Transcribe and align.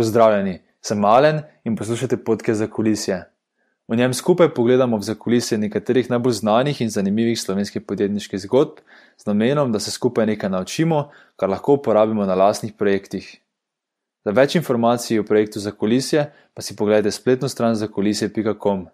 Pozdravljeni, 0.00 0.58
sem 0.80 0.98
Malen 0.98 1.42
in 1.64 1.74
poslušate 1.76 2.16
podke 2.24 2.54
za 2.54 2.66
kulisje. 2.66 3.24
V 3.88 3.96
njem 3.96 4.14
skupaj 4.14 4.48
pogledamo 4.54 4.96
v 4.96 5.02
zakulisje 5.04 5.58
nekaterih 5.58 6.08
najbolj 6.10 6.32
znanih 6.32 6.80
in 6.80 6.88
zanimivih 6.90 7.40
slovenskih 7.40 7.82
podjetniških 7.82 8.40
zgodb, 8.40 8.80
z 9.20 9.26
namenom, 9.26 9.72
da 9.72 9.80
se 9.80 9.90
skupaj 9.90 10.26
nekaj 10.26 10.50
naučimo, 10.50 11.10
kar 11.36 11.52
lahko 11.52 11.76
uporabimo 11.76 12.24
na 12.24 12.34
lastnih 12.34 12.72
projektih. 12.72 13.28
Za 14.24 14.32
več 14.32 14.56
informacij 14.56 15.20
o 15.20 15.28
projektu 15.28 15.60
za 15.60 15.76
kulisje 15.76 16.30
pa 16.54 16.62
si 16.62 16.76
pogledajte 16.76 17.10
spletno 17.10 17.48
stran 17.48 17.76
zakulisje.com. 17.76 18.86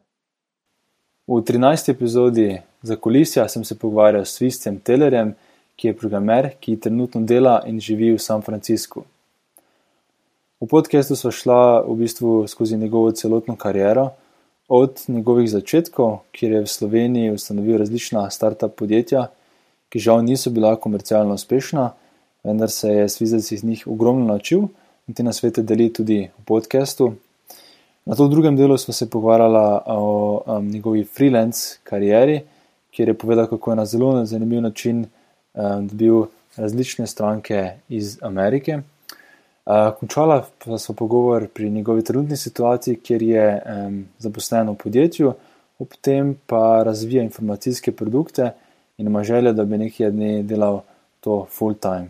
V 1.26 1.42
13. 1.42 1.90
epizodi 1.94 2.62
za 2.82 2.96
kulisja 2.96 3.48
sem 3.48 3.64
se 3.64 3.78
pogovarjal 3.78 4.24
s 4.24 4.40
Svistjem 4.40 4.80
Tellerjem, 4.80 5.36
ki 5.76 5.88
je 5.88 5.98
programer, 5.98 6.56
ki 6.60 6.80
trenutno 6.80 7.20
dela 7.20 7.60
in 7.66 7.78
živi 7.80 8.10
v 8.10 8.18
San 8.18 8.42
Franciscu. 8.42 9.06
V 10.60 10.66
podkastu 10.66 11.16
smo 11.16 11.30
šla 11.30 11.84
v 11.84 11.94
bistvu 12.00 12.46
skozi 12.48 12.76
njegovo 12.76 13.10
celotno 13.12 13.56
kariero, 13.56 14.10
od 14.68 15.02
njegovih 15.08 15.50
začetkov, 15.50 16.18
kjer 16.32 16.52
je 16.52 16.60
v 16.62 16.66
Sloveniji 16.66 17.30
ustanovil 17.30 17.76
različna 17.78 18.22
start-up 18.30 18.72
podjetja, 18.72 19.26
ki 19.92 20.00
žal 20.00 20.24
niso 20.24 20.50
bila 20.50 20.72
komercialno 20.80 21.36
uspešna, 21.36 21.90
vendar 22.44 22.70
se 22.70 22.88
je 22.88 23.08
Svizec 23.08 23.52
iz 23.52 23.64
njih 23.64 23.84
ogromno 23.86 24.24
naučil 24.32 24.64
in 25.06 25.14
te 25.14 25.22
nasvete 25.22 25.62
deli 25.62 25.92
tudi 25.92 26.22
v 26.38 26.44
podkastu. 26.48 27.12
Na 28.06 28.16
to 28.16 28.28
drugem 28.28 28.56
delu 28.56 28.78
smo 28.78 28.94
se 28.94 29.10
pogovarjali 29.10 29.80
o 29.86 30.42
um, 30.46 30.68
njegovi 30.70 31.04
freelance 31.04 31.78
karieri, 31.84 32.40
kjer 32.90 33.08
je 33.08 33.18
povedal, 33.18 33.46
kako 33.46 33.70
je 33.70 33.76
na 33.76 33.84
zelo 33.84 34.24
zanimiv 34.24 34.62
način 34.62 35.04
um, 35.04 35.88
dobil 35.88 36.22
različne 36.56 37.06
stranke 37.06 37.70
iz 37.88 38.18
Amerike. 38.22 38.80
Končala 39.66 40.44
pa 40.64 40.78
smo 40.78 40.94
pogovor 40.94 41.48
pri 41.48 41.70
njegovi 41.70 42.04
trenutni 42.04 42.36
situaciji, 42.36 42.96
kjer 42.96 43.22
je 43.22 43.62
um, 43.66 44.04
zaposlen 44.18 44.68
v 44.70 44.74
podjetju, 44.78 45.32
ob 45.78 45.96
tem 46.00 46.36
pa 46.46 46.82
razvija 46.86 47.22
informacijske 47.22 47.92
produkte 47.92 48.52
in 48.98 49.06
ima 49.06 49.24
željo, 49.24 49.52
da 49.52 49.64
bi 49.64 49.78
nekaj 49.78 50.10
dni 50.10 50.42
delal 50.42 50.80
to 51.20 51.46
full 51.50 51.74
time. 51.74 52.08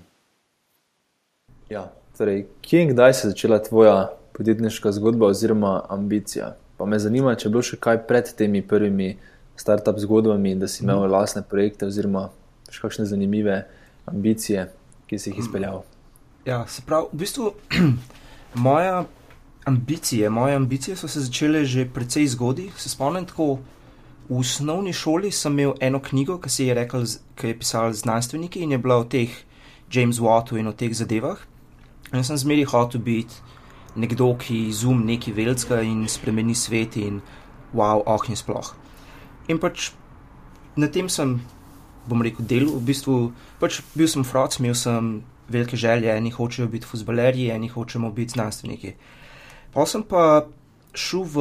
Ja, 1.70 1.92
torej, 2.18 2.44
kje 2.60 2.82
in 2.82 2.92
kdaj 2.92 3.14
se 3.14 3.26
je 3.26 3.30
začela 3.30 3.62
tvoja 3.62 4.12
podjetniška 4.32 4.92
zgodba 4.92 5.26
oziroma 5.26 5.82
ambicija? 5.88 6.54
Pa 6.76 6.84
me 6.86 6.98
zanima, 6.98 7.34
če 7.34 7.48
je 7.48 7.50
bilo 7.50 7.64
še 7.64 7.80
kaj 7.80 8.04
pred 8.06 8.34
temi 8.36 8.62
prvimi 8.62 9.16
start-up 9.56 9.96
zgodbami, 9.98 10.54
da 10.54 10.68
si 10.68 10.84
imel 10.84 11.06
mm. 11.06 11.10
lastne 11.10 11.42
projekte 11.42 11.88
oziroma 11.88 12.28
še 12.68 12.84
kakšne 12.84 13.08
zanimive 13.08 13.62
ambicije, 14.04 14.68
ki 15.08 15.18
si 15.18 15.32
jih 15.32 15.46
izpeljal. 15.46 15.80
Mm. 15.80 15.95
Ja, 16.46 16.66
se 16.66 16.82
pravi, 16.86 17.08
v 17.12 17.18
bistvu 17.18 17.52
moja 18.66 19.04
ambicije, 19.64 20.30
moje 20.30 20.54
ambicije 20.54 20.96
so 20.96 21.08
se 21.08 21.20
začele 21.20 21.64
že 21.64 21.88
precej 21.90 22.26
zgodaj. 22.26 22.70
Se 22.76 22.88
spomnim, 22.88 23.26
tako 23.26 23.58
v 24.28 24.38
osnovni 24.38 24.92
šoli 24.92 25.30
sem 25.30 25.58
imel 25.58 25.74
eno 25.80 25.98
knjigo, 25.98 26.38
ki 26.38 26.50
se 26.50 26.66
je 26.66 26.74
rekel, 26.74 27.04
ki 27.34 27.48
je 27.48 27.58
pisal 27.58 27.92
znanstveniki 27.92 28.62
in 28.62 28.72
je 28.72 28.78
bila 28.78 28.96
o 28.96 29.04
teh 29.04 29.30
James 29.92 30.18
Wattu 30.18 30.58
in 30.58 30.66
o 30.66 30.72
teh 30.72 30.94
zadevah. 30.94 31.38
In 32.14 32.24
sem 32.24 32.38
zmeri 32.38 32.64
hotel 32.64 33.00
biti 33.00 33.34
nekdo, 33.96 34.36
ki 34.38 34.68
izum 34.68 35.02
neki 35.06 35.32
veljska 35.32 35.82
in 35.82 36.06
spremeni 36.08 36.54
svet 36.54 36.96
in 36.96 37.20
wow, 37.74 38.02
oh 38.06 38.22
in 38.30 38.36
sploh. 38.36 38.74
In 39.48 39.58
pač 39.58 39.90
na 40.76 40.86
tem 40.86 41.08
sem, 41.08 41.40
bom 42.06 42.22
rekel, 42.22 42.46
delal, 42.46 42.76
v 42.78 42.86
bistvu 42.86 43.32
pač 43.58 43.82
bil 43.94 44.06
sem 44.06 44.22
froc, 44.22 44.60
imel 44.60 44.74
sem 44.78 45.24
velike 45.48 45.76
želje, 45.76 46.16
eni 46.16 46.30
hočejo 46.30 46.68
biti 46.68 46.86
futbalerji, 46.86 47.50
eni 47.50 47.68
hočemo 47.68 48.10
biti 48.10 48.32
znanstveniki. 48.32 48.92
Pa 49.72 49.86
sem 49.86 50.02
pa 50.02 50.46
šel 50.94 51.22
v, 51.22 51.38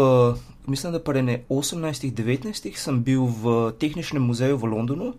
mislim, 0.68 0.94
da 0.94 1.22
ne 1.22 1.44
18-19, 1.50 2.76
sem 2.76 3.04
bil 3.04 3.26
v 3.26 3.72
tehničnem 3.80 4.24
muzeju 4.24 4.58
v 4.58 4.66
Londonu 4.66 5.14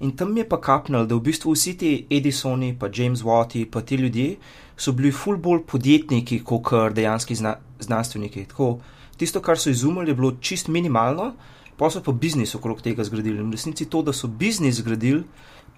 in 0.00 0.16
tam 0.16 0.32
mi 0.32 0.40
je 0.40 0.48
pa 0.48 0.60
kapnil, 0.60 1.06
da 1.06 1.14
v 1.14 1.20
bistvu 1.20 1.52
vsi 1.52 1.74
ti 1.76 2.06
Edisoni, 2.10 2.72
pa 2.78 2.88
James 2.92 3.22
Watti, 3.22 3.66
pa 3.70 3.80
ti 3.80 3.96
ljudje 3.96 4.36
so 4.80 4.92
bili 4.92 5.12
ful 5.12 5.36
bolj 5.36 5.66
podjetniki, 5.68 6.40
kot 6.44 6.72
dejanski 6.96 7.34
zna, 7.36 7.56
znanstveniki. 7.80 8.46
Tako, 8.48 8.78
tisto, 9.16 9.42
kar 9.44 9.58
so 9.58 9.70
izumili, 9.70 10.10
je 10.10 10.14
bilo 10.14 10.32
čist 10.40 10.68
minimalno, 10.68 11.34
pa 11.76 11.90
so 11.90 12.00
pa 12.04 12.12
biznis 12.12 12.54
okrog 12.54 12.80
tega 12.82 13.04
zgradili. 13.04 13.40
In 13.40 13.50
v 13.52 13.58
resnici 13.58 13.86
to, 13.92 14.02
da 14.02 14.12
so 14.16 14.28
biznis 14.28 14.80
zgradili, 14.80 15.24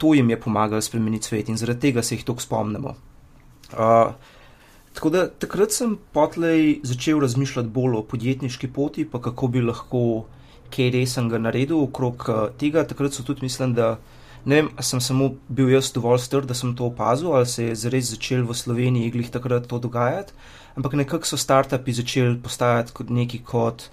to 0.03 0.15
jim 0.15 0.31
je 0.31 0.41
pomagalo 0.41 0.83
spremeniti 0.83 1.29
svet 1.31 1.49
in 1.49 1.57
zaradi 1.57 1.81
tega 1.81 2.03
se 2.03 2.17
jih 2.17 2.25
tako 2.27 2.43
spomnimo. 2.43 2.95
Uh, 3.73 4.15
tako 4.93 5.11
da 5.15 5.29
takrat 5.31 5.71
sem 5.71 5.93
potlej 6.13 6.81
začel 6.83 7.21
razmišljati 7.23 7.69
bolj 7.69 8.01
o 8.01 8.03
podjetniški 8.03 8.73
poti, 8.75 9.05
pa 9.07 9.21
kako 9.23 9.49
bi 9.49 9.63
lahko 9.63 10.25
kaj 10.75 10.91
resnega 10.91 11.39
naredil 11.39 11.85
okrog 11.85 12.27
uh, 12.27 12.41
tega. 12.59 12.83
Takrat 12.89 13.15
so 13.15 13.23
tudi 13.23 13.47
mislim, 13.47 13.77
da 13.79 13.93
ne 14.45 14.59
vem, 14.59 14.73
sem 14.83 15.01
samo 15.01 15.29
bil 15.49 15.71
jaz 15.71 15.93
dovolj 15.95 16.19
str, 16.25 16.51
da 16.51 16.59
sem 16.59 16.75
to 16.77 16.91
opazil, 16.91 17.31
ali 17.39 17.47
se 17.47 17.69
je 17.69 17.79
zares 17.85 18.11
začel 18.11 18.43
v 18.49 18.59
Sloveniji 18.59 19.07
iglih 19.13 19.31
takrat 19.31 19.71
to 19.71 19.79
dogajati, 19.79 20.35
ampak 20.75 20.99
nekako 20.99 21.31
so 21.31 21.39
startupi 21.39 21.95
začeli 21.95 22.41
postajati 22.43 22.99
kot 22.99 23.15
neki 23.15 23.45
kot. 23.47 23.87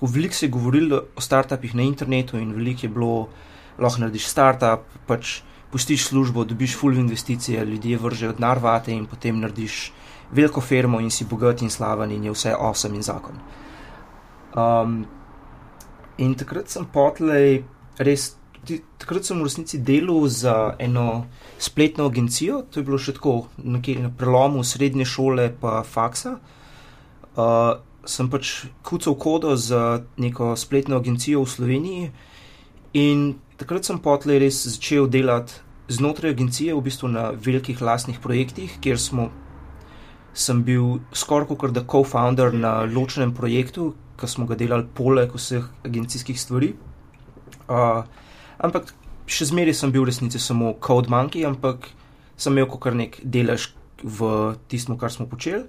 Veliko 0.00 0.34
se 0.34 0.46
je 0.46 0.56
govorilo 0.56 1.02
o 1.16 1.20
startupih 1.20 1.76
na 1.76 1.84
internetu 1.84 2.40
in 2.40 2.56
veliko 2.56 2.86
je 2.86 2.94
bilo, 2.96 3.28
lahko 3.78 4.00
narediš 4.00 4.32
startup, 4.32 4.88
pač 5.06 5.42
pustiš 5.72 6.06
službo, 6.06 6.44
dobiš 6.44 6.76
full 6.78 6.98
investicije, 6.98 7.64
ljudje 7.64 7.98
vržejo 7.98 8.32
denar 8.32 8.58
vate 8.58 8.92
in 8.92 9.06
potem 9.06 9.40
narediš 9.40 9.92
veliko 10.32 10.60
firmo 10.60 11.00
in 11.00 11.10
si 11.10 11.24
bogat 11.24 11.62
in 11.62 11.70
slaven 11.70 12.10
in 12.10 12.24
je 12.24 12.34
vse 12.34 12.54
osem 12.56 12.94
in 12.94 13.02
zakon. 13.02 13.38
Um, 14.54 15.04
in 16.18 16.34
takrat 16.34 16.68
sem 16.68 16.86
potlej 16.86 17.64
res. 17.98 18.34
Takrat 19.00 19.24
sem 19.24 19.38
v 19.40 19.46
resnici 19.46 19.78
delal 19.80 20.26
za 20.28 20.74
eno 20.78 21.24
spletno 21.58 22.04
agencijo, 22.10 22.60
to 22.68 22.80
je 22.80 22.84
bilo 22.84 22.98
še 23.00 23.14
tako 23.16 23.46
nekje 23.56 24.02
na 24.02 24.10
prelomu 24.12 24.60
srednje 24.64 25.06
šole 25.08 25.46
in 25.48 25.78
faksa. 25.88 26.34
Uh, 27.40 27.80
sem 28.04 28.28
pač 28.28 28.66
kucal 28.84 29.16
kodo 29.16 29.56
za 29.56 30.04
neko 30.20 30.56
spletno 30.56 31.00
agencijo 31.00 31.44
v 31.44 31.48
Sloveniji 31.48 32.10
in 32.92 33.40
takrat 33.60 33.84
sem 33.84 34.00
potlej 34.00 34.40
res 34.40 34.64
začel 34.64 35.08
delati 35.10 35.60
znotraj 35.90 36.32
agencije, 36.32 36.74
v 36.74 36.84
bistvu 36.86 37.10
na 37.10 37.30
velikih 37.34 37.80
lastnih 37.82 38.20
projektih, 38.22 38.78
kjer 38.80 38.98
smo, 38.98 39.28
sem 40.32 40.62
bil 40.64 41.00
skoraj 41.12 41.50
kot 41.50 41.74
da 41.74 41.82
co-founder 41.82 42.54
na 42.54 42.86
ločenem 42.86 43.34
projektu, 43.34 43.92
ki 44.16 44.28
smo 44.28 44.46
ga 44.46 44.56
delali 44.56 44.86
poleg 44.94 45.34
vseh 45.34 45.66
agencijskih 45.84 46.38
stvari. 46.38 46.74
Uh, 47.66 48.06
ampak 48.58 48.94
še 49.30 49.50
zmeraj 49.50 49.76
sem 49.80 49.92
bil 49.92 50.04
v 50.04 50.10
resnici 50.12 50.38
samo 50.38 50.74
code 50.78 51.10
monkey, 51.10 51.44
ampak 51.46 51.90
sem 52.40 52.54
imel 52.54 52.70
kar 52.80 52.96
nek 52.96 53.18
delež 53.24 53.72
v 54.02 54.54
tistem, 54.70 54.96
kar 54.96 55.12
smo 55.12 55.26
počeli. 55.28 55.66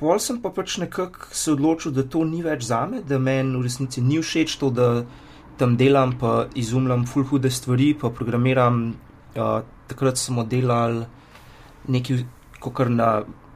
Pol 0.00 0.16
sem 0.16 0.40
pa 0.40 0.48
pač 0.48 0.78
nekako 0.80 1.28
se 1.36 1.52
odločil, 1.52 1.92
da 1.92 2.02
to 2.08 2.24
ni 2.24 2.40
več 2.42 2.64
za 2.70 2.86
me, 2.88 3.02
da 3.04 3.20
meni 3.20 3.58
v 3.58 3.66
resnici 3.68 4.00
ni 4.00 4.16
všeč 4.16 4.56
to, 4.56 4.72
da 4.72 5.04
tam 5.60 5.76
delam, 5.76 6.16
pa 6.18 6.46
izumljam 6.58 7.04
full 7.06 7.28
hude 7.28 7.50
stvari, 7.52 7.92
pa 8.00 8.10
programiram. 8.10 8.82
Uh, 9.36 9.60
takrat 9.90 10.18
smo 10.18 10.42
delali 10.46 11.04
nekaj, 11.90 12.24
kar 12.74 12.90
na 12.90 13.10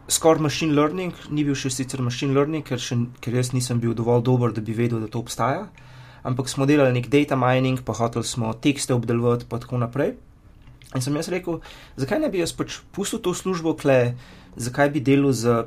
skoraj 0.09 0.43
machine 0.43 0.75
learning, 0.75 1.15
ni 1.31 1.45
bil 1.47 1.57
še 1.59 1.73
sicer 1.73 2.03
machine 2.05 2.35
learning, 2.37 2.65
ker, 2.67 2.81
še, 2.81 2.99
ker 3.25 3.37
jaz 3.39 3.53
nisem 3.55 3.81
bil 3.81 3.95
dovolj 3.97 4.25
dober, 4.27 4.53
da 4.55 4.63
bi 4.65 4.77
vedel, 4.77 5.01
da 5.03 5.11
to 5.11 5.23
obstaja. 5.25 5.69
Ampak 6.25 6.49
smo 6.49 6.67
delali 6.69 6.95
nek 6.97 7.11
data 7.13 7.37
mining, 7.37 7.83
pa 7.85 7.97
hoteli 7.97 8.25
smo 8.25 8.53
tekste 8.55 8.95
obdelovati, 8.97 9.49
pa 9.49 9.61
tako 9.61 9.81
naprej. 9.83 10.15
In 10.95 11.03
sem 11.03 11.17
jaz 11.19 11.29
rekel, 11.33 11.59
zakaj 12.01 12.21
ne 12.23 12.31
bi 12.31 12.41
jaz 12.41 12.55
pač 12.57 12.79
pustil 12.95 13.21
to 13.25 13.35
službo, 13.35 13.75
kle, 13.81 14.15
zakaj 14.57 14.93
bi 14.95 15.03
delal 15.05 15.35
za 15.37 15.65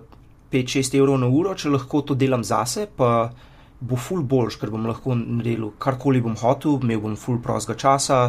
5-6 0.53 0.95
evrov 0.97 1.19
na 1.19 1.27
uro, 1.27 1.53
če 1.57 1.73
lahko 1.73 2.01
to 2.01 2.15
delam 2.15 2.45
zase, 2.47 2.87
pa 2.87 3.33
bo 3.79 3.97
ful 3.97 4.23
boljš, 4.23 4.57
ker 4.61 4.71
bom 4.73 4.85
lahko 4.89 5.15
naredil 5.17 5.71
karkoli 5.81 6.21
bom 6.21 6.37
hotel, 6.39 6.79
imel 6.81 7.01
bom 7.03 7.15
ful 7.19 7.41
prostega 7.43 7.77
časa. 7.77 8.21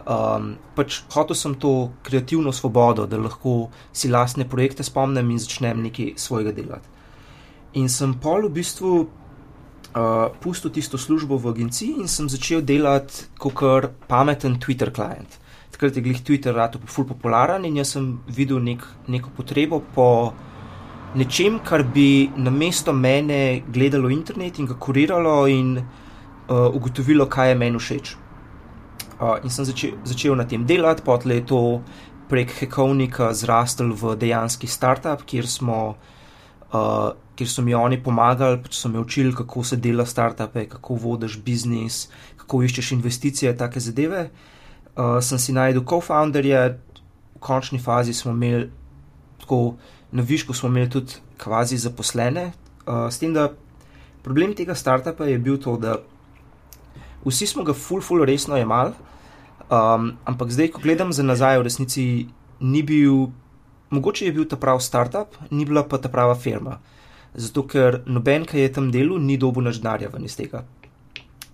Um, 0.00 0.54
pač 0.76 1.02
hotel 1.12 1.36
sem 1.36 1.54
to 1.60 1.92
kreativno 2.06 2.52
svobodo, 2.56 3.04
da 3.06 3.18
lahko 3.20 3.68
si 3.92 4.08
lastne 4.08 4.48
projekte 4.48 4.86
spomnim 4.86 5.30
in 5.30 5.38
začnem 5.38 5.82
nekaj 5.84 6.14
svojega 6.16 6.54
delati. 6.56 6.88
In 7.76 7.88
sem 7.92 8.14
pol 8.18 8.48
v 8.48 8.54
bistvu 8.56 8.94
uh, 9.00 10.32
pustil 10.40 10.72
tisto 10.72 10.98
službo 10.98 11.36
v 11.36 11.52
agenciji 11.52 12.00
in 12.00 12.08
sem 12.08 12.28
začel 12.28 12.64
delati 12.64 13.28
kot 13.38 13.92
pameten 14.08 14.58
Twitter 14.58 14.90
klient. 14.90 15.36
Takrat 15.70 15.96
je 15.96 16.02
glih 16.02 16.24
Twitter 16.24 16.56
rado 16.56 16.80
ful 16.86 17.04
popularen 17.04 17.64
in 17.64 17.76
jaz 17.76 17.94
sem 17.94 18.18
videl 18.26 18.58
nek, 18.64 18.82
neko 19.08 19.30
potrebo 19.36 19.84
po 19.94 20.32
nečem, 21.14 21.58
kar 21.64 21.82
bi 21.82 22.30
na 22.36 22.50
mesto 22.50 22.92
mene 22.92 23.62
gledalo 23.68 24.10
internet 24.10 24.58
in 24.58 24.66
ga 24.66 24.74
kuriralo 24.74 25.46
in 25.48 25.78
uh, 25.78 26.68
ugotovilo, 26.74 27.26
kaj 27.26 27.48
je 27.48 27.54
meni 27.54 27.78
všeč. 27.78 28.14
Uh, 29.20 29.36
in 29.44 29.50
sem 29.50 29.64
začel, 29.64 29.98
začel 30.04 30.36
na 30.36 30.46
tem 30.48 30.66
delati, 30.66 31.02
potem 31.04 31.38
je 31.38 31.46
to 31.46 31.62
prek 32.30 32.52
Hekovnika 32.60 33.34
zrastel 33.34 33.90
v 33.92 34.14
dejanski 34.16 34.66
startup, 34.70 35.26
kjer 35.26 35.48
smo 35.50 35.80
uh, 36.72 37.10
kjer 37.40 37.48
so 37.48 37.62
mi 37.64 37.74
oni 37.74 37.96
pomagali, 38.02 38.58
pač 38.60 38.76
so 38.76 38.88
me 38.92 39.00
učili, 39.00 39.32
kako 39.34 39.64
se 39.64 39.76
dela 39.76 40.04
startupe, 40.06 40.66
kako 40.68 40.98
vodiš 41.00 41.38
biznis, 41.44 42.08
kako 42.36 42.62
iščeš 42.66 42.92
investicije, 42.98 43.56
take 43.56 43.80
zadeve. 43.80 44.26
Uh, 44.92 45.16
sem 45.24 45.40
si 45.40 45.54
najdel 45.56 45.86
co-founderje, 45.88 46.60
v 47.34 47.40
končni 47.40 47.80
fazi 47.80 48.12
smo 48.14 48.34
imeli, 48.36 48.68
tako 49.40 49.60
na 50.12 50.22
višku 50.22 50.54
smo 50.54 50.68
imeli 50.68 50.90
tudi 50.90 51.20
kvazi 51.38 51.78
zaposlene. 51.78 52.52
Uh, 52.86 53.08
s 53.10 53.18
tem, 53.18 53.34
da 53.34 53.50
problem 54.22 54.54
tega 54.54 54.74
startupa 54.74 55.24
je 55.24 55.38
bil 55.38 55.58
to, 55.60 55.76
da 55.76 55.98
vsi 57.24 57.46
smo 57.46 57.64
ga 57.64 57.74
full, 57.76 58.02
full 58.02 58.24
resno 58.24 58.56
jemali, 58.56 58.92
um, 59.70 60.12
ampak 60.24 60.50
zdaj, 60.50 60.72
ko 60.74 60.82
gledam 60.82 61.12
za 61.12 61.22
nazaj, 61.22 61.60
v 61.60 61.68
resnici 61.68 62.04
ni 62.60 62.82
bil. 62.82 63.30
Mogoče 63.90 64.28
je 64.28 64.32
bil 64.32 64.44
ta 64.46 64.54
pravi 64.56 64.82
startup, 64.82 65.34
ni 65.50 65.64
bila 65.66 65.82
pa 65.82 65.98
ta 65.98 66.08
prava 66.08 66.36
firma. 66.38 66.78
Zato, 67.34 67.64
ker 67.66 68.02
noben, 68.06 68.44
ki 68.46 68.62
je 68.62 68.72
tam 68.72 68.90
delal, 68.94 69.18
ni 69.18 69.34
dobil 69.38 69.66
naš 69.66 69.80
denarja 69.82 70.10
ven 70.12 70.26
iz 70.26 70.36
tega. 70.38 70.62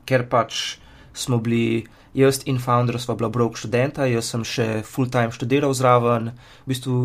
Ker 0.04 0.26
pač 0.28 0.76
smo 1.16 1.38
bili, 1.40 1.86
jaz 2.16 2.42
in 2.44 2.60
founder 2.60 3.00
sva 3.00 3.16
bila 3.16 3.30
brok 3.32 3.56
študenta, 3.56 4.04
jaz 4.08 4.28
sem 4.32 4.44
še 4.44 4.66
full-time 4.84 5.32
študiral 5.32 5.72
zraven. 5.76 6.34
V 6.66 6.74
bistvu, 6.74 6.98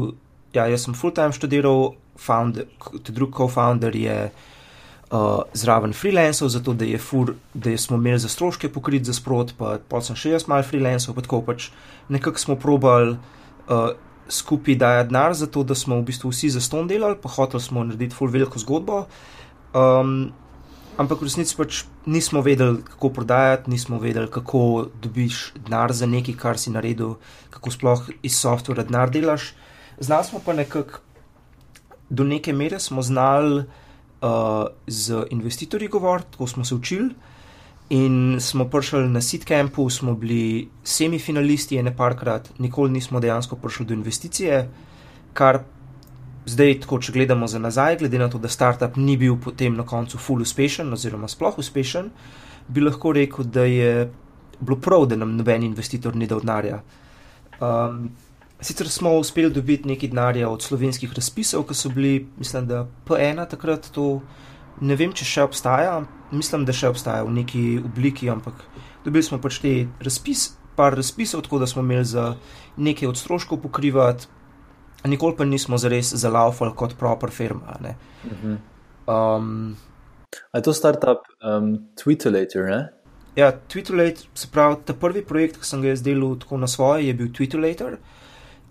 ja, 0.53 0.67
jaz 0.67 0.85
sem 0.85 0.95
full-time 0.97 1.35
študiral, 1.35 1.93
founder, 2.19 2.67
drugi 3.07 3.33
co-founder 3.37 3.95
je 3.95 4.17
uh, 5.11 5.41
zraven 5.53 5.93
freelancev, 5.93 6.51
zato 6.53 6.73
da, 6.73 6.85
fur, 6.99 7.35
da 7.53 7.77
smo 7.77 7.97
imeli 7.97 8.19
za 8.19 8.29
stroške 8.29 8.69
pokrit 8.69 9.05
za 9.05 9.13
sprot, 9.13 9.55
pa, 9.57 9.77
pa 9.87 10.01
sem 10.01 10.15
še 10.15 10.35
jaz 10.35 10.47
mal 10.51 10.63
freelancev, 10.67 11.15
pa 11.17 11.25
tako 11.25 11.41
pač 11.47 11.71
nekako 12.09 12.39
smo 12.39 12.59
probali. 12.59 13.17
Uh, 13.67 13.91
skupaj 14.31 14.75
daje 14.79 15.03
denar, 15.09 15.33
zato 15.35 15.63
da 15.63 15.75
smo 15.75 15.97
v 15.99 16.05
bistvu 16.07 16.29
vsi 16.31 16.49
za 16.49 16.61
ston 16.63 16.87
delali, 16.87 17.17
pa 17.21 17.29
hoteli 17.29 17.61
smo 17.61 17.83
narediti 17.83 18.15
full 18.15 18.31
veliko 18.31 18.59
zgodbo. 18.59 19.05
Um, 19.75 20.31
ampak 20.99 21.21
v 21.21 21.27
resnici 21.27 21.55
pač 21.57 21.83
nismo 22.05 22.41
vedeli, 22.41 22.79
kako 22.85 23.09
prodajati, 23.17 23.71
nismo 23.71 23.99
vedeli, 23.99 24.31
kako 24.31 24.87
dobiš 25.03 25.53
denar 25.65 25.91
za 25.93 26.07
nekaj, 26.07 26.37
kar 26.39 26.59
si 26.59 26.71
naredil, 26.71 27.17
kako 27.49 27.71
sploh 27.71 28.07
iz 28.23 28.39
softvera 28.39 28.87
denar 28.87 29.11
delaš. 29.11 29.51
Znali 30.01 30.25
smo 30.25 30.39
pa 30.45 30.53
nekako, 30.53 30.99
do 32.09 32.23
neke 32.23 32.53
mere 32.53 32.79
smo 32.79 33.01
znali 33.01 33.57
uh, 34.21 34.65
z 34.87 35.25
investitorji 35.29 35.87
govoriti, 35.87 36.31
tako 36.31 36.47
smo 36.47 36.65
se 36.65 36.75
učili. 36.75 37.09
In 37.89 38.37
smo 38.39 38.65
prišli 38.69 39.09
na 39.09 39.21
Sitcampu, 39.21 39.89
smo 39.89 40.13
bili 40.13 40.69
semifinalisti 40.83 41.77
ene 41.77 41.91
parkrat, 41.97 42.49
nikoli 42.59 42.91
nismo 42.91 43.19
dejansko 43.19 43.55
prišli 43.55 43.85
do 43.85 43.93
investicije, 43.93 44.69
kar 45.33 45.59
zdaj, 46.45 46.79
tako 46.79 46.99
če 46.99 47.11
gledamo 47.11 47.47
za 47.47 47.59
nazaj, 47.59 47.97
glede 47.97 48.19
na 48.19 48.29
to, 48.29 48.39
da 48.39 48.49
startup 48.49 48.97
ni 48.97 49.17
bil 49.17 49.37
potem 49.43 49.75
na 49.75 49.85
koncu 49.85 50.17
full 50.17 50.41
uspešen 50.41 50.93
oziroma 50.93 51.27
sploh 51.27 51.59
uspešen, 51.59 52.09
bi 52.67 52.81
lahko 52.81 53.11
rekel, 53.13 53.45
da 53.45 53.67
je 53.69 54.09
bilo 54.59 54.79
prav, 54.81 55.05
da 55.05 55.15
nam 55.15 55.35
noben 55.37 55.63
investitor 55.63 56.15
ni 56.15 56.27
dal 56.27 56.41
denarja. 56.41 56.81
Um, 57.59 58.09
sicer 58.61 58.89
smo 58.89 59.15
uspeli 59.17 59.49
dobiti 59.53 59.89
nekaj 59.89 60.09
denarja 60.09 60.49
od 60.49 60.61
slovenskih 60.61 61.13
razpisov, 61.13 61.65
ki 61.67 61.75
so 61.75 61.89
bili, 61.89 62.27
mislim, 62.37 62.67
da 62.67 62.85
P1 63.07 63.49
takrat 63.49 63.89
to 63.91 64.21
ne 64.81 64.95
vem, 64.95 65.13
če 65.13 65.25
še 65.25 65.45
obstaja, 65.45 65.99
mislim, 66.31 66.65
da 66.65 66.73
še 66.73 66.89
obstaja 66.89 67.25
v 67.27 67.35
neki 67.41 67.63
obliki, 67.85 68.29
ampak 68.29 68.63
dobili 69.05 69.25
smo 69.25 69.41
pač 69.41 69.59
te 69.63 69.73
razpis, 70.01 70.51
par 70.75 70.95
razpisov, 70.97 71.43
tako 71.45 71.59
da 71.61 71.67
smo 71.67 71.83
imeli 71.83 72.05
za 72.07 72.35
nekaj 72.77 73.09
od 73.09 73.19
stroškov 73.19 73.61
pokrivati, 73.65 74.29
nikoli 75.09 75.35
pa 75.37 75.45
nismo 75.45 75.77
zares 75.81 76.13
zalaufali 76.15 76.75
kot 76.77 76.97
proper 76.97 77.33
firma. 77.33 77.77
Mhm. 78.25 78.57
Um, 79.11 79.75
je 80.53 80.61
to 80.61 80.73
startup 80.73 81.25
um, 81.43 81.73
Twitterlator? 81.97 82.69
Ne? 82.69 82.81
Ja, 83.35 83.51
Twitterlator, 83.51 84.29
se 84.33 84.47
pravi, 84.51 84.77
ta 84.85 84.93
prvi 84.93 85.25
projekt, 85.25 85.59
ki 85.59 85.67
sem 85.67 85.81
ga 85.83 85.95
izdelal 85.95 86.37
tako 86.39 86.61
na 86.61 86.67
svoje, 86.67 87.07
je 87.07 87.17
bil 87.17 87.31
Twitterlator, 87.35 87.97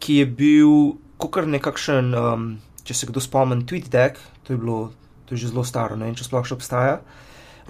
ki 0.01 0.23
je 0.23 0.27
bil 0.27 0.73
kot 1.21 1.45
nekakšen, 1.47 2.15
um, 2.17 2.49
če 2.85 2.97
se 2.97 3.07
kdo 3.07 3.21
spomni, 3.21 3.67
TweetDeck, 3.69 4.19
to 4.47 4.57
je 4.57 4.59
bilo 4.59 4.91
to 5.31 5.39
je 5.39 5.47
že 5.47 5.55
zelo 5.55 5.63
staro, 5.63 5.95
ne 5.95 6.11
vem, 6.11 6.15
če 6.19 6.27
sploh 6.27 6.43
še 6.43 6.57
obstaja. 6.59 6.97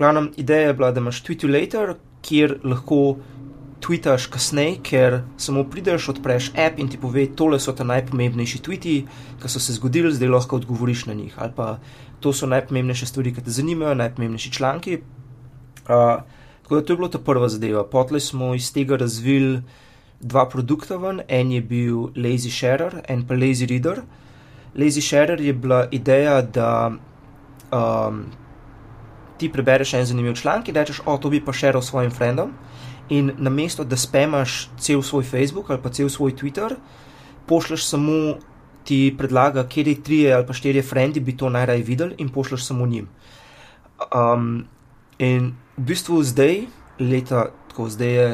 Glavna 0.00 0.30
ideja 0.40 0.70
je 0.70 0.76
bila, 0.78 0.88
da 0.96 1.02
imaš 1.04 1.18
Tweet 1.26 1.44
Later, 1.44 1.92
kjer 2.24 2.56
lahko 2.64 3.18
tweetaš 3.84 4.30
kasneje, 4.32 4.78
ker 4.80 5.18
samo 5.36 5.66
prideš, 5.68 6.08
odpreš 6.14 6.54
app 6.56 6.80
in 6.80 6.88
ti 6.88 6.96
pove, 7.00 7.26
tole 7.36 7.60
so 7.60 7.74
ta 7.76 7.84
najpomembnejši 7.84 8.62
tweeti, 8.64 8.94
ki 9.42 9.52
so 9.52 9.60
se 9.60 9.76
zgodili, 9.76 10.12
zdaj 10.16 10.32
lahko 10.32 10.56
odgovoriš 10.56 11.04
na 11.10 11.18
njih. 11.20 11.36
Ali 11.36 11.52
pa 11.56 11.68
to 12.24 12.32
so 12.32 12.48
najpomembnejše 12.48 13.10
stvari, 13.12 13.34
ki 13.36 13.44
te 13.44 13.52
zanimajo, 13.52 13.92
najpomembnejši 14.00 14.52
članki. 14.56 15.02
Uh, 15.84 16.24
tako 16.64 16.80
da 16.80 16.80
to 16.80 16.96
je 16.96 16.96
bila 16.96 17.12
ta 17.12 17.20
prva 17.20 17.52
zadeva. 17.52 17.84
Potlej 17.84 18.24
smo 18.24 18.54
iz 18.56 18.72
tega 18.72 18.96
razvili 18.96 19.60
dva 20.20 20.46
produkta 20.48 20.96
ven, 20.96 21.22
en 21.28 21.52
je 21.52 21.60
bil 21.60 22.10
Lazy 22.16 22.50
Sharer, 22.50 23.00
en 23.08 23.24
pa 23.26 23.34
Lazy 23.34 23.66
Reader. 23.66 24.02
Lazy 24.76 25.00
Sharer 25.00 25.40
je 25.40 25.52
bila 25.52 25.86
ideja, 25.90 26.42
da 26.42 26.92
um, 27.72 28.24
ti 29.38 29.48
prebereš 29.52 29.94
en 29.94 30.06
zanimiv 30.06 30.36
članek 30.36 30.68
in 30.68 30.74
rečeš, 30.74 31.00
o, 31.06 31.16
to 31.18 31.30
bi 31.32 31.40
pa 31.44 31.52
še 31.52 31.72
rečel 31.72 31.82
svojim 31.82 32.12
frendom. 32.12 32.52
In 33.10 33.32
na 33.38 33.50
mesto, 33.50 33.84
da 33.84 33.96
spemaš 33.96 34.68
cel 34.78 35.02
svoj 35.02 35.24
Facebook 35.24 35.70
ali 35.70 35.82
pa 35.82 35.90
cel 35.90 36.08
svoj 36.08 36.36
Twitter, 36.36 36.76
pošleš 37.46 37.88
samo 37.88 38.36
ti 38.84 39.14
predlaga, 39.18 39.64
kje 39.68 39.84
ti 39.84 39.94
tri 40.02 40.20
ali 40.32 40.46
pa 40.46 40.52
štiri 40.52 40.82
frendi 40.82 41.20
bi 41.20 41.36
to 41.36 41.48
najraje 41.48 41.82
videli 41.82 42.14
in 42.18 42.28
pošleš 42.28 42.68
samo 42.68 42.86
njim. 42.86 43.08
Um, 44.14 44.66
in 45.18 45.54
v 45.76 45.88
bistvu 45.90 46.22
zdaj, 46.22 46.62
leta, 47.00 47.50
tako 47.68 47.88
zdaj 47.88 48.14
je, 48.14 48.28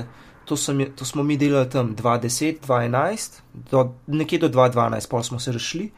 to, 0.46 0.56
sem, 0.56 0.86
to 0.96 1.04
smo 1.04 1.22
mi 1.22 1.36
delali 1.36 1.68
tam 1.70 1.94
2010, 1.96 2.62
2011, 2.66 3.40
do, 3.70 3.92
nekje 4.06 4.38
do 4.38 4.48
2012, 4.48 5.10
pa 5.10 5.22
smo 5.22 5.38
se 5.38 5.52
rešili. 5.52 5.90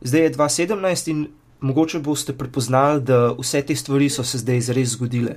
Zdaj 0.00 0.20
je 0.20 0.32
2017 0.34 1.10
in 1.10 1.26
mogoče 1.60 1.98
boste 1.98 2.32
prepoznali, 2.38 3.02
da 3.02 3.32
vse 3.38 3.62
te 3.62 3.76
stvari 3.76 4.10
so 4.10 4.24
se 4.24 4.38
zdaj 4.38 4.72
res 4.74 4.96
zgodile. 4.96 5.36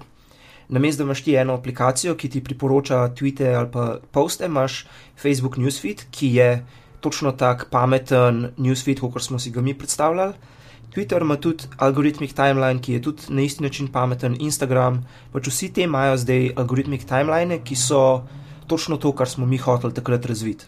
Namesto 0.69 1.03
da 1.03 1.05
imaš 1.05 1.21
ti 1.23 1.35
eno 1.35 1.53
aplikacijo, 1.53 2.15
ki 2.15 2.29
ti 2.29 2.43
priporoča 2.43 3.11
tweete 3.13 3.51
ali 3.53 3.69
pa 3.71 3.99
poste, 4.11 4.45
imaš 4.45 4.85
Facebook 5.21 5.57
Newsfeed, 5.57 6.07
ki 6.11 6.33
je 6.35 6.65
točno 7.05 7.31
tak 7.31 7.67
pameten 7.69 8.47
newsfeed, 8.57 8.99
kot 8.99 9.21
smo 9.21 9.39
si 9.39 9.51
ga 9.51 9.61
mi 9.61 9.73
predstavljali. 9.77 10.33
Twitter 10.95 11.21
ima 11.21 11.35
tudi 11.35 11.67
algoritmik 11.77 12.33
timeline, 12.33 12.81
ki 12.81 12.93
je 12.93 13.01
tudi 13.01 13.21
na 13.29 13.41
isti 13.41 13.63
način 13.63 13.87
pameten, 13.91 14.37
Instagram, 14.39 15.03
pač 15.33 15.49
vsi 15.51 15.69
te 15.73 15.83
imajo 15.83 16.17
zdaj 16.17 16.53
algoritmik 16.55 17.05
timeline, 17.05 17.59
ki 17.63 17.75
so 17.75 18.01
točno 18.67 18.97
to, 18.97 19.11
kar 19.11 19.29
smo 19.29 19.45
mi 19.45 19.57
hoteli 19.57 19.93
takrat 19.93 20.25
razviti. 20.25 20.65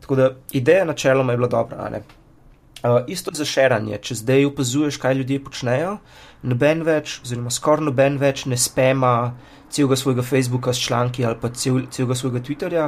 Tako 0.00 0.16
da 0.16 0.30
ideja 0.52 0.84
načeloma 0.84 1.32
je 1.32 1.36
bila 1.36 1.48
dobra. 1.48 1.90
Uh, 1.90 3.00
isto 3.06 3.30
za 3.34 3.44
širanje, 3.44 3.98
če 3.98 4.14
zdaj 4.14 4.44
opazuješ, 4.46 4.96
kaj 5.02 5.14
ljudje 5.14 5.40
počnejo, 5.44 5.96
noben 6.42 6.84
več, 6.86 7.18
oziroma 7.24 7.50
skoraj 7.50 7.88
noben 7.88 8.20
več 8.22 8.44
ne 8.46 8.56
spema 8.56 9.34
celega 9.70 9.96
svojega 9.96 10.22
Facebooka 10.22 10.72
s 10.72 10.84
članki 10.86 11.24
ali 11.26 11.36
pa 11.40 11.50
cel, 11.50 11.80
celega 11.90 12.14
svojega 12.14 12.44
Twitterja, 12.46 12.86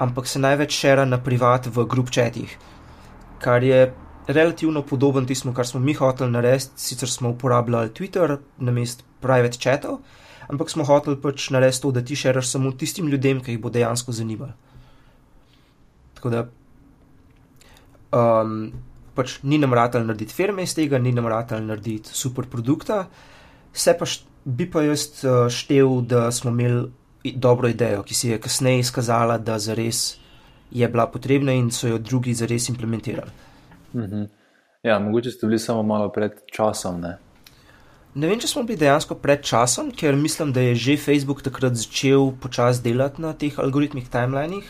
ampak 0.00 0.26
se 0.26 0.40
največ 0.40 0.72
šira 0.72 1.04
na 1.04 1.20
privat 1.20 1.68
v 1.68 1.84
grup 1.84 2.10
chatih, 2.10 2.56
kar 3.44 3.64
je 3.64 3.92
relativno 4.26 4.82
podoben 4.82 5.26
tistemu, 5.26 5.54
kar 5.54 5.66
smo 5.66 5.80
mi 5.80 5.94
hoteli 5.94 6.32
narediti. 6.32 6.72
Sicer 6.76 7.10
smo 7.10 7.30
uporabljali 7.30 7.92
Twitter 7.92 8.38
na 8.58 8.72
mest 8.72 9.04
private 9.20 9.58
chatov, 9.60 10.00
ampak 10.48 10.70
smo 10.70 10.84
hoteli 10.84 11.20
pač 11.22 11.50
narediti 11.50 11.82
to, 11.82 11.92
da 11.92 12.04
ti 12.04 12.16
širaš 12.16 12.50
samo 12.50 12.72
tistim 12.72 13.08
ljudem, 13.08 13.40
ki 13.42 13.56
jih 13.56 13.62
bo 13.62 13.70
dejansko 13.70 14.12
zanimalo. 14.12 14.52
Tako 16.14 16.30
da. 16.30 16.44
Um, 18.16 18.72
pač 19.14 19.38
ni 19.42 19.58
nam 19.58 19.74
rad 19.74 19.96
ali 19.96 20.06
narediti 20.06 20.34
firme 20.34 20.62
iz 20.62 20.74
tega, 20.74 20.98
ni 20.98 21.12
nam 21.12 21.26
rad 21.26 21.52
ali 21.52 21.66
narediti 21.66 22.12
super 22.12 22.46
produkta. 22.50 23.06
Se 23.72 23.96
pa 23.98 24.06
bi 24.44 24.70
pa 24.70 24.82
jaz 24.86 25.08
uh, 25.24 25.48
štev, 25.52 26.00
da 26.06 26.30
smo 26.32 26.50
imeli 26.50 26.86
dobro 27.34 27.68
idejo, 27.68 28.02
ki 28.06 28.14
se 28.14 28.30
je 28.30 28.40
kasneje 28.40 28.84
izkazala, 28.84 29.38
da 29.38 29.58
zares 29.58 30.16
je 30.70 30.88
bila 30.88 31.06
potrebna 31.10 31.52
in 31.52 31.70
so 31.70 31.88
jo 31.88 31.98
drugi 31.98 32.34
zares 32.34 32.68
implementirali. 32.68 33.30
Mm 33.94 34.00
-hmm. 34.00 34.26
Ja, 34.82 34.98
mogoče 34.98 35.30
ste 35.30 35.46
bili 35.46 35.58
samo 35.58 35.82
malo 35.82 36.08
pred 36.12 36.32
časom. 36.52 37.00
Ne? 37.00 37.18
Ne 38.16 38.28
vem, 38.30 38.40
če 38.40 38.48
smo 38.48 38.64
bili 38.64 38.80
dejansko 38.80 39.18
pred 39.20 39.44
časom, 39.44 39.90
ker 39.92 40.16
mislim, 40.16 40.52
da 40.56 40.64
je 40.64 40.74
že 40.74 40.96
Facebook 40.96 41.42
takrat 41.44 41.76
začel 41.76 42.32
počasi 42.40 42.82
delati 42.82 43.22
na 43.22 43.34
teh 43.36 43.58
algoritmih 43.60 44.08
timelinih. 44.08 44.64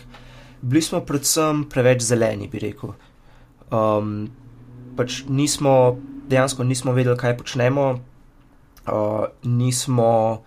Bili 0.62 0.82
smo 0.82 1.00
predvsem 1.06 1.64
preveč 1.70 2.02
zeleni, 2.02 2.48
bi 2.50 2.58
rekel 2.58 2.96
um, 3.70 4.28
pač 4.96 5.22
nismo, 5.28 5.96
dejansko 6.28 6.64
nismo 6.64 6.94
vedeli, 6.96 7.18
kaj 7.18 7.36
počnemo. 7.38 7.86
Uh, 8.86 9.26
nismo, 9.42 10.42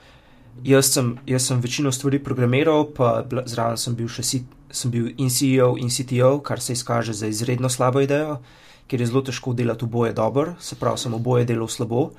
jaz, 0.64 0.94
sem, 0.94 1.18
jaz 1.28 1.50
sem 1.50 1.60
večino 1.60 1.92
stvari 1.92 2.22
programiral, 2.24 2.88
pa 2.96 3.20
zraven 3.46 3.78
sem 3.78 3.96
bil 3.96 4.08
še 4.08 4.24
si, 4.24 4.44
sem 4.72 4.92
bil 4.92 5.12
in 5.20 5.32
CEO 5.32 5.76
in 5.80 5.92
CTO, 5.92 6.40
kar 6.44 6.64
se 6.64 6.74
izkaže 6.74 7.14
za 7.14 7.28
izredno 7.28 7.70
slabo 7.70 8.04
idejo, 8.04 8.40
ker 8.88 9.02
je 9.02 9.10
zelo 9.12 9.22
težko 9.28 9.54
delati 9.54 9.86
oboje 9.86 10.16
dobro, 10.16 10.56
se 10.60 10.80
pravi, 10.80 11.04
sem 11.04 11.14
oboje 11.14 11.48
delal 11.50 11.68
slabo. 11.68 12.10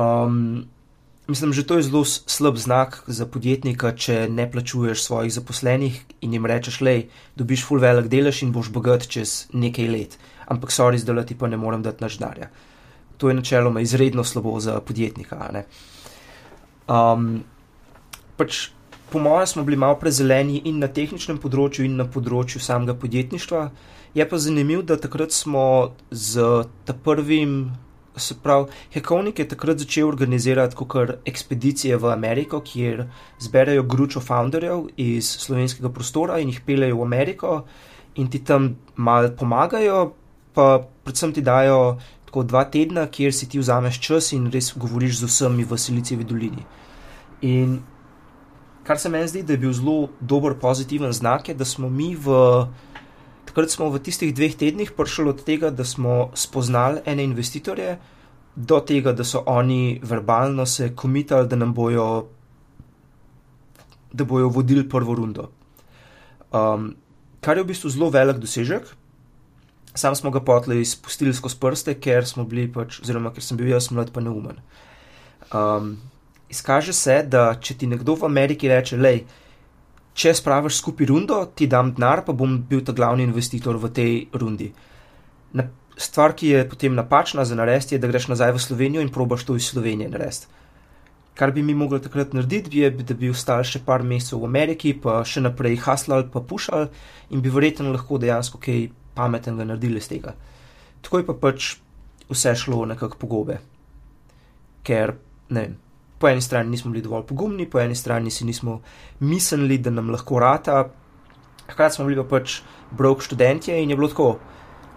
Um, 0.00 0.64
mislim, 1.28 1.52
že 1.52 1.66
to 1.66 1.76
je 1.76 1.82
zelo 1.82 2.04
slab 2.04 2.56
znak 2.56 3.02
za 3.06 3.26
podjetnika, 3.26 3.92
če 3.92 4.28
ne 4.32 4.48
plačuješ 4.50 5.04
svojih 5.04 5.32
zaposlenih 5.32 6.00
in 6.24 6.32
jim 6.32 6.46
rečeš, 6.46 6.80
le, 6.80 6.96
dobiš 7.36 7.66
full 7.68 7.84
velik 7.84 8.08
delež 8.08 8.42
in 8.42 8.54
boš 8.54 8.72
bogat 8.72 9.04
čez 9.04 9.52
nekaj 9.52 9.88
let, 9.92 10.18
ampak 10.48 10.72
sorry, 10.72 10.98
zdaj 10.98 11.28
ti 11.28 11.36
pa 11.36 11.50
ne 11.52 11.60
morem 11.60 11.84
dati 11.84 12.00
naš 12.00 12.18
denarja. 12.18 12.48
To 13.20 13.28
je 13.28 13.36
načeloma 13.36 13.84
izredno 13.84 14.24
slabo 14.24 14.56
za 14.60 14.80
podjetnika. 14.80 15.52
Um, 16.88 17.44
pač 18.40 18.70
po 19.10 19.18
mojem, 19.18 19.46
smo 19.46 19.64
bili 19.64 19.76
malo 19.76 19.98
prezeleni 20.00 20.62
in 20.64 20.78
na 20.80 20.88
tehničnem 20.88 21.38
področju, 21.42 21.84
in 21.84 21.98
na 22.00 22.06
področju 22.08 22.62
samega 22.62 22.94
podjetništva. 22.94 23.68
Je 24.14 24.26
pa 24.26 24.38
zanimivo, 24.38 24.82
da 24.82 24.96
takrat 24.96 25.34
smo 25.34 25.92
z 26.10 26.64
prvim, 27.04 27.74
se 28.20 28.36
pravi, 28.42 28.68
Hekovnik 28.92 29.38
je 29.38 29.48
takrat 29.48 29.78
začel 29.78 30.08
organizirati 30.08 30.76
kot 30.76 31.10
ekspedicije 31.26 31.96
v 31.96 32.12
Ameriko, 32.12 32.60
kjer 32.60 33.06
zberajo 33.38 33.82
gručo 33.82 34.20
founderjev 34.20 34.88
iz 34.96 35.28
slovenskega 35.44 35.88
prostora 35.88 36.38
in 36.38 36.48
jih 36.48 36.60
peljejo 36.66 36.96
v 36.96 37.02
Ameriko 37.02 37.64
in 38.14 38.30
ti 38.30 38.44
tam 38.44 38.76
mal 38.96 39.30
pomagajo, 39.36 40.12
pa 40.54 40.80
predvsem 41.04 41.32
ti 41.32 41.42
dajo 41.42 41.98
tako 42.26 42.42
dva 42.42 42.64
tedna, 42.64 43.06
kjer 43.06 43.34
si 43.34 43.48
ti 43.48 43.58
vzameš 43.58 44.00
čas 44.00 44.32
in 44.32 44.50
res 44.50 44.72
govoriš 44.76 45.22
z 45.22 45.30
vsemi 45.30 45.64
v 45.64 45.78
Silicijevi 45.78 46.24
dolini. 46.24 46.62
In 47.42 47.80
kar 48.86 48.98
se 48.98 49.08
meni 49.08 49.28
zdi, 49.28 49.42
da 49.42 49.52
je 49.52 49.58
bil 49.58 49.72
zelo 49.72 50.08
dober, 50.20 50.54
pozitiven 50.60 51.12
znak, 51.12 51.48
je, 51.48 51.54
da 51.54 51.64
smo 51.64 51.88
mi 51.88 52.14
v, 52.14 52.36
takrat 53.50 53.74
smo 53.74 53.90
v 53.90 53.98
tistih 53.98 54.30
dveh 54.34 54.54
tednih 54.54 54.94
prišli 54.94 55.34
od 55.34 55.42
tega, 55.42 55.70
da 55.74 55.84
smo 55.84 56.30
spoznali 56.38 57.02
ene 57.04 57.26
investitorje, 57.26 57.98
do 58.54 58.78
tega, 58.80 59.12
da 59.12 59.24
so 59.24 59.42
oni 59.46 60.00
verbalno 60.02 60.66
se 60.66 60.92
komitali, 60.94 61.48
da 61.48 61.56
nam 61.56 61.74
bojo, 61.74 62.28
da 64.12 64.24
bojo 64.24 64.48
vodili 64.48 64.88
prvo 64.88 65.14
rundo. 65.14 65.50
Um, 66.52 66.94
kar 67.40 67.56
je 67.56 67.64
v 67.64 67.70
bistvu 67.72 67.90
zelo 67.90 68.10
velik 68.10 68.38
dosežek. 68.42 68.94
Sam 69.94 70.14
smo 70.14 70.30
ga 70.30 70.40
potli 70.40 70.80
izpustili 70.80 71.34
skozi 71.34 71.58
prste, 71.58 71.94
ker 71.98 72.26
smo 72.26 72.44
bili 72.46 72.68
pač, 72.70 73.00
oziroma 73.02 73.32
ker 73.34 73.42
sem 73.42 73.58
bil 73.58 73.72
jaz 73.72 73.90
mlad 73.90 74.12
pa 74.14 74.22
neumen. 74.22 74.62
Um, 75.50 75.96
izkaže 76.50 76.94
se, 76.94 77.22
da 77.26 77.54
če 77.58 77.74
ti 77.78 77.90
nekdo 77.90 78.14
v 78.14 78.28
Ameriki 78.30 78.70
reče, 78.70 78.98
lej, 78.98 79.24
če 80.20 80.34
spraviš 80.36 80.80
skupaj 80.82 81.08
rundo, 81.08 81.40
ti 81.56 81.68
dam 81.70 81.94
denar, 81.96 82.24
pa 82.26 82.34
bom 82.36 82.58
bil 82.68 82.84
ta 82.84 82.92
glavni 82.96 83.24
investitor 83.24 83.78
v 83.80 83.90
tej 83.96 84.14
rundi. 84.36 84.68
Na, 85.56 85.64
stvar, 85.96 86.34
ki 86.36 86.52
je 86.52 86.64
potem 86.68 86.96
napačna 86.96 87.46
za 87.48 87.56
narediti, 87.56 87.96
je, 87.96 88.02
da 88.02 88.10
greš 88.10 88.28
nazaj 88.32 88.52
v 88.56 88.64
Slovenijo 88.66 89.04
in 89.04 89.12
probaš 89.12 89.46
to 89.48 89.56
iz 89.56 89.70
Slovenije 89.72 90.12
narediti. 90.12 90.58
Kar 91.34 91.54
bi 91.56 91.62
mi 91.64 91.74
mogli 91.74 92.02
takrat 92.04 92.34
narediti, 92.36 92.82
je, 92.82 92.90
da 92.90 93.16
bi 93.16 93.32
ostal 93.32 93.64
še 93.64 93.80
par 93.86 94.04
mesecev 94.04 94.42
v 94.42 94.50
Ameriki, 94.50 94.92
pa 94.92 95.22
še 95.24 95.40
naprej 95.40 95.78
haslal, 95.86 96.26
pa 96.28 96.44
pušal 96.44 96.90
in 97.32 97.40
bi 97.40 97.52
verjetno 97.52 97.94
lahko 97.94 98.20
dejansko 98.20 98.60
kaj 98.60 98.90
pametnega 99.16 99.64
naredili 99.64 100.02
iz 100.02 100.10
tega. 100.10 100.34
Tako 101.00 101.22
je 101.22 101.28
pa 101.30 101.36
pač 101.46 101.76
vse 102.28 102.52
šlo 102.60 102.84
nekako 102.92 103.16
pogobe. 103.22 103.60
Ker, 104.84 105.14
ne 105.48 105.64
vem, 105.64 105.78
po 106.20 106.28
eni 106.28 106.42
strani 106.44 106.70
nismo 106.70 106.90
bili 106.92 107.02
dovolj 107.02 107.24
pogumni, 107.26 107.66
po 107.70 107.80
eni 107.80 107.94
strani 107.94 108.30
si 108.30 108.44
nismo 108.44 108.80
mislili, 109.20 109.78
da 109.78 109.90
nam 109.90 110.10
lahko 110.12 110.38
rata. 110.38 110.84
Hkrati 111.70 111.94
smo 111.94 112.04
bili 112.04 112.20
pa 112.20 112.28
pač 112.28 112.60
brok 112.90 113.22
študentje 113.24 113.82
in 113.82 113.90
je 113.90 113.96
bilo 113.96 114.08
tako, 114.08 114.34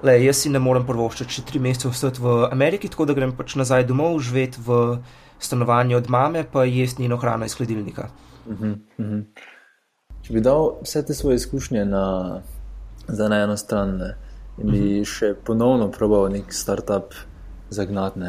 le 0.03 0.17
jaz 0.19 0.43
si 0.43 0.51
ne 0.51 0.59
morem 0.59 0.83
prvoščiti 0.85 1.37
še 1.37 1.45
tri 1.47 1.61
mesece 1.63 1.87
ostati 1.87 2.21
v 2.21 2.49
Ameriki, 2.51 2.91
tako 2.91 3.07
da 3.07 3.15
grem 3.15 3.31
pač 3.37 3.55
nazaj 3.55 3.87
domov, 3.87 4.19
živeti 4.19 4.59
v 4.65 4.97
stanovanju 5.39 5.97
od 5.97 6.09
mame, 6.11 6.43
pa 6.43 6.65
jesti 6.67 7.01
njeno 7.01 7.17
hrano 7.17 7.45
iz 7.45 7.55
hladilnika. 7.55 8.09
Uh 8.45 8.59
-huh, 8.59 8.75
uh 8.97 9.05
-huh. 9.05 9.23
Če 10.21 10.33
bi 10.33 10.41
dal 10.41 10.79
vse 10.83 11.05
te 11.05 11.13
svoje 11.13 11.35
izkušnje 11.35 11.85
na, 11.85 12.41
na 13.07 13.43
eno 13.43 13.57
stran 13.57 13.97
ne, 13.97 14.15
in 14.57 14.71
bi 14.71 14.79
uh 14.79 14.83
-huh. 14.83 15.05
še 15.05 15.35
ponovno 15.45 15.91
probal 15.91 16.31
nek 16.31 16.53
startup 16.53 17.13
zagnati 17.69 18.19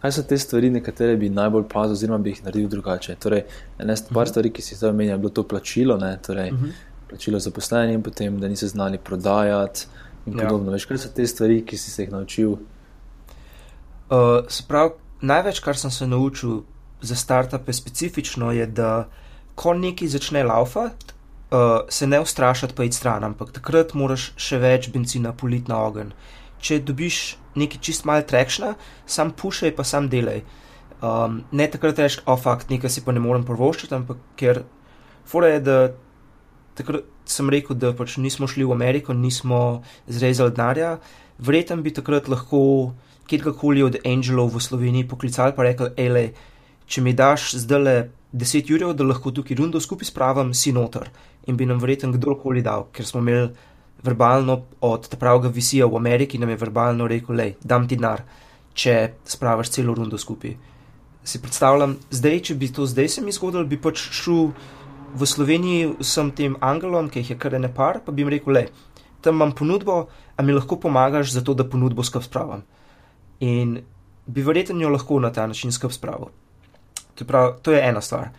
kaj 0.00 0.12
so 0.12 0.22
te 0.22 0.38
stvari, 0.38 0.70
na 0.70 0.80
katere 0.80 1.16
bi 1.16 1.28
najbolj 1.28 1.66
pazil, 1.68 1.92
oziroma 1.92 2.18
bi 2.18 2.30
jih 2.30 2.44
naredil 2.44 2.68
drugače. 2.68 3.16
Torej, 3.20 3.44
ena 3.78 3.96
stvar, 3.96 4.10
uh 4.10 4.22
mhm. 4.22 4.26
-huh. 4.26 4.30
stvari, 4.30 4.50
ki 4.50 4.62
si 4.62 4.76
zdaj 4.76 4.90
omenjal, 4.90 5.14
je 5.14 5.18
bilo 5.18 5.30
to 5.30 5.48
plačilo, 5.48 5.98
torej, 6.26 6.50
uh 6.50 6.56
mhm. 6.56 6.66
-huh. 6.66 6.72
plačilo 7.08 7.38
zaposlenim 7.38 7.94
in 7.94 8.02
potem, 8.02 8.40
da 8.40 8.48
nisi 8.48 8.68
znali 8.68 8.98
prodajati 8.98 9.86
in 10.26 10.38
ja. 10.38 10.44
podobno. 10.44 10.72
Veš, 10.72 10.84
kaj 10.84 10.98
so 10.98 11.08
te 11.08 11.26
stvari, 11.26 11.64
ki 11.66 11.76
si 11.76 11.90
se 11.90 12.02
jih 12.02 12.12
naučil? 12.12 12.50
Uh, 12.50 12.58
prav, 14.68 14.90
največ, 15.20 15.60
kar 15.60 15.76
sem 15.76 15.90
se 15.90 16.06
naučil 16.06 16.60
za 17.00 17.14
startupe 17.14 17.72
specifično, 17.72 18.52
je, 18.52 18.66
da 18.66 19.08
ko 19.54 19.74
nekaj 19.74 20.08
začne 20.08 20.44
laufati. 20.44 21.14
Uh, 21.50 21.58
se 21.88 22.06
ne 22.06 22.20
ustrašati, 22.20 22.74
pa 22.74 22.84
iti 22.84 22.96
stran, 22.96 23.24
ampak 23.24 23.50
takrat 23.50 23.94
moraš 23.94 24.32
še 24.36 24.58
več 24.58 24.90
benzina 24.94 25.32
politi 25.32 25.70
na 25.70 25.80
ogen. 25.82 26.12
Če 26.60 26.80
dobiš 26.84 27.38
nekaj 27.56 27.80
čist 27.80 28.04
malo 28.08 28.24
trekšna, 28.26 28.74
sam 29.06 29.32
pušaj, 29.32 29.72
pa 29.76 29.84
sam 29.84 30.08
delaj. 30.12 30.42
Um, 31.00 31.40
ne 31.56 31.66
takrat 31.72 31.98
rečeš, 31.98 32.20
o 32.26 32.34
oh, 32.34 32.40
fakt, 32.40 32.68
nekaj 32.70 32.92
si 32.92 33.04
pa 33.04 33.14
ne 33.16 33.22
morem 33.24 33.46
prvoščiti, 33.48 33.96
ampak 33.96 34.20
ker 34.36 34.62
fora 35.24 35.54
je, 35.54 35.62
da 35.64 35.76
takrat 36.76 37.08
sem 37.30 37.48
rekel, 37.50 37.78
da 37.78 37.94
pač 37.96 38.18
nismo 38.20 38.48
šli 38.50 38.66
v 38.68 38.74
Ameriko, 38.76 39.16
nismo 39.16 39.80
zrezali 40.10 40.52
denarja, 40.56 40.98
vreten 41.38 41.82
bi 41.82 41.94
takrat 41.96 42.28
lahko 42.28 42.92
kjerkoli 43.30 43.82
od 43.86 44.00
angelov 44.04 44.56
v 44.56 44.62
Sloveniji 44.64 45.08
poklicali 45.08 45.54
pa 45.54 45.62
rekel, 45.62 45.92
ele, 45.96 46.30
če 46.90 47.02
mi 47.04 47.14
daš 47.14 47.54
zdaj 47.62 47.80
le 47.80 47.96
10 48.34 48.70
jurjev, 48.70 48.94
da 48.94 49.06
lahko 49.06 49.30
tukaj 49.34 49.58
rundo 49.58 49.80
skupaj 49.80 50.10
spravim, 50.10 50.52
si 50.54 50.72
noter. 50.74 51.08
In 51.46 51.56
bi 51.56 51.66
nam 51.66 51.80
vreten 51.82 52.12
kdorkoli 52.14 52.62
dal, 52.62 52.88
ker 52.94 53.06
smo 53.06 53.22
imeli 53.22 53.48
verbalno 54.02 54.62
od 54.80 55.08
pravega 55.18 55.48
visija 55.48 55.86
v 55.86 55.96
Ameriki 55.96 56.38
nam 56.38 56.48
je 56.48 56.56
verbalno 56.56 57.06
rekel: 57.08 57.36
Lej, 57.36 57.54
dam 57.60 57.88
ti 57.88 57.96
denar, 57.96 58.22
če 58.74 58.96
spravaš 59.24 59.70
celo 59.76 59.94
rundo 59.94 60.18
skupaj. 60.18 60.56
Si 61.24 61.40
predstavljam, 61.42 61.96
zdaj, 62.10 62.40
če 62.48 62.54
bi 62.54 62.70
to 62.72 62.86
zdaj 62.86 63.08
se 63.08 63.24
mi 63.24 63.32
zgodilo, 63.32 63.64
bi 63.68 63.76
pač 63.80 64.00
šel 64.00 64.52
v 65.14 65.26
Sloveniji 65.26 65.94
vsem 66.00 66.30
tem 66.32 66.56
angelom, 66.60 67.10
ki 67.10 67.20
jih 67.20 67.34
je 67.34 67.38
kar 67.38 67.58
ne 67.60 67.68
par, 67.68 68.00
pa 68.04 68.12
bi 68.12 68.24
jim 68.24 68.32
rekel: 68.32 68.56
Le, 68.56 68.66
tam 69.20 69.36
imam 69.36 69.52
ponudbo, 69.52 70.02
a 70.36 70.42
mi 70.42 70.56
lahko 70.56 70.80
pomagaš 70.80 71.34
za 71.34 71.44
to, 71.44 71.54
da 71.54 71.68
ponudbo 71.68 72.02
skrb 72.02 72.24
spravam. 72.24 72.62
In 73.40 73.80
bi 74.26 74.44
verjetno 74.44 74.80
jo 74.80 74.92
lahko 74.92 75.20
na 75.20 75.32
ta 75.32 75.46
način 75.46 75.72
skrb 75.72 75.92
spravil. 75.92 76.30
To, 77.20 77.24
to 77.62 77.72
je 77.72 77.80
ena 77.84 78.00
stvar 78.00 78.30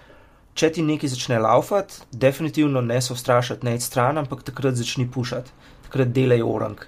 če 0.53 0.70
ti 0.75 0.84
nekaj 0.86 1.13
začne 1.13 1.39
laufati, 1.39 2.01
definitivno 2.12 2.81
ne 2.81 3.00
se 3.01 3.13
ustrašiti, 3.13 3.65
ne 3.65 3.75
iti 3.75 3.86
stran, 3.86 4.17
ampak 4.17 4.43
takrat 4.48 4.75
začni 4.75 5.08
pušati, 5.12 5.51
takrat 5.88 6.12
delaj 6.15 6.43
orang. 6.46 6.84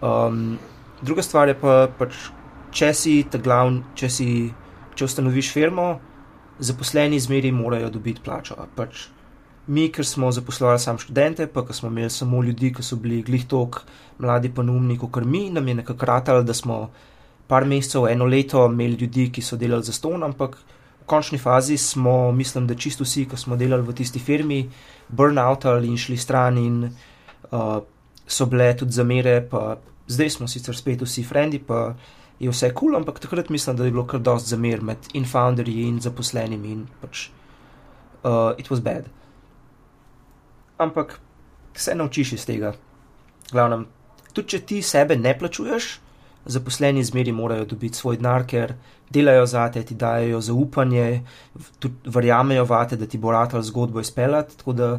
Um, 0.00 0.58
druga 1.02 1.22
stvar 1.22 1.48
je 1.48 1.56
pa, 1.58 1.86
pač, 1.98 2.28
če 2.76 2.92
si 2.94 3.16
ta 3.30 3.40
glavni, 3.42 3.82
če, 3.98 4.10
če 4.96 5.08
ustanoviš 5.08 5.50
firmo, 5.54 5.88
zaposleni 6.58 7.20
zmeri 7.20 7.52
morajo 7.52 7.90
dobiti 7.92 8.22
plačo. 8.24 8.56
Pač, 8.76 9.08
mi, 9.66 9.88
ker 9.92 10.06
smo 10.06 10.30
zaposlovali 10.32 10.80
samo 10.80 11.02
študente, 11.02 11.48
pa 11.52 11.64
ker 11.66 11.76
smo 11.76 11.90
imeli 11.90 12.12
samo 12.12 12.42
ljudi, 12.44 12.72
ki 12.76 12.84
so 12.86 13.00
bili 13.02 13.22
glih 13.26 13.48
tok, 13.50 13.82
mladi 14.22 14.52
pa 14.54 14.62
numni, 14.62 14.98
kot 14.98 15.24
mi, 15.24 15.48
nam 15.50 15.68
je 15.68 15.80
nekako 15.82 16.06
ratalo, 16.06 16.46
da 16.46 16.54
smo 16.54 16.86
par 17.46 17.66
mesecev, 17.66 18.08
eno 18.10 18.26
leto 18.26 18.64
imeli 18.70 18.98
ljudi, 19.02 19.30
ki 19.32 19.42
so 19.42 19.58
delali 19.58 19.86
za 19.86 19.92
ston, 19.92 20.22
ampak 20.22 20.56
končni 21.06 21.38
fazi 21.38 21.76
smo, 21.78 22.32
mislim, 22.32 22.66
da 22.66 22.74
čisto 22.74 23.04
vsi, 23.04 23.26
ki 23.30 23.36
smo 23.36 23.56
delali 23.56 23.82
v 23.82 23.94
tisti 23.94 24.18
firmi, 24.18 24.64
burnoutali 25.08 25.88
in 25.88 25.96
šli 25.96 26.16
stran, 26.16 26.58
in 26.58 26.82
uh, 26.86 27.78
so 28.26 28.46
bile 28.46 28.72
tudi 28.76 28.92
zamere, 28.92 29.40
pa 29.50 29.76
zdaj 30.06 30.30
smo 30.30 30.48
sicer 30.48 30.76
spet 30.76 31.02
vsi 31.02 31.24
frendi, 31.24 31.58
pa 31.58 31.94
je 32.38 32.50
vse 32.50 32.70
kul, 32.74 32.90
cool, 32.90 32.96
ampak 32.96 33.20
takrat 33.22 33.48
mislim, 33.48 33.76
da 33.76 33.84
je 33.84 33.90
bilo 33.90 34.06
kar 34.06 34.20
dost 34.20 34.48
zamer 34.48 34.82
med 34.82 35.08
in 35.14 35.24
founderji 35.24 35.86
in 35.88 36.00
zaposlenimi 36.00 36.72
in 36.72 36.86
pač 37.00 37.28
uh, 38.24 38.52
it 38.58 38.68
was 38.68 38.82
bad. 38.82 39.08
Ampak 40.78 41.20
se 41.74 41.94
naučiš 41.94 42.32
iz 42.32 42.46
tega. 42.46 42.74
Glavnem, 43.52 43.86
tudi 44.32 44.48
če 44.48 44.60
ti 44.66 44.82
sebe 44.82 45.16
ne 45.16 45.32
plačuješ, 45.38 46.00
zaposleni 46.46 47.04
zmeri 47.04 47.32
morajo 47.32 47.64
dobiti 47.64 47.98
svoj 47.98 48.16
denar, 48.16 48.46
ker 48.46 48.74
delajo 49.10 49.46
za 49.46 49.68
te, 49.72 49.82
ti 49.82 49.94
dajo 49.94 50.40
zaupanje, 50.40 51.22
verjamejo 52.04 52.64
vate, 52.64 52.96
da 52.96 53.06
ti 53.06 53.18
bo 53.18 53.32
rad 53.32 53.54
ali 53.54 53.64
zgodbo 53.64 54.00
izpeljati. 54.00 54.58
Tako 54.58 54.72
da 54.72 54.90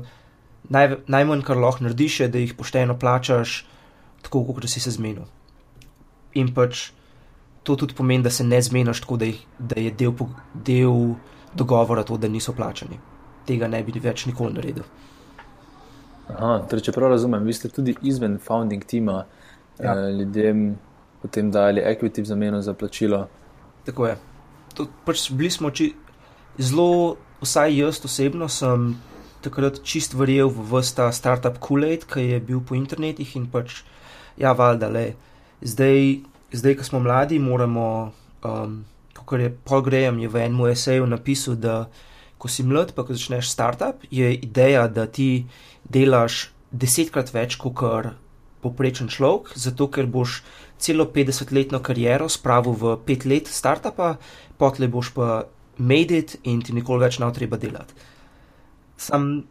naj, 0.70 0.96
najmanj, 1.08 1.42
kar 1.48 1.58
lahko 1.58 1.84
narediš, 1.84 2.20
je, 2.20 2.28
da 2.28 2.44
jih 2.44 2.54
pošteno 2.54 2.98
plačaš, 3.00 3.66
tako 4.22 4.44
kot 4.54 4.70
si 4.70 4.80
se 4.80 4.92
zmenil. 4.92 5.28
In 6.34 6.54
pač 6.54 6.90
to 7.64 7.76
tudi 7.76 7.96
pomeni, 7.96 8.24
da 8.24 8.30
se 8.30 8.44
ne 8.44 8.62
zmeniš 8.62 9.02
tako, 9.04 9.18
da, 9.18 9.26
jih, 9.26 9.44
da 9.60 9.80
je 9.82 9.92
del, 9.92 10.14
del 10.54 11.16
dogovora 11.56 12.04
to, 12.04 12.18
da 12.18 12.28
niso 12.28 12.54
plačani. 12.54 13.00
Tega 13.48 13.68
ne 13.68 13.84
bi 13.84 14.00
več 14.04 14.26
nikoli 14.28 14.56
naredil. 14.56 14.84
Aha, 16.28 16.58
torej, 16.68 16.84
če 16.88 16.94
prav 16.96 17.14
razumem, 17.14 17.46
vi 17.48 17.56
ste 17.56 17.72
tudi 17.72 17.96
izven 18.04 18.36
founding 18.44 18.84
tima 18.84 19.22
ja. 19.80 19.94
uh, 19.94 20.10
ljudem 20.12 20.76
potem 21.22 21.52
dali 21.52 21.82
equity 21.82 22.22
v 22.22 22.26
zameno 22.26 22.62
za 22.62 22.74
plačilo. 22.74 23.28
Tako 23.86 24.08
je. 24.08 24.16
To, 24.76 24.88
pač 25.06 25.30
bili 25.32 25.50
smo 25.50 25.72
či, 25.72 25.94
zelo, 26.58 27.18
vsaj 27.42 27.78
jaz 27.78 28.02
osebno 28.06 28.50
sem 28.50 28.96
takrat 29.42 29.82
čist 29.86 30.14
verjel 30.18 30.50
v 30.50 30.82
vsta 30.82 31.10
startup 31.14 31.62
Kool-Aid, 31.62 32.06
ki 32.10 32.34
je 32.34 32.40
bil 32.42 32.62
po 32.62 32.76
internetih 32.76 33.36
in 33.38 33.48
pač, 33.50 33.84
ja, 34.38 34.54
valjda, 34.58 34.90
le. 34.92 35.08
Zdaj, 35.62 36.22
zdaj, 36.52 36.78
ko 36.78 36.84
smo 36.84 37.00
mladi, 37.02 37.40
moramo, 37.40 38.12
um, 38.44 38.84
kot 39.14 39.40
je 39.40 39.50
Paul 39.64 39.82
Graham 39.86 40.20
je 40.20 40.30
v 40.30 40.46
enem 40.46 40.68
eseju 40.74 41.08
napisal, 41.08 41.56
da 41.56 41.88
ko 42.38 42.50
si 42.50 42.66
mlad, 42.66 42.94
pa 42.94 43.06
ko 43.06 43.18
začneš 43.18 43.50
startup, 43.50 44.06
je 44.12 44.30
ideja, 44.36 44.88
da 44.88 45.08
ti 45.10 45.48
delaš 45.90 46.52
desetkrat 46.72 47.34
več 47.34 47.58
kot 47.58 48.14
poprečen 48.62 49.10
človek, 49.10 49.54
zato 49.56 49.88
ker 49.88 50.10
boš 50.10 50.42
celo 50.80 51.10
50-letno 51.14 51.80
kariero 51.80 52.30
spravil 52.30 52.74
v 52.74 52.96
pet 53.06 53.26
let 53.26 53.48
startupa, 53.48 54.18
potle 54.58 54.88
boš 54.88 55.14
pa 55.14 55.46
made 55.78 56.18
it 56.18 56.40
in 56.44 56.62
ti 56.62 56.74
nikoli 56.74 57.06
več 57.06 57.20
ne 57.20 57.26
bo 57.26 57.34
treba 57.34 57.58
delati. 57.58 57.94
Sam 58.98 59.44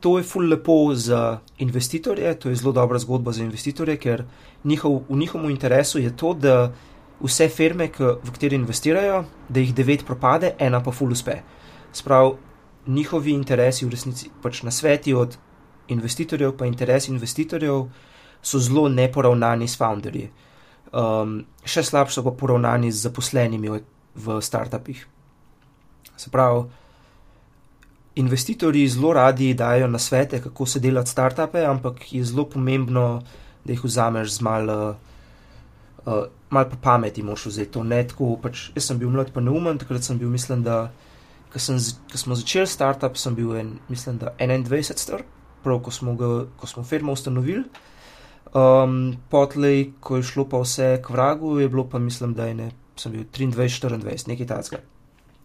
to 0.00 0.18
je 0.18 0.24
ful 0.24 0.48
lepo 0.48 0.94
za 0.94 1.40
investitorje, 1.58 2.34
to 2.38 2.48
je 2.48 2.56
zelo 2.56 2.72
dobra 2.72 2.98
zgodba 2.98 3.32
za 3.32 3.42
investitorje, 3.42 3.96
ker 3.96 4.24
njihov, 4.64 5.02
v 5.08 5.16
njihovem 5.16 5.50
interesu 5.50 5.98
je 5.98 6.16
to, 6.16 6.34
da 6.34 6.72
vse 7.20 7.48
firme, 7.48 7.88
v 7.98 8.32
kateri 8.32 8.56
investirajo, 8.56 9.24
da 9.48 9.60
jih 9.60 9.74
devet 9.74 10.04
propade, 10.06 10.52
ena 10.58 10.82
pa 10.82 10.92
ful 10.92 11.10
uspe. 11.12 11.40
Sprav, 11.92 12.36
njihovi 12.86 13.32
interesi 13.32 13.86
v 13.86 13.90
resnici, 13.90 14.30
pač 14.42 14.62
na 14.62 14.70
sveti 14.70 15.14
od 15.14 15.38
investitorjev, 15.88 16.56
pa 16.56 16.66
interesi 16.66 17.10
investitorjev 17.10 17.86
so 18.46 18.60
zelo 18.62 18.86
neporavnani 18.88 19.66
s 19.68 19.78
founderji. 19.78 20.30
Um, 20.94 21.40
še 21.66 21.82
slabše 21.82 22.22
pa 22.22 22.32
poravnani 22.38 22.92
z 22.94 23.08
zaposlenimi 23.08 23.72
v 24.14 24.36
startupih. 24.40 25.00
Se 26.16 26.30
pravi, 26.30 26.62
investitorji 28.22 28.86
zelo 28.88 29.12
radi 29.18 29.50
dajo 29.54 29.88
na 29.90 29.98
svete, 29.98 30.40
kako 30.42 30.66
se 30.66 30.80
delati 30.80 31.10
startupe, 31.10 31.64
ampak 31.66 32.12
je 32.12 32.22
zelo 32.24 32.46
pomembno, 32.48 33.22
da 33.64 33.74
jih 33.74 33.82
vzameš 33.84 34.38
z 34.38 34.46
malo. 34.46 34.78
Uh, 36.06 36.24
Mal 36.46 36.68
pa 36.70 36.76
pameti 36.78 37.24
moš 37.26 37.48
vzeti 37.50 37.72
to 37.74 37.82
netko. 37.82 38.36
Pač, 38.38 38.68
jaz 38.76 38.86
sem 38.86 39.00
bil 39.00 39.10
mlad, 39.10 39.32
pa 39.34 39.42
neumen, 39.42 39.80
takrat 39.82 40.06
sem 40.06 40.20
bil, 40.20 40.30
mislim, 40.30 40.62
da 40.62 40.92
ko 41.50 41.58
smo 41.58 42.36
začeli 42.38 42.70
startup, 42.70 43.18
sem 43.18 43.34
bil 43.34 43.56
en, 43.58 43.72
mislim, 43.90 44.20
da 44.22 44.30
21 44.38 44.94
star, 44.94 45.24
prav 45.64 45.80
ko 45.82 45.90
smo, 45.90 46.14
ga, 46.14 46.28
ko 46.56 46.70
smo 46.70 46.84
firmo 46.86 47.16
ustanovili. 47.18 47.64
Um, 48.54 49.16
Potlej, 49.30 49.90
ko 50.00 50.16
je 50.16 50.22
šlo 50.22 50.46
pa 50.48 50.60
vse 50.62 51.00
k 51.02 51.10
vragu, 51.10 51.58
je 51.60 51.68
bilo 51.68 51.84
pa, 51.88 51.98
mislim, 51.98 52.34
da 52.34 52.46
je 52.46 52.54
ne, 52.54 52.70
sem 52.96 53.12
bil 53.12 53.24
23-24, 53.24 54.28
nekaj 54.28 54.46
takega. 54.46 54.82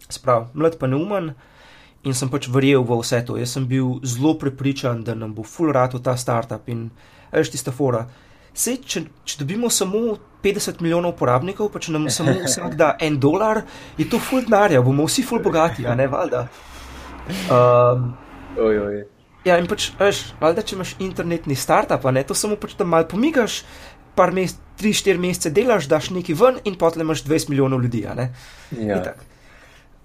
Sprav, 0.09 0.49
mlad 0.53 0.77
pa 0.79 0.87
neumen, 0.87 1.33
in 2.03 2.17
sem 2.17 2.29
pač 2.29 2.49
verjel 2.49 2.83
v 2.85 2.97
vse 3.01 3.21
to. 3.25 3.37
Jaz 3.37 3.55
sem 3.57 3.65
bil 3.67 3.99
zelo 4.05 4.35
prepričan, 4.39 5.03
da 5.03 5.15
nam 5.15 5.33
bo 5.33 5.43
full 5.43 5.73
rad 5.73 5.93
v 5.97 6.01
ta 6.03 6.17
startup 6.17 6.69
in 6.69 6.89
veš 7.31 7.53
tista 7.53 7.73
fora. 7.73 8.05
Sej, 8.53 8.81
če, 8.83 9.03
če 9.25 9.39
dobimo 9.39 9.69
samo 9.71 10.17
50 10.43 10.81
milijonov 10.83 11.15
uporabnikov, 11.15 11.71
pa 11.71 11.79
če 11.79 11.93
nam 11.95 12.09
samo 12.17 12.35
vsak 12.43 12.75
da 12.79 12.95
en 12.99 13.19
dolar, 13.19 13.63
je 13.97 14.09
to 14.09 14.19
full 14.19 14.45
denarja, 14.45 14.81
bomo 14.83 15.07
vsi 15.07 15.25
full 15.25 15.43
bogati, 15.43 15.87
a 15.87 15.95
ne 15.95 16.07
valjda. 16.11 16.45
Um, 17.47 18.13
oj, 18.59 18.79
oj. 18.85 19.01
Ja, 19.45 19.57
in 19.57 19.65
pač, 19.69 19.89
veš, 19.97 20.21
valjda, 20.41 20.61
če 20.61 20.75
imaš 20.77 20.95
internetni 21.01 21.55
startup, 21.57 22.03
ne, 22.13 22.21
to 22.27 22.37
samo 22.37 22.59
pač 22.61 22.75
tam 22.77 22.91
mal 22.93 23.07
pomigaš, 23.09 23.63
par 24.15 24.33
mesecev, 24.35 24.67
3-4 24.81 25.21
mesece 25.21 25.51
delaš, 25.53 25.85
daš 25.85 26.09
nekaj 26.09 26.35
ven 26.37 26.55
in 26.65 26.75
potem 26.79 27.03
imaš 27.03 27.23
20 27.27 27.51
milijonov 27.51 27.83
ljudi, 27.83 28.01
ne. 28.17 28.31
Ja. 28.81 29.13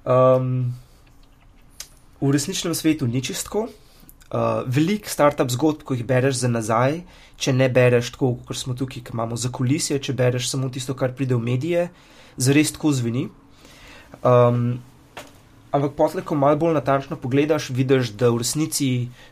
Um, 0.05 0.75
v 2.21 2.33
resničnem 2.33 2.75
svetu 2.77 3.09
ni 3.09 3.23
čistko. 3.25 3.69
Uh, 4.27 4.67
Veliko 4.67 5.09
startup 5.09 5.51
zgodb, 5.55 5.85
ko 5.87 5.95
jih 5.95 6.05
bereš 6.05 6.43
za 6.43 6.51
nazaj, 6.51 7.01
če 7.39 7.55
ne 7.55 7.69
bereš 7.71 8.11
tako, 8.17 8.35
kot 8.45 8.59
smo 8.59 8.75
tukaj, 8.75 9.05
ki 9.07 9.15
imamo 9.15 9.39
za 9.39 9.53
kulisije, 9.55 10.01
če 10.03 10.17
bereš 10.19 10.51
samo 10.51 10.69
tisto, 10.69 10.97
kar 10.99 11.15
pride 11.15 11.39
v 11.39 11.47
medije, 11.47 11.89
zares 12.37 12.75
tako 12.75 12.91
zveni. 12.93 13.29
Um, 14.27 14.83
ampak 15.71 15.93
potle, 15.97 16.23
ko 16.23 16.35
malo 16.35 16.57
bolj 16.57 16.75
natančno 16.75 17.17
pogledaš, 17.21 17.71
vidiš, 17.71 18.13
da 18.19 18.31
v 18.31 18.43
resnici 18.43 18.89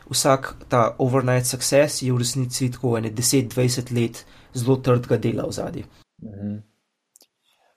vsak 0.09 0.53
ta 0.69 0.95
overnight 0.99 1.47
success 1.47 2.01
je 2.01 2.13
v 2.13 2.21
resnici 2.21 2.71
tako 2.71 2.97
ene 2.97 3.11
10-20 3.11 3.93
let 3.95 4.25
zelo 4.53 4.77
trdega 4.77 5.17
dela 5.17 5.47
v 5.47 5.51
zadnji. 5.51 5.83
Mhm. 6.23 6.55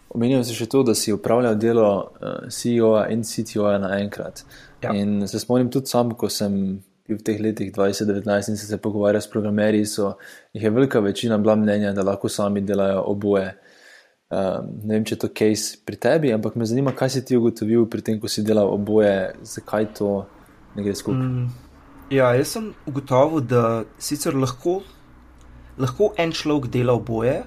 Omenil 0.08 0.40
si 0.44 0.54
še 0.56 0.64
to, 0.72 0.80
da 0.88 0.94
si 0.96 1.12
upravljal 1.12 1.58
delo 1.60 1.88
uh, 2.00 2.46
CEO-ja 2.48 3.10
in 3.12 3.26
CTO-ja 3.28 3.76
naenkrat. 3.82 4.40
Ja. 4.80 4.94
In 4.96 5.26
se 5.28 5.40
spomnim 5.40 5.68
tudi 5.70 5.90
sam, 5.90 6.14
ko 6.16 6.30
sem 6.32 6.78
bil 7.08 7.18
v 7.18 7.24
teh 7.24 7.40
letih 7.40 7.68
2019 7.74 8.52
in 8.52 8.56
se, 8.56 8.66
se 8.66 8.78
pogovarjal 8.80 9.20
s 9.20 9.28
programerji, 9.32 9.84
so 9.86 10.14
jih 10.56 10.64
je 10.64 10.70
velika 10.70 11.00
večina 11.04 11.38
bila 11.38 11.56
mnenja, 11.56 11.92
da 11.92 12.06
lahko 12.08 12.28
sami 12.28 12.64
delajo 12.64 13.02
oboje. 13.12 13.52
Um, 14.28 14.66
ne 14.84 14.98
vem, 14.98 15.04
če 15.08 15.14
je 15.14 15.20
to 15.22 15.28
case 15.32 15.78
pri 15.88 15.96
tebi, 15.96 16.28
ampak 16.36 16.52
me 16.60 16.66
zanima, 16.68 16.92
kaj 16.92 17.14
si 17.14 17.20
ti 17.24 17.36
ugotovil 17.38 17.86
pri 17.88 18.02
tem, 18.04 18.18
ko 18.20 18.28
si 18.28 18.44
delal 18.44 18.68
oboje, 18.68 19.32
zakaj 19.40 19.86
to 19.96 20.10
ne 20.76 20.84
gre 20.84 20.92
skupaj. 20.92 21.22
Mm, 21.24 21.46
ja, 22.12 22.34
jaz 22.36 22.52
sem 22.52 22.66
ugotovil, 22.84 23.40
da 23.40 23.62
sicer 23.96 24.36
lahko, 24.36 24.82
lahko 25.80 26.10
en 26.20 26.36
človek 26.36 26.68
dela 26.74 26.98
oboje, 27.00 27.38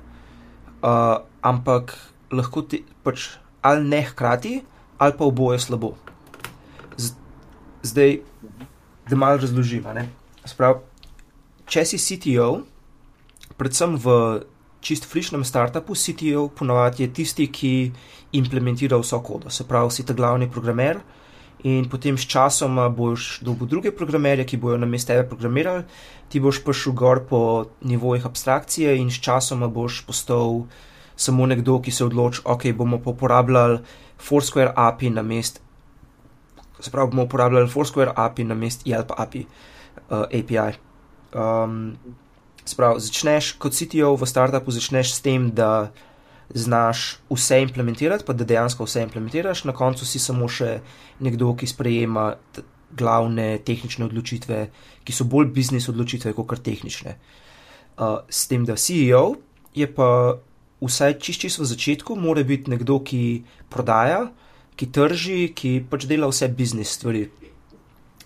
uh, 0.82 1.22
ampak 1.46 1.94
lahko 2.34 2.66
ti 2.66 2.82
pač 3.06 3.30
ali 3.62 3.86
ne 3.86 4.02
hkrati, 4.02 4.58
ali 4.98 5.18
pa 5.20 5.30
oboje 5.30 5.62
slabo. 5.62 5.94
Zdaj, 7.86 8.22
da 9.06 9.22
malo 9.22 9.38
razložim. 9.38 9.86
Sprav, 10.50 10.82
če 11.70 11.86
si 11.86 12.02
CTO, 12.02 12.64
predvsem 13.62 14.02
v 14.02 14.18
čist 14.82 15.06
frišnem 15.06 15.44
startupu, 15.46 15.96
CTO 15.96 16.48
ponovadi 16.58 17.04
je 17.04 17.14
tisti, 17.14 17.48
ki 17.48 17.92
implementira 18.38 18.98
vso 18.98 19.22
kodo. 19.24 19.50
Se 19.50 19.68
pravi, 19.68 19.92
si 19.92 20.06
ta 20.06 20.14
glavni 20.14 20.50
programer 20.52 21.00
in 21.64 21.86
potem 21.90 22.18
s 22.18 22.26
časom 22.26 22.80
boš 22.98 23.42
dobil 23.46 23.68
druge 23.70 23.92
programerje, 23.94 24.48
ki 24.50 24.58
bojo 24.58 24.80
na 24.82 24.90
mestu 24.90 25.14
tebe 25.14 25.28
programirali, 25.30 25.84
ti 26.30 26.42
boš 26.42 26.64
prišel 26.66 26.94
gor 26.98 27.26
po 27.30 27.42
nivojih 27.86 28.26
abstrakcije 28.26 28.98
in 28.98 29.12
s 29.14 29.22
časom 29.22 29.62
boš 29.74 30.02
postal 30.08 30.64
samo 31.16 31.46
nekdo, 31.46 31.78
ki 31.80 31.92
se 31.92 32.06
odloči, 32.06 32.42
ok, 32.46 32.72
bomo 32.74 32.98
pa 32.98 33.14
uporabljali 33.14 33.84
Foursquare 34.18 34.74
API 34.76 35.10
na 35.10 35.22
mestu 35.22 35.62
se 36.82 36.92
pravi, 36.92 37.10
bomo 37.10 37.24
uporabljali 37.24 37.70
Foursquare 37.70 38.12
API 38.16 38.44
na 38.44 38.56
mest 38.56 38.86
Yelp 38.86 39.14
API. 39.18 39.46
Uh, 40.10 40.18
API. 40.18 40.78
Um, 41.34 41.98
sprav, 42.72 43.00
začneš 43.04 43.54
kot 43.62 43.76
CTO 43.78 44.16
v 44.16 44.28
startupu, 44.30 44.74
začneš 44.74 45.16
s 45.18 45.24
tem, 45.26 45.52
da 45.52 45.92
znaš 46.54 47.20
vse 47.30 47.62
implementirati, 47.62 48.26
pa 48.28 48.34
da 48.34 48.48
dejansko 48.48 48.86
vse 48.88 49.04
implementiraš, 49.04 49.64
na 49.64 49.74
koncu 49.76 50.06
si 50.06 50.20
samo 50.20 50.50
še 50.52 50.80
nekdo, 51.24 51.54
ki 51.56 51.68
sprejema 51.68 52.34
glavne 52.98 53.60
tehnične 53.64 54.06
odločitve, 54.06 54.66
ki 55.04 55.16
so 55.16 55.28
bolj 55.32 55.52
biznis 55.56 55.88
odločitve, 55.90 56.34
kot 56.36 56.64
tehnične. 56.64 57.16
Uh, 57.98 58.20
s 58.30 58.48
tem, 58.52 58.66
da 58.68 58.76
CEO 58.76 59.36
je 59.76 59.88
pa 59.88 60.38
vsaj 60.82 61.20
čist 61.22 61.46
čist 61.46 61.62
v 61.62 61.70
začetku, 61.70 62.16
mora 62.20 62.44
biti 62.44 62.72
nekdo, 62.72 63.00
ki 63.00 63.44
prodaja, 63.70 64.26
ki 64.76 64.90
trži, 64.92 65.40
ki 65.56 65.86
pač 65.90 66.08
dela 66.10 66.30
vse 66.32 66.50
biznis 66.50 66.96
stvari. 66.98 67.28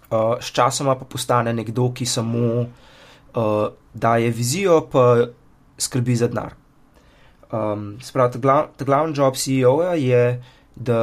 Uh, 0.05 0.37
Sčasoma 0.41 0.95
pa 0.97 1.05
postane 1.05 1.53
nekdo, 1.53 1.89
ki 1.91 2.05
samo 2.05 2.45
uh, 2.63 3.67
daje 3.95 4.29
vizijo, 4.29 4.81
pa 4.91 5.27
skrbi 5.77 6.15
za 6.15 6.27
denar. 6.27 6.53
Um, 7.51 7.97
Spravno, 8.03 8.33
ta, 8.33 8.39
glav, 8.39 8.67
ta 8.77 8.85
glavni 8.85 9.15
job 9.17 9.35
CEO-ja 9.39 9.95
je, 9.95 10.43
da, 10.75 10.99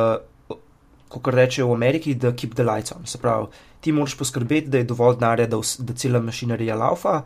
kot 1.09 1.35
rečejo 1.35 1.71
v 1.71 1.77
Ameriki, 1.77 2.15
da 2.15 2.35
keep 2.37 2.55
the 2.55 2.65
lights 2.67 2.93
on. 2.93 3.07
Spravno, 3.09 3.51
ti 3.81 3.93
moraš 3.93 4.17
poskrbeti, 4.19 4.69
da 4.69 4.83
je 4.83 4.89
dovolj 4.91 5.17
denarja, 5.21 5.47
da, 5.47 5.61
da 5.79 5.95
cela 5.95 6.21
mašinerija 6.21 6.77
laufa, 6.77 7.23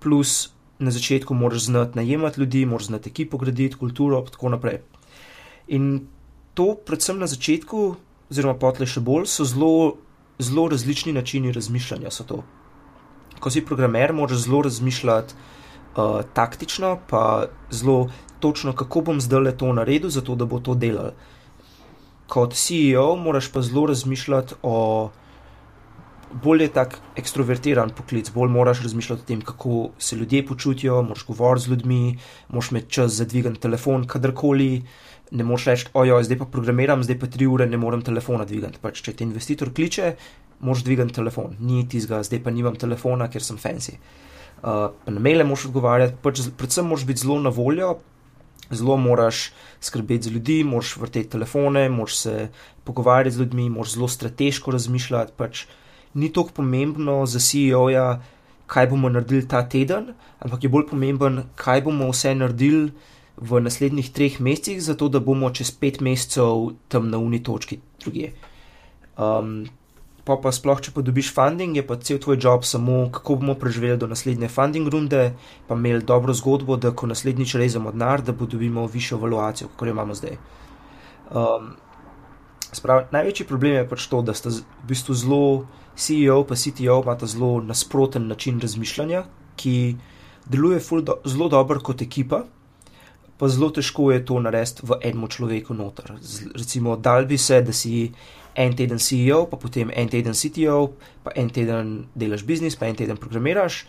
plus 0.00 0.50
na 0.80 0.90
začetku 0.90 1.34
moraš 1.34 1.68
znati 1.68 1.98
najemati 1.98 2.40
ljudi, 2.40 2.64
moraš 2.66 2.86
znati 2.86 3.10
ekipo 3.10 3.38
graditi, 3.38 3.76
kulturo 3.76 4.18
in 4.18 4.32
tako 4.32 4.48
naprej. 4.48 4.80
In 5.68 6.06
to, 6.54 6.74
predvsem 6.86 7.18
na 7.18 7.26
začetku, 7.26 7.94
oziroma 8.30 8.56
potle 8.58 8.86
še 8.86 9.02
bolj, 9.04 9.28
so 9.28 9.44
zelo, 9.44 9.98
zelo 10.38 10.68
različni 10.72 11.12
načini 11.12 11.52
razmišljanja. 11.52 12.10
Ko 13.40 13.50
si 13.50 13.64
programer, 13.64 14.12
moraš 14.12 14.44
zelo 14.46 14.62
razmišljati 14.62 15.34
uh, 15.34 16.20
taktično, 16.34 16.98
pa 17.08 17.46
zelo 17.70 18.10
točno, 18.40 18.72
kako 18.72 19.00
bom 19.00 19.20
zdaj 19.20 19.40
le 19.40 19.56
to 19.56 19.72
naredil, 19.72 20.10
zato 20.10 20.34
da 20.34 20.44
bo 20.44 20.60
to 20.60 20.74
delal. 20.74 21.12
Kot 22.28 22.54
CEO, 22.54 23.16
moraš 23.16 23.50
pa 23.52 23.62
zelo 23.62 23.86
razmišljati 23.86 24.54
o 24.62 25.10
bolj 26.32 26.62
je 26.62 26.72
tak 26.72 26.98
ekstrovertiran 27.16 27.90
poklic, 27.96 28.30
bolj 28.34 28.50
moraš 28.54 28.82
razmišljati 28.82 29.22
o 29.22 29.26
tem, 29.26 29.40
kako 29.40 29.88
se 29.98 30.16
ljudje 30.16 30.46
počutijo, 30.46 31.02
moraš 31.02 31.26
govoriti 31.26 31.66
z 31.66 31.70
ljudmi, 31.70 32.18
moraš 32.48 32.70
imeti 32.70 32.90
čas 32.90 33.12
za 33.12 33.24
dvigan 33.24 33.56
telefon, 33.56 34.06
kadarkoli. 34.06 34.82
Ne 35.30 35.44
moreš 35.46 35.66
reči, 35.70 35.88
ojoj, 35.94 36.24
zdaj 36.26 36.40
pa 36.40 36.46
programiram, 36.50 37.04
zdaj 37.06 37.18
pa 37.20 37.28
tri 37.30 37.46
ure 37.46 37.66
ne 37.70 37.78
morem 37.78 38.02
telefona 38.02 38.44
dvigati. 38.44 38.80
Pač, 38.82 39.02
če 39.06 39.14
te 39.14 39.24
investitor 39.24 39.70
kliče, 39.74 40.14
moraš 40.66 40.84
dvigati 40.84 41.14
telefon, 41.16 41.54
ni 41.60 41.84
tizga, 41.88 42.22
zdaj 42.26 42.42
pa 42.44 42.52
nimam 42.54 42.76
telefona, 42.78 43.30
ker 43.30 43.44
sem 43.44 43.60
fancy. 43.60 43.96
Uh, 44.60 44.90
na 45.06 45.22
maile 45.22 45.46
moraš 45.46 45.68
odgovarjati, 45.70 46.18
pač, 46.24 46.42
predvsem 46.58 46.90
moraš 46.90 47.06
biti 47.08 47.22
zelo 47.22 47.38
na 47.40 47.52
voljo, 47.54 47.94
zelo 48.70 48.96
moraš 48.96 49.52
skrbeti 49.80 50.28
za 50.28 50.34
ljudi, 50.34 50.58
moraš 50.64 50.96
vrteti 51.00 51.30
telefone, 51.36 51.88
moraš 51.88 52.16
se 52.16 52.48
pogovarjati 52.84 53.36
z 53.36 53.40
ljudmi, 53.40 53.70
moraš 53.70 53.94
zelo 53.94 54.08
strateško 54.08 54.74
razmišljati. 54.76 55.32
Pač, 55.36 55.64
ni 56.14 56.32
tako 56.32 56.58
pomembno 56.60 57.22
za 57.26 57.38
CEO-ja, 57.38 58.20
kaj 58.66 58.86
bomo 58.86 59.08
naredili 59.08 59.48
ta 59.48 59.62
teden, 59.68 60.12
ampak 60.38 60.64
je 60.64 60.70
bolj 60.70 60.86
pomemben, 60.90 61.42
kaj 61.58 61.82
bomo 61.86 62.10
vse 62.10 62.34
naredili 62.34 62.90
v 63.40 63.60
naslednjih 63.60 64.12
treh 64.12 64.40
mesecih, 64.40 64.80
zato 64.82 65.08
da 65.08 65.20
bomo 65.20 65.50
čez 65.50 65.70
pet 65.72 66.00
mesecev 66.00 66.74
tam 66.88 67.10
na 67.10 67.18
uni 67.18 67.42
točki 67.42 67.80
druge. 68.00 68.32
Um, 69.16 69.66
pa 70.24 70.36
pa 70.36 70.52
sploh, 70.52 70.80
če 70.80 70.92
pa 70.94 71.02
dobiš 71.04 71.32
funding, 71.34 71.76
je 71.76 71.84
pa 71.86 71.96
cel 71.96 72.20
tvoj 72.20 72.38
job 72.40 72.64
samo, 72.68 73.08
kako 73.12 73.40
bomo 73.40 73.56
preživeli 73.58 73.98
do 73.98 74.08
naslednje 74.10 74.50
funding 74.52 74.88
runde, 74.92 75.32
pa 75.66 75.74
imeli 75.74 76.04
dobro 76.04 76.34
zgodbo, 76.36 76.76
da 76.76 76.92
ko 76.92 77.08
naslednjič 77.10 77.56
rezemo 77.60 77.92
denar, 77.96 78.22
da 78.22 78.36
bo 78.36 78.46
dobimo 78.46 78.86
višjo 78.86 79.18
valuacijo, 79.18 79.70
kot 79.76 79.88
jo 79.88 79.96
imamo 79.96 80.14
zdaj. 80.14 80.36
Um, 81.30 81.72
sprav, 82.72 83.08
največji 83.14 83.46
problem 83.46 83.80
je 83.80 83.88
pač 83.88 84.06
to, 84.12 84.22
da 84.22 84.36
sta 84.36 84.52
v 84.52 84.88
bistvu 84.88 85.16
zelo 85.16 85.42
CEO 85.96 86.42
pa 86.48 86.56
CTO 86.56 87.02
imata 87.02 87.26
zelo 87.26 87.60
nasproten 87.60 88.28
način 88.28 88.60
razmišljanja, 88.60 89.24
ki 89.56 89.96
deluje 90.46 90.80
do, 91.02 91.20
zelo 91.24 91.48
dobro 91.48 91.80
kot 91.80 92.02
ekipa. 92.02 92.44
Pa 93.40 93.48
zelo 93.48 93.70
težko 93.72 94.10
je 94.12 94.20
to 94.28 94.36
narediti 94.44 94.84
v 94.84 95.00
enem 95.08 95.24
človeku 95.32 95.74
noter. 95.74 96.12
Z, 96.20 96.52
recimo, 96.52 96.96
dal 97.00 97.24
bi 97.24 97.38
se, 97.40 97.62
da 97.64 97.72
si 97.72 98.10
en 98.54 98.76
teden 98.76 99.00
CEO, 99.00 99.46
pa 99.48 99.56
potem 99.56 99.90
en 99.94 100.08
teden 100.12 100.36
CTO, 100.36 100.92
pa 101.24 101.32
en 101.36 101.48
teden 101.48 101.94
delaš 102.14 102.44
biznis, 102.44 102.76
pa 102.76 102.90
en 102.90 102.98
teden 102.98 103.16
programiraš, 103.16 103.86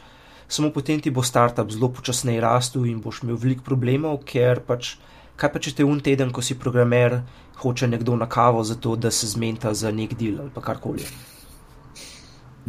samo 0.48 0.72
potem 0.72 1.02
ti 1.02 1.12
bo 1.12 1.24
startup 1.24 1.72
zelo 1.72 1.92
počasneje 1.92 2.42
rastel 2.42 2.86
in 2.88 3.02
boš 3.02 3.24
imel 3.24 3.40
veliko 3.40 3.66
problemov, 3.68 4.22
ker 4.28 4.64
pač, 4.64 4.96
kaj 5.36 5.52
pa 5.52 5.60
če 5.60 5.76
te 5.80 5.88
un 5.88 6.00
teden, 6.00 6.32
ko 6.32 6.44
si 6.44 6.56
programer, 6.60 7.22
hoče 7.62 7.92
nekdo 7.92 8.16
na 8.16 8.30
kavo 8.30 8.64
za 8.64 8.76
to, 8.76 8.96
da 8.96 9.12
se 9.12 9.28
zmenta 9.28 9.74
za 9.74 9.92
nek 9.92 10.16
del 10.20 10.40
ali 10.42 10.54
pa 10.54 10.64
karkoli. 10.64 11.08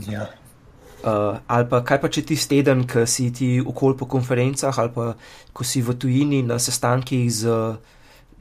Ja. 0.08 0.30
Uh, 1.02 1.38
ali 1.50 1.66
pa 1.66 1.80
kaj 1.82 1.98
pa 1.98 2.08
če 2.08 2.22
ti 2.22 2.36
steden, 2.38 2.84
ki 2.86 3.06
si 3.10 3.32
ti 3.34 3.46
okol 3.58 3.96
po 3.98 4.06
konferencah 4.06 4.76
ali 4.78 4.92
pa 4.94 5.06
ko 5.50 5.64
si 5.66 5.82
v 5.82 5.96
tujini 5.98 6.44
na 6.46 6.60
sestankih 6.62 7.26
z 7.26 7.50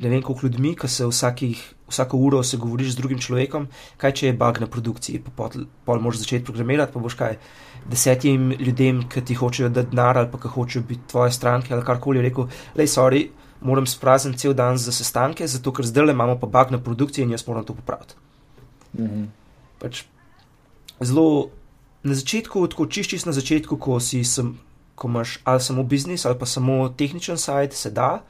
ne 0.01 0.09
vem 0.09 0.21
koliko 0.21 0.47
ljudmi, 0.47 0.75
ki 0.75 0.87
se 0.87 1.05
vsakih 1.05 1.61
vsako 1.91 2.17
uro 2.17 2.43
se 2.43 2.57
govoriš 2.57 2.93
z 2.93 2.95
drugim 2.95 3.19
človekom, 3.19 3.67
kaj 3.97 4.13
če 4.17 4.27
je 4.27 4.37
bug 4.37 4.59
na 4.63 4.67
produkciji, 4.67 5.21
pa 5.25 5.33
pol, 5.35 5.65
pol 5.85 6.01
moraš 6.01 6.23
začeti 6.23 6.45
programirati, 6.47 6.93
pa 6.93 7.03
boš 7.03 7.17
kaj 7.19 7.37
desetim 7.91 8.51
ljudem, 8.59 9.03
ki 9.09 9.23
ti 9.25 9.37
hočejo 9.37 9.69
dati 9.69 9.91
denar 9.91 10.17
ali 10.17 10.31
pa 10.31 10.39
ki 10.41 10.53
hočejo 10.55 10.85
biti 10.87 11.09
tvoje 11.11 11.33
stranke 11.35 11.73
ali 11.73 11.85
karkoli 11.85 12.23
rekel, 12.23 12.49
lej, 12.77 12.89
sorry, 12.89 13.23
moram 13.61 13.85
sprazen 13.85 14.33
cel 14.37 14.53
dan 14.57 14.77
za 14.77 14.93
sestanke, 14.95 15.47
zato 15.47 15.73
ker 15.73 15.85
zdaj 15.85 16.09
le 16.09 16.17
imamo 16.17 16.37
pa 16.39 16.47
bug 16.47 16.71
na 16.71 16.81
produkciji 16.81 17.25
in 17.25 17.35
jaz 17.35 17.45
moram 17.47 17.65
to 17.65 17.77
popraviti. 17.77 18.17
Mhm. 18.97 19.27
Pač 19.81 20.05
zelo 21.01 21.49
na 22.03 22.17
začetku, 22.17 22.67
tako 22.67 22.85
čiščiš 22.85 23.25
na 23.25 23.33
začetku, 23.35 23.77
ko 23.77 23.99
si 23.99 24.23
sem. 24.23 24.55
Ko 24.95 25.09
imaš 25.09 25.39
ali 25.49 25.61
samo 25.61 25.83
biznis 25.83 26.25
ali 26.25 26.37
pa 26.37 26.45
samo 26.45 26.89
tehničen 26.97 27.37
sajt, 27.37 27.73
se 27.73 27.89
da, 27.89 28.21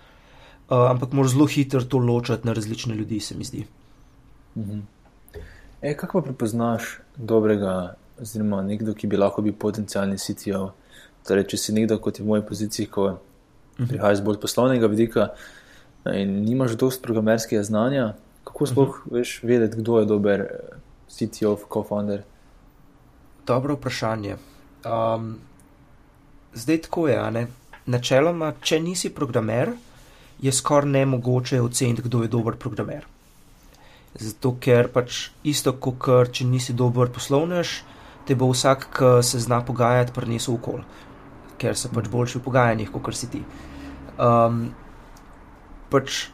uh, 0.70 0.88
ampak 0.92 1.12
moraš 1.12 1.34
zelo 1.34 1.46
hitro 1.46 1.82
to 1.84 1.98
ločiti 1.98 2.48
na 2.48 2.54
različne 2.54 2.96
ljudi, 2.96 3.20
se 3.20 3.36
mi 3.36 3.44
zdi. 3.44 3.66
Mhm. 4.56 4.80
E, 5.82 5.98
kako 5.98 6.22
pa 6.22 6.26
prepoznaš 6.26 7.00
dobrega, 7.18 7.96
oziroma 8.22 8.62
nekdo, 8.62 8.94
ki 8.94 9.08
bi 9.08 9.18
lahko 9.18 9.42
bil 9.42 9.54
potencijalni 9.54 10.18
CTO? 10.18 10.72
Torej, 11.28 11.48
če 11.50 11.58
si 11.58 11.74
nekdo 11.74 11.98
kot 11.98 12.20
je 12.20 12.24
v 12.24 12.28
moji 12.30 12.46
poziciji, 12.48 12.88
ko 12.88 13.18
mhm. 13.80 13.88
prihajaš 13.90 14.22
z 14.22 14.28
bolj 14.28 14.40
poslovnega 14.42 14.88
vidika 14.88 15.32
in 16.06 16.42
nimaš 16.46 16.78
dosto 16.78 17.04
programerskega 17.04 17.64
znanja, 17.64 18.14
kako 18.44 18.68
sploh 18.68 19.02
mhm. 19.06 19.16
veš 19.16 19.40
vedeti, 19.44 19.82
kdo 19.82 20.00
je 20.00 20.06
dober 20.06 20.42
eh, 20.42 20.78
CTO, 21.10 21.58
co-founder? 21.68 22.24
Dobro 23.48 23.76
vprašanje. 23.76 24.38
Um, 24.86 25.36
zdaj 26.54 26.82
tako 26.88 27.08
je, 27.08 27.18
ne? 27.32 27.48
načeloma, 27.86 28.54
če 28.62 28.80
nisi 28.80 29.10
programer, 29.14 29.74
je 30.42 30.52
skoraj 30.52 30.90
ne 30.90 31.06
mogoče 31.06 31.62
oceniti, 31.62 32.02
kdo 32.06 32.24
je 32.24 32.30
dober 32.32 32.58
programer. 32.58 33.06
Zato, 34.20 34.56
ker 34.60 34.90
pač 34.92 35.30
isto, 35.48 35.74
kot 35.80 36.34
če 36.36 36.46
nisi 36.46 36.76
dober 36.78 37.12
poslovnež, 37.14 37.82
te 38.28 38.36
bo 38.36 38.52
vsak, 38.52 38.90
ki 38.98 39.12
se 39.26 39.40
zna 39.42 39.62
pogajati, 39.66 40.14
prinesel 40.14 40.58
okol, 40.58 40.84
ker 41.62 41.78
se 41.78 41.90
pač 41.94 42.10
boljši 42.12 42.40
v 42.40 42.44
pogajanjih, 42.46 42.92
kot 42.94 43.18
si 43.18 43.30
ti. 43.32 43.44
Um, 44.22 44.68
pač 45.90 46.28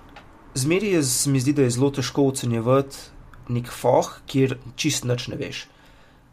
zmeri 0.58 0.96
je, 0.98 1.04
zdi, 1.06 1.54
da 1.54 1.67
je 1.67 1.76
zelo 1.78 1.91
težko 1.93 2.28
ocenjevati 2.32 3.13
nek 3.54 3.70
foh, 3.72 4.17
kjer 4.28 4.58
čist 4.76 5.08
nič 5.08 5.30
ne 5.32 5.39
veš. 5.39 5.65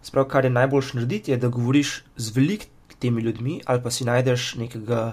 Sprav, 0.05 0.29
kar 0.29 0.45
je 0.45 0.53
najboljš 0.53 0.93
narediti, 0.99 1.33
je, 1.33 1.37
da 1.41 1.49
govoriš 1.49 2.03
z 2.17 2.37
velikimi 2.37 2.75
temi 3.05 3.23
ljudmi 3.23 3.61
ali 3.65 3.83
pa 3.83 3.91
si 3.91 4.05
najdeš 4.05 4.55
nekega 4.55 5.13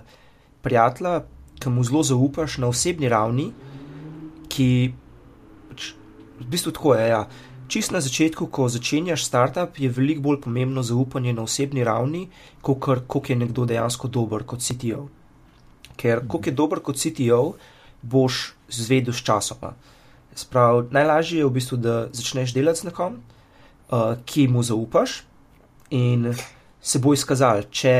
prijatelja, 0.61 1.23
ki 1.59 1.69
mu 1.69 1.83
zelo 1.83 2.03
zaupaš 2.03 2.57
na 2.57 2.69
osebni 2.71 3.09
ravni, 3.09 3.51
ki 4.49 4.67
pač, 5.69 5.91
v 6.39 6.47
bistvu 6.53 6.73
tako 6.77 6.95
je. 6.95 7.07
Ja. 7.09 7.25
Čist 7.71 7.93
na 7.95 8.01
začetku, 8.03 8.47
ko 8.51 8.67
začenjaš 8.69 9.25
startup, 9.25 9.79
je 9.79 9.89
veliko 9.89 10.25
bolj 10.27 10.41
pomembno 10.45 10.83
zaupanje 10.83 11.33
na 11.33 11.45
osebni 11.47 11.83
ravni, 11.87 12.25
kot 12.61 12.79
koliko 12.79 13.21
je 13.29 13.37
nekdo 13.43 13.65
dejansko 13.65 14.07
dober 14.07 14.43
kot 14.43 14.63
CTO. 14.65 15.07
Ker 15.95 16.25
koliko 16.27 16.49
je 16.49 16.55
dober 16.55 16.81
kot 16.83 16.99
CTO, 16.99 17.43
boš 18.01 18.41
zvedel 18.69 19.13
s 19.13 19.23
časoma. 19.23 19.75
Sprav, 20.35 20.87
najlažje 20.91 21.43
je 21.43 21.45
v 21.45 21.55
bistvu, 21.59 21.77
da 21.77 21.95
začneš 22.11 22.55
delati 22.55 22.81
z 22.81 22.89
nekom, 22.89 23.19
uh, 23.19 23.40
ki 24.25 24.47
mu 24.47 24.63
zaupaš, 24.63 25.21
in 25.91 26.31
se 26.81 26.99
bo 27.03 27.13
izkazal, 27.13 27.65
če 27.69 27.95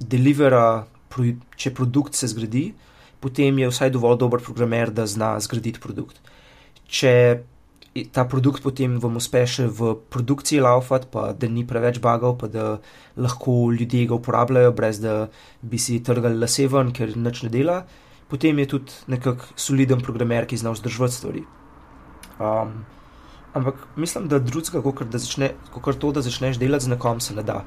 delivera 0.00 0.86
če 1.56 1.72
produkt 1.76 2.16
se 2.16 2.28
zgradi, 2.32 2.70
potem 3.22 3.58
je 3.60 3.70
vsaj 3.70 3.92
dovolj 3.94 4.18
dober 4.22 4.42
programer, 4.42 4.90
da 4.90 5.06
zna 5.06 5.34
zgraditi 5.44 5.82
produkt. 5.82 6.18
Če 6.88 7.12
ta 8.12 8.24
produkt 8.24 8.62
potem 8.64 8.96
vam 9.00 9.18
uspe 9.20 9.42
še 9.46 9.66
v 9.68 9.92
produkciji 10.12 10.62
laufati, 10.64 11.10
pa 11.12 11.26
da 11.36 11.48
ni 11.48 11.66
preveč 11.68 12.00
bagov, 12.02 12.38
pa 12.40 12.48
da 12.48 12.66
lahko 13.20 13.68
ljudje 13.76 14.06
ga 14.08 14.16
uporabljajo, 14.16 14.72
brez 14.76 15.02
da 15.02 15.26
bi 15.60 15.78
si 15.78 16.00
trgali 16.04 16.40
lase 16.40 16.66
ven, 16.72 16.94
ker 16.96 17.12
nič 17.16 17.44
ne 17.44 17.52
dela, 17.52 17.82
potem 18.32 18.58
je 18.64 18.70
tudi 18.74 18.96
nekak 19.12 19.44
soliden 19.60 20.00
programer, 20.00 20.48
ki 20.48 20.56
zna 20.56 20.72
vzdrževati 20.72 21.18
stvari. 21.18 21.44
Um, 22.40 22.80
ampak 23.52 23.74
mislim, 23.96 24.28
da 24.28 24.38
drugega, 24.38 24.82
kot 24.82 25.98
to, 25.98 26.12
da 26.12 26.22
začneš 26.24 26.58
delati 26.58 26.84
z 26.84 26.94
nekom, 26.94 27.20
se 27.20 27.34
ne 27.34 27.42
da. 27.42 27.62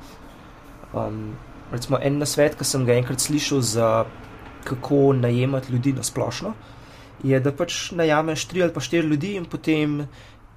Um, 0.94 1.36
recimo, 1.72 2.00
en 2.02 2.18
na 2.18 2.26
svet, 2.26 2.58
ki 2.58 2.66
sem 2.66 2.86
ga 2.86 2.96
enkrat 2.98 3.22
slišal 3.22 3.62
za 3.62 3.90
kako 4.66 5.14
najemati 5.14 5.74
ljudi 5.74 5.94
na 5.94 6.04
splošno, 6.04 6.54
je, 7.24 7.40
da 7.40 7.52
pač 7.54 7.92
najameš 7.92 8.48
tri 8.50 8.64
ali 8.64 8.74
pa 8.74 8.82
štiri 8.82 9.08
ljudi 9.08 9.36
in 9.40 9.46
potem 9.46 10.06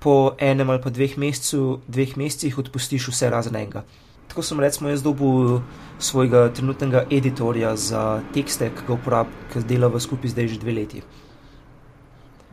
po 0.01 0.35
enem 0.39 0.71
ali 0.71 0.83
pa 0.83 0.91
dveh, 0.91 1.17
mesecu, 1.19 1.81
dveh 1.89 2.17
mesecih 2.17 2.59
odpustiš 2.59 3.09
vse 3.13 3.31
razen 3.31 3.57
enega. 3.57 3.85
Tako 4.29 4.43
sem 4.45 4.61
recimo 4.61 4.91
jaz 4.93 5.03
dobil 5.03 5.61
svojega 5.99 6.49
trenutnega 6.53 7.07
editorja 7.11 7.77
za 7.77 8.21
tekste, 8.35 8.69
ki 8.71 8.87
ga 8.87 8.97
uporabljam, 8.97 9.47
ki 9.53 9.65
dela 9.69 9.89
v 9.89 10.01
skupaj 10.01 10.35
zdaj 10.35 10.49
že 10.55 10.61
dve 10.61 10.77
leti. 10.77 11.03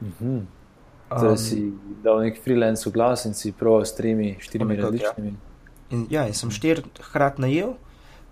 Mhm. 0.01 0.54
Zdaj 1.15 1.31
um, 1.31 1.37
si 1.39 1.59
dal 2.03 2.21
nek 2.25 2.37
freelance 2.43 2.91
glas 2.91 3.25
in 3.25 3.33
si 3.33 3.53
prav 3.55 3.85
s 3.85 3.95
tremi, 3.95 4.35
štirimi 4.39 4.75
ja. 4.75 4.83
različnimi. 4.83 5.33
In, 5.95 6.07
ja, 6.09 6.25
in 6.27 6.33
sem 6.33 6.51
štiri 6.51 6.83
hkrati 7.09 7.41
najel 7.41 7.75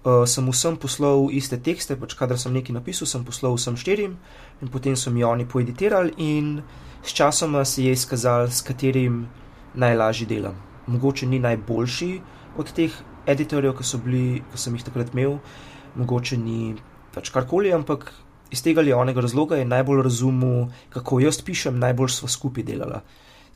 uh, 0.04 0.24
sem 0.28 0.48
vsem 0.50 0.78
poslal 0.80 1.30
iste 1.32 1.58
tekste, 1.58 1.96
pač 2.00 2.15
kadar 2.19 2.39
sem 2.39 2.54
nekaj 2.54 2.76
napisal, 2.76 3.08
sem 3.10 3.24
poslal 3.26 3.56
vsem 3.56 3.78
štirim 3.80 4.17
in 4.62 4.72
potem 4.72 4.98
so 5.00 5.12
mi 5.12 5.24
oni 5.24 5.48
poeditirali 5.48 6.13
in 6.17 6.62
s 7.04 7.15
časoma 7.15 7.65
se 7.65 7.84
je 7.84 7.91
izkazal, 7.91 8.48
s 8.48 8.62
katerim 8.63 9.28
najlažje 9.76 10.28
delam. 10.28 10.56
Mogoče 10.88 11.28
ni 11.28 11.39
najboljši 11.39 12.12
od 12.58 12.72
teh 12.76 12.91
editorjev, 13.28 13.78
ki 13.78 13.84
so 13.88 14.00
bili, 14.04 14.43
ki 14.52 14.60
sem 14.60 14.76
jih 14.76 14.84
takrat 14.84 15.13
imel, 15.13 15.39
mogoče 15.96 16.38
ni 16.38 16.76
pač 17.13 17.32
karkoli, 17.32 17.72
ampak 17.74 18.12
iz 18.54 18.62
tega 18.63 18.82
ali 18.82 18.94
onega 18.94 19.22
razloga 19.22 19.58
je 19.58 19.66
najbolj 19.66 20.04
razumel, 20.06 20.68
kako 20.94 21.20
jaz 21.20 21.42
pišem, 21.42 21.80
najbolj 21.80 22.13
sva 22.13 22.30
skupaj 22.30 22.63
delala. 22.63 23.02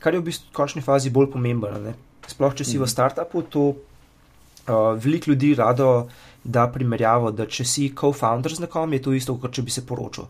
Kar 0.02 0.14
je 0.14 0.22
v 0.22 0.30
bistvu 0.30 0.50
v 0.50 0.58
končni 0.58 0.82
fazi 0.82 1.10
bolj 1.10 1.32
pomembno. 1.32 1.94
sploh 2.28 2.54
če 2.54 2.66
si 2.66 2.78
v 2.78 2.88
startupu, 2.88 3.42
to 3.42 3.62
uh, 3.70 4.98
veliko 5.00 5.32
ljudi 5.32 5.56
rado 5.56 6.10
da 6.48 6.68
primerjavo, 6.72 7.32
da 7.36 7.46
če 7.46 7.66
si 7.68 7.90
co-founder 7.96 8.56
z 8.56 8.64
nekom, 8.64 8.94
je 8.96 9.02
to 9.04 9.14
isto, 9.16 9.36
kot 9.42 9.54
če 9.54 9.66
bi 9.68 9.74
se 9.74 9.84
poročil. 9.86 10.30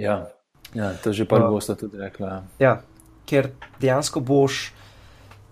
Ja, 0.00 0.22
ja 0.74 0.92
to 1.04 1.12
že 1.12 1.26
par 1.28 1.44
uh, 1.44 1.50
bosta 1.52 1.76
tudi 1.76 2.00
rekla. 2.00 2.28
Ja. 2.32 2.40
ja, 2.64 2.72
ker 3.28 3.52
dejansko 3.82 4.22
boš, 4.24 4.72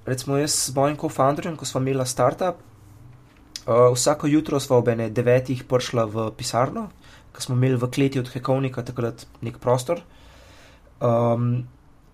recimo 0.09 0.40
jaz 0.40 0.57
s 0.57 0.75
mojim 0.77 0.96
co-founderjem, 1.01 1.59
ko 1.61 1.68
smo 1.68 1.83
imeli 1.85 2.09
startup, 2.09 2.62
uh, 3.66 3.90
vsako 3.92 4.33
jutro 4.33 4.61
smo 4.61 4.81
ob 4.81 4.88
ene 4.88 5.11
devetih 5.12 5.64
prišla 5.68 6.09
v 6.09 6.31
pisarno, 6.37 6.88
ki 7.35 7.43
smo 7.43 7.57
imeli 7.57 7.79
v 7.79 7.90
kleti 7.90 8.21
od 8.21 8.31
Hekovnika 8.33 8.85
takrat 8.87 9.27
nek 9.43 9.59
prostor. 9.62 10.03
Um, 11.01 11.64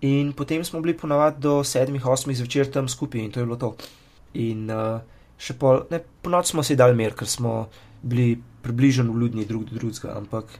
in 0.01 0.33
potem 0.33 0.63
smo 0.63 0.81
bili 0.81 0.97
ponavadi 0.97 1.41
do 1.41 1.63
sedmih, 1.63 2.05
osmih 2.05 2.37
zvečer 2.37 2.71
tam 2.71 2.87
skupaj 2.87 3.21
in 3.21 3.31
to 3.31 3.39
je 3.39 3.45
bilo 3.45 3.57
to. 3.57 3.73
In 4.33 4.69
uh, 4.69 5.01
še 5.37 5.57
pol, 5.57 5.85
ne, 5.91 6.01
po 6.21 6.31
noč 6.33 6.53
smo 6.53 6.63
si 6.63 6.77
dali 6.77 6.95
mer, 6.97 7.15
ker 7.17 7.29
smo 7.29 7.67
bili 8.01 8.37
približno 8.63 9.13
ljudni 9.13 9.45
drug 9.45 9.65
do 9.69 9.79
drugega, 9.79 10.17
ampak 10.17 10.59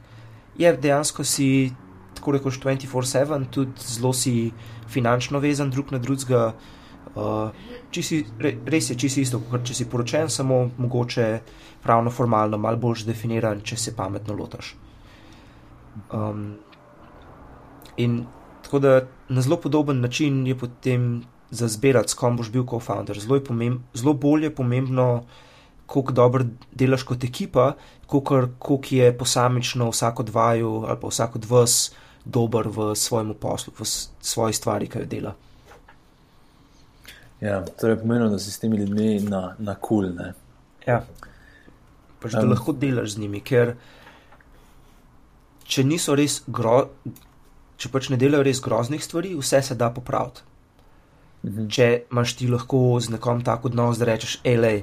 je 0.58 0.72
dejansko 0.76 1.24
si, 1.24 1.70
tako 2.18 2.34
rekoč 2.38 2.58
24-7, 2.58 3.46
tudi 3.54 3.78
zelo 3.78 4.12
si 4.12 4.50
finančno 4.90 5.38
vezan 5.38 5.70
drug 5.70 5.92
na 5.94 6.02
drugega. 6.02 6.52
Uh, 7.18 7.50
si, 7.98 8.20
re, 8.38 8.52
res 8.66 8.90
je, 8.90 9.08
si 9.10 9.24
isto, 9.24 9.40
kot 9.50 9.64
če 9.66 9.74
si 9.74 9.88
poročen, 9.90 10.28
samo 10.30 10.60
mogoče 10.78 11.26
pravno, 11.82 12.12
formalno, 12.14 12.58
malo 12.62 12.78
bolj 12.78 13.02
definiran, 13.08 13.62
če 13.66 13.76
se 13.76 13.94
pametno 13.96 14.36
lotaš. 14.38 14.74
Um, 16.14 16.52
in 17.98 18.20
tako 18.62 18.78
da 18.78 18.92
na 19.28 19.42
zelo 19.42 19.58
podoben 19.58 20.00
način 20.00 20.46
je 20.46 20.54
potem 20.58 21.08
za 21.50 21.68
zbirati, 21.68 22.12
s 22.12 22.14
kom 22.14 22.36
boš 22.36 22.52
bil 22.54 22.62
co-founder. 22.68 23.18
Zelo, 23.18 23.40
pomemb, 23.44 23.80
zelo 23.94 24.14
bolj 24.14 24.44
je 24.44 24.54
pomembno, 24.54 25.08
koliko 25.88 26.12
dobro 26.12 26.44
delaš 26.70 27.02
kot 27.08 27.24
ekipa, 27.24 27.72
koliko 28.06 28.78
je 28.90 29.10
posamično 29.18 29.90
vsak 29.90 30.20
od 30.20 30.28
vaju 30.28 30.84
ali 30.86 31.00
pa 31.00 31.08
vsak 31.08 31.36
od 31.36 31.44
vas 31.50 31.92
dober 32.24 32.68
v 32.68 32.94
svojem 32.94 33.34
poslu, 33.40 33.72
v 33.78 33.86
svoji 34.20 34.52
stvari, 34.52 34.86
ki 34.86 34.98
jo 34.98 35.04
dela. 35.08 35.34
Ja, 37.40 37.60
torej 37.80 38.00
pomeni, 38.00 38.30
da 38.30 38.38
si 38.38 38.50
s 38.50 38.58
temi 38.58 38.80
ljudmi 38.80 39.20
na, 39.20 39.54
na 39.58 39.74
kul. 39.74 40.08
Cool, 40.10 40.32
ja, 40.86 41.04
pač, 42.18 42.32
da 42.32 42.42
um. 42.42 42.50
lahko 42.50 42.72
delaš 42.74 43.14
z 43.14 43.22
njimi, 43.22 43.40
ker 43.40 43.76
če 45.68 45.84
niso 45.84 46.16
res 46.18 46.40
gro, 46.48 46.88
če 47.78 47.92
pač 47.94 48.10
ne 48.10 48.18
delajo 48.18 48.46
res 48.46 48.62
groznih 48.64 49.04
stvari, 49.04 49.36
vse 49.38 49.62
se 49.62 49.78
da 49.78 49.90
popraviti. 49.94 50.42
-hmm. 51.44 51.68
Če 51.70 51.88
imaš 52.10 52.34
ti 52.38 52.48
lahko 52.48 52.98
z 53.00 53.14
nekom 53.14 53.42
tako 53.44 53.68
odnos, 53.68 53.98
da 53.98 54.08
rečeš, 54.10 54.40
hej, 54.44 54.82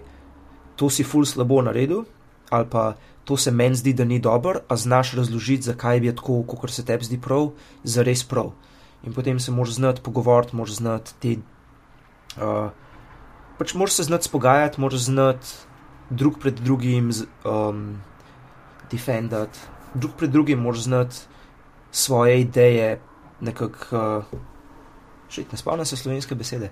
to 0.76 0.90
si 0.90 1.04
ful 1.04 1.26
slabo 1.26 1.62
naredil, 1.62 2.06
ali 2.50 2.70
pa 2.70 2.96
to 3.26 3.38
se 3.38 3.52
meni 3.52 3.76
zdi, 3.76 3.94
da 3.94 4.06
ni 4.06 4.20
dobro, 4.20 4.62
a 4.70 4.76
znaš 4.78 5.16
razložiti, 5.18 5.66
zakaj 5.72 6.00
je 6.06 6.16
tako, 6.16 6.44
kot 6.44 6.72
se 6.72 6.86
tebi 6.86 7.06
zdi 7.06 7.18
prav, 7.22 7.52
za 7.84 8.04
res 8.04 8.24
prav. 8.24 8.54
In 9.04 9.14
potem 9.14 9.40
se 9.40 9.52
moraš 9.52 9.76
znati 9.76 10.02
pogovoriti, 10.02 10.56
moraš 10.56 10.82
znati 10.82 11.14
te. 11.20 11.36
Uh, 12.36 12.70
pač 13.58 13.74
moraš 13.74 14.00
se 14.00 14.04
znati 14.04 14.28
spogajati, 14.28 14.82
moraš 14.82 15.08
znati 15.08 15.48
drug 16.10 16.40
pred 16.40 16.60
drugim 16.60 17.12
um, 17.46 18.02
defendati, 18.92 19.60
drug 19.94 20.12
pred 20.18 20.30
drugim 20.30 20.60
moraš 20.60 20.84
znati 20.90 21.16
svoje 21.92 22.42
ideje 22.42 23.00
nekako. 23.42 24.26
Uh, 24.32 24.44
Še 25.30 25.42
ne 25.52 25.58
spomnim 25.58 25.88
se 25.90 25.98
slovenske 25.98 26.36
besede. 26.38 26.70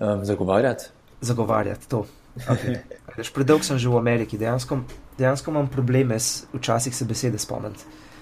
Um, 0.00 0.24
zagovarjati. 0.24 0.88
Zagovarjati 1.20 1.88
to. 1.88 2.06
Okay. 2.38 2.78
Predolgo 3.34 3.66
sem 3.66 3.78
že 3.78 3.90
v 3.90 3.98
Ameriki, 3.98 4.38
dejansko, 4.38 4.80
dejansko 5.18 5.50
imam 5.50 5.68
probleme, 5.68 6.16
s, 6.16 6.46
včasih 6.54 6.94
se 6.96 7.04
besede 7.04 7.38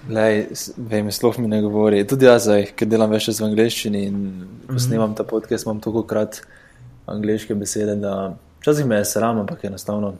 spomnim. 0.09 0.87
Vem, 0.89 1.11
sploh 1.11 1.39
mi 1.39 1.47
ne 1.47 1.61
govori. 1.61 2.01
Tudi 2.07 2.25
jaz, 2.25 2.43
zdaj, 2.47 2.71
ker 2.75 2.89
delam 2.89 3.11
več 3.11 3.29
v 3.29 3.45
angleščini 3.45 4.03
in 4.07 4.15
mm 4.15 4.47
-hmm. 4.67 4.79
snemam 4.79 5.15
ta 5.15 5.23
podcast, 5.23 5.65
imam 5.65 5.79
toliko 5.79 6.03
krat 6.03 6.41
angliške 7.05 7.55
besede, 7.55 7.95
da 7.95 8.35
včasih 8.61 8.85
me 8.85 8.95
je 8.95 9.05
sram, 9.05 9.39
ampak 9.39 9.63
enostavno 9.63 10.13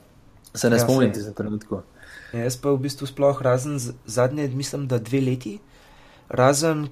se 0.54 0.70
ne 0.70 0.76
ja, 0.76 0.80
spomnim 0.80 1.14
tega 1.14 1.32
trenutka. 1.32 1.82
Ja, 2.34 2.40
jaz 2.44 2.58
pa 2.58 2.72
v 2.72 2.78
bistvu 2.78 3.08
sploh 3.08 3.42
razen 3.42 3.80
zadnje, 4.06 4.48
mislim, 4.48 4.88
da 4.88 4.98
dve 4.98 5.22
leti, 5.22 5.60
razen 6.30 6.88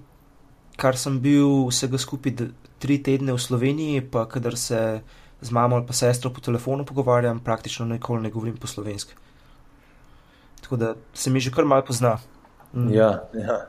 kar 0.77 0.97
sem 0.97 1.19
bil 1.19 1.67
vsega 1.69 1.97
skupaj 1.97 2.49
tri 2.77 2.99
tedne 3.01 3.33
v 3.33 3.41
Sloveniji, 3.41 4.05
pa 4.11 4.27
kadar 4.29 4.57
se 4.57 5.01
z 5.41 5.51
mamo 5.51 5.75
ali 5.75 5.85
pa 5.85 5.93
sestro 5.93 6.29
po 6.33 6.41
telefonu 6.41 6.85
pogovarjam, 6.85 7.39
praktično 7.39 7.85
nikoli 7.85 8.21
ne 8.21 8.29
govorim 8.29 8.57
po 8.57 8.67
slovenski. 8.67 9.13
Tako 10.61 10.77
da 10.77 10.95
se 11.13 11.29
mi 11.29 11.39
že 11.39 11.51
kar 11.51 11.65
malo 11.65 11.85
pozna. 11.85 12.17
Mm. 12.73 12.93
Ja, 12.93 13.23
ja. 13.33 13.65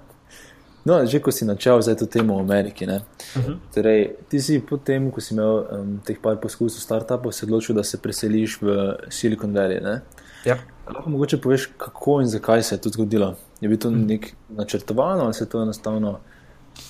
No, 0.85 1.05
že 1.07 1.21
ko 1.21 1.29
si 1.29 1.45
načel 1.45 1.83
zdaj 1.85 2.01
to 2.01 2.07
temo 2.09 2.41
v 2.41 2.49
Ameriki. 2.49 2.87
Uh 2.87 2.93
mhm. 2.93 3.01
-huh. 3.37 3.57
torej, 3.75 4.17
ti 4.29 4.41
si 4.41 4.61
potem, 4.61 5.11
ko 5.11 5.21
si 5.21 5.35
imel 5.35 5.67
um, 5.71 6.01
teh 6.05 6.17
par 6.23 6.37
poskusov 6.41 6.81
startupov, 6.81 7.33
se 7.33 7.45
odločil, 7.45 7.75
da 7.77 7.85
se 7.85 8.01
preseliš 8.01 8.63
v 8.63 8.97
Silicon 9.11 9.53
Valley. 9.53 10.01
Ja. 10.45 10.57
Lahko 10.87 11.11
mogoče 11.11 11.41
poveš, 11.41 11.69
kako 11.77 12.21
in 12.21 12.29
zakaj 12.29 12.63
se 12.63 12.75
je 12.75 12.81
to 12.81 12.89
zgodilo. 12.89 13.37
Je 13.61 13.69
bilo 13.69 13.81
to 13.81 13.89
uh 13.89 13.95
mhm. 13.95 14.03
-huh. 14.03 14.09
nek 14.09 14.35
načrtovano 14.49 15.25
ali 15.25 15.35
se 15.35 15.45
je 15.45 15.49
to 15.49 15.63
enostavno 15.63 16.19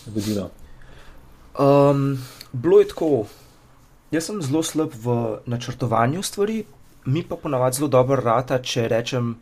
zgodilo? 0.07 0.51
Um, 1.59 2.19
bilo 2.53 2.79
je 2.79 2.89
tako. 2.89 3.27
Jaz 4.11 4.25
sem 4.25 4.43
zelo 4.43 4.63
slab 4.63 4.91
v 5.05 5.39
načrtovanju 5.47 6.23
stvari, 6.23 6.65
mi 7.05 7.23
pa 7.23 7.37
ponavadi 7.37 7.77
zelo 7.77 7.89
dobro 7.89 8.17
rata, 8.17 8.59
če 8.63 8.89
rečem, 8.89 9.37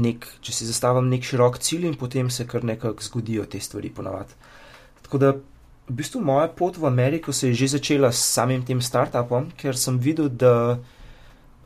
nek, 0.00 0.26
če 0.44 0.52
si 0.52 0.68
zastavim 0.68 1.08
nek 1.10 1.24
širok 1.26 1.58
cilj 1.62 1.86
in 1.90 1.98
potem 1.98 2.30
se 2.30 2.46
kar 2.48 2.64
nekako 2.64 3.04
zgodijo 3.04 3.46
te 3.50 3.60
stvari. 3.60 3.90
Ponavadi. 3.94 4.34
Tako 5.06 5.18
da 5.22 5.32
v 5.86 5.94
bistvu 6.00 6.20
moja 6.24 6.48
pot 6.48 6.78
v 6.78 6.86
Ameriko 6.86 7.32
se 7.32 7.48
je 7.48 7.54
že 7.54 7.76
začela 7.78 8.12
s 8.12 8.24
samim 8.34 8.64
tem 8.66 8.80
startupom, 8.82 9.50
ker 9.56 9.76
sem 9.78 9.98
videl, 9.98 10.28
da 10.28 10.78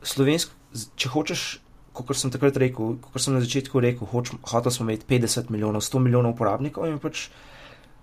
slovensko, 0.03 0.53
če 0.95 1.09
hočeš. 1.09 1.43
Kot 1.91 2.15
sem 2.15 2.31
takrat 2.31 2.55
rekel, 2.55 2.95
kot 3.03 3.19
sem 3.19 3.33
na 3.35 3.41
začetku 3.43 3.81
rekel, 3.83 4.07
hočemo 4.07 4.39
imeti 4.79 5.03
50 5.09 5.49
milijonov, 5.51 5.83
100 5.83 5.99
milijonov 5.99 6.37
uporabnikov 6.37 6.87
in 6.87 7.01
pač 7.03 7.27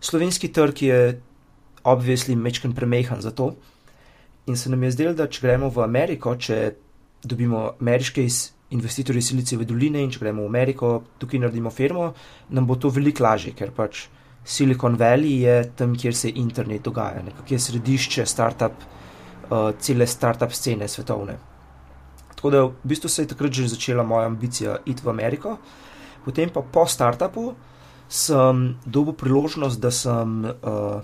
slovenski 0.05 0.53
trg 0.53 0.83
je 0.83 0.99
obvisli 1.89 2.37
mečken 2.37 2.75
premehan 2.77 3.25
za 3.25 3.31
to. 3.31 3.55
In 4.47 4.57
se 4.57 4.69
nam 4.69 4.83
je 4.85 4.91
zdelo, 4.93 5.15
da 5.17 5.25
če 5.25 5.41
gremo 5.41 5.73
v 5.73 5.81
Ameriko, 5.81 6.37
če 6.37 6.77
dobimo 7.25 7.81
ameriške 7.81 8.21
investitorje 8.21 8.58
iz 8.71 9.27
Silicijeve 9.29 9.65
doline 9.65 10.03
in 10.03 10.11
če 10.11 10.21
gremo 10.21 10.43
v 10.43 10.47
Ameriko, 10.47 11.03
tukaj 11.19 11.41
naredimo 11.41 11.71
firmo, 11.71 12.13
nam 12.51 12.67
bo 12.67 12.77
to 12.77 12.91
veliko 12.91 13.25
lažje, 13.25 13.55
ker 13.57 13.71
pač 13.73 14.09
Silicon 14.45 14.97
Valley 14.97 15.41
je 15.41 15.73
tam, 15.77 15.95
kjer 15.97 16.15
se 16.15 16.31
internet 16.31 16.83
dogaja, 16.85 17.23
nekako 17.23 17.55
je 17.55 17.59
središče 17.59 18.27
startup, 18.27 18.73
uh, 19.51 19.71
cele 19.81 20.07
startup 20.07 20.53
scene 20.53 20.89
svetovne. 20.89 21.39
Tako 22.35 22.51
da 22.51 22.63
v 22.65 22.73
bistvu 22.85 23.09
se 23.09 23.23
je 23.23 23.29
takrat 23.29 23.53
že 23.53 23.69
začela 23.69 24.05
moja 24.05 24.27
ambicija 24.27 24.79
iti 24.87 25.03
v 25.05 25.11
Ameriko, 25.11 25.57
potem 26.25 26.51
pa 26.51 26.63
po 26.63 26.87
startupu 26.87 27.55
sem 28.09 28.77
dobil 28.87 29.13
priložnost, 29.13 29.81
da 29.81 29.91
sem 29.91 30.45
uh, 30.45 31.01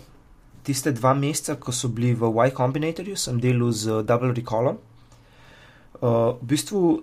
tiste 0.65 0.93
dva 0.93 1.13
meseca, 1.15 1.57
ko 1.61 1.73
so 1.73 1.89
bili 1.89 2.15
v 2.15 2.29
Y 2.47 2.55
Combinatorju, 2.57 3.17
sem 3.17 3.41
delal 3.41 3.73
z 3.73 4.03
Double 4.05 4.33
Recallom. 4.33 4.79
Uh, 6.01 6.37
v 6.41 6.45
bistvu 6.49 7.03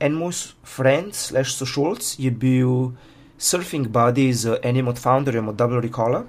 en 0.00 0.12
moj 0.12 0.32
friend, 0.64 1.14
slash 1.14 1.56
sošolc, 1.56 2.14
je 2.18 2.30
bil 2.30 2.92
surfing 3.38 3.88
buddy 3.88 4.32
z 4.32 4.58
enim 4.62 4.88
od 4.88 4.98
founderjem 4.98 5.48
od 5.48 5.56
Double 5.56 5.80
Recalla 5.80 6.24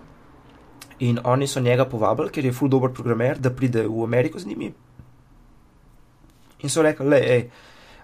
in 1.00 1.20
oni 1.24 1.48
so 1.48 1.60
njega 1.60 1.86
povabili, 1.86 2.30
ker 2.30 2.46
je 2.46 2.54
full 2.54 2.70
dobro 2.70 2.94
programer, 2.94 3.38
da 3.40 3.54
pride 3.54 3.88
v 3.88 4.04
Ameriko 4.04 4.40
z 4.40 4.46
njimi. 4.46 4.74
In 6.64 6.70
so 6.70 6.82
rekli, 6.82 7.06
le, 7.06 7.20
hej 7.22 7.50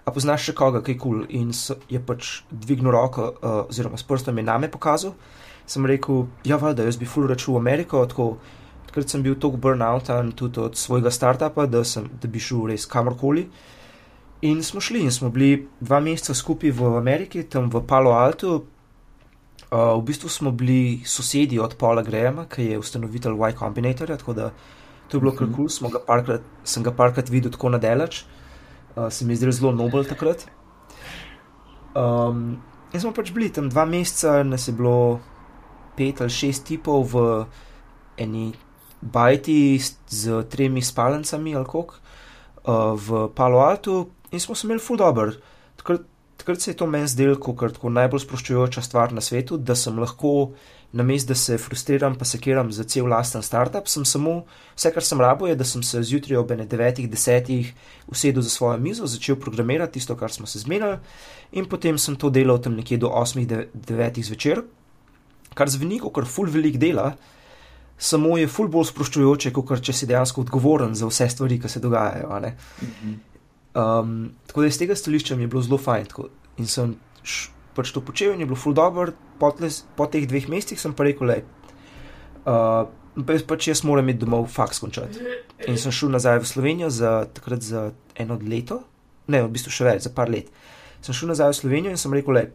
a 0.04 0.12
poznaš 0.12 0.50
še 0.50 0.54
koga, 0.56 0.82
kaj 0.84 0.98
kul. 1.00 1.24
Cool? 1.24 1.30
In 1.32 1.52
je 1.90 2.00
pač 2.04 2.42
dvignil 2.50 2.92
roko, 2.92 3.30
uh, 3.32 3.56
oziroma 3.72 4.00
s 4.00 4.06
prstom 4.06 4.38
je 4.38 4.44
name 4.44 4.68
pokazal. 4.72 5.14
Sem 5.66 5.86
rekel, 5.88 6.26
ja, 6.44 6.58
valjda, 6.60 6.84
jaz 6.84 6.98
bi 7.00 7.08
full 7.08 7.28
račun 7.30 7.56
v 7.56 7.62
Ameriko, 7.62 8.02
tako, 8.08 8.34
takrat 8.90 9.14
sem 9.14 9.24
bil 9.24 9.38
tako 9.40 9.60
burnout 9.60 10.10
in 10.12 10.34
tudi 10.36 10.60
od 10.60 10.76
svojega 10.76 11.12
startupa, 11.14 11.64
da, 11.66 11.80
sem, 11.88 12.10
da 12.20 12.28
bi 12.28 12.42
šel 12.42 12.66
res 12.68 12.84
kamorkoli. 12.90 13.46
In 14.42 14.62
smo 14.62 14.80
šli 14.80 15.00
in 15.00 15.12
smo 15.12 15.30
bili 15.30 15.68
dva 15.80 16.00
meseca 16.00 16.34
skupaj 16.34 16.70
v 16.70 16.96
Ameriki, 16.96 17.42
tam 17.42 17.70
v 17.70 17.80
Palo 17.86 18.12
Alto. 18.12 18.64
Uh, 19.70 19.98
v 19.98 20.02
bistvu 20.06 20.28
smo 20.28 20.50
bili 20.50 21.00
sosedi 21.04 21.58
od 21.58 21.74
Paula 21.78 22.02
Grahama, 22.02 22.44
ki 22.46 22.64
je 22.64 22.78
ustanovitelj 22.78 23.32
Y 23.32 23.58
Combinatorja, 23.58 24.16
tako 24.16 24.32
da 24.32 24.50
to 25.08 25.16
je 25.16 25.20
bilo 25.20 25.32
kar 25.32 25.46
kul, 25.46 25.68
cool. 25.68 26.40
sem 26.64 26.82
ga 26.82 26.92
parkrat 26.92 27.30
videl 27.30 27.50
tako 27.50 27.68
nadelač 27.68 28.24
uh, 28.96 29.12
se 29.12 29.24
mi 29.24 29.32
je 29.32 29.36
zdelo 29.36 29.52
zelo 29.52 29.72
nobel 29.72 30.04
takrat. 30.04 30.46
Um, 31.94 32.58
in 32.92 33.00
smo 33.00 33.12
pač 33.12 33.32
bili 33.32 33.52
tam 33.52 33.68
dva 33.68 33.84
meseca, 33.84 34.42
nas 34.42 34.68
je 34.68 34.74
bilo 34.74 35.20
pet 35.96 36.20
ali 36.20 36.30
šest 36.30 36.66
tipov 36.66 37.06
v 37.12 37.44
eni 38.18 38.52
bajti 39.00 39.78
z 40.08 40.42
tremi 40.50 40.82
spalnicami 40.82 41.54
ali 41.54 41.64
kako 41.64 41.94
uh, 41.94 42.94
v 42.98 43.28
Palo 43.34 43.62
Altu 43.62 44.10
in 44.34 44.42
smo 44.42 44.56
imeli 44.64 44.82
full 44.82 44.98
dobro. 44.98 45.32
Takrat, 45.76 46.04
takrat 46.36 46.60
se 46.60 46.70
je 46.70 46.76
to 46.76 46.86
meni 46.86 47.08
zdelo 47.08 47.38
kot 47.40 47.82
najbolj 47.82 48.24
sproščujoča 48.24 48.82
stvar 48.82 49.12
na 49.12 49.22
svetu, 49.22 49.56
da 49.56 49.76
sem 49.78 49.98
lahko, 49.98 50.52
namesto 50.92 51.32
da 51.32 51.34
se 51.38 51.58
frustriram, 51.58 52.18
pa 52.18 52.24
se 52.24 52.38
kiram 52.38 52.72
za 52.72 52.84
cel 52.84 53.06
lasten 53.10 53.42
startup, 53.42 53.88
sem 53.88 54.04
samo, 54.04 54.42
vse 54.76 54.92
kar 54.94 55.06
sem 55.06 55.20
rabo 55.20 55.46
je, 55.46 55.56
da 55.58 55.64
sem 55.64 55.82
se 55.82 56.02
zjutraj 56.02 56.38
ob 56.42 56.50
9-10 56.50 57.72
usedel 58.06 58.42
za 58.42 58.50
svojo 58.50 58.78
mizo, 58.78 59.06
začel 59.06 59.36
programirati 59.40 59.98
tisto, 59.98 60.16
kar 60.16 60.32
smo 60.32 60.46
se 60.46 60.58
zmenili, 60.58 60.98
in 61.52 61.68
potem 61.70 61.98
sem 61.98 62.16
to 62.16 62.30
delal 62.30 62.58
tam 62.62 62.74
nekje 62.78 62.98
do 62.98 63.10
8-9 63.10 64.22
zvečer, 64.22 64.62
kar 65.54 65.70
zveni 65.70 66.00
kot 66.02 66.26
full 66.26 66.50
velik 66.50 66.78
dela. 66.82 67.14
Samo 67.98 68.34
je 68.38 68.48
ful 68.50 68.66
bolj 68.68 68.88
sproščujoče, 68.90 69.52
kot 69.54 69.78
če 69.86 69.92
si 69.94 70.06
dejansko 70.10 70.42
odgovoren 70.42 70.96
za 70.98 71.06
vse 71.06 71.28
stvari, 71.30 71.60
ki 71.62 71.70
se 71.70 71.80
dogajajo. 71.80 72.40
Um, 73.74 74.32
tako 74.46 74.62
da 74.62 74.70
iz 74.70 74.78
tega 74.78 74.94
stališča 74.96 75.36
mi 75.36 75.42
je 75.42 75.50
bilo 75.50 75.62
zelo 75.62 75.78
fajn. 75.78 76.06
Tako, 76.06 76.28
in 76.62 76.70
sem 76.70 76.94
š, 77.22 77.50
pač 77.74 77.90
to 77.90 78.00
počel 78.06 78.34
in 78.34 78.44
je 78.44 78.46
bilo 78.46 78.58
full 78.58 78.74
dobro, 78.74 79.12
po, 79.38 79.50
po 79.96 80.06
teh 80.06 80.28
dveh 80.30 80.46
mesecih 80.48 80.80
sem 80.80 80.94
pa 80.94 81.06
rekel, 81.08 81.32
da 81.32 81.40
uh, 82.46 83.40
pač 83.48 83.68
jaz 83.68 83.82
moram 83.86 84.08
iti 84.08 84.22
domov 84.22 84.46
faks 84.54 84.78
končati. 84.82 85.22
In 85.66 85.78
sem 85.80 85.94
šel 85.94 86.14
nazaj 86.14 86.42
v 86.42 86.50
Slovenijo 86.50 86.90
za 86.90 87.24
takrat 87.34 87.66
za 87.66 87.88
eno 88.14 88.38
leto, 88.38 88.84
ne, 89.26 89.42
v 89.42 89.50
bistvu 89.50 89.74
še 89.74 89.88
več, 89.88 90.06
za 90.06 90.14
par 90.14 90.30
let. 90.30 90.52
Sem 91.02 91.16
šel 91.16 91.34
nazaj 91.34 91.50
v 91.50 91.58
Slovenijo 91.58 91.94
in 91.94 92.00
sem 92.00 92.14
rekel, 92.14 92.38
da 92.38 92.46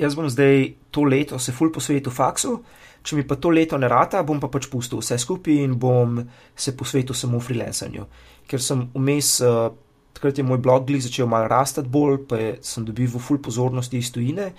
jaz 0.00 0.16
bom 0.16 0.28
zdaj 0.30 0.72
to 0.90 1.04
leto 1.04 1.38
se 1.38 1.52
full 1.52 1.72
posvetil 1.72 2.12
faksu. 2.12 2.58
Če 3.04 3.18
mi 3.18 3.26
pa 3.28 3.36
to 3.36 3.50
leto 3.52 3.76
ne 3.76 3.88
rata, 3.90 4.22
bom 4.24 4.38
pa 4.40 4.48
pač 4.48 4.70
pustil 4.72 5.02
vse 5.02 5.18
skupaj 5.20 5.58
in 5.66 5.74
bom 5.76 6.22
se 6.56 6.72
posvetil 6.72 7.12
samo 7.12 7.36
freelancanju. 7.36 8.06
Ker 8.48 8.62
sem 8.64 8.86
vmes 8.94 9.34
uh, 9.44 9.68
takrat 10.14 10.38
je 10.38 10.44
moj 10.44 10.58
blog 10.58 10.90
začel 10.98 11.26
malo 11.26 11.48
rasti 11.48 11.82
bolj, 11.82 12.18
pa 12.28 12.36
je, 12.36 12.58
sem 12.62 12.84
dobil 12.84 13.08
ful 13.08 13.38
pozornosti 13.38 13.98
iz 13.98 14.12
tujine 14.12 14.52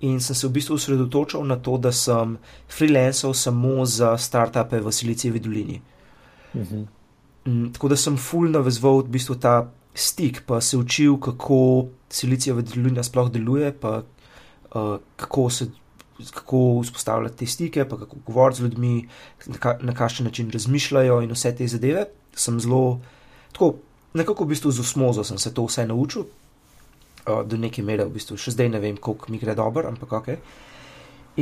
in 0.00 0.20
sem 0.20 0.36
se 0.36 0.48
v 0.48 0.52
bistvu 0.52 0.74
osredotočil 0.74 1.44
na 1.46 1.56
to, 1.56 1.78
da 1.78 1.92
sem 1.92 2.36
freelancer 2.68 3.34
samo 3.34 3.86
za 3.86 4.16
startupe 4.18 4.80
v 4.80 4.92
Silicijevi 4.92 5.40
dolini. 5.40 5.80
Mhm. 6.54 6.82
Mm, 7.46 7.72
tako 7.72 7.88
da 7.88 7.96
sem 7.96 8.16
ful 8.16 8.48
navezval 8.50 9.02
v 9.04 9.08
bistvu 9.16 9.36
ta 9.36 9.70
stik, 9.94 10.42
pa 10.46 10.60
se 10.60 10.76
učil, 10.76 11.18
kako 11.20 11.86
Silicijeva 12.10 12.62
dolina 12.62 13.02
sploh 13.02 13.30
deluje, 13.30 13.72
pa 13.72 14.02
uh, 14.74 14.96
kako 15.16 15.50
se. 15.50 15.70
Kako 16.34 16.80
vzpostavljati 16.80 17.36
te 17.36 17.46
stike, 17.46 17.84
pa 17.90 17.96
kako 17.98 18.16
govoriti 18.26 18.60
z 18.60 18.62
ljudmi, 18.62 19.08
na, 19.46 19.56
ka, 19.58 19.72
na 19.82 19.94
kakšen 19.94 20.26
način 20.26 20.50
razmišljajo, 20.50 21.16
in 21.22 21.32
vse 21.34 21.50
te 21.56 21.66
zadeve. 21.66 22.04
Sem 22.38 22.60
zelo, 22.60 23.00
tako 23.52 23.74
nekako 24.14 24.44
v 24.44 24.54
bistvu 24.54 24.70
z 24.70 24.80
osmozo 24.80 25.24
sem 25.24 25.38
se 25.38 25.54
to 25.54 25.66
vse 25.66 25.86
naučil, 25.86 26.26
uh, 27.26 27.42
do 27.46 27.56
neke 27.56 27.82
mere, 27.82 28.06
v 28.06 28.14
bistvu 28.14 28.38
še 28.38 28.54
zdaj 28.54 28.70
ne 28.70 28.80
vem, 28.80 28.96
koliko 28.96 29.32
mi 29.32 29.38
gre 29.42 29.54
dobro, 29.54 29.88
ampak 29.88 30.12
ok. 30.12 30.28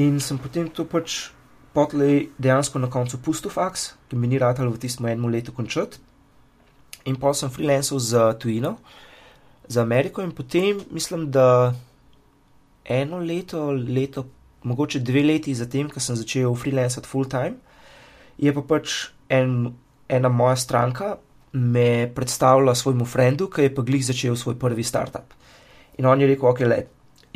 In 0.00 0.20
sem 0.20 0.40
potem 0.40 0.70
to 0.72 0.88
pač 0.88 1.30
potlej 1.76 2.30
dejansko 2.40 2.80
na 2.80 2.88
koncu 2.92 3.20
pustil 3.20 3.52
faks, 3.52 3.92
ki 4.08 4.16
mi 4.16 4.28
ni 4.28 4.40
ratal 4.40 4.68
v 4.72 4.80
tistem 4.80 5.08
enem 5.12 5.30
letu 5.32 5.52
končati. 5.52 6.00
In 7.08 7.16
pa 7.16 7.32
sem 7.34 7.50
freelancer 7.50 7.98
za 7.98 8.32
tujino, 8.38 8.76
za 9.68 9.82
Ameriko, 9.82 10.22
in 10.22 10.32
potem 10.32 10.80
mislim, 10.90 11.30
da 11.30 11.74
eno 12.84 13.18
leto, 13.18 13.70
leto, 13.72 14.26
mogoče 14.62 15.00
dve 15.00 15.22
leti 15.22 15.54
zatem, 15.54 15.90
ko 15.90 16.00
sem 16.00 16.16
začel 16.16 16.54
freelancati 16.54 17.08
full 17.08 17.28
time, 17.28 17.58
je 18.38 18.52
pa 18.54 18.62
pač 18.62 19.10
en, 19.28 19.72
ena 20.08 20.28
moja 20.28 20.56
stranka, 20.56 21.16
me 21.52 22.10
predstavlja 22.14 22.74
svojemu 22.74 23.04
frendu, 23.04 23.48
ki 23.50 23.62
je 23.68 23.74
pa 23.74 23.82
glih 23.82 24.04
začel 24.06 24.36
svoj 24.36 24.58
prvi 24.58 24.84
startup. 24.84 25.34
In 25.98 26.06
on 26.06 26.20
je 26.20 26.26
rekel, 26.26 26.48
ok, 26.48 26.60
le, 26.60 26.78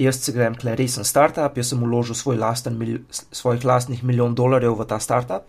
jaz 0.01 0.21
se 0.21 0.33
grem 0.33 0.55
kle 0.57 0.77
resen 0.77 1.05
startup, 1.05 1.57
jaz 1.57 1.73
sem 1.73 1.83
uložil 1.83 2.15
svoj 2.15 2.39
lasten, 2.41 2.79
mil, 2.79 2.99
svojih 3.11 3.65
lastnih 3.65 4.05
milijon 4.05 4.35
dolarjev 4.35 4.79
v 4.79 4.87
ta 4.89 4.99
startup, 5.01 5.45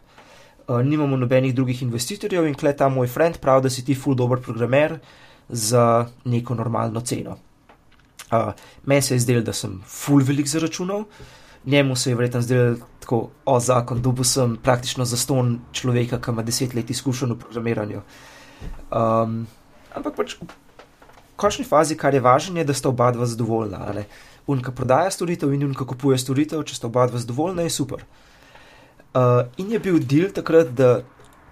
uh, 0.68 0.82
nimamo 0.84 1.18
nobenih 1.18 1.56
drugih 1.56 1.82
investitorjev 1.82 2.48
in 2.48 2.56
kle 2.56 2.76
ta 2.76 2.90
moj 2.90 3.08
friend 3.08 3.40
pravi, 3.42 3.68
da 3.68 3.70
si 3.70 3.86
ti 3.86 3.96
full 3.96 4.16
dober 4.16 4.42
programer 4.44 5.00
za 5.50 6.08
neko 6.26 6.56
normalno 6.56 7.02
ceno. 7.02 7.38
Uh, 8.32 8.52
Meni 8.86 9.02
se 9.02 9.16
je 9.16 9.20
zdelo, 9.20 9.42
da 9.42 9.54
sem 9.54 9.82
full 9.88 10.24
velik 10.24 10.48
zaračunal, 10.48 11.06
njemu 11.66 11.96
se 11.96 12.12
je 12.12 12.16
verjetno 12.16 12.42
zdelo 12.42 12.76
tako, 13.00 13.30
o 13.46 13.60
zakon, 13.60 14.02
dobil 14.02 14.24
sem 14.24 14.58
praktično 14.64 15.06
zaston 15.06 15.60
človeka, 15.72 16.20
ki 16.20 16.32
ima 16.32 16.44
deset 16.44 16.74
let 16.76 16.90
izkušenj 16.90 17.32
v 17.32 17.40
programiranju. 17.40 18.02
Um, 18.88 19.44
ampak 19.96 20.16
pač 20.16 20.38
v 20.40 20.48
končni 21.38 21.66
fazi, 21.66 21.98
kar 21.98 22.16
je 22.16 22.24
važno, 22.24 22.58
je, 22.58 22.66
da 22.66 22.74
sta 22.74 22.90
oba 22.90 23.12
dva 23.12 23.28
zadovoljna. 23.30 24.06
Unka 24.48 24.72
prodaja 24.72 25.12
storitev 25.12 25.54
in 25.54 25.68
unka 25.68 25.86
kupuje 25.86 26.18
storitev, 26.18 26.64
če 26.64 26.80
sta 26.80 26.88
oba 26.90 27.06
dva 27.10 27.22
zadovoljna, 27.22 27.68
je 27.68 27.76
super. 27.76 28.04
Uh, 29.18 29.46
in 29.58 29.72
je 29.72 29.80
bil 29.80 30.00
del 30.00 30.32
takrat, 30.34 30.74
da 30.78 31.02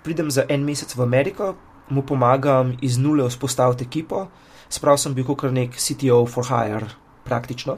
pridem 0.06 0.32
za 0.32 0.46
en 0.50 0.66
mesec 0.66 0.92
v 0.96 1.04
Ameriko, 1.06 1.56
mu 1.90 2.02
pomagam 2.06 2.74
iz 2.82 2.98
nule 2.98 3.28
vzpostaviti 3.30 3.86
ekipo, 3.86 4.26
sprav 4.70 4.98
sem 5.02 5.14
bil 5.14 5.26
kot 5.28 5.52
nek 5.54 5.78
CTO 5.78 6.24
for 6.30 6.48
hire, 6.50 6.90
praktično. 7.26 7.78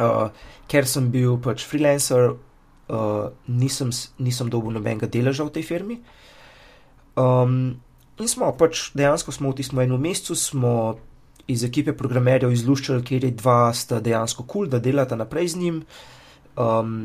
Uh, 0.00 0.30
ker 0.70 0.86
sem 0.88 1.10
bil 1.12 1.36
pač 1.42 1.66
freelancer, 1.66 2.32
uh, 2.32 3.30
nisem, 3.46 3.90
nisem 4.18 4.50
dobil 4.50 4.74
nobenega 4.78 5.10
deleža 5.10 5.44
v 5.48 5.54
tej 5.58 5.66
firmi. 5.66 6.00
Um, 7.18 7.80
In 8.20 8.28
smo 8.28 8.50
pač 8.52 8.90
dejansko 8.92 9.32
smo 9.32 9.50
v 9.50 9.62
tistem 9.62 9.80
enem 9.80 10.00
mesecu, 10.00 10.36
smo 10.36 11.00
iz 11.48 11.64
ekipe 11.64 11.94
programerjev 11.96 12.52
izluščili, 12.52 13.04
ker 13.06 13.24
je 13.24 13.32
dva 13.32 13.72
sta 13.74 14.00
dejansko 14.04 14.44
kul, 14.44 14.66
cool, 14.66 14.70
da 14.70 14.78
delata 14.82 15.16
naprej 15.16 15.54
z 15.54 15.60
njim, 15.62 15.78
um, 16.60 16.98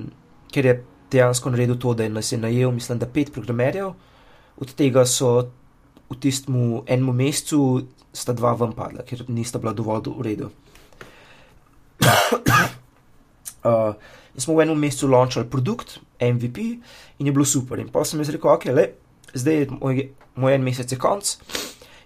ker 0.52 0.68
je 0.68 0.74
dejansko 1.16 1.54
naredil 1.54 1.80
to, 1.80 1.94
da 1.96 2.04
je 2.04 2.12
nas 2.12 2.32
je 2.32 2.40
najel, 2.42 2.74
mislim, 2.76 3.00
da 3.00 3.08
pet 3.08 3.32
programerjev, 3.34 3.94
od 4.60 4.74
tega 4.76 5.06
so 5.08 5.48
v 6.12 6.20
tistem 6.20 6.60
enem 6.84 7.16
mesecu 7.16 7.86
sta 8.16 8.36
dva 8.36 8.52
ven 8.60 8.76
padla, 8.76 9.08
ker 9.08 9.24
nista 9.32 9.60
bila 9.64 9.74
dovolj 9.74 10.12
v 10.12 10.28
redu. 10.28 10.52
uh, 13.64 13.96
in 14.36 14.44
smo 14.44 14.60
v 14.60 14.68
enem 14.68 14.84
mesecu 14.84 15.08
launchali 15.16 15.48
produkt, 15.48 16.00
MVP, 16.20 16.60
in 17.20 17.32
je 17.32 17.32
bilo 17.32 17.48
super. 17.48 17.80
In 17.80 17.88
pa 17.92 18.04
sem 18.04 18.20
jaz 18.20 18.36
rekel, 18.36 18.52
ok, 18.52 18.70
le 18.76 19.05
zdaj 19.36 19.56
je 19.56 19.68
moj, 19.72 20.02
moj 20.36 20.56
en 20.56 20.64
mesec 20.64 20.92
je 20.92 21.00
konc. 21.00 21.36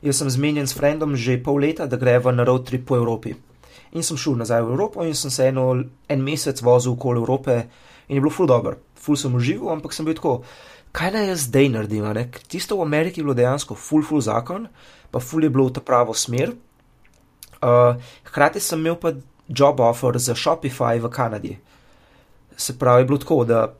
Jaz 0.01 0.21
sem 0.21 0.29
zmenjen 0.31 0.67
s 0.67 0.75
frendom 0.77 1.15
že 1.15 1.37
pol 1.43 1.61
leta, 1.61 1.85
da 1.85 1.99
greva 1.99 2.31
na 2.31 2.43
road 2.47 2.65
trip 2.67 2.87
po 2.87 2.97
Evropi. 2.97 3.35
In 3.91 4.05
sem 4.05 4.17
šel 4.17 4.37
nazaj 4.39 4.63
v 4.63 4.73
Evropo 4.73 5.03
in 5.05 5.15
sem 5.15 5.31
se 5.31 5.49
eno, 5.49 5.71
en 6.07 6.23
mesec 6.23 6.61
vozil 6.61 6.93
okoli 6.93 7.19
Evrope 7.19 7.55
in 8.07 8.17
je 8.17 8.21
bilo 8.21 8.31
ful 8.31 8.47
dobro. 8.47 8.77
Ful 8.95 9.17
sem 9.17 9.33
užival, 9.35 9.73
ampak 9.73 9.93
sem 9.93 10.05
bil 10.05 10.17
tako, 10.17 10.43
kaj 10.91 11.11
naj 11.15 11.27
jaz 11.33 11.47
zdaj 11.49 11.69
naredim? 11.73 12.05
Tisto 12.47 12.77
v 12.77 12.85
Ameriki 12.85 13.21
je 13.21 13.25
bilo 13.25 13.37
dejansko 13.37 13.75
ful, 13.75 14.03
ful 14.03 14.21
zakon, 14.21 14.67
pa 15.11 15.19
ful 15.19 15.43
je 15.43 15.49
bilo 15.49 15.69
v 15.69 15.75
ta 15.77 15.81
pravo 15.81 16.13
smer. 16.13 16.53
Uh, 17.59 17.99
hkrati 18.29 18.61
sem 18.63 18.79
imel 18.79 18.95
pa 18.95 19.11
job 19.49 19.81
offer 19.83 20.15
za 20.17 20.35
Shopify 20.35 20.99
v 21.01 21.09
Kanadi. 21.09 21.57
Se 22.55 22.77
pravi, 22.79 23.01
je 23.01 23.05
bilo 23.05 23.17
tako, 23.17 23.43
da 23.43 23.73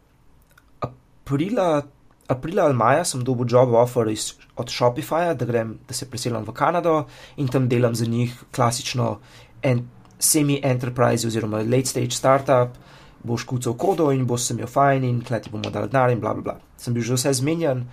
aprila 0.81 1.83
aprila 2.29 2.67
ali 2.69 2.77
maja 2.77 3.05
sem 3.05 3.23
dobil 3.25 3.47
job 3.49 3.73
offer 3.73 4.07
iz, 4.07 4.33
od 4.55 4.69
Shopifyja, 4.69 5.33
da, 5.33 5.45
grem, 5.45 5.77
da 5.87 5.93
se 5.93 6.05
preselim 6.09 6.45
v 6.45 6.53
Kanado 6.53 7.05
in 7.37 7.47
tam 7.47 7.67
delam 7.69 7.95
za 7.95 8.05
njih 8.05 8.35
klasično 8.55 9.17
en, 9.63 9.87
semi-enterprise 10.19 11.27
oziroma 11.27 11.63
late 11.63 11.89
stage 11.89 12.11
startup, 12.11 12.77
boš 13.23 13.43
kucal 13.47 13.73
kodo 13.73 14.11
in 14.11 14.27
boš 14.27 14.49
se 14.49 14.53
imel 14.53 14.67
fajn 14.67 15.03
in 15.03 15.23
kleti 15.25 15.49
bomo 15.49 15.71
dali 15.71 15.89
denar 15.89 16.11
in 16.11 16.19
bla 16.19 16.33
bla 16.33 16.43
bla. 16.43 16.55
Sem 16.77 16.93
bil 16.93 17.03
že 17.03 17.17
vse 17.17 17.33
zmenjen, 17.39 17.85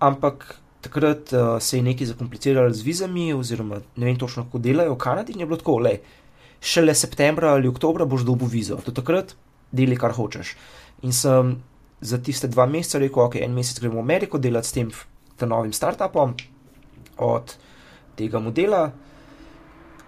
ampak 0.00 0.56
takrat 0.82 1.32
uh, 1.32 1.56
se 1.62 1.78
je 1.78 1.86
nekaj 1.86 2.10
zakompliciralo 2.12 2.72
z 2.74 2.82
vizami 2.82 3.32
oziroma 3.34 3.80
ne 3.96 4.06
vem 4.06 4.18
točno, 4.18 4.44
kako 4.44 4.58
delajo 4.58 4.94
v 4.94 4.98
Kanadi 4.98 5.32
in 5.32 5.44
je 5.44 5.46
bilo 5.46 5.60
tako, 5.60 5.78
le, 5.78 5.98
šele 6.60 6.94
septembra 6.94 7.52
ali 7.54 7.68
oktobra 7.68 8.04
boš 8.04 8.26
dobil 8.26 8.48
vizo, 8.48 8.80
do 8.86 8.92
takrat 8.92 9.36
deli 9.72 9.96
kar 9.96 10.12
hočeš. 10.12 10.56
In 11.02 11.12
sem 11.12 11.56
za 12.02 12.18
tiste 12.18 12.50
dva 12.50 12.66
meseca 12.66 12.98
rekel, 12.98 13.22
ok, 13.22 13.38
en 13.40 13.54
mesec 13.54 13.78
gremo 13.80 14.00
v 14.00 14.04
Ameriko 14.04 14.38
delati 14.38 14.68
s 14.68 14.74
tem, 14.74 14.90
novim 15.42 15.72
startupom 15.74 16.34
od 17.18 17.54
tega 18.18 18.38
modela. 18.38 18.90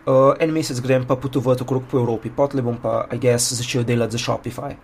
Uh, 0.05 0.34
en 0.38 0.53
mesec 0.53 0.78
grem 0.84 1.07
pa 1.09 1.16
potovati 1.16 1.64
okrog 1.64 1.86
po 1.90 1.99
Evropi, 1.99 2.30
potem 2.30 2.62
bom 2.62 2.76
pa, 2.76 3.07
I 3.11 3.18
guess, 3.18 3.55
začel 3.57 3.86
delati 3.88 4.18
za 4.18 4.20
Shopify. 4.20 4.74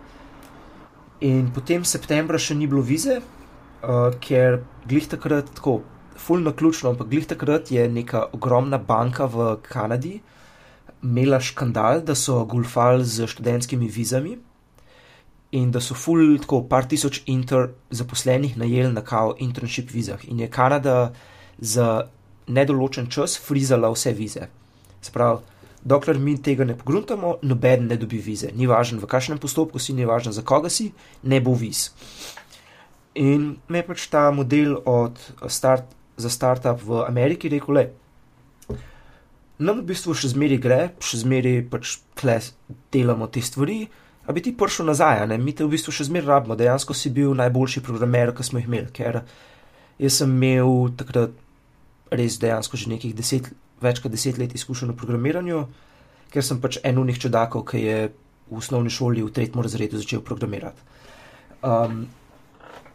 In 1.21 1.51
potem 1.53 1.85
septembra 1.85 2.41
še 2.41 2.57
ni 2.57 2.67
bilo 2.67 2.83
vize, 2.83 3.21
uh, 3.21 4.11
ker 4.23 4.63
glih 4.89 5.07
takrat, 5.11 5.53
tako, 5.59 5.83
fulno 6.17 6.55
ključno, 6.57 6.95
ampak 6.95 7.11
glih 7.13 7.29
takrat 7.29 7.71
je 7.71 7.85
neka 7.89 8.31
ogromna 8.33 8.79
banka 8.79 9.29
v 9.29 9.57
Kanadi 9.67 10.21
imela 11.03 11.41
škandal, 11.41 12.03
da 12.05 12.15
so 12.15 12.43
golfali 12.45 13.05
z 13.05 13.29
študentskimi 13.29 13.89
vizami 13.89 14.39
in 15.53 15.71
da 15.71 15.81
so 15.81 15.95
ful 15.95 16.39
tako 16.39 16.63
par 16.69 16.87
tisoč 16.87 17.23
inter 17.27 17.71
zaposlenih 17.91 18.57
najeli 18.59 18.93
na 18.93 19.03
kao 19.03 19.35
internship 19.39 19.91
vizah 19.91 20.25
in 20.29 20.41
je 20.41 20.51
Kanada 20.51 21.13
za 21.59 22.09
nedoločen 22.47 23.07
čas 23.11 23.39
frizala 23.39 23.91
vse 23.91 24.13
vize. 24.13 24.49
Sprav, 25.03 25.41
dokler 25.83 26.19
mi 26.19 26.37
tega 26.43 26.65
ne 26.65 26.77
pogruntamo, 26.79 27.37
noben 27.43 27.87
ne 27.87 27.97
dobi 27.97 28.19
vize. 28.19 28.51
Ni 28.55 28.67
važno, 28.67 29.01
v 29.01 29.09
kakšnem 29.09 29.39
postopku 29.39 29.79
si, 29.79 29.95
ni 29.97 30.05
važno, 30.05 30.33
za 30.33 30.43
koga 30.43 30.71
si, 30.71 30.91
ne 31.23 31.41
bo 31.41 31.55
viz. 31.55 31.91
In 33.15 33.57
me 33.69 33.83
pač 33.87 34.07
ta 34.11 34.29
model 34.35 34.77
od 34.85 35.19
start, 35.49 35.89
za 36.21 36.31
startup 36.31 36.83
v 36.85 37.05
Ameriki 37.07 37.49
rekel, 37.49 37.75
le. 37.75 37.87
Nam 39.61 39.83
v 39.83 39.91
bistvu 39.93 40.15
še 40.17 40.33
zmeri 40.33 40.57
gre, 40.61 40.93
še 41.05 41.23
zmeri 41.25 41.61
pač 41.69 41.99
kles 42.17 42.53
delamo 42.93 43.29
te 43.29 43.43
stvari, 43.45 43.83
a 44.31 44.33
bi 44.33 44.43
ti 44.47 44.55
prišel 44.55 44.87
nazaj, 44.87 45.25
ne? 45.27 45.39
mi 45.43 45.53
te 45.57 45.67
v 45.67 45.75
bistvu 45.75 45.91
še 45.91 46.07
zmeri 46.07 46.29
rabimo, 46.29 46.55
dejansko 46.55 46.95
si 46.95 47.11
bil 47.11 47.35
najboljši 47.35 47.83
programer, 47.83 48.31
ki 48.31 48.47
smo 48.47 48.61
jih 48.61 48.69
imeli, 48.71 48.91
ker 48.95 49.25
jaz 49.99 50.21
sem 50.21 50.31
imel 50.31 50.93
takrat 51.01 51.35
res 52.15 52.39
dejansko 52.39 52.79
že 52.79 52.93
nekih 52.95 53.17
deset, 53.19 53.51
več 53.83 53.99
kot 53.99 54.15
deset 54.15 54.39
let 54.39 54.55
izkušen 54.55 54.93
v 54.93 54.99
programiranju, 55.01 55.65
ker 56.31 56.47
sem 56.47 56.63
pač 56.63 56.79
en 56.87 57.03
unih 57.03 57.19
čudakov, 57.19 57.67
ki 57.73 57.83
je 57.83 57.99
v 58.51 58.63
osnovni 58.63 58.91
šoli 58.91 59.27
v 59.27 59.35
tretjem 59.35 59.67
razredu 59.67 59.99
začel 59.99 60.23
programirati. 60.23 60.79
Um, 61.67 62.07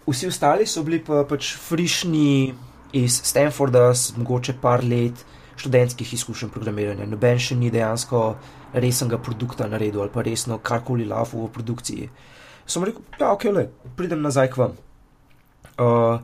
vsi 0.07 0.31
ostali 0.31 0.67
so 0.67 0.83
bili 0.87 1.01
pa 1.03 1.23
pač 1.27 1.51
frišni 1.59 2.53
iz 2.95 3.19
Stanforda, 3.27 3.91
mogoče 4.15 4.55
par 4.61 4.83
let 4.83 5.25
študentskih 5.59 6.13
izkušenj 6.15 6.51
programiranja. 6.55 7.07
Noben 7.07 7.39
še 7.39 7.59
ni 7.59 7.71
dejansko 7.71 8.23
resnega 8.75 9.17
produkta 9.17 9.67
naredil 9.71 10.03
ali 10.03 10.11
pa 10.13 10.23
resno 10.25 10.57
karkoli 10.57 11.05
lavo 11.05 11.45
v 11.45 11.51
produkciji. 11.51 12.09
Sem 12.67 12.83
rekel, 12.83 13.03
ja, 13.19 13.31
ok, 13.31 13.45
le, 13.53 13.67
pridem 13.95 14.23
nazaj 14.25 14.49
k 14.53 14.61
vam. 14.61 14.75
Uh, 15.75 16.19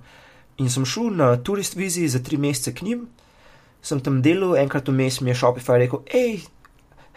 in 0.62 0.70
sem 0.72 0.86
šel 0.88 1.12
na 1.16 1.36
turist 1.38 1.76
viziji 1.78 2.10
za 2.10 2.22
tri 2.24 2.38
mesece 2.38 2.74
k 2.74 2.88
njim, 2.88 3.06
sem 3.82 4.02
tam 4.02 4.22
delal, 4.26 4.56
enkrat 4.58 4.89
vmes 4.89 5.22
mi 5.22 5.32
je 5.32 5.38
Shopify 5.38 5.80
rekel, 5.82 6.04
hej, 6.12 6.41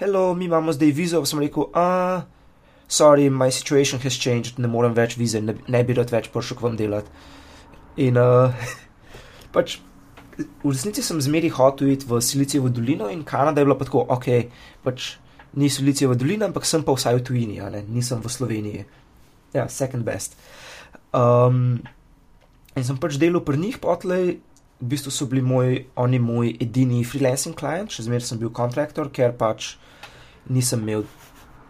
hello, 0.01 0.35
mi 0.35 0.49
imamo 0.49 0.73
zdaj 0.73 0.93
vizo, 0.97 1.25
sem 1.25 1.41
rekel, 1.41 1.69
ah, 1.75 2.25
sorry, 2.89 3.31
my 3.31 3.51
situation 3.51 4.01
has 4.01 4.19
changed, 4.21 4.59
ne 4.59 4.69
morem 4.69 4.95
več 4.97 5.17
vize, 5.21 5.41
ne, 5.41 5.57
ne 5.69 5.83
bi 5.85 5.97
rad 5.97 6.13
več 6.13 6.31
prišel 6.33 6.61
k 6.61 6.67
vam 6.67 6.79
delati. 6.79 7.11
In 8.05 8.21
uh, 8.21 8.53
pač 9.55 9.79
v 10.37 10.73
resnici 10.73 11.03
sem 11.03 11.21
zmeri 11.23 11.49
hotel 11.55 11.93
iti 11.95 12.09
v 12.09 12.21
Silicijevo 12.21 12.69
dolino 12.69 13.09
in 13.11 13.23
Kanada 13.25 13.61
je 13.61 13.69
bila 13.69 13.79
pa 13.79 13.87
tako, 13.87 14.05
ok, 14.11 14.51
pač 14.83 15.15
ni 15.57 15.71
Silicijeva 15.71 16.15
dolina, 16.19 16.49
ampak 16.51 16.67
sem 16.67 16.83
pa 16.83 16.95
vsaj 16.95 17.21
v 17.21 17.25
tujini, 17.27 17.59
nisem 17.89 18.23
v 18.23 18.31
Sloveniji. 18.31 18.85
Ja, 19.55 19.69
second 19.71 20.03
best. 20.03 20.35
Um, 21.15 21.79
In 22.75 22.83
sem 22.83 22.99
pač 22.99 23.19
delal 23.23 23.45
pri 23.47 23.59
njih, 23.63 23.79
potlej, 23.79 24.41
v 24.83 24.87
bistvu 24.91 25.13
so 25.15 25.29
bili 25.31 25.45
moj, 25.47 25.77
oni 25.95 26.19
moj 26.19 26.49
edini 26.59 27.05
freelancing 27.07 27.55
klient, 27.55 27.95
še 27.95 28.09
zmeraj 28.09 28.27
sem 28.27 28.41
bil 28.41 28.51
kontraktor, 28.51 29.13
ker 29.15 29.37
pač 29.39 29.77
nisem 30.51 30.83
imel, 30.83 31.05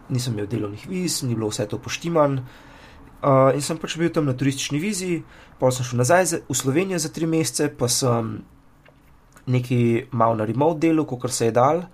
nisem 0.09 0.33
imel 0.33 0.49
delovnih 0.49 0.87
viz, 0.89 1.21
ni 1.21 1.37
bilo 1.37 1.51
vse 1.51 1.67
to 1.69 1.77
poštiman. 1.77 2.39
Uh, 3.21 3.53
in 3.53 3.61
sem 3.61 3.77
pač 3.81 3.99
bil 4.01 4.09
tam 4.13 4.25
na 4.25 4.33
turistični 4.37 4.81
vizi, 4.81 5.19
pa 5.61 5.69
sem 5.73 5.85
šel 5.85 6.01
nazaj 6.01 6.41
v 6.49 6.57
Slovenijo 6.57 6.97
za 7.01 7.13
tri 7.13 7.29
mesece, 7.29 7.69
pa 7.69 7.85
sem 7.85 8.39
neki 9.45 10.09
mal 10.17 10.33
na 10.41 10.49
remote 10.49 10.81
delu, 10.87 11.05
kot 11.05 11.29
se 11.29 11.51
je 11.51 11.53
dal. 11.53 11.85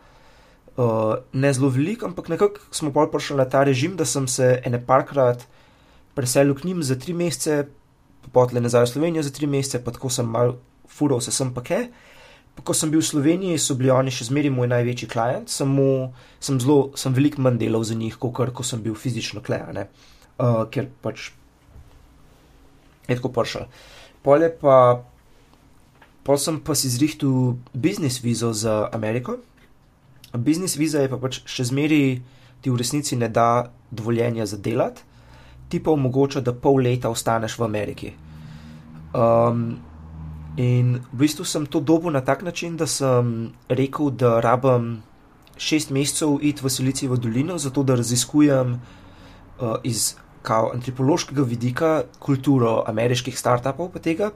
Ne 1.33 1.53
zelo 1.53 1.69
velik, 1.69 2.03
ampak 2.03 2.29
nekako 2.29 2.59
smo 2.71 2.93
pa 2.93 3.07
prišli 3.11 3.37
na 3.37 3.45
ta 3.45 3.63
režim, 3.63 3.95
da 3.95 4.05
sem 4.05 4.27
se 4.27 4.61
ene 4.65 4.79
parkrat 4.85 5.43
preselil 6.15 6.55
k 6.55 6.63
njim 6.63 6.83
za 6.83 6.95
tri 6.95 7.13
mesece, 7.13 7.67
potle 8.31 8.61
nazaj 8.61 8.85
v 8.85 8.91
Slovenijo 8.93 9.23
za 9.23 9.31
tri 9.31 9.47
mesece, 9.47 9.83
pa 9.83 9.91
tako 9.91 10.09
sem 10.09 10.25
mal 10.25 10.55
fural 10.87 11.21
se 11.21 11.31
sem 11.31 11.53
pa 11.53 11.63
ke. 11.63 11.87
Pa 12.55 12.63
ko 12.67 12.75
sem 12.75 12.91
bil 12.91 12.99
v 12.99 13.07
Sloveniji, 13.07 13.59
so 13.59 13.77
bili 13.79 13.91
oni 13.91 14.11
še 14.11 14.27
zmeri 14.27 14.51
moj 14.51 14.67
največji 14.67 15.07
klient, 15.07 15.51
samo 15.51 16.11
sem 16.39 16.59
zelo, 16.59 16.91
sem 16.99 17.15
veliko 17.15 17.41
manj 17.41 17.61
delal 17.61 17.83
za 17.87 17.95
njih, 17.95 18.17
kot 18.19 18.51
ko 18.51 18.63
sem 18.63 18.81
bil 18.83 18.95
fizično 18.95 19.43
klejane, 19.43 19.87
uh, 20.35 20.67
ker 20.67 20.89
pač 21.03 21.31
je 23.07 23.15
tako 23.15 23.31
prišel. 23.35 23.71
Pole 24.21 24.51
pa, 24.51 24.75
pol 26.27 26.37
sem 26.37 26.59
pa 26.59 26.75
si 26.75 26.91
zrihtu 26.91 27.55
biznis 27.73 28.19
vizo 28.23 28.51
za 28.53 28.91
Ameriko. 28.91 29.39
Biznis 30.37 30.77
viza 30.77 31.01
je 31.01 31.09
pa 31.09 31.17
pač 31.17 31.41
še 31.45 31.67
zmeri 31.67 32.21
ti 32.61 32.69
v 32.69 32.77
resnici 32.77 33.15
ne 33.15 33.27
da 33.29 33.71
dovoljenja 33.91 34.45
za 34.45 34.57
delati 34.57 35.03
ti 35.71 35.79
pa 35.79 35.95
omogoča, 35.95 36.43
da 36.43 36.53
pol 36.53 36.83
leta 36.83 37.09
ostaneš 37.09 37.55
v 37.59 37.63
Ameriki. 37.63 38.11
Um, 39.15 39.79
in 40.59 40.97
v 40.99 41.19
bistvu 41.23 41.47
sem 41.47 41.65
to 41.65 41.79
dobil 41.79 42.11
na 42.11 42.21
tak 42.21 42.43
način, 42.43 42.75
da 42.77 42.87
sem 42.87 43.51
rekel, 43.69 44.11
da 44.11 44.39
rabim 44.43 44.99
šest 45.55 45.93
mesecev 45.95 46.39
iti 46.41 46.63
v 46.65 46.69
Silicijevo 46.69 47.15
dolino, 47.15 47.57
zato 47.57 47.83
da 47.83 47.95
raziskujem 47.95 48.75
uh, 48.75 49.77
iz 49.83 50.15
kao, 50.41 50.71
antropološkega 50.73 51.45
vidika 51.47 51.91
kulturo 52.19 52.81
ameriških 52.87 53.37
startupov, 53.39 53.93
pa 53.93 54.03
tega, 54.03 54.31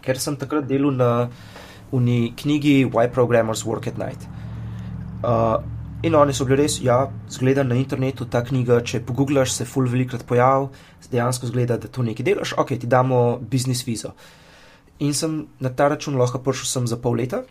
ker 0.00 0.20
sem 0.22 0.38
takrat 0.40 0.68
delal 0.70 0.94
na 0.94 1.10
uni 1.92 2.32
knjigi 2.36 2.86
Why 2.86 3.10
Programmers 3.12 3.66
Work 3.66 3.90
at 3.92 3.98
Night. 4.00 4.28
Uh, 5.24 5.76
In 6.04 6.14
oni 6.14 6.34
so 6.36 6.44
bili 6.44 6.60
res, 6.60 6.76
ja, 6.84 6.98
zgleda 7.32 7.64
na 7.64 7.74
internetu 7.80 8.26
ta 8.30 8.42
knjiga, 8.44 8.82
če 8.84 9.00
pogooglaš, 9.08 9.54
se 9.54 9.64
full 9.66 9.88
velikrat 9.88 10.26
pojav, 10.28 10.68
dejansko 11.10 11.48
zgleda, 11.48 11.78
da 11.80 11.88
to 11.88 12.04
nekaj 12.04 12.26
delaš, 12.26 12.52
ok, 12.60 12.74
ti 12.82 12.90
damo 12.90 13.38
biznis 13.40 13.80
vizo. 13.86 14.12
In 15.02 15.14
sem 15.16 15.38
na 15.62 15.72
ta 15.72 15.88
račun 15.92 16.18
lahko 16.20 16.42
prišel 16.44 16.68
sem 16.68 16.88
za 16.90 16.98
pol 17.00 17.16
leta, 17.18 17.42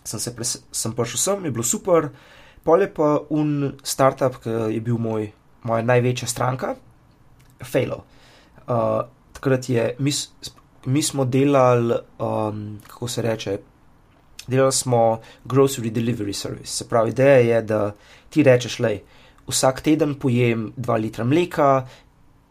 sem, 0.00 0.22
se 0.22 0.32
pres, 0.36 0.54
sem 0.70 0.94
prišel 0.94 1.22
sem, 1.24 1.48
je 1.48 1.54
bilo 1.56 1.66
super, 1.66 2.08
pol 2.64 2.86
je 2.86 2.90
pa 2.94 3.10
un 3.34 3.72
startup, 3.82 4.38
ki 4.44 4.54
je 4.76 4.80
bil 4.84 5.00
moj, 5.02 5.28
moja 5.66 5.84
največja 5.86 6.30
stranka, 6.30 6.76
failo. 7.66 8.04
Uh, 8.68 9.02
takrat 9.34 9.68
je, 9.68 9.90
mi, 9.98 10.14
mi 10.86 11.02
smo 11.02 11.26
delali, 11.26 11.98
um, 12.22 12.78
kako 12.86 13.10
se 13.10 13.26
reče, 13.26 13.58
delali 14.48 14.72
smo 14.72 15.20
grocery 15.44 15.92
delivery 15.92 16.32
service. 16.32 16.72
Se 16.72 16.88
pravi, 16.88 17.10
ideja 17.10 17.36
je, 17.36 17.62
da 17.62 17.94
ti 18.30 18.42
rečeš, 18.42 18.78
le, 18.78 18.98
vsak 19.48 19.80
teden 19.80 20.14
pojem 20.14 20.72
2 20.76 21.00
litra 21.00 21.24
mleka, 21.24 21.86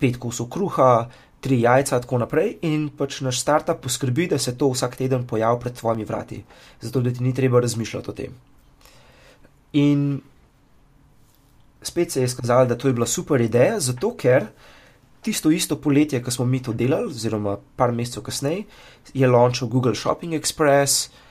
5 0.02 0.20
kosov 0.22 0.50
kruha, 0.54 1.10
3 1.42 1.60
jajca, 1.62 2.00
tako 2.02 2.22
naprej, 2.22 2.56
in 2.66 2.88
pač 2.98 3.22
naš 3.26 3.42
startup 3.42 3.82
poskrbi, 3.82 4.28
da 4.28 4.40
se 4.42 4.56
to 4.58 4.70
vsak 4.74 4.98
teden 4.98 5.26
pojavi 5.28 5.60
pred 5.62 5.74
tvojimi 5.74 6.06
vrati, 6.06 6.44
zato 6.82 7.02
da 7.02 7.14
ti 7.14 7.24
ni 7.24 7.34
treba 7.34 7.62
razmišljati 7.62 8.10
o 8.10 8.14
tem. 8.14 8.34
In 9.74 10.22
spet 11.82 12.12
se 12.12 12.22
je 12.22 12.30
skazalo, 12.30 12.66
da 12.66 12.78
to 12.78 12.88
je 12.88 12.94
bila 12.94 13.08
super 13.08 13.42
ideja, 13.42 13.80
zato 13.80 14.16
ker. 14.18 14.48
Tisto 15.22 15.52
isto 15.52 15.76
poletje, 15.82 16.22
ko 16.24 16.32
smo 16.32 16.46
mi 16.46 16.62
to 16.64 16.74
delali, 16.74 17.10
oziroma 17.12 17.58
par 17.76 17.92
mesecev 17.92 18.24
kasneje, 18.24 18.64
je 19.14 19.28
launchal 19.28 19.68
Google 19.68 19.96
Shopping 19.96 20.34
Express, 20.38 21.10
uh, 21.10 21.27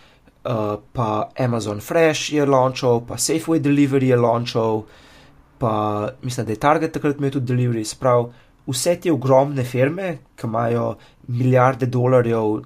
uh, 0.47 0.78
pa 0.92 1.30
Amazon 1.38 1.80
Fresh 1.80 2.32
je 2.32 2.47
launchal, 2.47 3.01
pa 3.07 3.16
Safeway 3.16 3.61
Delivery 3.61 4.11
je 4.12 4.16
launchal, 4.16 4.84
pa 5.59 6.09
mislim, 6.22 6.47
da 6.47 6.53
je 6.53 6.59
Target 6.59 6.92
takrat 6.92 7.18
imel 7.18 7.30
tudi 7.30 7.53
delivery. 7.53 7.84
Sprav, 7.84 8.30
vse 8.66 8.97
te 9.01 9.12
ogromne 9.12 9.64
firme, 9.64 10.16
ki 10.36 10.47
imajo 10.47 10.97
milijarde 11.28 11.86
dolarjev 11.86 12.62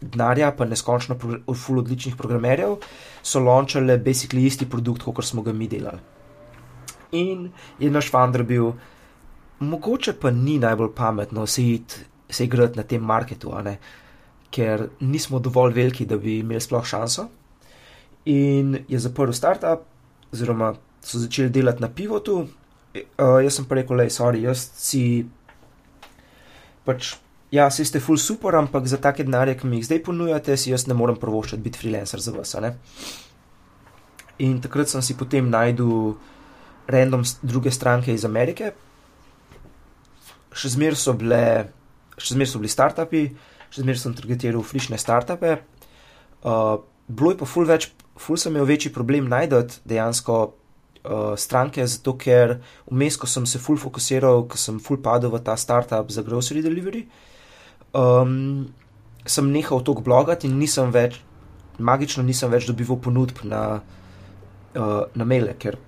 denarja, 0.00 0.52
pa 0.56 0.64
neskončno 0.64 1.16
ful 1.54 1.82
odličnih 1.82 2.16
programerjev, 2.16 2.78
so 3.22 3.40
launchale 3.40 3.98
basically 3.98 4.46
isti 4.46 4.68
produkt, 4.68 5.04
kot 5.04 5.24
smo 5.24 5.42
ga 5.42 5.52
mi 5.52 5.68
delali. 5.68 6.00
In 7.12 7.50
je 7.78 7.90
naš 7.90 8.12
vendar 8.12 8.46
bil, 8.46 8.72
mogoče 9.60 10.14
pa 10.20 10.30
ni 10.30 10.58
najbolj 10.58 10.94
pametno 10.96 11.46
se 11.46 11.66
iti, 11.66 12.06
se 12.30 12.44
igrati 12.44 12.78
na 12.78 12.82
tem 12.82 13.02
marketu, 13.02 13.50
a 13.52 13.62
ne. 13.62 13.70
Uh, 13.70 14.09
ker 14.50 14.88
nismo 15.00 15.38
dovolj 15.38 15.74
veliki, 15.74 16.06
da 16.06 16.18
bi 16.18 16.40
imeli 16.40 16.60
sploh 16.60 16.86
šanso. 16.86 17.28
In 18.30 18.78
je 18.88 18.98
zaprl 18.98 19.32
startup, 19.32 19.86
oziroma 20.32 20.74
so 21.02 21.18
začeli 21.18 21.50
delati 21.50 21.82
na 21.82 21.88
pivotu. 21.88 22.46
Uh, 22.90 23.38
jaz 23.44 23.56
sem 23.56 23.66
pa 23.70 23.78
rekel, 23.78 23.96
le, 23.96 24.08
sorry, 24.10 24.42
jaz 24.44 24.64
si 24.76 25.02
pač, 26.84 27.14
ja, 27.54 27.68
si 27.70 27.86
ste 27.86 28.02
full 28.02 28.18
super, 28.18 28.56
ampak 28.58 28.88
za 28.90 28.98
take 28.98 29.24
denarje, 29.26 29.56
ki 29.60 29.70
mi 29.70 29.78
jih 29.78 29.86
zdaj 29.86 30.02
ponujate, 30.08 30.56
si 30.58 30.72
jaz 30.72 30.88
ne 30.90 30.96
morem 30.98 31.18
prvoščati 31.20 31.62
biti 31.62 31.78
freelancer 31.78 32.22
za 32.22 32.34
vas. 32.34 32.56
In 34.40 34.58
takrat 34.64 34.90
sem 34.90 35.04
si 35.04 35.14
potem 35.14 35.50
najdel 35.52 36.16
random 36.90 37.22
druge 37.42 37.70
stranke 37.70 38.14
iz 38.14 38.24
Amerike, 38.26 38.72
še 40.50 40.72
zmer 40.74 40.96
so 40.98 41.14
bile, 41.14 41.70
še 42.18 42.34
zmer 42.34 42.48
so 42.50 42.58
bili 42.58 42.72
startupi, 42.72 43.28
še 43.70 43.84
zmeraj 43.84 44.02
sem 44.02 44.14
targetiral 44.18 44.64
frišne 44.66 44.98
startupe. 44.98 45.60
Uh, 46.42 46.80
bilo 47.08 47.34
je 47.34 47.40
pa 47.40 47.48
ful 47.48 47.68
več, 47.68 47.90
ful 48.20 48.38
sem 48.40 48.54
imel 48.54 48.68
večji 48.68 48.92
problem 48.94 49.28
najdati 49.30 49.82
dejansko 49.88 50.38
uh, 51.04 51.32
stranke, 51.36 51.86
zato 51.86 52.16
ker 52.20 52.58
vmes, 52.90 53.18
ko 53.20 53.28
sem 53.30 53.46
se 53.46 53.60
full 53.62 53.80
fokusiral, 53.80 54.46
ko 54.50 54.60
sem 54.60 54.80
full 54.82 55.00
padel 55.02 55.32
v 55.34 55.42
ta 55.44 55.56
startup 55.56 56.10
za 56.12 56.24
grocery 56.26 56.64
delivery, 56.64 57.06
um, 57.96 58.68
sem 59.26 59.52
nehal 59.52 59.84
tok 59.84 60.02
blogati 60.06 60.48
in 60.48 60.58
nisem 60.58 60.92
več, 60.94 61.20
magično 61.78 62.24
nisem 62.26 62.50
več 62.52 62.66
dobival 62.68 63.00
ponudb 63.00 63.44
na, 63.48 63.80
uh, 64.76 65.00
na 65.14 65.24
maile, 65.24 65.56
ker 65.58 65.78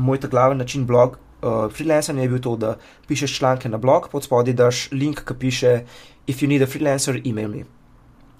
moj 0.00 0.22
ta 0.22 0.30
glaven 0.30 0.58
način 0.58 0.86
blog. 0.86 1.18
Uh, 1.40 1.70
freelancing 1.72 2.20
je 2.20 2.28
bil 2.28 2.40
to, 2.44 2.56
da 2.60 2.74
pišeš 3.08 3.38
članke 3.38 3.68
na 3.68 3.78
blog, 3.80 4.10
pod 4.12 4.26
spodaj 4.26 4.54
daš 4.54 4.88
link, 4.92 5.22
ki 5.24 5.34
piše: 5.40 5.70
If 6.30 6.42
you 6.42 6.48
need 6.50 6.62
a 6.62 6.68
freelancer, 6.70 7.18
email 7.26 7.50
me. 7.50 7.64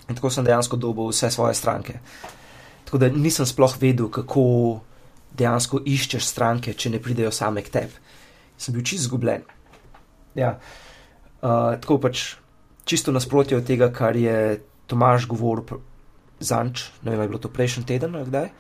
In 0.07 0.19
tako 0.19 0.31
sem 0.31 0.47
dejansko 0.47 0.79
dobil 0.79 1.11
vse 1.11 1.31
svoje 1.31 1.55
stranke. 1.59 1.99
Tako 2.85 2.99
da 3.03 3.11
nisem 3.15 3.47
sploh 3.47 3.75
vedel, 3.81 4.09
kako 4.11 4.45
dejansko 5.39 5.83
iščeš 5.87 6.27
stranke, 6.27 6.75
če 6.75 6.95
ne 6.95 7.03
pridejo 7.03 7.31
same 7.35 7.63
k 7.67 7.75
tebi. 7.75 7.99
Sem 8.59 8.75
bil 8.75 8.85
čist 8.87 9.07
zgubljen. 9.07 9.47
Ja. 10.39 10.57
Uh, 11.41 11.77
tako 11.81 11.99
pač 12.03 12.25
čisto 12.85 13.15
nasprotje 13.15 13.59
od 13.59 13.67
tega, 13.67 13.91
kar 13.95 14.17
je 14.19 14.61
Tomaž 14.91 15.29
govoril 15.31 15.81
zanč, 16.43 16.89
ne 17.05 17.13
vem, 17.13 17.23
je 17.23 17.31
bilo 17.31 17.39
to 17.39 17.53
prejšnji 17.53 17.85
teden 17.87 18.17
ali 18.17 18.27
kdaj. 18.27 18.51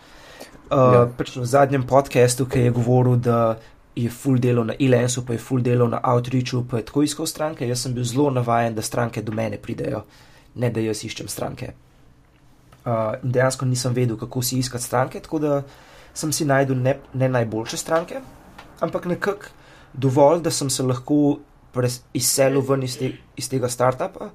Uh, 0.70 0.78
ja. 0.94 1.02
pač 1.18 1.34
v 1.34 1.46
zadnjem 1.48 1.82
podkastu, 1.88 2.46
ki 2.46 2.68
je 2.68 2.74
govoril, 2.76 3.18
da 3.18 3.58
je 4.04 4.10
full 4.10 4.38
delo 4.38 4.64
na 4.64 4.74
e-lensu, 4.80 5.24
pa 5.26 5.32
je 5.32 5.38
full 5.38 5.62
delo 5.62 5.88
na 5.88 6.00
outreachu, 6.12 6.64
pa 6.70 6.80
je 6.80 6.88
tako 6.88 7.02
iskal 7.02 7.26
stranke. 7.26 7.68
Jaz 7.68 7.84
sem 7.84 7.94
bil 7.94 8.04
zelo 8.04 8.30
navajen, 8.30 8.74
da 8.74 8.82
stranke 8.82 9.22
do 9.22 9.32
mene 9.32 9.58
pridejo, 9.58 10.04
ne 10.54 10.70
da 10.70 10.80
jaz 10.80 11.04
iščem 11.04 11.28
stranke. 11.28 11.72
Uh, 12.80 13.16
in 13.22 13.32
dejansko 13.32 13.68
nisem 13.68 13.94
vedel, 13.94 14.16
kako 14.16 14.42
si 14.42 14.58
iskati 14.58 14.84
stranke, 14.84 15.20
tako 15.20 15.38
da 15.38 15.62
sem 16.14 16.32
si 16.32 16.44
najdel 16.44 16.78
ne, 16.80 16.96
ne 17.14 17.28
najboljše 17.28 17.76
stranke, 17.76 18.20
ampak 18.80 19.06
nekako 19.06 19.52
dovolj, 19.92 20.40
da 20.40 20.50
sem 20.50 20.70
se 20.70 20.82
lahko 20.82 21.38
izselil 22.14 22.64
ven 22.66 22.82
iz, 22.82 22.96
te, 22.98 23.12
iz 23.36 23.48
tega 23.50 23.68
startupa, 23.68 24.30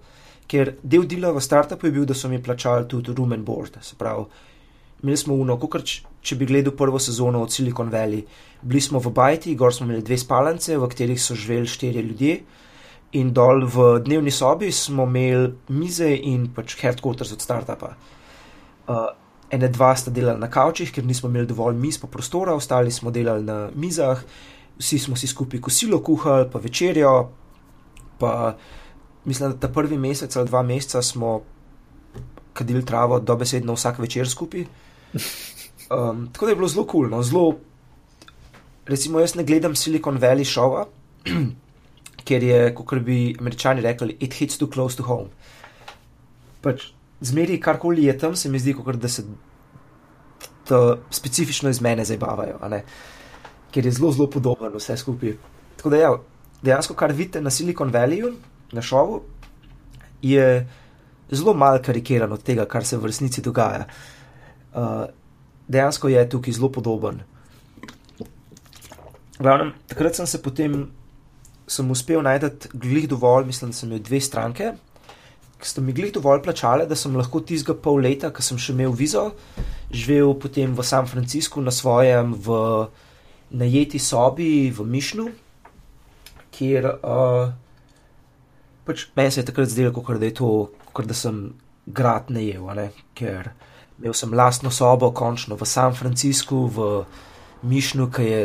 ker 0.48 0.76
del 0.84 1.08
dela 1.10 1.34
v 1.34 1.42
startupu 1.42 1.88
je 1.88 1.96
bil, 1.96 2.06
da 2.06 2.14
so 2.14 2.30
mi 2.30 2.42
plačali 2.44 2.88
tudi 2.88 3.14
room 3.18 3.34
and 3.34 3.46
board. 3.46 3.78
Se 3.82 3.96
pravi, 3.98 4.26
imeli 5.04 5.18
smo 5.18 5.34
uno, 5.34 5.58
kot 5.60 5.84
če 6.22 6.36
bi 6.36 6.48
gledal 6.50 6.74
prvo 6.78 7.00
sezono 7.00 7.42
od 7.44 7.54
Silicon 7.54 7.92
Valley. 7.92 8.24
Bili 8.62 8.82
smo 8.82 9.00
v 9.00 9.12
Bajti, 9.14 9.56
gor 9.56 9.74
smo 9.74 9.86
imeli 9.86 10.04
dve 10.04 10.18
spalnice, 10.18 10.78
v 10.78 10.90
katerih 10.90 11.22
so 11.22 11.36
živeli 11.36 11.68
štirje 11.70 12.02
ljudje. 12.02 12.38
In 13.16 13.30
dol 13.34 13.64
v 13.72 14.00
dnevni 14.04 14.32
sobi 14.32 14.72
smo 14.72 15.06
imeli 15.06 15.54
mize 15.70 16.10
in 16.16 16.50
pač 16.56 16.76
headquarters 16.82 17.32
od 17.36 17.42
startupa. 17.42 17.94
Uh, 18.88 19.06
ene 19.54 19.70
dva 19.70 19.94
sta 19.96 20.12
delali 20.12 20.42
na 20.42 20.50
kavčih, 20.52 20.92
ker 20.92 21.06
nismo 21.06 21.30
imeli 21.30 21.48
dovolj 21.48 21.78
miz 21.80 22.00
pa 22.02 22.10
prostora, 22.12 22.56
ostali 22.56 22.92
smo 22.92 23.12
delali 23.12 23.46
na 23.46 23.70
mizah, 23.76 24.24
vsi 24.80 25.00
smo 25.00 25.16
si 25.16 25.28
skupaj 25.28 25.62
kosilo 25.62 26.02
kuhali, 26.04 26.50
pa 26.52 26.60
večerjo. 26.60 27.30
Pa 28.20 28.56
mislim, 29.26 29.52
da 29.52 29.68
ta 29.68 29.70
prvi 29.74 29.98
mesec 29.98 30.36
ali 30.36 30.48
dva 30.48 30.64
meseca 30.64 31.02
smo 31.02 31.42
kadili 32.56 32.86
travo 32.86 33.20
dobesedno 33.20 33.76
vsak 33.76 34.00
večer 34.00 34.30
skupaj. 34.30 34.66
Um, 35.90 36.30
tako 36.34 36.46
da 36.46 36.52
je 36.52 36.56
bilo 36.56 36.68
zelo 36.68 36.86
kul, 36.86 37.06
cool, 37.06 37.12
no, 37.12 37.24
zelo. 37.24 37.56
Recimo, 38.86 39.20
jaz 39.20 39.36
ne 39.36 39.44
gledam 39.44 39.76
Silicon 39.76 40.18
Valley 40.22 40.46
šova, 40.46 40.86
ker 42.28 42.44
je, 42.44 42.60
kot 42.76 43.00
bi 43.06 43.36
američani 43.40 43.82
rekli, 43.82 44.18
it 44.20 44.34
hits 44.34 44.58
too 44.62 44.70
close 44.74 44.98
to 44.98 45.04
home. 45.04 45.30
Pač 46.62 46.88
zmeri 47.22 47.60
karkoli 47.62 48.06
je 48.06 48.18
tam, 48.18 48.36
se 48.36 48.50
mi 48.50 48.60
zdi, 48.60 48.74
kot 48.78 49.02
da 49.02 49.10
se 49.10 49.26
to 50.68 51.00
specifično 51.12 51.70
iz 51.70 51.82
mene 51.82 52.06
zabavajo, 52.06 52.60
ker 53.72 53.86
je 53.86 53.92
zelo, 53.92 54.12
zelo 54.12 54.30
podoben 54.30 54.74
vse 54.74 54.98
skupaj. 54.98 55.36
Tako 55.78 55.90
da, 55.90 55.98
ja, 55.98 56.12
dejansko, 56.62 56.94
kar 56.94 57.14
vidite 57.14 57.42
na 57.42 57.50
Silicon 57.50 57.92
Valleyju, 57.94 58.34
na 58.72 58.82
šovu, 58.82 59.22
je 60.22 60.68
zelo 61.32 61.54
malo 61.54 61.80
karikiran 61.84 62.32
od 62.32 62.44
tega, 62.44 62.66
kar 62.66 62.86
se 62.86 62.98
v 62.98 63.06
resnici 63.06 63.42
dogaja. 63.42 63.86
Uh, 64.76 65.06
dejansko 65.68 66.12
je 66.12 66.30
tukaj 66.30 66.54
zelo 66.54 66.70
podoben. 66.70 67.22
Glavnem, 69.40 69.74
takrat 69.88 70.16
sem 70.16 70.28
se 70.28 70.42
potem 70.42 70.86
sem 71.68 71.92
uspel 71.92 72.22
najti 72.22 72.70
glih 72.74 73.08
dovolj, 73.10 73.46
mislim, 73.46 73.72
da 73.72 73.78
sem 73.78 73.90
imel 73.90 74.04
dve 74.06 74.20
stranke, 74.22 74.74
ki 75.60 75.68
so 75.68 75.82
mi 75.82 75.96
glih 75.98 76.14
dovolj 76.14 76.44
plačale, 76.46 76.86
da 76.86 76.96
sem 76.96 77.16
lahko 77.16 77.42
tizga 77.42 77.74
pol 77.74 78.04
leta, 78.06 78.30
ko 78.30 78.44
sem 78.46 78.60
še 78.62 78.76
imel 78.76 78.94
vizo, 78.94 79.32
živel 79.92 80.36
potem 80.40 80.76
v 80.78 80.86
San 80.86 81.10
Franciscu 81.10 81.64
na 81.64 81.74
svojem 81.74 82.36
v 82.38 82.60
najeti 83.56 84.00
sobi 84.00 84.70
v 84.74 84.86
Mišnu, 84.86 85.28
kjer 86.56 86.88
uh, 86.94 87.52
pač 88.86 89.08
meni 89.18 89.32
se 89.34 89.42
je 89.42 89.50
takrat 89.50 89.72
zdelo, 89.72 89.92
kot 89.96 90.22
da 90.22 90.30
je 90.30 90.38
to, 90.38 90.52
kot 90.96 91.10
da 91.10 91.18
sem 91.18 91.50
grad 91.86 92.32
najel, 92.34 92.66
ne? 92.78 92.90
ker 93.18 93.52
imel 94.00 94.16
sem 94.16 94.34
lastno 94.34 94.72
sobo, 94.72 95.12
končno 95.16 95.58
v 95.60 95.68
San 95.68 95.96
Franciscu, 95.96 96.66
v 96.72 96.88
Mišnu, 97.66 98.10
ki 98.12 98.24
je 98.24 98.40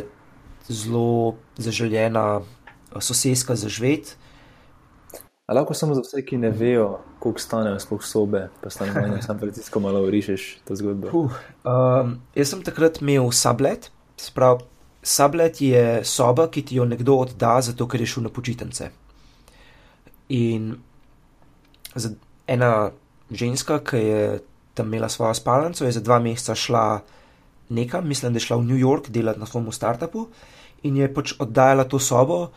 zelo 0.70 1.36
zaželjena 1.59 2.40
sosedska 2.98 3.57
za 3.57 3.68
živeti. 3.68 4.16
Ali 5.51 5.59
lahko 5.59 5.74
samo 5.74 5.94
za 5.94 6.03
vse, 6.05 6.22
ki 6.22 6.36
ne 6.38 6.51
vejo, 6.55 7.01
koliko 7.18 7.42
stanejo 7.42 7.78
sploh 7.82 8.05
sobe, 8.07 8.44
pa 8.62 8.70
stanovanje, 8.70 9.22
sam 9.22 9.38
pritisko 9.38 9.80
malo 9.80 10.03
urišeš 10.07 10.44
to 10.64 10.76
zgodbo. 10.78 11.11
Uh, 11.11 11.32
um, 11.66 12.12
jaz 12.38 12.53
sem 12.53 12.62
takrat 12.62 13.01
imel 13.03 13.32
sablet, 13.34 13.90
sprav, 14.16 14.62
sablet 15.03 15.59
je 15.61 16.05
soba, 16.07 16.46
ki 16.46 16.62
ti 16.62 16.78
jo 16.78 16.86
nekdo 16.86 17.18
odda, 17.24 17.57
zato 17.66 17.88
ker 17.90 18.01
je 18.01 18.07
šel 18.12 18.28
na 18.28 18.30
počitnice. 18.30 18.92
In 20.38 20.76
ena 22.51 22.90
ženska, 23.30 23.78
ki 23.86 23.96
je 23.96 24.22
tam 24.74 24.90
imela 24.90 25.09
svojo 25.09 25.34
spalnico, 25.34 25.84
je 25.84 25.92
za 25.92 26.03
dva 26.03 26.18
meseca 26.18 26.55
šla 26.55 27.01
nekam, 27.70 28.09
mislim, 28.09 28.32
da 28.32 28.42
je 28.42 28.46
šla 28.48 28.57
v 28.57 28.66
New 28.66 28.78
York 28.78 29.11
delati 29.11 29.40
na 29.40 29.46
svojem 29.46 29.72
startupu 29.72 30.26
in 30.82 30.96
je 30.96 31.07
pač 31.14 31.34
oddajala 31.38 31.84
to 31.84 31.98
sobo 31.98 32.48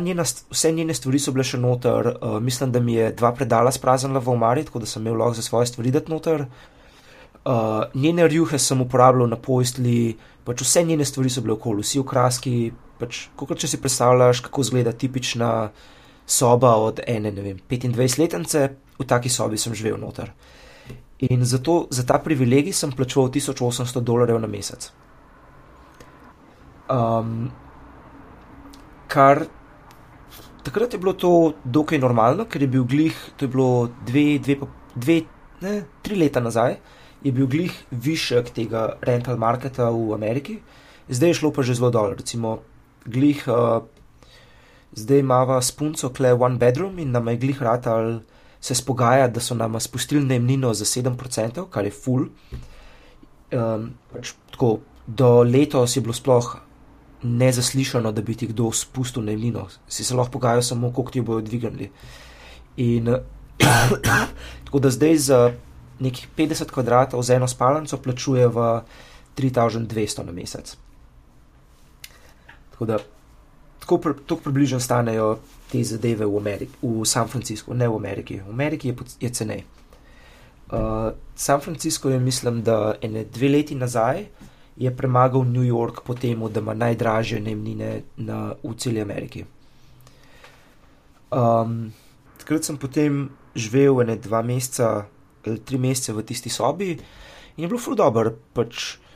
njena, 0.00 0.24
vse 0.50 0.72
njene 0.72 0.94
stvari 0.94 1.18
so 1.18 1.32
bile 1.32 1.44
še 1.44 1.58
noter, 1.58 2.16
uh, 2.20 2.40
mislim, 2.42 2.72
da 2.72 2.80
mi 2.80 2.94
je 2.94 3.12
dva 3.12 3.32
predala 3.32 3.70
spraznila 3.72 4.18
v 4.18 4.28
omari, 4.28 4.64
tako 4.64 4.78
da 4.78 4.86
sem 4.86 5.02
imel 5.02 5.18
lahko 5.18 5.34
za 5.34 5.42
svoje 5.42 5.66
stvari 5.66 5.90
dati 5.90 6.10
noter. 6.10 6.46
Uh, 7.44 7.84
njene 7.94 8.28
rjuhe 8.28 8.58
sem 8.58 8.80
uporabljal 8.80 9.28
na 9.28 9.36
pojstli, 9.36 10.16
pač 10.44 10.62
vse 10.62 10.82
njene 10.82 11.04
stvari 11.04 11.30
so 11.30 11.40
bile 11.40 11.54
okoli, 11.54 11.82
vsi 11.82 12.00
okraski. 12.00 12.72
Pač, 13.00 13.28
kot 13.36 13.56
če 13.56 13.68
si 13.68 13.80
predstavljaš, 13.80 14.42
kako 14.44 14.60
izgleda 14.60 14.92
tipična 14.92 15.70
soba 16.26 16.74
od 16.76 17.00
ene, 17.06 17.30
ne 17.32 17.42
vem, 17.42 17.60
25 17.70 18.18
letence, 18.20 18.66
v 19.00 19.06
taki 19.08 19.32
sobi 19.32 19.56
sem 19.56 19.74
živel 19.74 19.96
noter. 19.96 20.32
In 21.28 21.44
zato, 21.44 21.86
za 21.90 22.04
ta 22.04 22.18
privilegij 22.20 22.72
sem 22.72 22.92
plačal 22.92 23.28
1800 23.32 24.00
dolarjev 24.00 24.40
na 24.40 24.48
mesec. 24.48 24.90
Um, 26.90 27.50
kar 29.08 29.44
takrat 30.64 30.92
je 30.92 30.98
bilo 30.98 31.12
to 31.12 31.54
dokaj 31.64 32.00
normalno, 32.00 32.44
ker 32.44 32.62
je 32.62 32.68
bil 32.68 32.84
glih, 32.84 33.16
to 33.36 33.44
je 33.44 33.52
bilo 33.52 33.90
dve, 34.06 34.38
dve, 34.38 34.56
dve 34.94 35.20
ne, 35.60 35.74
tri 36.02 36.16
leta 36.16 36.40
nazaj, 36.40 36.76
je 37.22 37.32
bil 37.36 37.48
glih 37.52 37.76
višek 37.90 38.52
tega 38.56 38.96
rental 39.04 39.36
marketa 39.36 39.90
v 39.92 40.14
Ameriki, 40.16 40.58
zdaj 41.08 41.34
je 41.34 41.38
šlo 41.40 41.52
pa 41.52 41.62
že 41.62 41.76
zelo 41.76 41.92
dol. 41.92 42.16
Recimo, 42.16 42.58
glih, 43.04 43.44
uh, 43.48 43.84
zdaj 44.96 45.20
imamo 45.20 45.60
spunco, 45.60 46.12
kle 46.16 46.32
one 46.32 46.56
bedroom 46.56 46.98
in 46.98 47.12
nam 47.12 47.28
je 47.28 47.40
glih 47.44 47.62
ratal 47.62 48.20
se 48.60 48.74
spogajati, 48.74 49.34
da 49.34 49.40
so 49.40 49.54
nam 49.54 49.80
spustili 49.80 50.24
najemnino 50.24 50.74
za 50.74 50.84
7%, 50.84 51.66
kar 51.70 51.84
je 51.84 51.90
full. 51.90 52.26
Um, 53.52 53.90
pač, 54.12 54.32
tako, 54.50 54.78
do 55.06 55.42
letos 55.42 55.96
je 55.96 56.02
bilo 56.02 56.14
sploh 56.14 56.56
nezaslišano, 57.22 58.12
da 58.12 58.22
bi 58.22 58.34
ti 58.34 58.46
kdo 58.46 58.70
spustil 58.72 59.24
najemnino. 59.24 59.66
Si 59.88 60.04
se 60.04 60.14
lahko 60.14 60.32
pogajal 60.32 60.62
samo, 60.62 60.92
koliko 60.92 61.12
ti 61.12 61.20
bojo 61.20 61.40
dvignili. 61.40 61.90
In 62.76 63.08
tako 64.64 64.78
da 64.78 64.90
zdaj 64.90 65.16
za 65.16 65.40
nekih 66.00 66.28
50 66.36 66.70
kvadratov 66.70 67.22
za 67.22 67.34
eno 67.34 67.48
spalnico 67.48 67.96
plačuje 67.96 68.48
v 68.48 68.80
3200 69.36 70.24
na 70.24 70.32
mesec. 70.32 70.76
Tako 72.70 72.84
da 72.84 72.98
tako, 73.80 74.14
tako 74.26 74.40
približno 74.44 74.80
stanejo 74.80 75.38
te 75.72 75.82
zadeve 75.84 76.26
v, 76.26 76.36
Ameriki, 76.36 76.72
v 76.82 77.04
San 77.06 77.28
Franciscu, 77.28 77.74
ne 77.74 77.88
v 77.88 77.96
Ameriki. 77.96 78.40
V 78.40 78.50
Ameriki 78.50 78.88
je, 78.88 78.96
je 79.20 79.30
cenej. 79.30 79.64
Uh, 80.70 81.10
San 81.34 81.60
Francisco 81.60 82.10
je, 82.10 82.20
mislim, 82.20 82.62
da 82.62 82.94
ene 83.02 83.24
dve 83.24 83.48
leti 83.48 83.74
nazaj 83.74 84.24
je 84.76 84.96
premagal 84.96 85.44
New 85.44 85.66
York 85.66 86.04
po 86.06 86.14
tem, 86.14 86.40
da 86.52 86.60
ima 86.60 86.74
najdražje 86.74 87.40
najemnine 87.40 88.02
na, 88.16 88.54
v 88.62 88.74
celi 88.78 89.00
Ameriki. 89.00 89.44
Um, 91.30 91.92
takrat 92.38 92.64
sem 92.64 92.78
potem 92.78 93.28
živel 93.54 94.02
ne 94.06 94.16
dva 94.16 94.42
meseca 94.42 95.06
tri 95.42 95.78
mesece 95.78 96.12
v 96.12 96.24
tisti 96.26 96.50
sobi 96.50 96.90
in 96.94 97.62
je 97.64 97.68
bilo 97.68 97.78
ful 97.78 97.94
dobr. 97.98 98.34
Pač 98.54 98.96
Uh, 98.96 99.09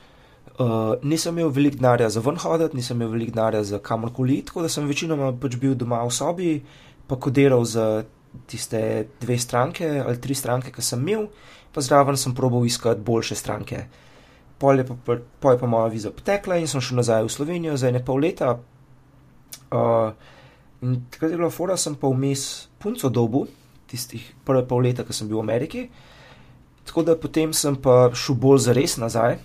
nisem 1.03 1.39
imel 1.39 1.51
veliko 1.51 1.77
denarja 1.77 2.09
za 2.11 2.21
ven 2.21 2.37
hoditi, 2.39 2.77
nisem 2.77 2.97
imel 2.97 3.13
veliko 3.17 3.35
denarja 3.35 3.65
za 3.65 3.79
kamorkoli, 3.79 4.43
tako 4.47 4.63
da 4.63 4.69
sem 4.69 4.87
večinoma 4.87 5.33
pač 5.41 5.57
bil 5.57 5.75
doma 5.75 6.03
v 6.05 6.13
sobi, 6.15 6.51
pa 7.07 7.17
kodiral 7.17 7.65
za 7.65 8.05
tiste 8.47 9.07
dve 9.21 9.39
stranke 9.39 10.03
ali 10.07 10.21
tri 10.21 10.35
stranke, 10.35 10.73
ki 10.73 10.83
sem 10.83 11.03
imel, 11.03 11.27
pa 11.73 11.83
zraven 11.83 12.17
sem 12.17 12.35
probal 12.35 12.67
iskati 12.67 13.03
boljše 13.03 13.35
stranke. 13.35 13.85
Pol 14.59 14.79
je 14.79 14.87
pa, 14.87 15.19
pol 15.41 15.53
je 15.53 15.59
pa 15.59 15.67
moja 15.67 15.89
viza 15.91 16.11
potekla 16.15 16.57
in 16.57 16.71
sem 16.71 16.81
šel 16.81 17.03
nazaj 17.03 17.25
v 17.27 17.33
Slovenijo 17.35 17.77
za 17.77 17.91
ene 17.91 18.05
pol 18.05 18.23
leta. 18.23 18.55
Uh, 19.75 20.15
in 20.83 21.01
takrat 21.11 21.33
je 21.33 21.39
bila 21.41 21.51
fora, 21.51 21.77
sem 21.77 21.97
pa 21.99 22.09
vmes 22.09 22.69
punco 22.79 23.11
dobu, 23.11 23.47
tistih 23.91 24.23
prve 24.47 24.63
pol 24.69 24.87
leta, 24.87 25.03
ki 25.03 25.13
sem 25.13 25.29
bil 25.29 25.41
v 25.41 25.47
Ameriki. 25.47 25.89
Tako 26.87 27.03
da 27.03 27.19
potem 27.19 27.53
sem 27.53 27.75
pa 27.75 28.13
šel 28.15 28.39
bolj 28.39 28.69
za 28.69 28.77
res 28.77 28.97
nazaj. 29.03 29.41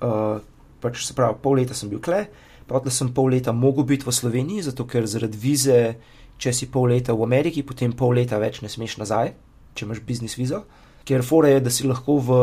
Uh, 0.00 0.42
pač 0.82 1.04
se 1.06 1.14
pravi, 1.16 1.38
pol 1.42 1.58
leta 1.60 1.74
sem 1.74 1.88
bil 1.88 2.02
kle, 2.04 2.26
pa 2.66 2.76
odle 2.78 2.92
sem 2.92 3.08
pol 3.14 3.30
leta 3.32 3.54
mogel 3.56 3.86
biti 3.88 4.06
v 4.06 4.12
Sloveniji, 4.12 4.66
zato 4.68 4.84
ker 4.88 5.06
zaradi 5.08 5.38
vize, 5.40 5.80
če 6.36 6.52
si 6.52 6.68
pol 6.68 6.90
leta 6.92 7.14
v 7.16 7.24
Ameriki, 7.24 7.64
potem 7.64 7.94
pol 7.96 8.16
leta 8.18 8.40
več 8.42 8.60
ne 8.60 8.68
smeš 8.68 8.98
nazaj, 9.00 9.32
če 9.74 9.86
imaš 9.86 10.02
biznis 10.04 10.36
vizo. 10.36 10.64
Ker 11.06 11.24
fora 11.24 11.54
je, 11.54 11.62
da 11.64 11.72
si 11.72 11.86
lahko 11.86 12.18
v 12.20 12.38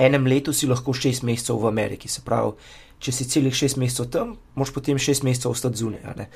enem 0.00 0.26
letu 0.28 0.52
si 0.52 0.68
lahko 0.68 0.94
šest 0.96 1.24
mesecev 1.24 1.60
v 1.60 1.70
Ameriki. 1.70 2.08
Se 2.08 2.22
pravi, 2.24 2.54
če 3.00 3.12
si 3.12 3.28
celih 3.30 3.54
šest 3.56 3.78
mesecev 3.80 4.10
tam, 4.12 4.36
moš 4.56 4.72
potem 4.74 5.00
šest 5.00 5.24
mesecev 5.26 5.52
ostati 5.52 5.80
zunaj. 5.80 6.26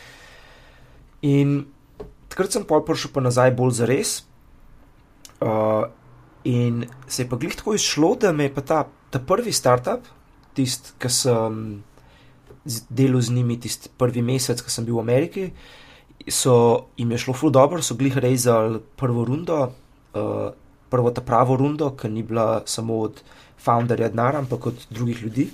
In 1.26 1.64
takrat 2.32 2.54
sem 2.54 2.66
pol 2.68 2.84
prišel 2.86 3.12
pa 3.14 3.24
nazaj 3.24 3.54
bolj 3.56 3.80
za 3.80 3.88
res. 3.88 4.14
Uh, 5.40 5.88
in 6.44 6.84
se 7.08 7.24
je 7.24 7.28
pa 7.28 7.36
glih 7.40 7.56
tako 7.56 7.74
izšlo, 7.76 8.14
da 8.20 8.32
me 8.32 8.48
je 8.48 8.54
pa 8.54 8.64
ta, 8.64 8.80
ta 9.12 9.20
prvi 9.20 9.52
startup, 9.56 10.04
tisti, 10.54 10.96
ki 11.00 11.10
sem 11.10 11.60
delal 12.90 13.20
z 13.20 13.34
njimi, 13.34 13.58
tisti 13.60 13.90
prvi 13.98 14.22
mesec, 14.22 14.62
ko 14.62 14.70
sem 14.72 14.84
bil 14.84 14.98
v 14.98 15.04
Ameriki, 15.04 15.46
so 16.28 16.86
jim 16.96 17.10
je 17.10 17.18
šlo 17.24 17.34
ful 17.34 17.50
dobro, 17.50 17.82
so 17.82 17.96
glih 17.96 18.16
rezali 18.20 18.80
prvo 18.96 19.24
rundo, 19.24 19.60
uh, 20.14 20.50
prvo 20.90 21.10
ta 21.10 21.22
pravo 21.24 21.56
rundo, 21.56 21.90
ki 21.96 22.08
ni 22.08 22.22
bila 22.22 22.62
samo 22.66 23.00
od 23.06 23.22
founderja 23.60 24.08
denar, 24.08 24.36
ampak 24.36 24.66
od 24.66 24.86
drugih 24.90 25.22
ljudi. 25.22 25.48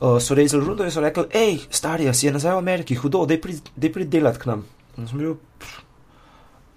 Uh, 0.00 0.18
so 0.22 0.34
rezali 0.34 0.64
rundo 0.64 0.84
in 0.84 0.94
so 0.94 1.02
rekli, 1.02 1.26
hej, 1.34 1.58
starija, 1.70 2.14
si 2.14 2.26
je 2.26 2.32
nazaj 2.32 2.54
v 2.54 2.62
Ameriki, 2.62 2.96
hudo, 2.96 3.26
da 3.26 3.34
je 3.34 3.92
prid 3.92 4.08
delati 4.08 4.38
k 4.38 4.50
nam. 4.52 4.64
In 4.96 5.08
sem 5.10 5.18
bil, 5.18 5.36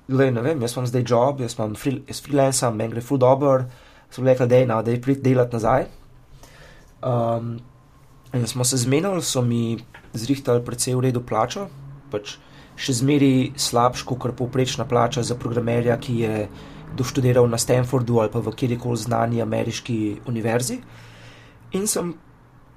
gledaj, 0.07 0.33
ne 0.35 0.41
vem, 0.41 0.61
jaz 0.61 0.75
imam 0.75 0.89
zdaj 0.89 1.05
job, 1.07 1.41
jaz 1.45 1.55
imam 1.57 1.77
free, 1.79 2.01
jaz 2.09 2.21
freelancer, 2.25 2.73
meni 2.73 2.95
gre 2.95 3.05
ful 3.05 3.21
dobro, 3.21 3.69
so 4.11 4.25
rekli, 4.25 4.47
da 4.47 4.81
da 4.81 4.91
je 4.91 5.01
prid 5.01 5.21
delati 5.23 5.55
nazaj. 5.55 5.87
Um, 7.01 7.59
in 8.33 8.47
smo 8.47 8.63
se 8.63 8.77
zmenili, 8.77 9.21
so 9.21 9.41
mi 9.41 9.77
zrihtali 10.13 10.63
precej 10.65 10.95
v 10.95 11.07
redu 11.09 11.21
plačo, 11.25 11.67
pač 12.11 12.37
še 12.79 12.95
zmeri 13.01 13.51
slabš, 13.59 14.05
kot 14.07 14.31
povprečna 14.37 14.85
plača 14.87 15.23
za 15.23 15.35
programerja, 15.35 15.97
ki 16.01 16.15
je 16.21 16.35
doštudiral 16.97 17.47
na 17.47 17.57
Stanfordu 17.57 18.19
ali 18.19 18.31
pa 18.31 18.39
v 18.39 18.51
kjerkoli 18.55 18.97
znani 18.97 19.41
ameriški 19.41 20.27
univerzi. 20.27 20.81
In 21.71 21.87
sem, 21.87 22.13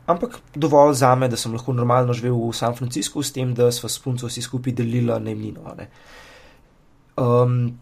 ampak 0.06 0.38
dovolj 0.54 0.94
za 1.02 1.14
me, 1.18 1.28
da 1.28 1.36
sem 1.36 1.52
lahko 1.54 1.74
normalno 1.74 2.14
živel 2.14 2.36
v 2.38 2.52
San 2.54 2.76
Franciscu, 2.78 3.22
s 3.22 3.34
tem, 3.34 3.54
da 3.54 3.72
smo 3.74 3.90
s 3.90 3.98
punco 3.98 4.30
vsi 4.30 4.42
skupaj 4.42 4.74
delili 4.78 5.10
najemnino. 5.10 5.74
Um, 7.18 7.74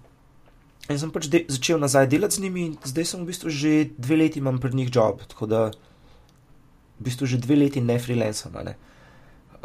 in 0.88 0.98
sem 0.98 1.12
pač 1.12 1.28
začel 1.28 1.80
nazaj 1.80 2.08
delati 2.08 2.40
z 2.40 2.46
njimi, 2.46 2.66
in 2.72 2.76
zdaj 2.84 3.12
sem 3.12 3.24
v 3.24 3.28
bistvu 3.28 3.52
že 3.52 3.72
dve 3.98 4.24
leti 4.24 4.40
imam 4.40 4.60
pri 4.60 4.72
njih 4.76 4.88
job, 4.92 5.20
tako 5.28 5.46
da 5.46 5.70
v 7.02 7.10
bistvu 7.10 7.26
že 7.26 7.42
dve 7.42 7.58
leti 7.58 7.82
ne 7.82 7.98
freelancem. 7.98 8.54
Ne? 8.62 8.78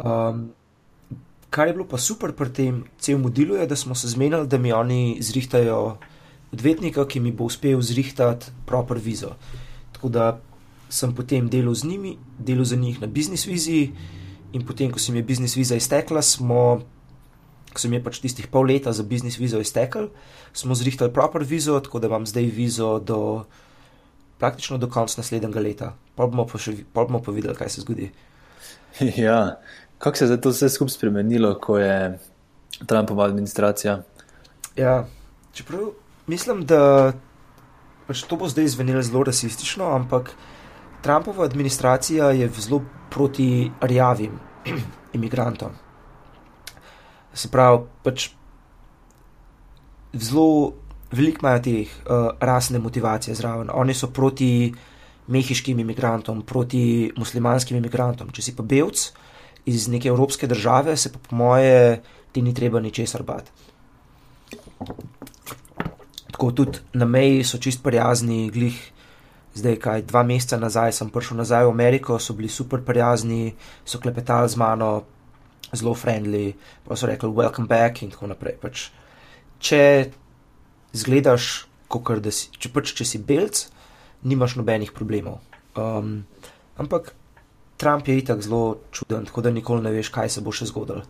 Um, 0.02 0.50
kar 1.54 1.70
je 1.70 1.78
bilo 1.78 1.86
pa 1.86 2.02
super 2.02 2.34
pri 2.34 2.50
tem 2.50 2.74
celem 2.98 3.30
delu, 3.30 3.62
je, 3.62 3.70
da 3.70 3.78
smo 3.78 3.94
se 3.94 4.10
zmenili, 4.10 4.50
da 4.50 4.58
mi 4.58 4.74
oni 4.74 5.22
zrihtajajo 5.22 5.98
odvetnika, 6.52 7.06
ki 7.06 7.22
mi 7.22 7.32
bo 7.32 7.46
uspel 7.46 7.78
zrihtati 7.82 8.50
proper 8.66 8.98
vizo. 8.98 9.38
Tako 9.94 10.10
da 10.10 10.26
sem 10.90 11.14
potem 11.14 11.50
delal 11.50 11.76
z 11.78 11.86
njimi, 11.86 12.18
delal 12.40 12.66
za 12.66 12.76
njih 12.76 13.02
na 13.02 13.08
biznis 13.08 13.46
viziji, 13.46 13.94
in 14.54 14.66
potem, 14.66 14.92
ko 14.92 15.00
se 15.00 15.12
mi 15.12 15.20
je 15.20 15.28
biznis 15.28 15.56
viza 15.56 15.76
iztekla, 15.76 16.22
smo, 16.22 16.82
ko 17.74 17.80
se 17.80 17.90
mi 17.90 18.00
je 18.00 18.04
pač 18.04 18.20
tistih 18.24 18.48
pol 18.48 18.66
leta 18.66 18.94
za 18.96 19.04
biznis 19.04 19.38
vizo 19.38 19.60
iztekel, 19.60 20.10
smo 20.54 20.76
zrihtali 20.76 21.14
proper 21.14 21.44
vizo, 21.44 21.80
tako 21.80 22.00
da 22.00 22.08
imam 22.08 22.26
zdaj 22.26 22.48
vizo 22.56 23.00
do 23.00 23.46
praktično 24.40 24.78
do 24.78 24.90
konca 24.90 25.22
naslednjega 25.22 25.60
leta. 25.60 25.94
Pa 26.16 26.28
bomo 26.28 26.46
pa, 26.48 26.60
še, 26.62 26.76
pa 26.94 27.06
bomo 27.06 27.22
pa 27.24 27.32
videli, 27.32 27.56
kaj 27.56 27.70
se 27.70 27.86
zgodi. 27.86 28.12
Ja, 29.26 29.60
kako 30.02 30.18
se 30.18 30.26
je 30.26 30.42
to 30.42 30.50
vse 30.50 30.70
skupaj 30.74 30.96
spremenilo, 30.96 31.54
ko 31.62 31.78
je 31.78 32.18
Trumpova 32.86 33.26
administracija? 33.26 34.00
Ja, 34.76 35.06
čeprav 35.54 35.92
mislim, 36.28 36.64
da 36.66 37.14
pač 38.08 38.24
to 38.24 38.38
bo 38.38 38.50
zdaj 38.50 38.72
zvenelo 38.74 39.02
zelo 39.02 39.24
rasistično, 39.28 39.92
ampak 39.96 40.32
Trumpova 41.02 41.46
administracija 41.46 42.32
je 42.32 42.50
zelo 42.58 42.82
proti 43.14 43.72
rjavim 43.82 44.40
imigrantom. 45.18 45.78
Se 47.34 47.50
pravi, 47.54 47.84
pač 48.04 48.32
zelo 50.14 50.74
veliko 51.12 51.46
imajo 51.46 51.64
teh 51.64 51.88
uh, 51.88 52.30
rasne 52.40 52.80
motivacije 52.80 53.36
zraven. 53.36 53.70
Oni 53.74 53.94
so 53.94 54.12
proti 54.12 54.74
mehiškim 55.28 55.80
imigrantom, 55.80 56.42
proti 56.42 57.12
muslimanskim 57.18 57.78
imigrantom. 57.78 58.32
Če 58.32 58.42
si 58.42 58.56
pa 58.56 58.64
belc 58.64 59.10
iz 59.68 59.88
neke 59.92 60.08
evropske 60.10 60.48
države, 60.48 60.98
se 60.98 61.12
pa 61.12 61.20
po 61.20 61.36
moje 61.36 62.02
ti 62.32 62.42
ni 62.42 62.54
treba 62.54 62.80
ničesar 62.80 63.24
bati 63.24 63.52
tako 66.38 66.52
tudi 66.52 66.78
na 66.94 67.06
meji 67.06 67.44
so 67.44 67.58
čist 67.58 67.84
prijazni, 67.84 68.50
glih. 68.54 68.92
Zdaj, 69.58 69.76
kaj 69.82 70.02
dva 70.06 70.22
meseca 70.24 70.60
nazaj 70.62 70.92
sem 70.94 71.10
prišel 71.10 71.40
nazaj 71.42 71.64
v 71.66 71.72
Ameriko, 71.74 72.20
so 72.22 72.36
bili 72.38 72.50
super 72.50 72.84
prijazni, 72.86 73.56
so 73.86 73.98
klepetali 73.98 74.50
z 74.50 74.60
mano, 74.62 75.02
zelo 75.74 75.96
friendly, 75.98 76.54
pa 76.86 76.96
so 76.96 77.10
rekli: 77.10 77.30
Welcome 77.30 77.66
back 77.68 78.04
in 78.06 78.12
tako 78.14 78.30
naprej. 78.30 78.54
Pač, 78.62 78.84
če 79.58 79.82
zgledaš, 80.94 81.68
kot 81.88 82.20
da 82.24 82.32
si, 82.32 82.52
če, 82.58 82.72
pač, 82.74 82.94
če 82.98 83.08
si 83.08 83.22
belc, 83.24 83.66
nimaš 84.28 84.58
nobenih 84.60 84.92
problemov. 84.96 85.40
Um, 85.78 86.26
ampak 86.78 87.14
Trump 87.78 88.08
je 88.08 88.18
itak 88.18 88.42
zelo 88.42 88.80
čuden, 88.92 89.26
tako 89.26 89.42
da 89.46 89.54
nikoli 89.54 89.84
ne 89.86 89.94
veš, 89.94 90.10
kaj 90.14 90.30
se 90.34 90.42
bo 90.42 90.52
še 90.52 90.68
zgodilo. 90.70 91.06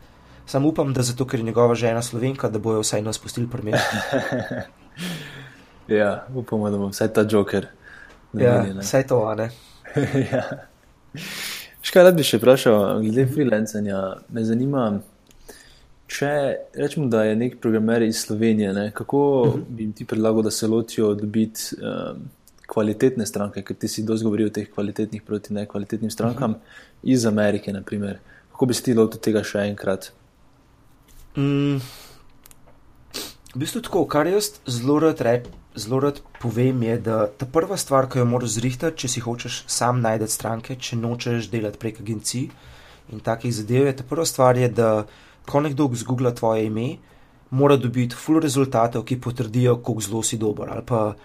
Sam 0.47 0.65
upam, 0.65 0.93
da 0.95 1.03
zato, 1.03 1.25
ker 1.27 1.39
je 1.39 1.47
njegova 1.47 1.75
žena 1.75 2.01
slovenka, 2.01 2.49
da 2.49 2.59
bojo 2.59 2.83
vsaj 2.83 3.01
nas 3.03 3.19
pustili 3.19 3.49
prvi. 3.51 3.73
ja, 5.99 6.25
upamo, 6.35 6.69
da 6.71 6.77
bo 6.77 6.87
vsaj 6.91 7.11
ta 7.13 7.25
joker. 7.27 7.67
Ja, 8.33 8.61
vsaj 8.79 9.07
to, 9.07 9.23
a 9.27 9.35
ne. 9.35 9.49
ja. 10.31 10.43
Rad 11.97 12.15
bi 12.15 12.23
še 12.27 12.37
vprašal, 12.37 12.99
glede 13.01 13.25
freelancanja, 13.31 13.99
me 14.29 14.43
zanima, 14.45 14.89
če 16.07 16.31
rečemo, 16.73 17.07
da 17.11 17.23
je 17.23 17.35
nek 17.35 17.59
programer 17.61 18.01
iz 18.01 18.23
Slovenije, 18.23 18.73
ne, 18.73 18.91
kako 18.95 19.41
uh 19.41 19.47
mhm. 19.47 19.61
-huh. 19.61 19.65
bi 19.69 19.83
jim 19.83 19.93
ti 19.93 20.05
predlagal, 20.05 20.41
da 20.41 20.51
se 20.51 20.67
ločijo 20.67 21.13
dobiti 21.13 21.61
um, 21.75 22.21
kvalitetne 22.67 23.25
stranke, 23.25 23.63
ker 23.63 23.75
ti 23.75 23.87
si 23.87 24.03
dosti 24.03 24.23
govoril 24.23 24.47
o 24.47 24.49
teh 24.49 24.69
kvalitetnih 24.69 25.21
proti 25.21 25.53
nekvalitetnim 25.53 26.11
strankam 26.11 26.51
uh 26.51 26.57
mhm. 26.57 26.65
-huh. 26.65 27.13
iz 27.13 27.25
Amerike, 27.25 27.73
naprimer. 27.73 28.17
Kako 28.51 28.65
bi 28.65 28.73
si 28.73 28.83
ti 28.83 28.93
lotil 28.93 29.19
tega 29.19 29.43
še 29.43 29.59
enkrat? 29.59 30.11
Mm, 31.37 31.77
v 33.53 33.59
bistvu 33.59 33.81
tako, 33.81 34.05
kar 34.05 34.27
jaz 34.27 34.51
zelo 34.65 34.99
rad, 34.99 35.47
zelo 35.75 35.99
rad 35.99 36.21
povem, 36.41 36.83
je, 36.83 36.97
da 36.97 37.27
ta 37.27 37.45
prva 37.45 37.77
stvar, 37.77 38.09
ki 38.09 38.19
jo 38.19 38.25
moraš 38.25 38.49
zrihtati, 38.49 38.97
če 38.97 39.07
si 39.07 39.19
hočeš 39.19 39.63
sam 39.67 40.01
najti 40.01 40.27
stranke, 40.27 40.75
če 40.75 40.97
nočeš 40.97 41.51
delati 41.53 41.77
prek 41.77 42.01
agencij 42.01 42.49
in 43.13 43.19
takih 43.19 43.53
zadev, 43.53 43.85
je 43.85 43.95
ta 43.95 44.03
prva 44.03 44.25
stvar, 44.25 44.57
je, 44.57 44.69
da 44.69 45.05
ko 45.47 45.61
nekdo 45.63 45.89
zgoogla 45.93 46.33
tvoje 46.35 46.65
ime, 46.67 46.97
mora 47.49 47.77
dobiti 47.77 48.15
full 48.15 48.41
rezultatov, 48.43 49.05
ki 49.07 49.21
potrdijo, 49.21 49.77
koliko 49.81 50.01
zelo 50.01 50.23
si 50.23 50.37
dober. 50.37 50.69
Ali 50.69 50.83
pa 50.85 51.15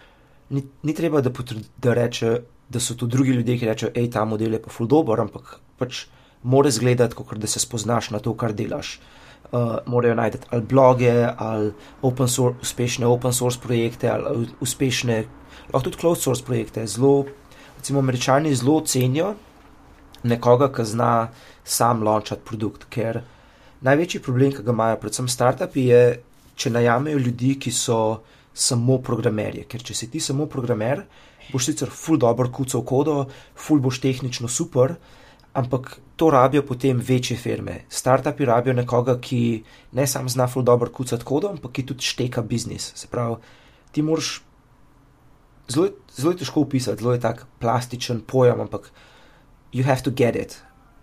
ni, 0.51 0.63
ni 0.83 0.95
treba, 0.95 1.21
da, 1.21 1.31
potrdi, 1.31 1.65
da 1.83 1.95
reče, 1.95 2.37
da 2.69 2.81
so 2.81 2.95
to 2.95 3.07
drugi 3.07 3.35
ljudje, 3.39 3.59
ki 3.59 3.67
rečejo, 3.67 3.93
hej, 3.97 4.11
ta 4.11 4.25
model 4.25 4.55
je 4.55 4.63
pa 4.63 4.71
full 4.71 4.89
dober, 4.89 5.21
ampak 5.21 5.59
pač 5.79 6.07
mora 6.43 6.69
izgledati, 6.69 7.15
kot 7.19 7.35
da 7.39 7.47
se 7.47 7.61
spoznaš 7.61 8.11
na 8.11 8.21
to, 8.23 8.35
kar 8.39 8.55
delaš 8.55 8.99
uh, 9.53 9.77
morajo 9.87 10.15
najti 10.15 10.39
ali 10.51 10.63
bloge, 10.63 11.13
ali 11.37 11.73
open 12.03 12.29
source, 12.29 12.59
uspešne 12.63 13.07
open 13.07 13.33
source 13.33 13.61
projekte, 13.61 14.11
ali 14.11 14.49
uspešne, 14.61 15.25
lahko 15.73 15.85
tudi 15.91 16.01
cloud 16.01 16.19
source 16.19 16.45
projekte. 16.45 16.87
Zelo, 16.87 17.25
recimo, 17.79 17.99
američani 17.99 18.55
zelo 18.55 18.81
cenijo 18.87 19.35
nekoga, 20.23 20.71
ki 20.73 20.85
zna 20.85 21.29
sam 21.65 22.03
launchati 22.03 22.43
produkt. 22.45 22.87
Ker 22.91 23.23
največji 23.83 24.23
problem, 24.23 24.53
ki 24.55 24.63
ga 24.63 24.75
imajo, 24.75 25.01
predvsem 25.03 25.29
startupi, 25.29 25.87
je, 25.91 26.03
če 26.57 26.71
najamejo 26.71 27.19
ljudi, 27.19 27.57
ki 27.61 27.73
so 27.75 27.99
samo 28.55 28.99
programerje. 29.03 29.65
Ker 29.69 29.83
če 29.83 29.97
si 29.97 30.11
ti 30.13 30.21
samo 30.21 30.47
programer, 30.51 31.05
boš 31.53 31.71
sicer 31.71 31.91
ful 31.91 32.21
dobro 32.21 32.51
kucal 32.53 32.85
kodo, 32.87 33.25
ful 33.59 33.81
boš 33.83 34.01
tehnično 34.05 34.49
super, 34.49 34.97
ampak 35.59 35.97
to 36.17 36.31
rabijo 36.31 36.63
potem 36.69 37.01
večje 37.01 37.37
firme. 37.37 37.83
Startupi 37.89 38.47
rabijo 38.49 38.77
nekoga, 38.77 39.19
ki 39.21 39.63
ne 39.99 40.07
samo 40.07 40.29
zna 40.33 40.47
ful 40.49 40.65
dobro 40.65 40.91
kucati 40.93 41.25
kodo, 41.25 41.53
ampak 41.53 41.73
ki 41.79 41.87
tudi 41.93 42.09
šteka 42.09 42.43
biznis. 42.43 42.93
Se 42.97 43.11
pravi, 43.11 43.41
ti 43.93 44.03
moraš. 44.03 44.41
Zelo, 45.71 45.89
zelo 46.11 46.33
je 46.33 46.43
težko 46.43 46.65
opisati, 46.67 47.01
zelo 47.01 47.15
je 47.15 47.21
tak 47.23 47.47
plastičen 47.63 48.21
pojem, 48.29 48.61
ampak 48.61 48.91
you 49.73 49.85
have 49.87 50.03
to 50.03 50.11
get 50.11 50.37
it, 50.37 50.59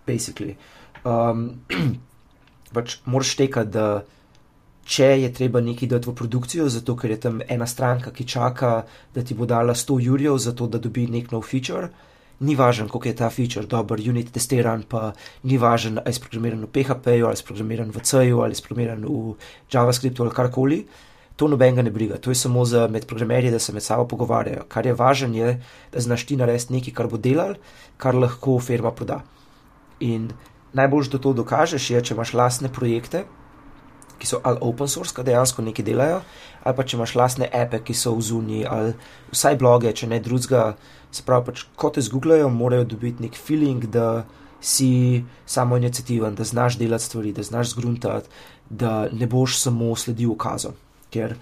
basically. 0.06 0.54
Um, 1.04 1.64
pač 2.72 2.98
moraš 3.04 3.34
tekati, 3.36 3.70
da 3.70 3.86
če 4.90 5.08
je 5.22 5.32
treba 5.34 5.60
nekaj 5.62 5.88
dati 5.88 6.10
v 6.10 6.14
produkcijo, 6.18 6.68
zato 6.68 6.96
ker 6.98 7.12
je 7.14 7.20
tam 7.26 7.40
ena 7.46 7.66
stranka, 7.66 8.10
ki 8.10 8.26
čaka, 8.26 8.70
da 9.14 9.22
ti 9.22 9.36
bo 9.38 9.46
dala 9.46 9.74
100 9.74 9.98
jurjev, 10.06 10.38
zato 10.38 10.66
da 10.66 10.80
dobi 10.82 11.06
nek 11.10 11.30
nov 11.34 11.46
feature. 11.46 11.90
Ni 12.40 12.56
važno, 12.56 12.88
koliko 12.88 13.08
je 13.10 13.16
ta 13.18 13.28
feature 13.30 13.68
dober, 13.68 14.00
unit 14.00 14.32
testiran, 14.32 14.82
pa 14.88 15.10
ni 15.44 15.58
važno, 15.60 16.00
ali 16.00 16.16
je 16.16 16.24
programiran 16.24 16.64
v 16.64 16.70
PHP-ju, 16.72 17.28
ali 17.28 17.36
je 17.36 17.46
programiran 17.46 17.92
v 17.92 18.02
C-ju, 18.10 18.40
ali 18.40 18.56
je 18.56 18.64
programiran 18.64 19.04
v 19.04 19.34
JavaScriptu 19.72 20.24
ali 20.24 20.34
karkoli. 20.34 20.80
To 21.36 21.48
noben 21.48 21.76
ga 21.76 21.84
ne 21.84 21.92
briga, 21.92 22.18
to 22.20 22.32
je 22.32 22.36
samo 22.36 22.64
za 22.68 22.86
med 22.88 23.06
programerji, 23.08 23.52
da 23.52 23.58
se 23.58 23.72
med 23.72 23.84
sabo 23.84 24.08
pogovarjajo. 24.08 24.64
Kar 24.68 24.86
je 24.86 24.96
važno, 24.96 25.36
je, 25.36 25.52
da 25.92 26.00
znaš 26.00 26.26
ti 26.26 26.36
narediti 26.36 26.74
nekaj, 26.74 26.94
kar 26.96 27.08
bo 27.12 27.20
delal, 27.20 27.54
kar 27.96 28.16
lahko 28.16 28.58
firma 28.60 28.92
proda. 28.92 29.22
In 30.00 30.32
najbolj, 30.72 31.10
da 31.12 31.18
to 31.18 31.32
dokažeš, 31.32 31.90
je, 31.90 32.02
če 32.02 32.14
imaš 32.14 32.34
lastne 32.34 32.70
projekte, 32.72 33.24
ki 34.20 34.28
so 34.28 34.40
ali 34.44 34.60
open 34.60 34.88
source, 34.88 35.14
ki 35.16 35.24
dejansko 35.24 35.64
nekaj 35.64 35.86
delajo, 35.86 36.20
ali 36.62 36.76
pa 36.76 36.84
če 36.84 36.98
imaš 36.98 37.14
lastne 37.16 37.48
ape, 37.62 37.80
ki 37.84 37.96
so 37.96 38.12
v 38.16 38.24
zunji, 38.26 38.60
ali 38.68 38.92
vsaj 39.32 39.56
bloge, 39.60 39.92
če 39.96 40.10
ne 40.12 40.20
drugega. 40.20 40.74
Se 41.10 41.24
pravi, 41.26 41.48
pač, 41.48 41.64
ko 41.74 41.88
te 41.90 42.04
zgooglajo, 42.06 42.50
morajo 42.54 42.84
dobiti 42.92 43.24
nek 43.24 43.34
feeling, 43.34 43.88
da 43.90 44.26
si 44.60 45.24
samo 45.48 45.78
inicijativen, 45.80 46.36
da 46.38 46.44
znaš 46.44 46.76
delati 46.78 47.04
stvari, 47.04 47.32
da 47.32 47.42
znaš 47.42 47.72
zgruntati, 47.72 48.28
da 48.70 49.08
ne 49.12 49.26
boš 49.26 49.56
samo 49.58 49.94
sledil 49.96 50.30
ukazom. 50.36 50.76
Ker 51.10 51.34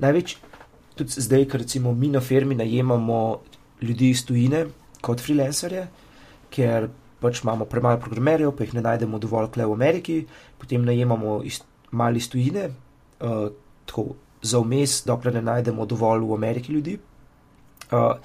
največ, 0.00 0.36
tudi 0.96 1.26
zdaj, 1.26 1.48
ker 1.50 1.60
recimo 1.66 1.92
mi 1.92 2.08
na 2.08 2.22
firmi 2.24 2.54
najemamo 2.54 3.40
ljudi 3.82 4.14
iz 4.14 4.24
tujine 4.24 4.66
kot 5.04 5.20
freelancerje, 5.20 5.88
ker 6.54 6.88
pač 7.20 7.42
imamo 7.44 7.66
premalo 7.68 8.00
programerjev, 8.00 8.52
pa 8.56 8.64
jih 8.64 8.74
ne 8.78 8.84
najdemo 8.86 9.18
dovolj 9.18 9.50
kle 9.54 9.66
v 9.66 9.76
Ameriki, 9.76 10.18
potem 10.58 10.84
najemamo 10.84 11.40
iz, 11.44 11.60
malo 11.90 12.16
iz 12.16 12.28
tujine, 12.32 12.70
uh, 13.20 13.50
tako 13.86 14.14
za 14.42 14.58
vmes, 14.58 15.02
dokler 15.06 15.34
ne 15.36 15.42
najdemo 15.44 15.86
dovolj 15.86 16.24
v 16.24 16.38
Ameriki 16.38 16.72
ljudi. 16.72 16.98
Uh, 17.90 18.16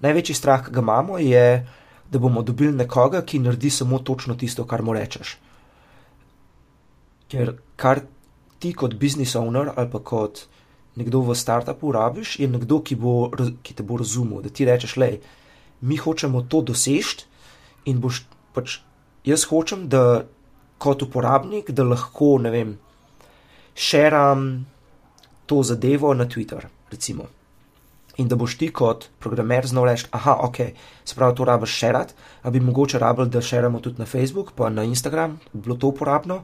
največji 0.00 0.36
strah, 0.36 0.64
ki 0.64 0.72
ga 0.72 0.84
imamo, 0.84 1.18
je, 1.18 1.66
da 2.10 2.18
bomo 2.18 2.42
dobili 2.42 2.72
nekoga, 2.72 3.22
ki 3.22 3.42
naredi 3.44 3.70
samo 3.70 3.98
točno 3.98 4.34
tisto, 4.34 4.64
kar 4.64 4.82
mu 4.82 4.94
rečeš. 4.96 5.36
Ker 7.28 7.58
kar 7.76 8.00
ti 8.58 8.72
kot 8.72 8.96
business 8.98 9.36
owner 9.36 9.72
ali 9.76 9.90
pa 9.90 10.00
kot 10.00 10.46
nekdo 10.98 11.20
v 11.22 11.34
startupu 11.36 11.92
rabiš, 11.92 12.38
je 12.40 12.48
nekdo, 12.50 12.80
ki, 12.82 12.96
bo, 12.98 13.30
ki 13.62 13.74
te 13.74 13.84
bo 13.86 14.00
razumel, 14.00 14.42
da 14.42 14.50
ti 14.50 14.66
rečeš, 14.66 14.96
le, 14.98 15.10
mi 15.80 15.96
hočemo 15.96 16.42
to 16.50 16.62
doseči 16.66 17.28
in 17.86 18.00
boš 18.02 18.24
pač 18.54 18.80
jaz 19.24 19.44
hočem, 19.50 19.88
da 19.88 20.24
kot 20.78 21.02
uporabnik, 21.02 21.70
da 21.74 21.84
lahko, 21.84 22.36
ne 22.42 22.52
vem, 22.54 22.76
šeram 23.74 24.66
to 25.46 25.62
zadevo 25.62 26.14
na 26.14 26.28
Twitter, 26.28 26.68
recimo. 26.90 27.26
In 28.18 28.28
da 28.28 28.36
boš 28.36 28.56
ti 28.58 28.68
kot 28.74 29.08
programer 29.22 29.66
znal 29.66 29.86
reči, 29.86 30.08
aha, 30.10 30.34
ok, 30.48 30.56
se 31.06 31.14
pravi, 31.14 31.36
to 31.38 31.44
rabiš 31.46 31.76
šerati, 31.80 32.14
a 32.42 32.50
bi 32.50 32.60
mogoče 32.60 32.98
rabili, 32.98 33.30
da 33.30 33.42
šeramo 33.42 33.80
tudi 33.80 34.02
na 34.02 34.06
Facebook, 34.06 34.52
pa 34.58 34.70
na 34.70 34.84
Instagram, 34.84 35.38
bi 35.52 35.62
bilo 35.62 35.76
to 35.76 35.92
uporabno, 35.92 36.42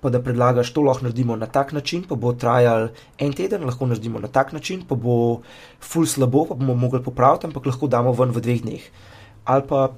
pa 0.00 0.10
da 0.10 0.22
predlagaš, 0.22 0.70
to 0.72 0.84
lahko 0.86 1.04
naredimo 1.04 1.36
na 1.36 1.46
tak 1.46 1.72
način, 1.72 2.04
pa 2.08 2.14
bo 2.14 2.32
trajal 2.32 2.88
en 3.18 3.32
teden, 3.32 3.66
lahko 3.66 3.86
naredimo 3.90 4.22
na 4.22 4.28
tak 4.28 4.52
način, 4.52 4.86
pa 4.88 4.94
bo 4.94 5.42
ful 5.80 6.06
slabo, 6.06 6.46
pa 6.48 6.54
bomo 6.54 6.74
mogli 6.74 7.02
popraviti, 7.02 7.50
ampak 7.50 7.66
lahko 7.66 7.90
damo 7.90 8.12
ven 8.12 8.30
v 8.30 8.40
dveh 8.40 8.62
dneh. 8.62 8.86
Ali 9.44 9.66
pa 9.68 9.90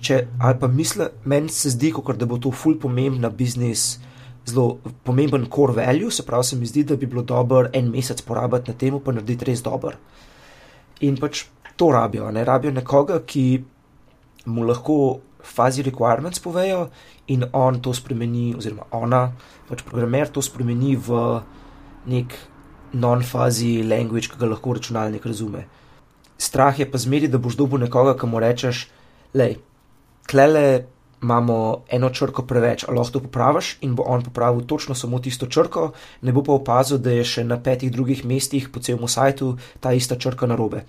če, 0.00 0.20
ali 0.40 0.58
pa 0.60 0.68
misli, 0.70 1.08
meni 1.28 1.52
se 1.52 1.72
zdi, 1.74 1.92
kot 1.94 2.18
da 2.18 2.26
bo 2.28 2.38
to 2.42 2.52
ful 2.54 2.76
pomembna 2.80 3.30
biznis, 3.34 3.98
zelo 4.48 4.78
pomemben 5.04 5.46
core 5.52 5.76
value, 5.76 6.10
se 6.10 6.24
pravi, 6.26 6.44
se 6.44 6.56
mi 6.56 6.66
zdi, 6.66 6.84
da 6.88 6.96
bi 6.96 7.06
bilo 7.06 7.22
dobro 7.22 7.68
en 7.72 7.90
mesec 7.92 8.22
porabiti 8.26 8.72
na 8.72 8.78
tem, 8.78 8.98
pa 9.00 9.14
narediti 9.14 9.50
res 9.50 9.62
dober. 9.64 9.98
In 11.04 11.18
pač 11.20 11.46
to 11.78 11.90
rabijo, 11.94 12.30
ne 12.34 12.44
rabijo 12.44 12.72
nekoga, 12.74 13.20
ki 13.26 13.44
mu 14.48 14.64
lahko 14.66 15.20
fazi 15.44 15.84
requirements 15.86 16.42
povejo 16.42 16.88
in 17.28 17.44
on 17.52 17.80
to 17.80 17.92
spremeni, 17.94 18.54
oziroma 18.58 18.88
ona, 18.96 19.28
pač 19.68 19.84
programer 19.86 20.30
to 20.32 20.42
spremeni 20.42 20.96
v 20.96 21.40
nek 22.08 22.34
non-fazi 22.92 23.82
language, 23.84 24.30
ki 24.32 24.40
ga 24.40 24.48
lahko 24.48 24.78
računalnik 24.78 25.26
razume. 25.28 25.66
Strah 26.38 26.78
je 26.78 26.86
pa 26.88 26.98
zmeri, 26.98 27.28
da 27.28 27.38
boš 27.38 27.58
dobil 27.58 27.82
nekoga, 27.84 28.14
ki 28.16 28.30
mu 28.30 28.40
rečeš, 28.40 28.86
lej, 29.34 29.58
klele 30.30 30.84
imamo 31.22 31.84
eno 31.90 32.10
črko 32.10 32.44
preveč, 32.46 32.84
ali 32.88 32.98
lahko 32.98 33.12
to 33.12 33.20
popraviš 33.20 33.76
in 33.82 33.94
bo 33.94 34.04
on 34.06 34.22
popravil 34.22 34.66
točno 34.66 34.94
samo 34.94 35.18
tisto 35.18 35.46
črko, 35.46 35.92
ne 36.22 36.32
bo 36.32 36.42
pa 36.42 36.52
opazil, 36.52 36.98
da 36.98 37.10
je 37.10 37.24
še 37.24 37.44
na 37.44 37.58
petih 37.62 37.92
drugih 37.92 38.24
mestih 38.24 38.68
po 38.70 38.80
celem 38.80 39.08
sajtu 39.08 39.56
ta 39.80 39.92
ista 39.92 40.16
črka 40.16 40.46
narobe. 40.46 40.84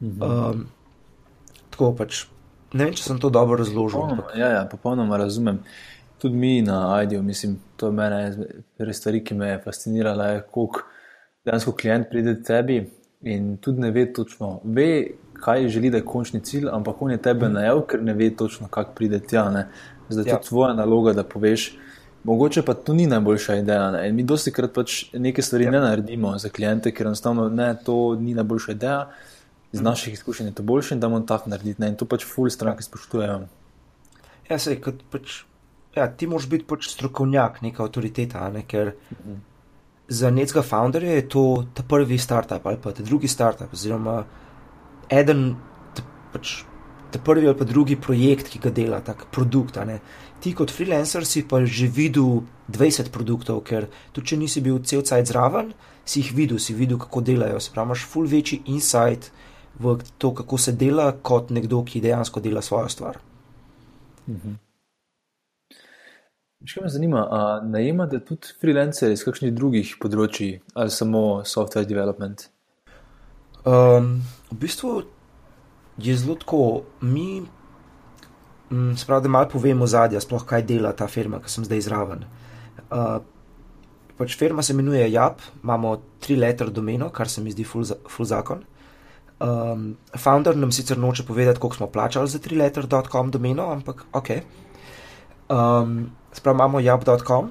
Mhm. 0.00 0.22
Um, 0.22 0.66
tako 1.70 1.92
pač. 1.96 2.26
Ne 2.74 2.88
vem, 2.88 2.94
če 2.96 3.04
sem 3.04 3.20
to 3.22 3.30
dobro 3.30 3.56
razložil. 3.60 4.00
Popolnoma, 4.00 4.32
ja, 4.34 4.48
ja, 4.58 4.64
popolnoma 4.68 5.16
razumem. 5.20 5.62
Tudi 6.18 6.36
mi 6.36 6.62
na 6.64 7.02
IDEO, 7.04 7.22
mislim, 7.22 7.58
to 7.76 7.92
je 7.92 8.06
ena 8.08 8.92
stvari, 8.92 9.22
ki 9.24 9.34
me 9.34 9.50
je 9.52 9.60
fascinirala, 9.64 10.26
je, 10.32 10.42
koliko 10.50 10.82
dejansko 11.46 11.72
klient 11.76 12.08
pride 12.10 12.34
tebi 12.42 12.80
in 13.22 13.56
tudi 13.62 13.80
ne 13.80 13.90
ve 13.94 14.06
točno, 14.12 14.60
ve, 14.64 14.88
kaj 15.40 15.68
želi, 15.68 15.90
da 15.90 15.96
je 15.96 16.04
končni 16.04 16.40
cilj, 16.40 16.68
ampak 16.72 17.02
on 17.02 17.10
je 17.10 17.18
tebe 17.22 17.48
najel, 17.48 17.82
ker 17.86 18.02
ne 18.02 18.14
ve 18.14 18.30
točno, 18.36 18.68
kako 18.68 18.92
pride 18.94 19.20
tja. 19.20 19.50
Ne? 19.50 19.68
Zdaj 20.08 20.24
je 20.24 20.30
ja. 20.30 20.38
to 20.38 20.48
tvoja 20.48 20.74
naloga, 20.74 21.12
da 21.12 21.24
poveš. 21.24 21.72
Mogoče 22.26 22.62
pa 22.66 22.74
to 22.74 22.94
ni 22.94 23.06
najboljša 23.06 23.54
ideja. 23.54 23.90
Ne? 23.90 24.12
Mi 24.12 24.24
dosti 24.26 24.50
krat 24.52 24.72
pač 24.74 25.04
neke 25.12 25.42
stvari 25.42 25.64
ja. 25.64 25.70
ne 25.70 25.80
naredimo 25.80 26.38
za 26.38 26.48
klijente, 26.48 26.90
ker 26.94 27.06
enostavno 27.06 27.48
ne, 27.48 27.74
to 27.84 28.16
ni 28.20 28.34
najboljša 28.34 28.72
ideja. 28.72 29.00
Iz 29.72 29.80
mhm. 29.80 29.84
naših 29.84 30.14
izkušenj 30.14 30.46
je 30.46 30.54
to 30.54 30.62
boljše 30.62 30.94
in 30.94 31.00
da 31.00 31.08
moramo 31.08 31.26
tako 31.26 31.50
narediti. 31.50 31.82
Ne? 31.82 31.92
In 31.92 31.96
to 31.96 32.06
pač 32.06 32.24
ful 32.26 32.50
stranke 32.50 32.82
spoštujejo. 32.82 33.40
Ja, 34.48 34.58
sej, 34.58 34.80
pač, 35.10 35.42
ja, 35.94 36.08
ti 36.10 36.26
moraš 36.26 36.48
biti 36.50 36.66
pač 36.66 36.88
strokovnjak, 36.90 37.62
neka 37.62 37.84
avtoriteta. 37.86 38.48
Ne? 38.54 38.64
Ker 38.66 38.94
mhm. 39.12 39.38
za 40.08 40.30
nekega 40.30 40.62
founderja 40.62 41.20
je 41.20 41.28
to 41.28 41.46
ta 41.74 41.86
prvi 41.86 42.18
startup 42.18 42.66
ali 42.66 42.82
pa 42.82 42.92
ta 42.92 43.06
drugi 43.06 43.28
startup. 43.28 43.72
Oziroma, 43.72 44.24
eden, 45.12 45.56
te, 45.94 46.04
pač, 46.32 46.62
te 47.12 47.20
prvi 47.22 47.48
ali 47.48 47.58
pa 47.58 47.66
drugi 47.68 47.96
projekt, 47.96 48.50
ki 48.52 48.60
ga 48.62 48.72
dela, 48.74 49.00
tak 49.04 49.26
produkt. 49.34 49.78
Ti 50.40 50.52
kot 50.52 50.70
freelancer 50.70 51.26
si 51.26 51.42
pa 51.48 51.62
že 51.64 51.88
videl 51.88 52.44
20 52.68 53.10
produktov, 53.14 53.62
ker 53.64 53.88
tudi 54.12 54.32
če 54.32 54.40
nisi 54.40 54.60
bil 54.60 54.82
cel 54.84 55.02
cajt 55.06 55.32
zraven, 55.32 55.72
si 56.04 56.20
jih 56.20 56.34
videl, 56.36 56.58
si 56.58 56.74
videl, 56.74 56.98
kako 56.98 57.22
delajo. 57.24 57.60
Se 57.60 57.72
pravi, 57.72 57.90
imaš 57.90 58.06
full 58.06 58.28
večji 58.30 58.62
insight 58.66 59.30
v 59.78 59.98
to, 60.18 60.34
kako 60.34 60.58
se 60.58 60.72
dela, 60.72 61.10
kot 61.22 61.50
nekdo, 61.50 61.82
ki 61.84 62.00
dejansko 62.00 62.40
dela 62.40 62.62
svojo 62.62 62.88
stvar. 62.88 63.18
Mhm. 64.28 64.62
Še 66.66 66.82
me 66.82 66.88
zanima, 66.90 67.20
ali 67.30 67.70
najemate 67.70 68.18
tudi 68.26 68.50
freelancere 68.60 69.14
iz 69.14 69.22
kakšnih 69.22 69.52
drugih 69.54 69.92
področji 70.02 70.56
ali 70.74 70.90
samo 70.90 71.44
software 71.46 71.86
development? 71.86 72.48
Um, 73.66 74.22
v 74.50 74.54
bistvu 74.62 75.02
je 75.98 76.14
zelo 76.16 76.36
tako, 76.38 76.82
mi, 77.00 77.42
mm, 78.70 78.94
sprav, 78.96 79.22
da 79.22 79.28
malo 79.28 79.48
povemo 79.50 79.86
zadnja, 79.86 80.20
sploh 80.20 80.44
kaj 80.46 80.62
dela 80.62 80.92
ta 80.92 81.08
firma, 81.10 81.40
ki 81.42 81.50
sem 81.50 81.66
zdaj 81.66 81.82
zraven. 81.82 82.22
Uh, 82.90 83.18
pač 84.16 84.36
firma 84.38 84.62
se 84.62 84.72
imenuje 84.72 85.10
JAP, 85.10 85.42
imamo 85.64 85.96
tri 86.22 86.36
letter 86.36 86.70
domeno, 86.70 87.10
kar 87.10 87.28
se 87.28 87.42
mi 87.42 87.50
zdi 87.50 87.66
full, 87.66 87.84
full 88.08 88.28
zakon. 88.30 88.62
Um, 89.42 89.96
founder 90.14 90.56
nam 90.56 90.70
sicer 90.72 90.98
noče 90.98 91.26
povedati, 91.26 91.60
koliko 91.60 91.76
smo 91.76 91.90
plačali 91.90 92.28
za 92.28 92.38
tri 92.38 92.56
letter.com 92.56 93.30
domeno, 93.30 93.66
ampak 93.72 94.06
ok. 94.12 94.30
Um, 95.50 96.10
sprav, 96.32 96.54
imamo 96.54 96.80
JAP.com. 96.80 97.50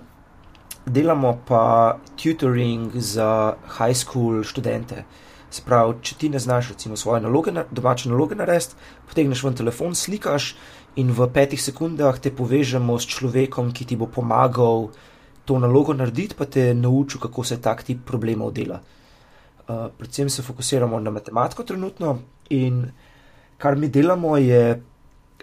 Delamo 0.85 1.37
pa 1.47 1.97
tutoring 2.15 2.91
za 2.95 3.55
high 3.77 3.97
school 3.97 4.43
študente. 4.43 5.03
Uh, 5.03 5.34
Sprav, 5.51 5.93
če 6.01 6.15
ti 6.19 6.29
ne 6.29 6.39
znaš, 6.39 6.73
recimo, 6.73 6.97
svoje 6.97 7.21
naloge, 7.21 7.53
domače 7.71 8.09
naloge 8.09 8.35
narediti, 8.35 8.75
potegneš 9.07 9.43
ven 9.45 9.55
telefon, 9.55 9.95
slikaš 9.95 10.55
in 10.99 11.11
v 11.11 11.27
petih 11.31 11.61
sekundah 11.61 12.19
te 12.19 12.31
povežemo 12.31 12.97
s 12.99 13.07
človekom, 13.11 13.71
ki 13.71 13.85
ti 13.85 13.95
bo 13.99 14.07
pomagal 14.07 14.89
to 15.45 15.59
nalogo 15.59 15.93
narediti, 15.93 16.35
pa 16.35 16.45
te 16.45 16.73
naučil, 16.73 17.21
kako 17.21 17.43
se 17.43 17.61
tak 17.61 17.83
tip 17.83 18.03
problemov 18.05 18.51
dela. 18.55 18.81
Uh, 19.65 19.87
predvsem 19.97 20.29
se 20.29 20.43
fokusiramo 20.45 20.99
na 20.99 21.09
matematiko 21.09 21.63
trenutno 21.63 22.19
in 22.49 22.83
kar 23.57 23.75
mi 23.75 23.87
delamo 23.89 24.37
je 24.37 24.81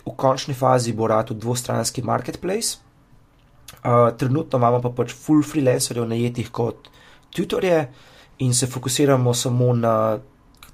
v 0.07 0.15
končni 0.17 0.55
fazi 0.55 0.93
bo 0.93 1.07
rad 1.07 1.33
dvostranski 1.33 2.03
marketplace. 2.03 2.79
Uh, 3.83 4.15
trenutno 4.19 4.59
imamo 4.59 4.83
pa 4.83 4.91
pač 4.91 5.15
full 5.15 5.43
freelancerjev 5.43 6.07
najetih 6.07 6.51
kot 6.51 6.89
tutorje 7.35 7.89
in 8.43 8.55
se 8.55 8.67
fokusiramo 8.67 9.35
samo 9.35 9.73
na 9.73 10.19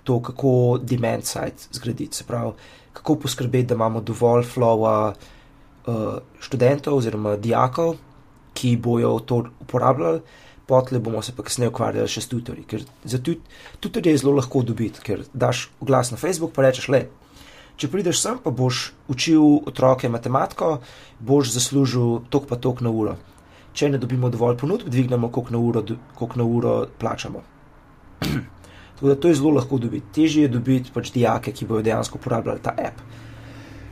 to, 0.05 0.21
kako 0.23 0.79
demand 0.83 1.25
site 1.25 1.69
zgraditi. 1.73 2.17
Se 2.17 2.25
pravi, 2.25 2.53
kako 2.93 3.17
poskrbeti, 3.17 3.67
da 3.69 3.75
imamo 3.75 4.01
dovolj 4.01 4.47
flowa 4.55 5.13
uh, 5.13 5.95
študentov 6.41 6.97
oziroma 6.97 7.37
dijakov, 7.37 7.97
ki 8.55 8.77
bojo 8.77 9.19
to 9.21 9.45
uporabljali, 9.61 10.21
potle 10.67 10.99
bomo 10.99 11.23
se 11.23 11.33
pa 11.37 11.45
kasneje 11.45 11.69
ukvarjali 11.69 12.09
še 12.09 12.25
s 12.25 12.31
tutorji. 12.33 12.65
Ker 12.69 12.87
za 13.05 13.21
tutorje 13.81 14.13
je 14.13 14.23
zelo 14.25 14.35
lahko 14.39 14.63
dobiti, 14.65 15.05
ker 15.05 15.27
daš 15.33 15.69
oglas 15.81 16.13
na 16.13 16.21
Facebook 16.21 16.57
in 16.57 16.67
rečeš, 16.67 16.89
le. 16.89 17.03
Če 17.79 17.91
prideš 17.93 18.19
sem, 18.25 18.41
pa 18.43 18.51
boš 18.51 18.89
učil 19.13 19.69
otroke 19.71 20.09
matematiko, 20.11 20.79
boš 21.21 21.53
zaslužil 21.55 22.25
tok 22.33 22.49
pa 22.51 22.57
tok 22.57 22.81
na 22.83 22.91
uro. 22.91 23.15
Če 23.77 23.93
ne 23.93 24.01
dobimo 24.03 24.33
dovolj 24.35 24.57
ponudb, 24.59 24.89
dvignemo, 24.91 25.31
koliko 25.31 25.55
na 25.55 25.63
uro, 25.63 25.85
koliko 26.19 26.41
na 26.41 26.49
uro 26.49 26.75
plačamo. 26.99 27.45
Tako 28.95 29.09
da 29.09 29.15
to 29.15 29.29
je 29.29 29.35
zelo 29.35 29.51
lahko 29.55 29.79
dobiti. 29.79 30.07
Težje 30.15 30.43
je 30.43 30.49
dobiti 30.49 30.91
pač 30.95 31.13
dijake, 31.15 31.53
ki 31.53 31.67
bodo 31.67 31.83
dejansko 31.87 32.19
uporabljali 32.19 32.63
ta 32.63 32.75
app. 32.79 33.01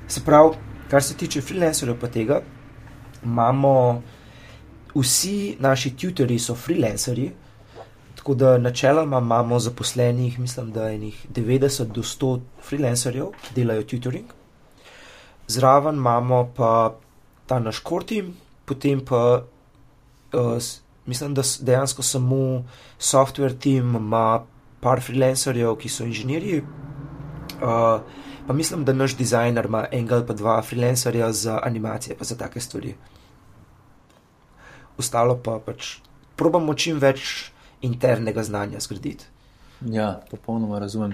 Se 0.08 0.20
pravi, 0.24 0.56
kar 0.90 1.02
se 1.02 1.14
tiče 1.14 1.40
freelancerjev, 1.40 1.98
pa 2.00 2.08
tega, 2.10 2.40
imamo 3.24 4.02
vsi 4.94 5.56
naši 5.60 5.92
tutori 5.96 6.38
so 6.38 6.54
freelancerji, 6.54 7.30
tako 8.16 8.34
da 8.34 8.58
načeloma 8.58 9.18
imamo 9.18 9.58
zaposlenih, 9.58 10.38
mislim, 10.38 10.72
da 10.72 10.88
je 10.88 11.00
jih 11.04 11.26
90 11.34 11.84
do 11.84 12.02
100 12.02 12.40
freelancerjev, 12.68 13.30
ki 13.42 13.54
delajo 13.54 13.82
tutoring. 13.82 14.26
Zraven 15.48 15.94
imamo 15.94 16.48
pa 16.56 16.96
ta 17.46 17.58
naš 17.58 17.82
core 17.88 18.06
team, 18.06 18.34
potem 18.64 19.04
pa 19.04 19.42
uh, 20.32 20.58
mislim, 21.06 21.34
da 21.34 21.42
dejansko 21.60 22.02
samo 22.02 22.64
software 22.98 23.58
team 23.58 23.96
ima 23.96 24.44
par 24.80 25.00
freelancerjev, 25.00 25.76
ki 25.76 25.88
so 25.88 26.04
inženirji. 26.04 26.60
Uh, 26.60 28.00
pa 28.46 28.52
mislim, 28.52 28.84
da 28.84 28.92
naš 28.92 29.16
dizajner 29.16 29.64
ima 29.64 29.86
enega 29.92 30.14
ali 30.14 30.26
pa 30.26 30.34
dva 30.34 30.62
freelancerja 30.62 31.32
za 31.32 31.60
animacije, 31.62 32.16
pa 32.18 32.24
za 32.24 32.36
take 32.36 32.60
stvari. 32.60 32.94
Ostalo 34.98 35.36
pa 35.44 35.58
pač 35.58 35.96
probamo 36.36 36.74
čim 36.74 36.98
več 36.98 37.50
internega 37.82 38.42
znanja 38.42 38.80
zgraditi. 38.80 39.35
Ja, 39.84 40.20
popolnoma 40.30 40.78
razumem. 40.78 41.12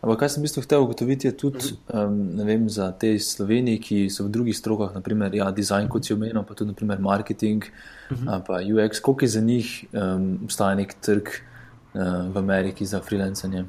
Ampak 0.00 0.22
kaj 0.22 0.30
sem 0.32 0.40
v 0.40 0.48
bistvu 0.48 0.62
hotel 0.64 0.82
ugotoviti, 0.82 1.28
je 1.28 1.36
tudi 1.36 1.74
um, 1.92 2.14
vem, 2.40 2.64
za 2.72 2.88
te 2.96 3.12
Slovenije, 3.20 3.82
ki 3.84 3.98
so 4.08 4.24
v 4.24 4.32
drugih 4.32 4.56
strokah, 4.56 4.94
naprimer 4.96 5.34
ja, 5.36 5.50
dizajn, 5.52 5.90
kot 5.92 6.08
si 6.08 6.14
omenil, 6.16 6.40
pa 6.48 6.56
tudi 6.56 6.72
naprimer, 6.72 6.98
marketing, 7.04 7.68
uh 8.10 8.16
-huh. 8.16 8.40
pa 8.46 8.64
UX, 8.64 9.00
koliko 9.00 9.24
je 9.24 9.28
za 9.28 9.40
njih 9.40 9.84
um, 9.92 10.40
obstaja 10.44 10.74
nek 10.74 10.94
trg 11.00 11.28
uh, 11.28 12.32
v 12.32 12.38
Ameriki 12.38 12.86
za 12.86 13.00
freelancanje. 13.00 13.64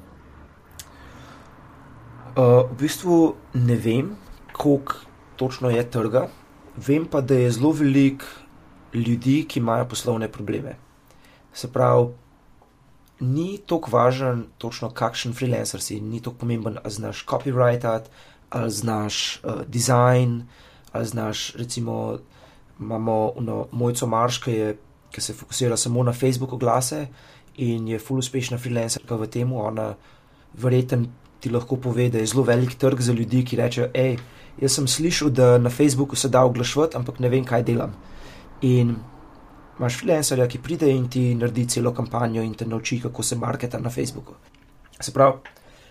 Uh, 2.37 2.63
v 2.71 2.79
bistvu 2.79 3.35
ne 3.53 3.75
vem, 3.75 4.15
koliko 4.53 4.95
točno 5.35 5.69
je 5.69 5.83
trga, 5.83 6.27
vem 6.87 7.05
pa, 7.05 7.21
da 7.21 7.35
je 7.35 7.51
zelo 7.51 7.71
veliko 7.71 8.25
ljudi, 8.93 9.45
ki 9.47 9.59
imajo 9.59 9.85
poslovne 9.85 10.31
probleme. 10.31 10.75
Se 11.53 11.67
pravi, 11.67 12.07
ni 13.22 13.59
tako 13.65 13.91
važen, 13.91 14.45
točno 14.57 14.89
kakšen 14.89 15.34
freelancer 15.34 15.82
si, 15.82 16.01
ni 16.01 16.22
tako 16.22 16.36
pomemben, 16.43 16.78
ali 16.84 16.93
znaš 16.93 17.26
copyright, 17.26 18.01
ali 18.49 18.72
znaš 18.72 19.41
uh, 19.43 19.61
design, 19.67 20.41
ali 20.91 21.05
znaš, 21.05 21.53
recimo, 21.55 22.17
imamo 22.80 23.32
uno, 23.36 23.67
mojco 23.72 24.07
Marš, 24.07 24.38
ki, 24.38 24.51
je, 24.51 24.78
ki 25.11 25.22
se 25.22 25.34
fokusira 25.34 25.78
samo 25.78 26.03
na 26.03 26.13
Facebook 26.13 26.53
oglase 26.53 27.07
in 27.57 27.88
je 27.88 27.99
full 27.99 28.19
uspešna 28.19 28.57
freelancerka 28.57 29.15
v 29.15 29.28
tem, 29.28 29.53
ona 29.53 29.93
verjetno 30.53 31.05
ti 31.39 31.49
lahko 31.49 31.78
pove, 31.78 32.09
da 32.09 32.17
je 32.17 32.26
zelo 32.26 32.43
velik 32.43 32.76
trg 32.78 33.01
za 33.01 33.13
ljudi, 33.13 33.45
ki 33.45 33.57
rečejo: 33.57 33.88
hej, 33.95 34.17
jaz 34.61 34.76
sem 34.76 34.88
slišal, 34.88 35.30
da 35.30 35.57
na 35.57 35.69
Facebooku 35.69 36.15
se 36.15 36.30
da 36.30 36.43
oglašvati, 36.45 36.97
ampak 36.97 37.19
ne 37.19 37.30
vem, 37.30 37.45
kaj 37.45 37.63
delam. 37.63 37.93
In 38.61 38.95
imaš 39.82 39.97
freelancerja, 39.97 40.45
ki 40.47 40.61
pride 40.61 40.89
in 40.93 41.07
ti 41.09 41.23
naredi 41.36 41.65
celo 41.75 41.93
kampanjo 41.97 42.43
in 42.45 42.53
te 42.53 42.67
nauči, 42.69 42.99
kako 43.01 43.23
se 43.23 43.36
marketa 43.36 43.79
na 43.82 43.89
Facebooku. 43.89 44.36
Se 45.01 45.13
pravi, 45.13 45.39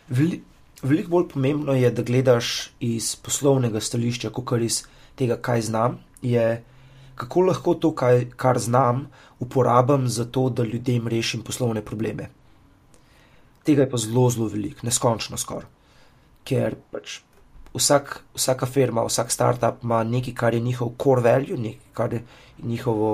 veli, 0.09 0.41
veliko 0.83 1.11
bolj 1.11 1.29
pomembno 1.33 1.75
je, 1.75 1.91
da 1.91 2.03
gledaš 2.07 2.71
iz 2.81 3.17
poslovnega 3.17 3.81
stališča, 3.83 4.31
kot 4.31 4.63
iz 4.63 4.85
tega, 5.19 5.41
kaj 5.43 5.67
znam, 5.71 5.99
je 6.23 6.63
kako 7.21 7.43
lahko 7.49 7.75
to, 7.75 7.91
kaj, 7.95 8.29
kar 8.37 8.59
znam, 8.59 9.09
uporabim 9.41 10.07
za 10.09 10.25
to, 10.25 10.49
da 10.49 10.65
ljudem 10.65 11.09
rešim 11.09 11.43
poslovne 11.43 11.83
probleme. 11.85 12.31
Tega 13.65 13.83
je 13.83 13.91
pa 13.91 13.99
zelo, 13.99 14.31
zelo 14.31 14.47
veliko, 14.49 14.87
neskončno 14.87 15.37
skoraj. 15.37 15.67
Ker 16.49 16.79
pač 16.95 17.19
vsak, 17.75 18.23
vsaka 18.39 18.67
firma, 18.67 19.05
vsak 19.05 19.35
startup 19.35 19.85
ima 19.85 20.05
nekaj, 20.05 20.35
kar 20.35 20.55
je 20.55 20.61
njihov 20.61 20.95
core 21.03 21.27
value, 21.27 21.59
nekaj, 21.59 21.93
kar 21.93 22.15
je 22.15 22.25
njihovo 22.63 23.13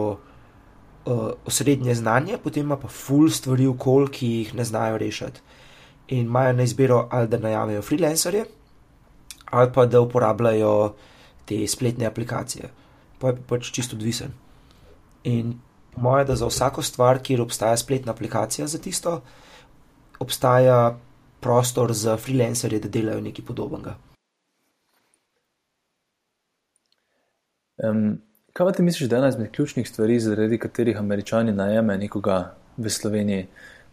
uh, 1.06 1.30
osrednje 1.46 1.94
znanje, 1.94 2.38
potem 2.42 2.68
pa 2.68 2.88
full 2.88 3.30
stvari 3.30 3.66
v 3.66 3.76
kol, 3.78 4.08
ki 4.08 4.26
jih 4.26 4.54
ne 4.54 4.64
znajo 4.64 4.98
rešiti. 4.98 5.40
In 6.08 6.26
imajo 6.26 6.52
na 6.52 6.62
izbiro 6.62 7.08
ali 7.10 7.28
da 7.28 7.38
najamejo 7.38 7.82
freelancerje, 7.82 8.44
ali 9.50 9.72
pa 9.72 9.86
da 9.86 10.00
uporabljajo 10.00 10.94
te 11.44 11.66
spletne 11.66 12.06
aplikacije. 12.06 12.70
Pa 13.18 13.28
je 13.28 13.36
pa 13.36 13.42
pač 13.48 13.70
čisto 13.72 13.96
odvisen. 13.96 14.34
In 15.24 15.58
moje, 15.96 16.24
da 16.24 16.36
za 16.36 16.46
vsako 16.46 16.82
stvar, 16.82 17.18
kjer 17.22 17.40
obstaja 17.40 17.76
spletna 17.76 18.12
aplikacija 18.12 18.66
za 18.66 18.78
tisto, 18.78 19.22
obstaja 20.18 20.98
prostor 21.40 21.92
za 21.92 22.16
freelancerje, 22.16 22.80
da 22.80 22.88
delajo 22.88 23.20
nekaj 23.20 23.44
podobnega. 23.44 23.96
Um, 27.76 28.18
Kaj 28.56 28.72
ti 28.72 28.82
misliš, 28.82 29.08
da 29.08 29.16
je 29.16 29.18
ena 29.18 29.28
izmed 29.28 29.50
ključnih 29.52 29.88
stvari, 29.88 30.20
zaradi 30.20 30.58
katerih 30.58 30.96
američani 30.98 31.52
najame 31.52 31.98
nekoga 31.98 32.54
v 32.76 32.88
Sloveniji? 32.90 33.48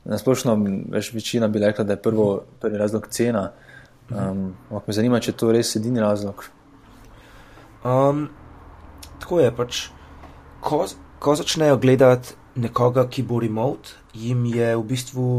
Na 0.06 0.18
splošno, 0.18 0.56
več 0.92 1.10
večina 1.12 1.50
bi 1.52 1.60
rekla, 1.60 1.84
da 1.84 1.98
je 1.98 2.02
prvo, 2.02 2.28
prvi 2.62 2.80
razlog 2.80 3.10
cena. 3.12 3.50
Um, 4.08 4.56
ampak 4.70 4.88
me 4.88 4.96
zanima, 4.96 5.20
če 5.20 5.34
je 5.34 5.38
to 5.42 5.52
res 5.52 5.74
edini 5.76 6.00
razlog. 6.00 6.46
Um, 7.84 8.30
tako 9.20 9.44
je 9.44 9.52
pač. 9.52 9.84
Ko, 10.64 10.86
ko 11.20 11.36
začnejo 11.36 11.76
gledati 11.84 12.40
nekoga, 12.56 13.04
ki 13.12 13.28
bo 13.28 13.44
remote, 13.44 14.00
jim 14.16 14.48
je 14.48 14.76
v 14.78 14.90
bistvu 14.96 15.30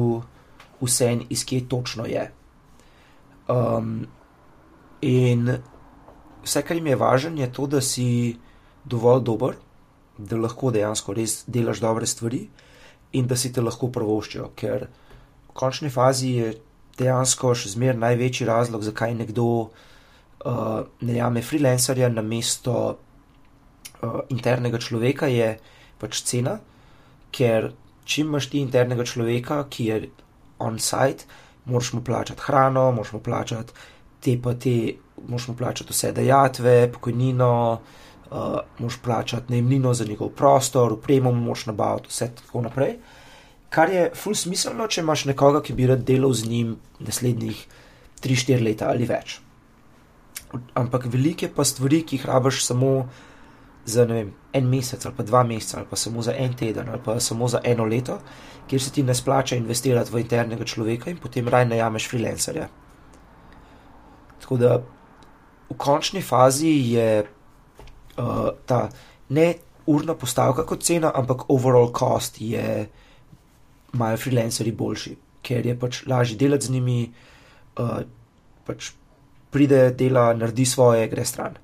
vse 0.84 1.12
en, 1.16 1.28
iz 1.32 1.48
kje 1.48 1.64
točno 1.72 2.04
je. 2.04 2.28
Um, 3.48 4.02
in 5.00 5.54
vse, 6.44 6.60
kar 6.60 6.76
jim 6.76 6.92
je 6.92 7.04
važno, 7.08 7.38
je 7.40 7.54
to, 7.56 7.72
da 7.72 7.80
si 7.80 8.10
dovolj 8.84 9.22
dober, 9.24 9.56
da 10.18 10.36
lahko 10.38 10.70
dejansko 10.74 11.14
res 11.16 11.42
delaš 11.46 11.80
dobre 11.82 12.06
stvari 12.06 12.44
in 13.18 13.26
da 13.26 13.36
si 13.36 13.52
te 13.52 13.62
lahko 13.62 13.90
prvoščijo. 13.94 14.50
Ker 14.58 14.86
v 15.48 15.54
končni 15.56 15.90
fazi 15.90 16.34
je 16.38 16.52
dejansko 16.98 17.54
še 17.58 17.72
zmeraj 17.74 18.00
največji 18.02 18.46
razlog, 18.46 18.84
zakaj 18.86 19.14
nekdo 19.18 19.46
uh, 19.64 20.82
ne 21.00 21.16
jame 21.16 21.42
freelancerja 21.42 22.10
na 22.12 22.22
mesto 22.22 22.76
uh, 22.90 24.20
internega 24.30 24.78
človeka, 24.78 25.30
je 25.30 25.56
pač 25.98 26.22
cena, 26.26 26.58
ker 27.34 27.72
čim 28.04 28.30
imaš 28.30 28.50
ti 28.52 28.62
internega 28.62 29.06
človeka, 29.08 29.64
ki 29.70 29.88
je 29.88 29.98
on-site, 30.62 31.26
moraš 31.66 31.94
mu 31.96 32.04
plačati 32.04 32.44
hrano, 32.46 32.90
moraš 32.94 33.14
mu 33.16 33.22
plačati 33.24 33.90
te 34.22 34.36
pa 34.40 34.54
te, 34.54 34.94
moraš 35.26 35.48
mu 35.50 35.56
plačati 35.58 35.92
vse 35.92 36.12
dejatve, 36.14 36.76
pokojnino 36.94 37.54
uh, 37.72 38.02
moš 38.78 38.96
plačati 39.02 39.52
najemnino 39.52 39.94
za 39.94 40.04
njegov 40.04 40.28
prostor, 40.28 40.92
upremo 40.92 41.32
mu 41.32 41.40
moš 41.40 41.66
nabaviti, 41.66 42.08
vse 42.08 42.30
tako 42.34 42.62
naprej. 42.62 42.96
Kar 43.70 43.90
je 43.90 44.10
ful 44.14 44.34
smiselno, 44.34 44.86
če 44.86 45.00
imaš 45.02 45.24
nekoga, 45.30 45.62
ki 45.62 45.74
bi 45.74 45.86
rad 45.86 46.04
delal 46.06 46.32
z 46.32 46.48
njim 46.48 46.76
naslednjih 46.98 47.66
3-4 48.22 48.62
leta 48.62 48.88
ali 48.90 49.06
več. 49.06 49.40
Ampak 50.78 51.08
velike 51.10 51.48
pa 51.54 51.64
stvari, 51.66 52.02
ki 52.06 52.18
jih 52.18 52.26
rabaš 52.30 52.62
samo 52.66 53.08
za 53.84 54.04
vem, 54.08 54.30
en 54.52 54.68
mesec 54.70 55.04
ali 55.04 55.14
pa 55.16 55.22
dva 55.26 55.42
meseca 55.44 55.78
ali 55.78 55.86
pa 55.90 55.96
samo 55.96 56.22
za 56.22 56.32
en 56.38 56.54
teden 56.56 56.88
ali 56.88 57.00
pa 57.04 57.18
samo 57.20 57.48
za 57.48 57.60
eno 57.64 57.84
leto, 57.84 58.18
kjer 58.68 58.82
se 58.82 58.90
ti 58.90 59.02
ne 59.02 59.14
splača 59.14 59.56
investirati 59.56 60.12
v 60.12 60.22
internega 60.22 60.64
človeka 60.64 61.10
in 61.10 61.18
potem 61.20 61.48
raj 61.48 61.66
najameš 61.68 62.08
freelancerja. 62.08 62.68
Tako 64.40 64.56
da 64.56 64.78
v 65.70 65.76
končni 65.76 66.22
fazi 66.22 66.70
je 66.94 67.24
uh, 68.18 68.50
ta 68.66 68.88
ne 69.28 69.54
urna 69.86 70.14
postavka 70.14 70.64
kot 70.66 70.82
cena, 70.82 71.12
ampak 71.14 71.48
overall 71.48 71.92
cost 71.92 72.40
je, 72.40 72.88
imajo 73.94 74.16
freelanceri 74.16 74.72
boljši. 74.72 75.16
ker 75.44 75.66
je 75.66 75.74
pač 75.76 76.06
lažje 76.08 76.38
delati 76.40 76.66
z 76.66 76.72
njimi, 76.72 77.12
uh, 77.76 77.98
pač 78.64 78.94
pride, 79.52 79.90
dela, 79.92 80.30
naredi 80.32 80.64
svoje, 80.64 81.04
gre 81.12 81.24
stran. 81.24 81.58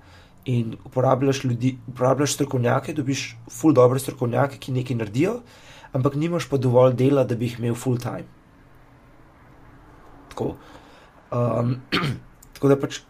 In 0.53 0.75
uporabljaš 0.85 1.45
ljudi, 1.45 1.79
uporabljaš 1.89 2.35
strokovnjake, 2.35 2.93
dobiš 2.93 3.25
full 3.49 3.73
dobre 3.73 3.99
strokovnjake, 3.99 4.61
ki 4.61 4.75
nekaj 4.77 4.99
naredijo, 5.01 5.39
ampak 5.97 6.19
nimaš 6.21 6.49
pa 6.51 6.61
dovolj 6.61 6.93
dela, 7.01 7.25
da 7.25 7.41
bi 7.41 7.49
jih 7.49 7.59
imel 7.59 7.75
full 7.75 7.97
time. 7.99 8.29
Tako. 10.29 10.55
Um, 11.33 11.77
tako 12.55 12.75
da 12.75 12.77
pač 12.85 13.01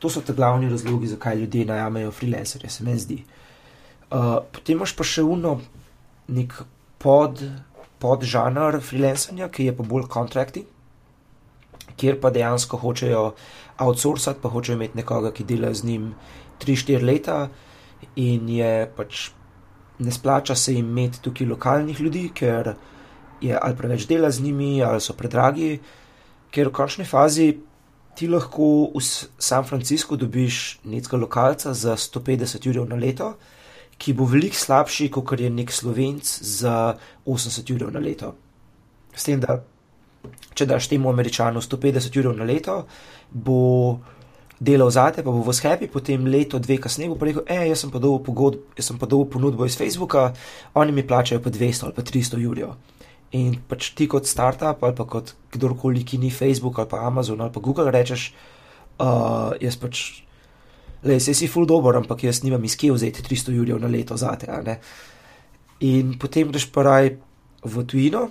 to 0.00 0.10
so 0.10 0.22
te 0.24 0.32
glavni 0.32 0.70
razlogi, 0.70 1.10
zakaj 1.12 1.36
ljudje 1.36 1.66
najamejo 1.68 2.10
freelancerje, 2.10 2.70
se 2.70 2.84
meni 2.84 2.98
zdi. 2.98 3.18
Uh, 4.10 4.40
potem 4.52 4.78
imaš 4.78 4.96
pa 4.96 5.06
še 5.06 5.22
uno, 5.22 5.58
nek 6.32 6.56
pod, 6.98 7.42
podžanr 8.02 8.80
freelancanja, 8.82 9.50
ki 9.52 9.68
je 9.68 9.74
pa 9.76 9.86
bolj 9.86 10.08
kontrakti, 10.10 10.64
kjer 12.00 12.16
pa 12.20 12.32
dejansko 12.32 12.80
hočejo 12.80 13.26
outsourcati, 13.84 14.40
pa 14.42 14.48
hočejo 14.48 14.78
imeti 14.78 14.98
nekoga, 15.02 15.34
ki 15.36 15.44
dela 15.44 15.72
z 15.74 15.86
njim 15.90 16.08
3-4 16.64 17.04
leta 17.04 17.36
in 18.16 18.48
je 18.48 18.72
pač 18.96 19.28
ne 20.00 20.12
splača 20.12 20.54
se 20.56 20.74
jim 20.74 20.88
imeti 20.88 21.20
tukaj 21.22 21.46
lokalnih 21.46 22.00
ljudi, 22.00 22.30
ker 22.34 22.74
je 23.40 23.58
ali 23.62 23.76
preveč 23.76 24.06
dela 24.08 24.30
z 24.30 24.42
njimi, 24.42 24.82
ali 24.82 25.00
so 25.00 25.12
predragi, 25.12 25.78
ker 26.50 26.68
v 26.68 26.72
končni 26.72 27.04
fazi 27.04 27.52
ti 28.14 28.28
lahko 28.28 28.90
v 28.94 29.00
San 29.02 29.64
Franciscu 29.64 30.16
dobiš 30.16 30.80
nekega 30.84 31.16
lokalca 31.16 31.74
za 31.74 31.96
150 31.96 32.68
ur 32.70 32.88
na 32.88 32.96
leto, 32.96 33.34
ki 34.00 34.14
bo 34.16 34.24
veliko 34.24 34.56
slabši, 34.56 35.10
kot 35.12 35.40
je 35.40 35.50
nek 35.50 35.72
slovenc 35.72 36.24
za 36.24 36.96
80 37.26 37.74
ur 37.74 37.92
na 37.92 38.00
leto. 38.00 38.34
S 39.14 39.28
tem, 39.28 39.40
da 39.40 39.60
če 40.54 40.66
daš 40.66 40.88
temu 40.88 41.10
američanu 41.10 41.60
150 41.60 42.16
ur 42.20 42.32
na 42.36 42.44
leto, 42.48 42.84
bo 43.30 44.00
delal 44.60 44.90
zate, 44.92 45.24
pa 45.24 45.32
bo 45.32 45.40
v 45.44 45.54
skepi, 45.56 45.88
potem 45.88 46.26
leto, 46.28 46.58
dve 46.60 46.76
kasneje 46.80 47.12
bo 47.12 47.24
rekel: 47.24 47.44
hej, 47.48 47.72
jaz 47.72 47.84
sem 47.84 47.92
pa 47.92 47.98
dobil 48.00 49.28
ponudbo 49.32 49.66
iz 49.66 49.76
Facebooka, 49.76 50.32
oni 50.74 50.92
mi 50.92 51.06
plačajo 51.06 51.40
pa 51.40 51.50
200 51.50 51.88
ali 51.88 51.96
pa 51.96 52.02
300 52.02 52.46
ur. 52.46 52.64
In 53.38 53.54
pač 53.68 53.92
ti 53.94 54.08
kot 54.10 54.26
startup 54.26 54.82
ali 54.82 54.96
pa 54.98 55.06
kot 55.06 55.34
kdorkoli, 55.54 56.02
ki 56.02 56.18
ni 56.18 56.32
Facebook 56.34 56.78
ali 56.78 56.90
pa 56.90 57.04
Amazon 57.06 57.40
ali 57.40 57.52
pa 57.54 57.60
Google, 57.62 57.92
rečeš, 57.94 58.32
uh, 58.98 59.54
jaz 59.62 59.76
pač, 59.78 60.02
le, 61.06 61.20
se 61.22 61.34
si 61.34 61.46
full 61.46 61.66
dobro, 61.66 61.94
ampak 61.98 62.24
jaz 62.26 62.42
nimam 62.42 62.64
iz 62.66 62.74
kje 62.76 62.92
vzeti 62.96 63.22
300 63.22 63.54
jurjev 63.54 63.78
na 63.78 63.90
leto 63.90 64.16
za 64.18 64.34
te. 64.36 64.50
In 65.86 66.16
potem 66.18 66.50
greš 66.50 66.66
pa 66.74 66.82
raj 66.82 67.14
v 67.62 67.84
tujino, 67.86 68.26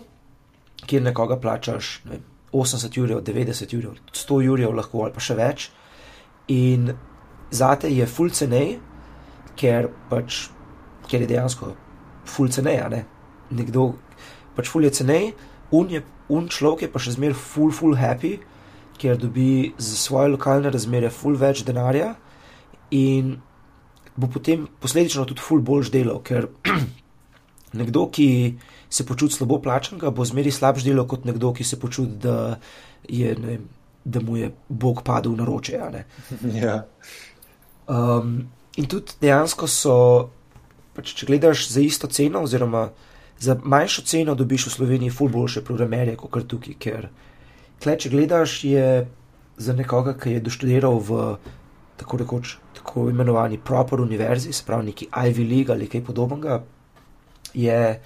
kjer 0.86 1.02
nekoga 1.08 1.40
plačaš 1.40 2.02
ne, 2.10 2.20
80 2.52 2.98
jurjev, 2.98 3.24
90 3.24 3.74
jurjev, 3.74 3.96
100 4.12 4.42
jurjev 4.46 4.76
lahko 4.76 5.06
ali 5.06 5.16
pa 5.16 5.24
še 5.24 5.38
več. 5.40 5.70
In 6.52 6.92
zate 7.52 7.90
je 7.94 8.06
full 8.10 8.34
cenej, 8.34 8.80
ker 9.60 9.90
pač, 10.10 10.48
ker 11.10 11.24
je 11.24 11.30
dejansko 11.30 11.74
full 12.30 12.52
cenej, 12.54 12.84
ne. 12.92 13.04
Nekdo, 13.56 13.94
pač 14.60 14.70
ful 14.72 14.84
je 14.84 14.94
cenej, 15.00 15.32
un, 15.72 15.90
je, 15.90 16.04
un 16.30 16.52
človek 16.52 16.86
je 16.86 16.92
pa 16.92 17.02
še 17.02 17.16
zmeraj 17.16 17.40
ful, 17.40 17.72
ful 17.76 17.96
happy, 17.96 18.38
ker 19.00 19.16
dobi 19.18 19.72
za 19.80 19.96
svoje 19.96 20.34
lokalne 20.36 20.72
razmere 20.74 21.12
ful 21.14 21.40
več 21.40 21.64
denarja 21.64 22.18
in 22.92 23.38
bo 24.20 24.28
potem 24.28 24.68
posledično 24.84 25.24
tudi 25.30 25.44
ful 25.44 25.62
boljš 25.64 25.92
delal, 25.94 26.20
ker 26.26 26.50
nekdo, 27.80 28.08
ki 28.12 28.58
se 28.90 29.06
počuti 29.08 29.38
slabo 29.38 29.62
plačan, 29.64 30.02
bo 30.02 30.26
zmeraj 30.26 30.58
slabš 30.58 30.88
delal 30.88 31.08
kot 31.08 31.28
nekdo, 31.30 31.54
ki 31.56 31.64
se 31.64 31.80
počuti, 31.80 32.18
da, 32.26 32.58
je, 33.08 33.36
ne, 33.40 33.60
da 34.04 34.20
mu 34.26 34.38
je 34.38 34.52
Bog 34.68 35.04
padel 35.08 35.38
na 35.40 35.48
roče. 35.48 35.80
Ja. 36.64 36.84
Um, 37.90 38.50
in 38.78 38.86
tudi 38.86 39.16
dejansko 39.22 39.66
so, 39.72 39.96
pač, 40.94 41.14
če 41.18 41.30
gledaš 41.30 41.70
za 41.72 41.82
isto 41.82 42.10
ceno, 42.12 42.44
oziroma 42.46 42.90
za 43.40 43.56
manjšo 43.64 44.02
ceno 44.02 44.36
dobiš 44.36 44.68
v 44.68 44.70
Sloveniji 44.70 45.10
ful 45.10 45.30
boljše 45.30 45.64
programerje 45.64 46.16
kot 46.20 46.32
kar 46.32 46.44
tukaj, 46.44 46.76
ker 46.80 47.08
tle, 47.80 47.96
če 47.96 48.12
gledaš, 48.12 48.64
je 48.64 49.08
za 49.58 49.74
nekoga, 49.74 50.14
ki 50.20 50.38
je 50.38 50.44
doštudiral 50.44 51.00
v 51.00 51.22
tako 52.00 52.18
rekoč 52.18 52.58
tako 52.80 53.10
imenovani 53.10 53.58
proper 53.58 54.02
univerzi, 54.02 54.54
se 54.54 54.64
pravi 54.66 54.92
neki 54.92 55.08
Ivy 55.12 55.48
League 55.50 55.76
ali 55.76 55.88
kaj 55.88 56.04
podobnega, 56.04 56.62
je 57.54 58.02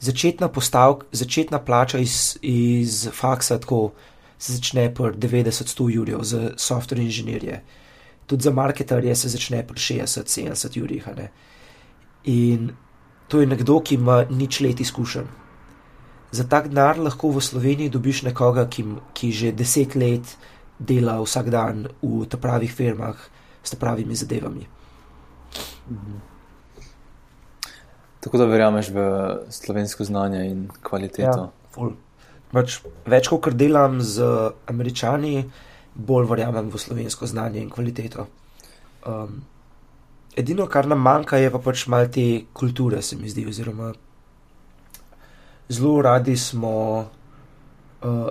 začetna 0.00 0.48
postavka, 0.48 1.06
začetna 1.12 1.58
plača 1.58 1.98
iz, 1.98 2.38
iz 2.42 3.08
faksa 3.12 3.58
tako 3.58 3.92
se 4.38 4.56
začne 4.56 4.88
pri 4.94 5.12
90-100 5.12 5.90
jurjev 5.94 6.22
za 6.22 6.50
software 6.56 7.02
inženirje. 7.02 7.62
Tudi 8.26 8.42
za 8.42 8.50
marketerje 8.50 9.14
se 9.14 9.28
začne 9.28 9.66
pri 9.66 9.76
60-70 9.76 10.78
jurjih. 10.78 11.08
In 12.24 12.70
to 13.30 13.40
je 13.40 13.46
nekdo, 13.46 13.78
ki 13.78 13.94
ima 13.94 14.24
nič 14.26 14.60
let 14.60 14.80
izkušenj. 14.82 15.28
Za 16.30 16.44
tak 16.50 16.68
denar 16.70 16.98
lahko 16.98 17.30
v 17.30 17.42
Sloveniji 17.42 17.90
dobiš 17.94 18.22
nekoga, 18.26 18.66
ki, 18.66 18.84
ki 19.14 19.30
že 19.30 19.52
deset 19.54 19.94
let 19.94 20.34
dela 20.78 21.18
vsak 21.22 21.50
dan 21.50 21.86
v 22.02 22.26
te 22.26 22.38
pravih 22.38 22.70
firmah 22.70 23.14
s 23.62 23.70
te 23.70 23.78
pravimi 23.78 24.18
zadevami. 24.18 24.66
Mhm. 25.90 26.18
Tako 28.20 28.38
da 28.38 28.44
verjameš 28.44 28.90
v 28.92 29.00
slovensko 29.48 30.04
znanje 30.04 30.44
in 30.50 30.68
kvaliteto. 30.82 31.50
Ja, 31.76 31.88
Pač, 32.50 32.80
več 33.06 33.28
kot 33.30 33.54
delam 33.54 34.00
z 34.02 34.26
američani, 34.66 35.44
bolj 35.94 36.26
verjamem 36.26 36.70
v 36.72 36.80
slovensko 36.82 37.28
znanje 37.30 37.62
in 37.62 37.70
kvaliteto. 37.70 38.26
Um, 39.06 39.40
Edino, 40.36 40.66
kar 40.70 40.86
nam 40.86 41.00
manjka, 41.02 41.40
je 41.42 41.50
pa 41.50 41.58
pač 41.58 41.86
malo 41.90 42.06
te 42.06 42.44
kulture, 42.54 43.02
se 43.02 43.16
mi 43.18 43.28
zdi. 43.28 43.46
Oziroma, 43.50 43.90
zelo 45.68 45.96
radi 46.06 46.36
smo, 46.38 46.74
uh, 48.06 48.28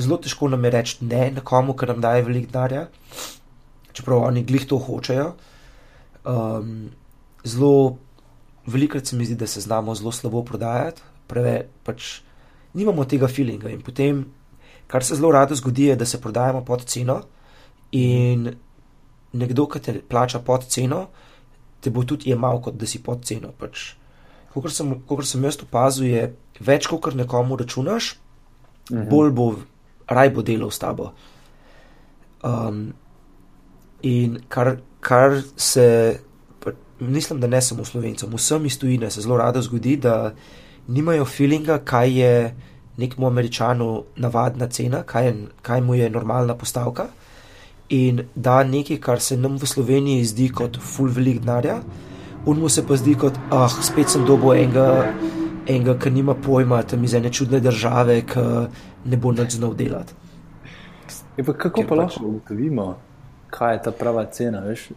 zelo 0.00 0.16
težko 0.22 0.48
nam 0.48 0.64
je 0.64 0.70
reči 0.72 0.96
ne 1.04 1.30
nekomu, 1.36 1.76
ker 1.76 1.92
nam 1.92 2.00
daje 2.00 2.24
veliko 2.24 2.52
denarja, 2.54 2.86
čeprav 3.92 4.24
oni 4.30 4.44
glih 4.48 4.64
to 4.68 4.78
hočejo. 4.80 5.34
Um, 6.24 6.88
zelo 7.44 7.98
velikokrat 8.66 9.12
se 9.12 9.16
mi 9.16 9.28
zdi, 9.28 9.36
da 9.36 9.46
se 9.46 9.60
znamo 9.60 9.94
zelo 9.94 10.12
slabo 10.12 10.42
prodajati, 10.44 11.04
preveč 11.28 11.68
pač 11.84 12.08
nimamo 12.74 13.04
tega 13.04 13.28
feelinga. 13.28 13.68
In 13.70 13.84
potem, 13.84 14.24
kar 14.88 15.04
se 15.04 15.20
zelo 15.20 15.34
rado 15.36 15.54
zgodi, 15.54 15.90
je, 15.92 16.00
da 16.00 16.08
se 16.08 16.20
prodajamo 16.20 16.64
pod 16.64 16.84
ceno 16.88 17.20
in 17.92 18.50
nekdo, 19.36 19.66
ki 19.68 19.80
te 19.84 19.98
plača 20.00 20.40
pod 20.40 20.64
ceno, 20.72 21.06
te 21.80 21.90
bo 21.90 22.04
tudi 22.04 22.30
jemal, 22.30 22.60
kot 22.62 22.76
da 22.78 22.86
si 22.88 23.02
pod 23.02 23.24
ceno. 23.26 23.52
Pač, 23.58 23.94
kot 24.54 24.72
sem, 24.72 24.92
sem 25.28 25.48
jaz 25.48 25.58
opazil, 25.62 26.08
je 26.10 26.28
več, 26.64 26.88
kot 26.90 27.14
nekomu 27.14 27.58
računaš, 27.60 28.14
mhm. 28.90 29.08
bolj 29.10 29.32
bo 29.36 29.48
raj 30.06 30.30
bo 30.34 30.44
delal 30.46 30.70
s 30.70 30.82
tabo. 30.82 31.10
Um, 32.46 32.92
in 34.06 34.38
kar, 34.48 34.76
kar 35.00 35.40
se, 35.56 36.20
mislim, 37.00 37.40
da 37.42 37.50
ne 37.50 37.60
samo 37.62 37.84
slovencem, 37.84 38.30
vsem 38.32 38.66
iz 38.66 38.78
tujine 38.78 39.10
se 39.10 39.24
zelo 39.24 39.40
rado 39.40 39.62
zgodi, 39.62 39.96
da 39.96 40.34
nimajo 40.86 41.24
feelinga, 41.26 41.80
kaj 41.84 42.12
je 42.20 42.32
nekmu 42.96 43.26
američanu 43.26 44.04
navadna 44.16 44.68
cena, 44.72 45.02
kaj, 45.02 45.26
je, 45.26 45.34
kaj 45.62 45.80
mu 45.80 45.94
je 45.98 46.10
normalna 46.10 46.54
postavka 46.54 47.10
in 47.88 48.22
da 48.34 48.62
nekaj, 48.64 49.00
kar 49.00 49.20
se 49.20 49.36
nam 49.36 49.56
v 49.56 49.66
Sloveniji 49.66 50.24
zdi 50.24 50.48
kot 50.48 50.78
full 50.80 51.12
velik 51.12 51.40
denarja, 51.40 51.80
un 52.46 52.60
mu 52.60 52.68
se 52.68 52.86
pa 52.86 52.96
zdi 52.96 53.14
kot, 53.14 53.38
ah, 53.50 53.68
spet 53.68 54.10
sem 54.10 54.24
dobo 54.26 54.54
enega, 54.54 55.12
enega 55.66 55.96
ki 55.98 56.10
nima 56.10 56.34
pojma, 56.34 56.82
tam 56.82 57.04
iz 57.04 57.14
ene 57.14 57.32
čudne 57.32 57.60
države, 57.60 58.20
ki 58.26 58.44
ne 59.04 59.16
bo 59.16 59.32
nič 59.32 59.58
znal 59.58 59.74
delati. 59.74 60.14
Je 61.36 61.44
pa 61.44 61.52
kako 61.52 61.82
Ker 61.82 61.88
pa 61.88 61.96
pač, 61.96 62.16
lahko 62.16 62.28
ugotovimo, 62.28 62.86
kaj 63.50 63.74
je 63.74 63.82
ta 63.82 63.92
prava 63.92 64.24
cena, 64.32 64.62
veš? 64.66 64.88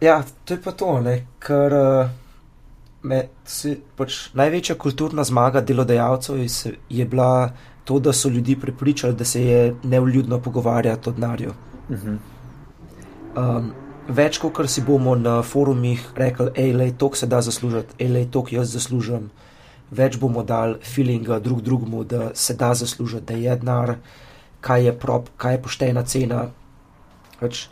Ja, 0.00 0.22
to 0.44 0.54
je 0.54 0.62
pa 0.62 0.72
to, 0.72 1.00
ne, 1.00 1.20
ker 1.42 1.74
med, 3.02 3.30
si, 3.46 3.76
pač, 3.96 4.28
največja 4.38 4.76
kulturna 4.80 5.24
zmaga 5.24 5.62
delodajalcev 5.62 6.40
je, 6.42 6.74
je 6.90 7.06
bila 7.06 7.50
to, 7.88 7.98
da 7.98 8.12
so 8.12 8.28
ljudi 8.28 8.52
prepričali, 8.60 9.14
da 9.16 9.24
se 9.24 9.42
je 9.44 9.74
neuljudno 9.82 10.38
pogovarjati 10.44 11.08
o 11.08 11.12
denarju. 11.12 11.52
Uh 11.88 11.96
-huh. 11.96 12.16
um, 13.36 13.72
več 14.08 14.38
kot 14.38 14.70
si 14.70 14.82
bomo 14.82 15.14
na 15.14 15.42
forumih 15.42 16.04
rekli, 16.16 16.50
hej, 16.56 16.92
to 16.98 17.10
se 17.14 17.26
da 17.26 17.40
zaslužiti, 17.40 17.94
hej, 17.98 18.26
to 18.30 18.44
jaz 18.50 18.72
zaslužim. 18.72 19.30
Več 19.90 20.18
bomo 20.18 20.42
dali 20.42 20.76
feelinga 20.84 21.38
drug 21.38 21.60
drugemu, 21.60 22.04
da 22.04 22.30
se 22.34 22.54
da 22.54 22.74
zaslužiti, 22.74 23.24
da 23.26 23.34
je 23.34 23.56
denar, 23.56 23.94
kaj 24.60 24.84
je 24.84 24.98
prop, 24.98 25.28
kaj 25.36 25.54
je 25.54 25.62
poštena 25.62 26.02
cena. 26.02 26.50
Več, 27.40 27.68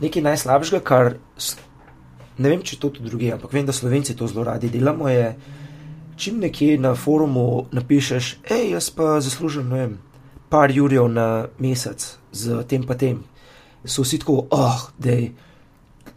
nekaj 0.00 0.22
najslabšega, 0.22 0.80
kar 0.80 1.14
ne 2.38 2.48
vem, 2.48 2.62
če 2.62 2.76
to 2.80 2.90
tudi 2.90 3.08
druge, 3.08 3.32
ampak 3.32 3.52
vem, 3.52 3.66
da 3.66 3.72
slovenci 3.72 4.16
to 4.16 4.26
zelo 4.26 4.44
radi 4.44 4.68
delamo, 4.68 5.08
je, 5.08 5.34
čim 6.20 6.40
nekje 6.40 6.76
na 6.78 6.92
forumu 6.94 7.66
napišeš, 7.72 8.36
hej, 8.50 8.70
jaz 8.74 8.90
pa 8.92 9.16
zaslužim, 9.24 9.68
ne 9.72 9.78
vem, 9.80 9.98
par 10.52 10.70
jurjev 10.70 11.08
na 11.08 11.46
mesec 11.58 12.04
z 12.32 12.60
tem 12.68 12.84
pa 12.84 12.94
tem, 12.94 13.22
so 13.84 14.04
vsi 14.04 14.20
tako, 14.20 14.44
oh, 14.52 14.90
da 15.00 15.16
je 15.16 15.30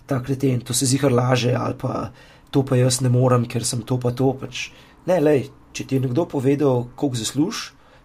ta 0.06 0.20
kreten, 0.24 0.62
to 0.62 0.74
se 0.76 0.86
zihar 0.86 1.12
laže, 1.12 1.54
ali 1.56 1.78
pa 1.80 2.12
to 2.52 2.64
pa 2.68 2.76
jaz 2.76 3.00
ne 3.02 3.10
morem, 3.10 3.48
ker 3.48 3.66
sem 3.66 3.82
to 3.82 3.98
pa 3.98 4.12
to. 4.12 4.34
Pač. 4.38 4.70
Ne, 5.10 5.18
lej, 5.24 5.48
če 5.74 5.88
ti 5.88 5.98
je 5.98 6.04
nekdo 6.04 6.28
povedal, 6.30 6.86
koliko 7.00 7.18
zaslužiš, 7.18 7.64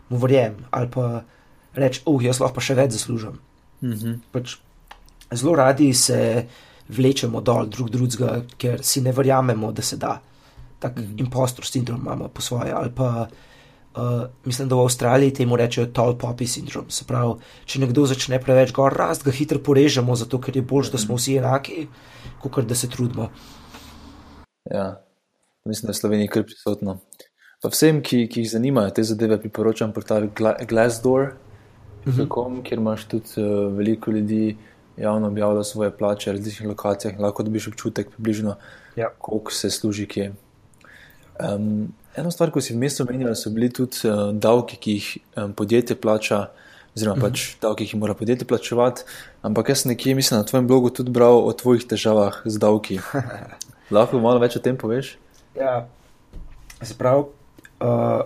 mu 0.09 0.23
verjem, 0.23 0.57
ali 0.71 0.89
pa 0.89 1.25
reč, 1.77 2.01
oh, 2.07 2.23
jaz 2.23 2.41
lahko 2.41 2.61
pa 2.61 2.65
še 2.65 2.79
več 2.79 2.95
zaslužim. 2.97 3.39
Mm 3.83 3.93
-hmm. 3.93 4.15
pač, 4.33 4.57
zelo 5.33 5.55
radi 5.55 5.93
se 5.95 6.47
vlečemo 6.89 7.41
dol 7.41 7.67
drug 7.67 7.91
drugega, 7.91 8.43
ker 8.57 8.83
si 8.83 9.01
ne 9.01 9.13
verjamemo, 9.13 9.73
da 9.73 9.83
se 9.83 9.97
da. 9.97 10.21
Tak 10.79 10.97
mm 10.97 11.19
impostor 11.19 11.67
sindrom 11.67 12.01
imamo 12.01 12.29
po 12.29 12.43
svoje. 12.43 12.73
Ali 12.73 12.91
pa 12.95 13.29
uh, 13.97 14.27
mislim, 14.45 14.69
da 14.69 14.75
v 14.75 14.81
Avstraliji 14.81 15.35
temu 15.35 15.57
rečejo 15.57 15.87
tall 15.87 16.19
poppy 16.19 16.47
sindrom. 16.47 16.91
Se 16.91 17.05
pravi, 17.05 17.35
če 17.65 17.81
nekdo 17.81 18.07
začne 18.07 18.41
preveč 18.43 18.73
gor 18.73 18.95
rast, 18.95 19.25
ga 19.25 19.35
hitro 19.35 19.59
porežemo, 19.59 20.17
zato 20.17 20.41
ker 20.41 20.57
je 20.57 20.63
bolj, 20.63 20.93
da 20.93 20.99
smo 20.99 21.19
vsi 21.19 21.39
enaki, 21.41 21.89
kot 22.43 22.65
da 22.69 22.75
se 22.75 22.91
trudimo. 22.91 23.31
Ja, 24.71 25.03
mislim, 25.65 25.89
da 25.89 25.97
je 25.97 26.01
Slovenija 26.01 26.33
kar 26.33 26.47
prisotno. 26.47 27.01
Pa 27.63 27.73
vsem, 27.73 28.03
ki, 28.03 28.29
ki 28.31 28.45
jih 28.45 28.51
zanimajo 28.53 28.95
te 28.95 29.03
zadeve, 29.03 29.41
priporočam 29.41 29.93
portal 29.93 30.29
Glassdoor, 30.69 31.33
mm 32.07 32.13
-hmm. 32.13 32.63
kjer 32.63 32.79
imaš 32.79 33.05
tudi 33.05 33.43
uh, 33.43 33.73
veliko 33.77 34.11
ljudi 34.11 34.57
javno 34.97 35.27
objavlja 35.27 35.65
svoje 35.65 35.97
plače 35.97 36.31
na 36.31 36.37
različnih 36.37 36.69
lokacijah, 36.69 37.19
lahko 37.19 37.43
dobiš 37.43 37.69
občutek, 37.69 38.11
približno, 38.11 38.55
ja. 38.97 39.09
koliko 39.19 39.53
se 39.53 39.71
služi 39.71 40.07
kje. 40.07 40.33
Um, 41.39 41.93
eno 42.19 42.31
stvar, 42.35 42.51
ko 42.51 42.61
si 42.61 42.75
vmes 42.75 43.01
omenil, 43.01 43.31
so 43.39 43.51
bili 43.55 43.71
tudi 43.71 44.09
uh, 44.09 44.31
davki, 44.35 44.77
ki 44.77 44.97
jih 44.99 45.11
um, 45.37 45.53
podjetje 45.53 45.97
plača, 45.97 46.49
oziroma 46.97 47.17
mm 47.17 47.21
-hmm. 47.21 47.31
pač 47.31 47.57
davki, 47.63 47.85
ki 47.85 47.95
jih 47.95 48.01
mora 48.01 48.15
podjetje 48.15 48.47
plačevati. 48.47 49.03
Ampak 49.43 49.69
jaz 49.69 49.85
nekje, 49.85 50.15
mislim, 50.15 50.41
na 50.41 50.45
tvojem 50.45 50.67
blogu 50.67 50.91
tudi 50.91 51.11
bral 51.11 51.47
o 51.47 51.53
tvojih 51.53 51.87
težavah 51.87 52.43
z 52.45 52.59
davki. 52.59 53.01
lahko 53.91 54.21
malo 54.21 54.39
več 54.39 54.57
o 54.57 54.61
tem 54.61 54.77
poveš? 54.77 55.17
Ja, 55.57 55.89
se 56.83 56.95
pravi, 56.95 57.25
uh, 57.81 58.23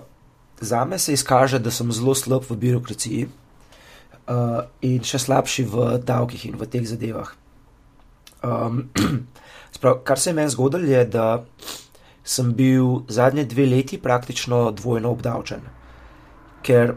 za 0.61 0.85
me 0.85 0.99
se 0.99 1.13
izkaže, 1.13 1.59
da 1.59 1.71
sem 1.71 1.93
zelo 1.93 2.15
slab 2.15 2.45
v 2.51 2.57
birokraciji 2.57 3.29
uh, 3.29 4.65
in 4.81 5.03
še 5.07 5.19
slabši 5.19 5.65
v 5.65 5.87
davkih 6.07 6.47
in 6.51 6.59
v 6.61 6.69
teh 6.71 6.85
zadevah. 6.87 7.33
Um, 8.43 8.89
sprav, 9.75 10.03
kar 10.07 10.19
se 10.19 10.31
je 10.31 10.35
meni 10.35 10.51
zgodilo, 10.51 10.87
je, 10.87 11.05
da 11.07 11.45
sem 12.25 12.53
bil 12.55 13.03
zadnje 13.09 13.45
dve 13.45 13.67
leti 13.67 13.99
praktično 13.99 14.71
dvojno 14.71 15.11
obdavčen, 15.11 15.65
ker 16.63 16.95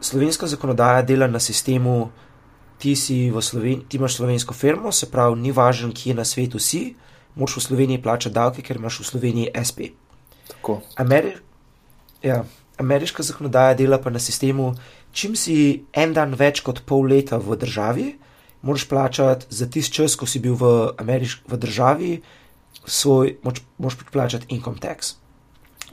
slovenska 0.00 0.46
zakonodaja 0.46 1.02
dela 1.02 1.26
na 1.26 1.40
sistemu, 1.40 2.10
ti, 2.78 2.96
Sloven 2.96 3.84
ti 3.88 3.96
imaš 3.96 4.16
slovensko 4.16 4.54
firmo, 4.54 4.92
se 4.92 5.10
pravi, 5.10 5.40
ni 5.40 5.52
važno, 5.52 5.92
kje 5.94 6.14
na 6.14 6.24
svetu 6.24 6.58
si, 6.58 6.96
moš 7.34 7.56
v 7.56 7.60
Sloveniji 7.60 8.02
plačati 8.02 8.34
davke, 8.34 8.62
ker 8.62 8.76
imaš 8.76 9.00
v 9.00 9.04
Sloveniji 9.04 9.52
SP. 9.54 9.94
Ameri 10.96 11.36
ja, 12.22 12.44
ameriška 12.78 13.22
zakonodaja 13.22 13.74
dela 13.74 13.98
pa 13.98 14.10
na 14.10 14.18
sistemu, 14.18 14.74
čim 15.12 15.36
si 15.36 15.84
en 15.92 16.12
dan 16.12 16.34
več 16.34 16.62
kot 16.62 16.82
pol 16.86 17.06
leta 17.10 17.38
v 17.38 17.56
državi, 17.58 18.06
moraš 18.62 18.88
plačati 18.88 19.46
za 19.50 19.66
tisti 19.66 19.94
čas, 19.94 20.16
ko 20.16 20.26
si 20.26 20.40
bil 20.40 20.54
v, 20.54 20.92
Ameriš 20.98 21.42
v 21.48 21.58
državi, 21.58 22.12
svoj, 22.86 23.36
moč, 23.42 23.62
moraš 23.78 23.98
plačati 24.12 24.46
income 24.54 24.80
tax. 24.82 25.14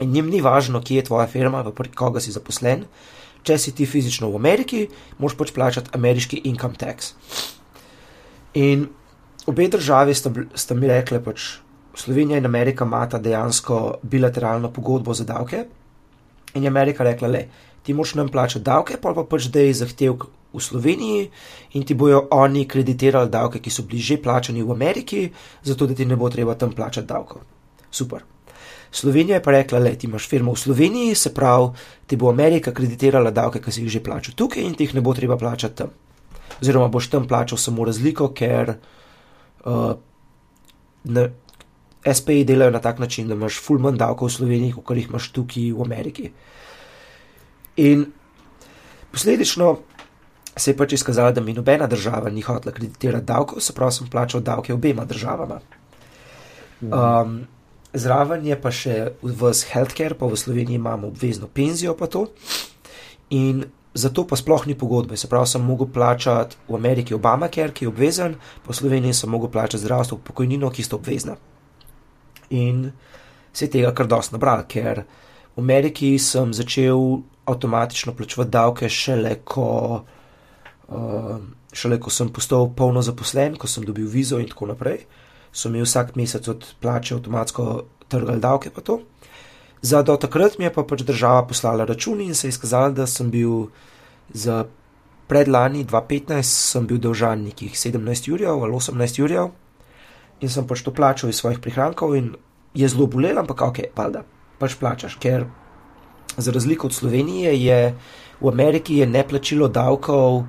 In 0.00 0.10
njim 0.10 0.30
ni 0.30 0.40
važno, 0.40 0.80
kje 0.80 0.96
je 0.96 1.04
tvoja 1.04 1.26
firma, 1.26 1.62
v 1.62 1.88
koga 1.94 2.20
si 2.20 2.32
zaposlen. 2.32 2.86
Če 3.42 3.56
si 3.58 3.72
ti 3.72 3.86
fizično 3.86 4.28
v 4.30 4.36
Ameriki, 4.36 4.86
moraš 5.18 5.36
pač 5.36 5.52
plačati 5.56 5.90
ameriški 5.96 6.42
income 6.44 6.76
tax. 6.76 7.14
In 8.54 8.88
obe 9.46 9.68
državi 9.68 10.14
sta, 10.14 10.32
sta 10.54 10.74
mi 10.74 10.88
rekli, 10.88 11.20
pač 11.24 11.60
Slovenija 11.96 12.38
in 12.38 12.46
Amerika 12.46 12.84
imata 12.84 13.18
dejansko 13.18 14.00
bilateralno 14.02 14.70
pogodbo 14.72 15.14
za 15.14 15.24
davke. 15.24 15.64
In 16.54 16.62
je 16.62 16.68
Amerika 16.68 17.04
rekla, 17.04 17.28
le, 17.28 17.46
ti 17.82 17.94
moš 17.94 18.14
nam 18.14 18.28
plačati 18.28 18.64
davke, 18.64 18.96
pa 19.00 19.14
pa 19.14 19.24
pač 19.24 19.48
da 19.52 19.60
je 19.60 19.74
zahtevek 19.82 20.26
v 20.52 20.60
Sloveniji 20.60 21.30
in 21.72 21.84
ti 21.86 21.94
bojo 21.94 22.26
oni 22.30 22.66
kreditirali 22.68 23.30
davke, 23.30 23.60
ki 23.60 23.70
so 23.70 23.82
bili 23.82 24.02
že 24.02 24.18
plačani 24.22 24.62
v 24.62 24.72
Ameriki, 24.72 25.30
zato 25.62 25.86
da 25.86 25.94
ti 25.94 26.04
ne 26.04 26.16
bo 26.16 26.30
treba 26.30 26.54
tam 26.54 26.72
plačati 26.72 27.06
davkov. 27.06 27.42
Super. 27.90 28.22
Slovenija 28.92 29.36
je 29.36 29.42
pa 29.42 29.50
rekla, 29.50 29.78
le, 29.78 29.94
ti 29.98 30.06
imaš 30.06 30.28
firmo 30.28 30.52
v 30.52 30.58
Sloveniji, 30.58 31.14
se 31.14 31.34
pravi, 31.34 31.70
ti 32.06 32.16
bo 32.16 32.30
Amerika 32.30 32.72
kreditirala 32.74 33.30
davke, 33.30 33.60
ki 33.62 33.72
si 33.72 33.82
jih 33.84 33.90
že 33.90 34.02
plačal 34.02 34.34
tukaj 34.34 34.62
in 34.62 34.74
ti 34.74 34.84
jih 34.84 34.94
ne 34.94 35.00
bo 35.00 35.14
treba 35.14 35.36
plačati 35.36 35.76
tam. 35.76 35.94
Oziroma 36.60 36.88
boš 36.88 37.10
tam 37.10 37.28
plačal 37.28 37.58
samo 37.58 37.84
razliko, 37.84 38.32
ker 38.34 38.74
uh, 39.64 39.94
ne, 41.04 41.30
SPI 42.14 42.44
delajo 42.44 42.70
na 42.70 42.80
tak 42.80 42.98
način, 42.98 43.28
da 43.28 43.34
imaš 43.34 43.60
full 43.62 43.78
manj 43.78 43.96
davkov 43.96 44.28
v 44.28 44.32
Sloveniji, 44.32 44.74
kot 44.82 44.96
jih 44.96 45.08
imaš 45.08 45.30
tukaj 45.32 45.70
v 45.72 45.86
Ameriki. 45.86 46.30
In 47.76 48.04
posledično 49.12 49.76
se 50.60 50.70
je 50.70 50.76
pač 50.76 50.92
izkazalo, 50.92 51.32
da 51.32 51.40
mi 51.40 51.54
nobena 51.56 51.86
država 51.86 52.30
ni 52.30 52.42
hotela 52.44 52.74
kreditirati 52.76 53.26
davkov, 53.26 53.60
se 53.64 53.72
pravi, 53.72 53.92
sem 53.96 54.08
plačal 54.12 54.44
davke 54.44 54.74
obema 54.74 55.04
državama. 55.04 55.60
Um, 56.80 57.40
zraven 57.92 58.46
je 58.46 58.56
pa 58.60 58.72
še 58.72 58.96
v 59.22 59.52
healthcare, 59.72 60.16
pa 60.16 60.28
v 60.28 60.36
Sloveniji 60.36 60.80
imamo 60.80 61.08
obvezno 61.08 61.48
penzijo, 61.48 61.96
pa 61.96 62.06
to. 62.06 62.26
In 63.30 63.64
zato 63.94 64.26
pa 64.26 64.36
sploh 64.36 64.66
ni 64.66 64.76
pogodbe. 64.78 65.16
Se 65.16 65.28
pravi, 65.28 65.46
sem 65.46 65.64
mogel 65.64 65.90
plačati 65.92 66.56
v 66.68 66.76
Ameriki 66.78 67.14
Obamacare, 67.14 67.72
ki 67.72 67.84
je 67.84 67.88
obvezen, 67.88 68.36
v 68.66 68.76
Sloveniji 68.76 69.16
sem 69.16 69.30
mogel 69.30 69.50
plačati 69.50 69.82
zdravstvo, 69.82 70.20
pokojnino, 70.24 70.70
ki 70.70 70.86
sta 70.86 70.96
obvezna. 70.96 71.36
In 72.50 72.90
se 73.52 73.64
je 73.64 73.70
tega 73.70 73.92
kar 73.94 74.06
dosti 74.06 74.36
nabral, 74.36 74.64
ker 74.68 75.04
v 75.56 75.62
Ameriki 75.62 76.18
sem 76.18 76.54
začel 76.54 77.20
avtomatično 77.50 78.14
plačevati 78.14 78.50
davke 78.50 78.88
šele 78.88 79.40
ko, 79.44 80.04
šele 81.72 82.00
ko 82.00 82.10
sem 82.10 82.28
postal 82.28 82.70
polno 82.76 83.02
zaposlen, 83.02 83.56
ko 83.56 83.68
sem 83.70 83.84
dobil 83.86 84.08
vizo 84.10 84.38
in 84.38 84.48
tako 84.48 84.70
naprej. 84.72 85.04
So 85.52 85.70
mi 85.70 85.82
vsak 85.82 86.16
mesec 86.16 86.48
od 86.48 86.66
plače 86.80 87.14
avtomatsko 87.14 87.84
trgali 88.08 88.40
davke 88.40 88.70
pa 88.70 88.80
to. 88.80 89.00
Za 89.82 90.02
do 90.02 90.16
takrat 90.16 90.58
mi 90.58 90.66
je 90.66 90.72
pa 90.74 90.82
pač 90.84 91.02
država 91.02 91.46
poslala 91.46 91.84
račun 91.84 92.20
in 92.20 92.34
se 92.34 92.46
je 92.46 92.54
izkazalo, 92.54 92.92
da 92.92 93.06
sem 93.06 93.30
bil 93.30 93.70
za 94.28 94.64
predlani 95.28 95.84
2015 95.86 96.42
sem 96.42 96.86
bil 96.86 96.98
dolžan 96.98 97.44
nekih 97.46 97.72
17 97.72 98.28
jurjev 98.28 98.64
ali 98.64 98.72
18 98.72 99.18
jurjev 99.20 99.50
in 100.40 100.50
sem 100.50 100.66
pač 100.66 100.82
to 100.82 100.92
plačal 100.94 101.30
iz 101.30 101.38
svojih 101.38 101.60
prihrankov 101.62 102.16
in 102.16 102.34
je 102.74 102.88
zelo 102.88 103.06
bolelo, 103.06 103.40
ampak 103.40 103.62
ok, 103.62 103.78
valjda, 103.96 104.24
pač 104.58 104.74
plačaš, 104.78 105.16
ker 105.20 105.46
za 106.36 106.52
razliko 106.52 106.86
od 106.86 106.94
Slovenije, 106.94 107.54
je 107.58 107.94
v 108.40 108.48
Ameriki 108.48 109.00
je 109.00 109.06
neplačilo 109.06 109.68
davkov 109.68 110.44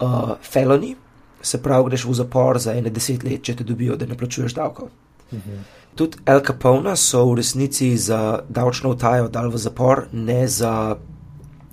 uh, 0.00 0.36
felony, 0.42 0.94
se 1.42 1.62
pravi, 1.62 1.90
greš 1.90 2.04
v 2.04 2.14
zapor 2.14 2.58
za 2.58 2.74
ene 2.74 2.90
deset 2.90 3.24
let, 3.24 3.42
če 3.42 3.56
te 3.60 3.64
dobijo, 3.64 3.96
da 3.96 4.06
ne 4.06 4.16
plačuješ 4.18 4.54
davkov. 4.54 4.90
Mhm. 5.32 5.64
Tudi 5.96 6.18
El 6.28 6.42
Capone 6.44 6.92
so 6.96 7.22
v 7.30 7.38
resnici 7.38 7.96
za 7.96 8.42
davčno 8.48 8.90
utajo 8.92 9.30
dal 9.32 9.48
v 9.48 9.58
zapor, 9.58 10.08
ne 10.12 10.44
za 10.48 10.96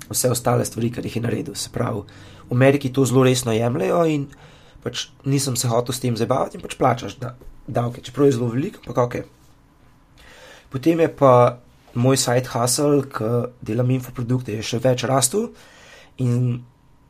vse 0.08 0.30
ostale 0.30 0.64
stvari, 0.64 0.90
kar 0.90 1.04
jih 1.04 1.16
je 1.16 1.22
naredil. 1.22 1.54
Se 1.54 1.68
pravi, 1.72 2.00
v 2.48 2.52
Ameriki 2.52 2.92
to 2.92 3.04
zelo 3.04 3.24
resno 3.24 3.52
jemljajo 3.52 4.04
in 4.08 4.26
pač 4.84 5.08
nisem 5.24 5.56
se 5.56 5.68
hotel 5.68 5.94
s 5.94 6.00
tem 6.00 6.16
zabavati 6.16 6.56
in 6.56 6.64
pač 6.64 6.76
plačaš 6.76 7.16
da, 7.20 7.34
davke, 7.66 8.00
čeprav 8.04 8.28
je 8.28 8.36
zelo 8.38 8.48
veliko, 8.52 8.80
ampak 8.84 8.98
ok. 8.98 9.14
Potem 10.72 11.00
je 11.00 11.08
pa 11.08 11.60
moj 11.94 12.16
side 12.16 12.48
hustle, 12.52 13.04
ki 13.08 13.30
delam 13.62 13.92
infoprodukte, 13.94 14.56
je 14.56 14.64
še 14.64 14.80
več 14.84 15.04
rastel 15.08 15.50
in 16.18 16.64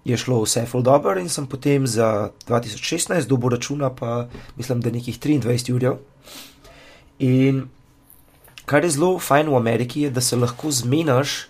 je 0.05 0.17
šlo 0.17 0.43
vse 0.43 0.67
full 0.67 0.83
dobro 0.83 1.21
in 1.21 1.29
sem 1.29 1.47
potem 1.47 1.87
za 1.87 2.31
2016 2.49 3.27
dobo 3.29 3.49
računa, 3.49 3.91
pa 3.91 4.27
mislim, 4.57 4.81
da 4.81 4.91
nekih 4.91 5.19
23 5.21 5.73
ur. 5.73 5.97
In 7.19 7.69
kar 8.65 8.85
je 8.85 8.91
zelo 8.91 9.19
fajn 9.19 9.49
v 9.49 9.57
Ameriki, 9.57 10.07
je, 10.07 10.11
da 10.11 10.21
se 10.21 10.37
lahko 10.37 10.71
zmenaš, 10.71 11.49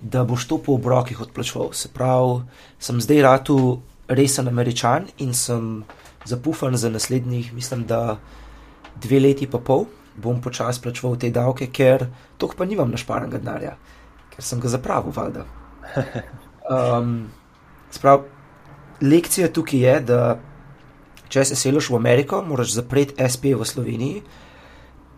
da 0.00 0.24
boš 0.24 0.46
to 0.48 0.58
po 0.58 0.74
obrokih 0.74 1.20
odplačval. 1.20 1.72
Se 1.72 1.88
pravi, 1.88 2.42
sem 2.78 3.00
zdaj 3.00 3.22
ratu 3.22 3.80
resen 4.08 4.48
američan 4.48 5.06
in 5.18 5.34
sem 5.34 5.84
zapufan 6.24 6.76
za 6.76 6.90
naslednjih, 6.90 7.52
mislim, 7.52 7.84
da 7.86 8.18
dve 9.02 9.20
leti 9.20 9.46
pa 9.46 9.58
pol 9.58 9.86
bom 10.16 10.40
počasi 10.42 10.82
plačeval 10.82 11.16
te 11.16 11.30
davke, 11.30 11.70
ker 11.72 12.06
to 12.38 12.50
pa 12.56 12.64
nimam 12.64 12.90
našparanega 12.90 13.38
denarja, 13.38 13.76
ker 14.34 14.44
sem 14.44 14.60
ga 14.60 14.68
zapravil, 14.68 15.12
valjda. 15.16 15.44
Um, 16.70 17.32
sprav, 17.90 18.24
lekcija 19.02 19.48
tukaj 19.52 19.80
je, 19.80 19.96
da 20.12 20.20
če 21.30 21.44
se 21.44 21.56
seliš 21.56 21.90
v 21.90 21.98
Ameriko, 22.00 22.42
moraš 22.42 22.74
zapreti 22.74 23.16
SP 23.22 23.54
v 23.54 23.66
Sloveniji, 23.66 24.22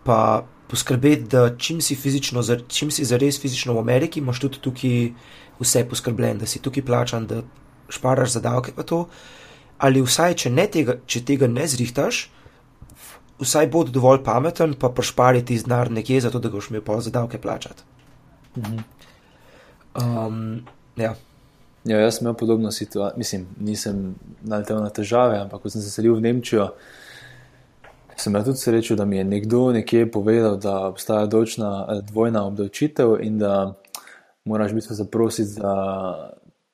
pa 0.05 0.43
poskrbeti, 0.69 1.27
da 1.29 1.47
čim 1.57 1.81
si, 1.81 1.95
fizično, 1.95 2.43
čim 2.67 2.91
si 2.91 3.05
zares 3.05 3.39
fizično 3.41 3.75
v 3.77 3.83
Ameriki, 3.83 4.21
imaš 4.21 4.41
tudi 4.45 4.61
tukaj 4.61 5.11
vse 5.59 5.83
poskrbljeno, 5.89 6.41
da 6.43 6.49
si 6.49 6.61
tukaj 6.61 6.85
plačan, 6.85 7.27
da 7.29 7.41
šparaš 7.89 8.37
za 8.37 8.41
davke. 8.41 8.73
Ali 9.77 10.01
vsaj, 10.01 10.37
če, 10.43 10.53
tega, 10.71 10.97
če 11.05 11.21
tega 11.25 11.49
ne 11.49 11.67
zrihtaš, 11.67 12.27
vsaj 13.41 13.67
bod 13.73 13.91
dovolj 13.93 14.23
pameten, 14.23 14.73
pa 14.79 14.89
prešpariti 14.89 15.57
znar 15.59 15.91
nekje, 15.91 16.21
zato 16.25 16.39
da 16.39 16.49
ga 16.49 16.57
boš 16.57 16.71
imel 16.71 16.85
pol 16.85 17.01
za 17.01 17.11
davke 17.11 17.41
plačati. 17.41 17.83
Mhm. 18.57 18.77
Um, 19.93 20.63
ja. 20.97 21.13
Ja, 21.85 21.99
jaz 21.99 22.17
sem 22.17 22.25
imel 22.25 22.33
podobno 22.33 22.71
situacijo, 22.71 23.17
mislim, 23.17 23.47
nisem 23.59 24.15
naletel 24.41 24.79
na 24.83 24.89
težave, 24.89 25.37
ampak 25.41 25.61
ko 25.61 25.69
sem 25.69 25.81
se 25.83 25.91
selil 25.91 26.15
v 26.15 26.23
Nemčijo, 26.23 26.69
sem 28.15 28.31
imel 28.31 28.45
tudi 28.45 28.61
srečo, 28.61 28.95
da 28.95 29.05
mi 29.05 29.17
je 29.17 29.23
nekdo 29.23 29.65
nekje 29.75 30.11
povedal, 30.11 30.55
da 30.57 30.77
obstaja 30.87 31.25
dočna, 31.25 31.87
eh, 31.89 32.01
dvojna 32.07 32.45
obdavčitev 32.47 33.17
in 33.21 33.37
da 33.37 33.73
moraš 34.45 34.71
biti 34.73 34.95
zaprositi 34.95 35.49
za 35.49 35.75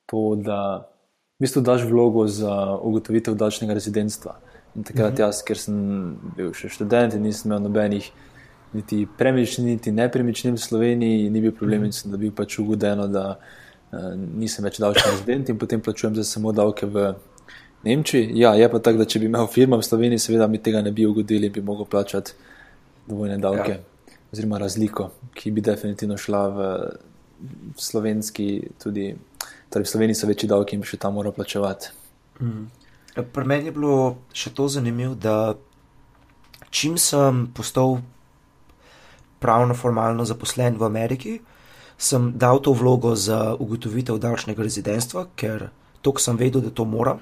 to, 0.05 0.35
da 0.35 0.89
v 1.39 1.45
bistvu 1.45 1.61
daš 1.61 1.83
vlogo 1.89 2.27
za 2.27 2.77
ugotovitev 2.81 3.33
davčnega 3.33 3.73
rezidentstva. 3.73 4.35
In 4.75 4.83
takrat 4.83 5.13
mhm. 5.13 5.21
jaz, 5.21 5.41
ker 5.41 5.57
sem 5.57 6.17
bil 6.37 6.53
še 6.53 6.69
študent 6.69 7.17
in 7.17 7.25
nisem 7.25 7.49
imel 7.49 7.65
nobenih 7.65 8.11
niti 8.73 9.07
premičnin, 9.17 9.73
niti 9.73 9.91
nepremičnin 9.91 10.53
v 10.53 10.61
Sloveniji, 10.61 11.29
ni 11.29 11.41
bil 11.41 11.51
problem 11.51 11.87
in 11.87 11.91
sem 11.91 12.11
dobil 12.11 12.29
pač 12.31 12.59
ugodeno, 12.61 13.07
da 13.09 13.23
uh, 13.31 13.68
nisem 13.91 14.65
več 14.65 14.79
davčni 14.79 15.11
rezident 15.11 15.49
in 15.49 15.57
potem 15.57 15.81
plačujem 15.81 16.15
za 16.15 16.23
samo 16.23 16.51
davke 16.51 16.85
v 16.85 17.13
Nemčiji. 17.83 18.31
Ja, 18.37 18.53
je 18.59 18.67
pa 18.69 18.79
tako, 18.83 19.01
da 19.01 19.07
če 19.09 19.21
bi 19.23 19.29
imel 19.29 19.47
firma 19.47 19.79
v 19.79 19.85
Sloveniji, 19.87 20.19
seveda 20.19 20.47
mi 20.47 20.59
tega 20.61 20.81
ne 20.85 20.91
bi 20.91 21.07
ugodili 21.07 21.47
in 21.47 21.53
bi 21.55 21.63
mogel 21.65 21.87
plačati 21.89 22.35
dvojne 23.07 23.37
davke, 23.41 23.77
ja. 23.79 24.17
oziroma 24.33 24.59
razliko, 24.61 25.09
ki 25.33 25.51
bi 25.55 25.63
definitivno 25.65 26.17
šla 26.17 26.43
v 26.49 26.67
slovenski, 27.79 28.49
tudi 28.83 29.13
torej 29.71 29.87
v 29.87 29.91
Sloveniji 29.93 30.19
so 30.19 30.27
večji 30.27 30.49
davki 30.51 30.75
in 30.75 30.83
bi 30.83 30.89
še 30.89 30.99
tam 30.99 31.15
moral 31.17 31.33
plačevati. 31.33 31.93
Mm. 32.43 32.67
Pri 33.33 33.45
meni 33.47 33.71
je 33.71 33.75
bilo 33.75 33.95
še 34.35 34.51
to 34.55 34.67
zanimivo, 34.69 35.15
da 35.15 35.55
čim 36.69 36.97
sem 36.99 37.47
postal 37.55 37.97
pravno 39.39 39.73
formalno 39.73 40.25
zaposlen 40.27 40.77
v 40.77 40.85
Ameriki, 40.85 41.39
sem 41.99 42.31
dal 42.39 42.61
to 42.63 42.71
vlogo 42.73 43.11
za 43.15 43.55
ugotovitev 43.59 44.17
davčnega 44.23 44.63
rezidentstva, 44.63 45.25
ker 45.35 45.67
to 46.01 46.13
sem 46.17 46.37
vedel, 46.39 46.63
da 46.63 46.71
to 46.71 46.85
moram. 46.87 47.19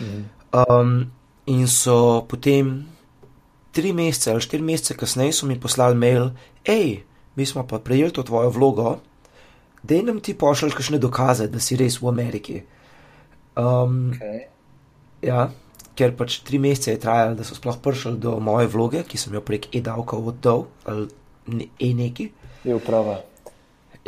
Mhm. 0.00 0.24
Um, 0.52 1.10
in 1.46 1.66
so 1.68 2.24
potem 2.28 2.86
tri 3.72 3.92
mesece 3.92 4.30
ali 4.30 4.40
štiri 4.40 4.62
mesece 4.62 4.96
kasneje 4.96 5.32
so 5.32 5.46
mi 5.46 5.60
poslali 5.60 5.96
mail, 5.96 6.30
hej, 6.64 7.04
mi 7.36 7.46
smo 7.46 7.66
pa 7.66 7.78
prejeli 7.78 8.12
to 8.12 8.22
tvojo 8.22 8.50
vlogo, 8.50 8.98
da 9.82 10.02
nam 10.02 10.20
ti 10.20 10.34
pošlješ 10.34 10.74
kakšne 10.74 10.98
dokaze, 10.98 11.48
da 11.48 11.60
si 11.60 11.76
res 11.76 12.00
v 12.02 12.08
Ameriki. 12.08 12.62
Um, 13.56 14.12
okay. 14.12 14.48
Ja, 15.22 15.48
ker 15.98 16.12
pač 16.16 16.40
tri 16.46 16.58
mesece 16.58 16.92
je 16.92 17.00
trajalo, 17.02 17.38
da 17.38 17.46
so 17.46 17.56
sploh 17.56 17.78
prišli 17.82 18.16
do 18.22 18.36
moje 18.40 18.68
vloge, 18.72 19.02
ki 19.08 19.18
sem 19.18 19.34
jo 19.34 19.42
prek 19.42 19.70
e-davka 19.74 20.18
oddal 20.18 20.66
ali 20.84 21.70
e-neki. 21.80 22.28
Je 22.64 22.74
uprava. 22.74 23.22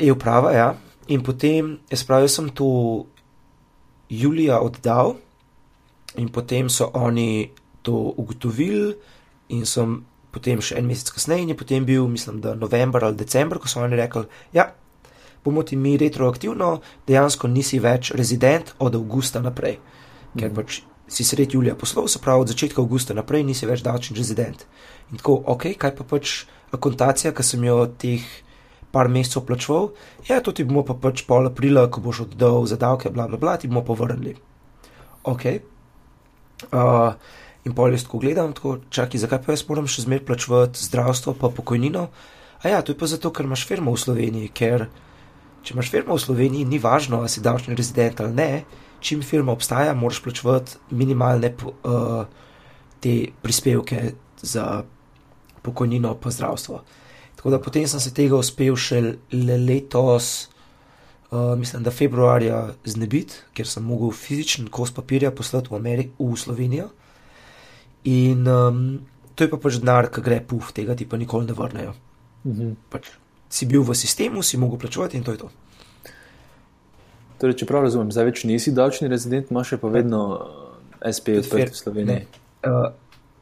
Je 0.01 0.12
uprava, 0.12 0.52
ja. 0.52 0.74
In 1.10 1.22
potem, 1.27 1.78
jaz 1.90 2.05
pravim, 2.06 2.28
sem 2.28 2.48
to 2.55 2.70
Julija 4.10 4.60
oddal, 4.62 5.16
in 6.16 6.28
potem 6.32 6.70
so 6.70 6.90
oni 6.94 7.51
to 7.82 8.14
ugotovili, 8.16 8.94
in 9.48 9.66
sem 9.66 10.01
potem 10.31 10.62
še 10.62 10.78
en 10.78 10.86
mesec 10.86 11.10
kasneje, 11.14 11.44
in 11.44 11.52
je 11.52 11.59
potem 11.59 11.86
bil, 11.86 12.06
mislim, 12.10 12.40
da 12.43 12.55
november 12.55 13.05
ali 13.05 13.18
december, 13.18 13.59
ko 13.59 13.68
so 13.68 13.82
oni 13.82 13.98
rekli, 13.98 14.27
ja, 14.55 14.70
bomo 15.44 15.62
ti 15.62 15.77
mi 15.77 15.97
retroaktivno, 15.98 16.77
dejansko 17.09 17.48
nisi 17.48 17.81
več 17.82 18.12
rezident 18.16 18.74
od 18.78 18.98
avgusta 18.98 19.43
naprej. 19.43 19.78
Ker 20.36 20.51
mm. 20.51 20.56
pač 20.56 20.82
si 21.10 21.27
sred 21.27 21.55
Julija 21.55 21.74
poslov, 21.74 22.06
se 22.09 22.20
pravi, 22.22 22.44
od 22.44 22.52
začetka 22.52 22.82
avgusta 22.82 23.16
naprej 23.16 23.43
nisi 23.47 23.66
več 23.66 23.82
davčni 23.82 24.18
rezident. 24.18 24.66
In 25.10 25.18
tako, 25.18 25.40
ok, 25.55 25.72
kaj 25.81 25.97
pa 25.98 26.06
pač 26.06 26.44
akontacija, 26.77 27.35
ki 27.35 27.47
sem 27.47 27.66
jo 27.66 27.82
teh 27.98 28.27
par 28.93 29.09
mesecev 29.09 29.45
plačeval, 29.47 29.91
ja, 30.29 30.41
to 30.43 30.53
ti 30.53 30.65
bomo 30.67 30.83
pa 30.87 30.97
pač 30.99 31.23
pol 31.27 31.47
aprila, 31.47 31.87
ko 31.91 32.03
boš 32.03 32.25
oddal 32.27 32.67
za 32.67 32.79
davke, 32.81 33.11
bla, 33.15 33.29
bla, 33.31 33.39
bla, 33.39 33.57
ti 33.57 33.71
bomo 33.71 33.85
povrnili. 33.87 34.35
Ok. 35.31 35.47
Uh, 36.71 37.15
in 37.65 37.77
pol 37.77 37.95
jaz 37.95 38.05
tako 38.07 38.21
gledam, 38.25 38.53
tako 38.57 38.79
čakaj, 38.91 39.23
zakaj 39.23 39.43
pa 39.45 39.55
jaz 39.55 39.65
moram 39.69 39.89
še 39.89 40.05
zmeraj 40.07 40.27
plačevati 40.27 40.83
zdravstvo, 40.83 41.37
pa 41.41 41.53
pokojnino? 41.55 42.09
A 42.61 42.69
ja, 42.69 42.83
to 42.85 42.93
je 42.93 42.99
pa 42.99 43.09
zato, 43.09 43.33
ker 43.33 43.49
imaš 43.49 43.65
firmo 43.69 43.95
v 43.95 44.01
Sloveniji, 44.03 44.53
ker 44.53 44.89
če 45.65 45.75
imaš 45.75 45.91
firmo 45.93 46.17
v 46.17 46.25
Sloveniji, 46.25 46.69
ni 46.69 46.81
važno, 46.81 47.23
ali 47.23 47.33
si 47.33 47.45
davčni 47.45 47.77
rezident 47.77 48.21
ali 48.21 48.37
ne, 48.37 48.51
čim 49.01 49.23
firma 49.25 49.53
obstaja, 49.53 49.95
moraš 49.97 50.21
plačevati 50.25 50.97
minimalne 50.97 51.55
uh, 51.65 52.25
te 53.01 53.15
prispevke 53.43 54.12
za 54.43 54.83
pokojnino, 55.65 56.15
pa 56.21 56.33
zdravstvo. 56.33 56.81
Tako 57.41 57.51
da 57.51 57.59
potem 57.59 57.87
sem 57.89 58.01
se 58.05 58.11
tega 58.12 58.37
uspel 58.37 58.75
še 58.77 58.99
le 59.33 59.55
letos, 59.57 60.51
uh, 61.31 61.55
mislim, 61.57 61.87
da 61.87 61.89
februarja 61.89 62.59
znebiti, 62.85 63.39
ker 63.57 63.65
sem 63.65 63.87
mogel 63.89 64.12
fizičen 64.12 64.69
kos 64.69 64.93
papirja 64.93 65.31
poslati 65.33 65.73
v, 65.73 65.79
Ameri 65.79 66.05
v 66.19 66.37
Slovenijo. 66.37 66.91
In 68.12 68.45
um, 68.45 68.85
to 69.33 69.49
je 69.49 69.53
pa 69.55 69.57
pač 69.57 69.81
denar, 69.81 70.11
ki 70.12 70.21
gre 70.27 70.43
puf, 70.45 70.75
tega 70.77 70.93
ti 70.93 71.09
pa 71.09 71.17
nikoli 71.17 71.49
ne 71.49 71.57
vrnejo. 71.57 71.97
Mhm. 72.45 72.77
Pač, 72.93 73.09
si 73.49 73.65
bil 73.65 73.89
v 73.89 73.97
sistemu, 73.97 74.45
si 74.45 74.61
mogel 74.61 74.77
plačevati 74.77 75.17
in 75.17 75.25
to 75.25 75.33
je 75.33 75.41
to. 75.41 75.49
Torej, 77.41 77.57
če 77.57 77.73
prav 77.73 77.89
razumem, 77.89 78.12
zdaj 78.12 78.29
več 78.29 78.45
nisi 78.45 78.77
davčni 78.77 79.09
rezident, 79.09 79.49
imaš 79.49 79.79
pa 79.81 79.89
vedno 79.89 80.25
uh, 80.29 80.45
SP 81.09 81.41
odprt 81.41 81.73
v 81.73 81.81
Sloveniji. 81.89 82.29
Uh, 82.69 82.93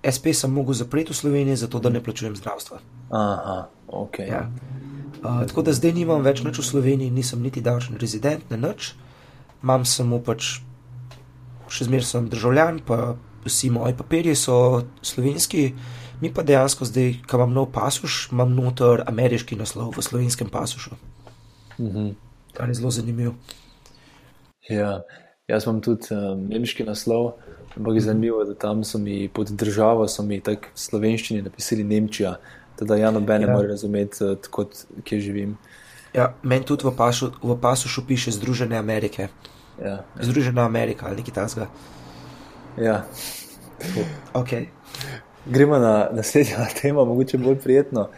SP 0.09 0.33
sem 0.33 0.53
mogel 0.53 0.75
zapreti 0.75 1.13
v 1.13 1.17
Sloveniji, 1.17 1.57
zato 1.65 1.81
da 1.81 1.91
ne 1.91 2.03
plačujem 2.05 2.37
zdravstva. 2.37 2.81
Aha, 3.11 3.69
ok. 3.87 4.19
Ja. 4.19 4.49
Uh, 5.23 5.47
tako 5.47 5.63
da 5.63 5.73
zdaj 5.73 5.93
nimam 5.93 6.23
več 6.23 6.43
nič 6.47 6.61
v 6.61 6.65
Sloveniji, 6.65 7.11
nisem 7.11 7.43
niti 7.43 7.61
davčni 7.61 7.99
rezident, 7.99 8.51
ne 8.51 8.59
nič. 8.61 8.93
Imam 9.63 9.85
samo 9.85 10.21
pač, 10.23 10.61
še 11.69 11.89
zmeraj 11.89 12.07
sem 12.07 12.29
državljan, 12.31 12.83
pa 12.87 13.17
vsi 13.45 13.71
moji 13.75 13.97
papirji 13.99 14.37
so 14.39 14.85
slovenski, 15.03 15.73
mi 16.21 16.31
pa 16.35 16.43
dejansko 16.43 16.87
zdaj, 16.87 17.13
ko 17.27 17.41
imam 17.41 17.55
nov 17.55 17.71
pasuš, 17.75 18.29
imam 18.33 18.55
noter 18.55 19.03
ameriški 19.07 19.59
naslov 19.59 19.95
v 19.97 20.03
slovenskem 20.03 20.51
pasušu. 20.51 20.95
Mhm. 21.79 22.15
Kar 22.55 22.69
je 22.69 22.75
zelo 22.75 22.91
zanimivo. 22.91 23.35
Ja, 24.69 25.03
jaz 25.49 25.67
imam 25.67 25.81
tudi 25.81 26.11
um, 26.15 26.49
nemški 26.51 26.85
naslov. 26.85 27.39
Ampak 27.79 27.95
je 27.95 28.01
zanimivo, 28.01 28.45
da 28.45 28.55
tam 28.55 28.85
so 28.85 28.99
mi 28.99 29.29
pod 29.29 29.51
državo, 29.51 30.09
so 30.09 30.23
mi 30.23 30.41
tako 30.41 30.73
v 30.75 30.81
slovenščini 30.83 31.43
napisali 31.43 31.85
Nemčija, 31.85 32.33
da 32.81 32.97
ja 32.97 33.11
noben 33.11 33.43
ne 33.43 33.47
ja. 33.47 33.55
more 33.55 33.69
razumeti, 33.69 34.25
eh, 34.25 34.49
kot 34.51 34.83
kje 35.05 35.21
živim. 35.21 35.57
Ja, 36.15 36.33
meni 36.43 36.65
tudi 36.67 36.87
v, 36.89 36.93
pašu, 36.97 37.31
v 37.43 37.55
pasušu 37.61 38.03
piše 38.07 38.35
Združene 38.35 38.77
Amerike. 38.77 39.29
Ja, 39.79 39.89
ja. 39.89 40.03
Združena 40.27 40.65
Amerika 40.67 41.07
ali 41.07 41.23
nekaj 41.23 41.35
takega. 41.35 41.69
Ja. 42.79 43.05
Okay. 44.35 44.67
Gremo 45.47 45.79
na 45.79 46.09
naslednjo 46.13 46.67
temo, 46.83 47.05
mogoče 47.05 47.39
bolj 47.39 47.61
prijetno. 47.63 48.09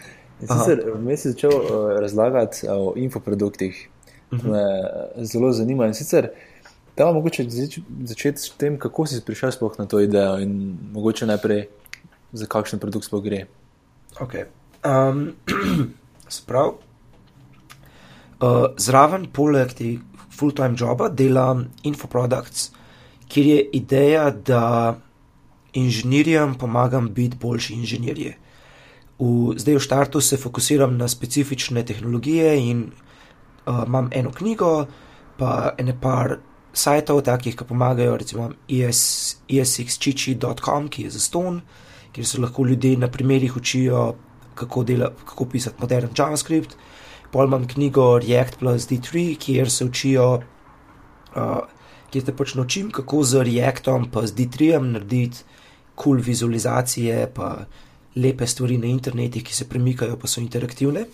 Vmes 0.40 1.20
sem 1.20 1.32
začel 1.32 1.52
uh, 1.52 1.90
razlagati 2.00 2.66
o 2.70 2.94
infoproduktih. 2.96 3.88
Uh 4.32 4.38
-huh. 4.38 4.50
Me 4.50 5.24
zelo 5.24 5.52
zanima. 5.52 5.86
In 5.86 5.94
sicer 5.94 6.24
uh, 6.24 6.49
Da, 7.01 7.06
pa 7.06 7.12
mogoče 7.12 7.47
začeti 8.05 8.39
s 8.39 8.51
tem, 8.60 8.74
kako 8.78 9.06
si 9.09 9.22
prišel 9.24 9.55
sploh 9.56 9.72
na 9.78 9.86
to 9.89 10.02
idejo 10.05 10.35
in 10.44 10.51
mogoče 10.93 11.24
najprej 11.27 11.62
za 12.36 12.44
kakšen 12.47 12.77
produkt 12.78 13.06
sploh 13.09 13.22
gre. 13.24 13.47
Okay. 14.20 14.44
Um, 14.85 15.31
sprav, 16.28 16.74
uh, 18.44 18.66
zraven, 18.77 19.24
poleg 19.32 19.72
tega 19.78 20.27
full-time 20.36 20.77
joba, 20.77 21.09
delam 21.09 21.70
infoproducts, 21.89 22.68
kjer 23.32 23.48
je 23.48 23.64
ideja, 23.81 24.28
da 24.31 24.98
inženirjem 25.72 26.55
pomagam 26.60 27.09
biti 27.16 27.40
boljši 27.40 27.78
inženirji. 27.81 28.35
V, 29.16 29.56
zdaj 29.56 29.81
v 29.81 29.86
štartu 29.89 30.20
se 30.20 30.36
fokusiram 30.36 31.01
na 31.01 31.09
specifične 31.09 31.81
tehnologije 31.81 32.52
in 32.60 32.85
uh, 32.85 33.82
imam 33.86 34.12
eno 34.12 34.36
knjigo, 34.36 34.85
pa 35.40 35.72
ene 35.78 35.97
par 36.01 36.36
sajtov, 36.72 37.22
takih, 37.26 37.56
ki 37.56 37.64
pomagajo, 37.64 38.16
recimo 38.16 38.51
ESXChichi.com, 38.68 40.88
ki 40.88 41.02
je 41.02 41.10
za 41.10 41.20
ston, 41.20 41.60
kjer 42.12 42.26
se 42.26 42.40
lahko 42.40 42.66
ljudje 42.66 42.97
na 42.97 43.10
primerih 43.10 43.56
učijo, 43.56 44.14
kako, 44.55 44.84
dela, 44.84 45.10
kako 45.24 45.44
pisati 45.44 45.76
modern 45.80 46.09
JavaScript. 46.16 46.76
Pol 47.30 47.47
imam 47.47 47.68
knjigo 47.68 48.18
React 48.18 48.59
plus 48.59 48.88
D3, 48.90 49.36
kjer 49.38 49.70
se 49.70 49.84
učijo, 49.84 50.40
uh, 51.36 51.59
kjer 52.10 52.24
te 52.26 52.36
pač 52.36 52.55
naučim, 52.55 52.90
kako 52.90 53.22
z 53.22 53.42
Reactom 53.47 54.10
pa 54.10 54.26
z 54.26 54.34
D3 54.34 54.80
narediti 54.82 55.38
kul 55.94 56.16
cool 56.16 56.24
vizualizacije, 56.24 57.30
pa 57.34 57.66
lepe 58.16 58.47
stvari 58.47 58.78
na 58.78 58.86
internetu, 58.86 59.40
ki 59.44 59.55
se 59.55 59.68
premikajo, 59.68 60.16
pa 60.16 60.26
so 60.26 60.40
interaktivne. 60.40 61.05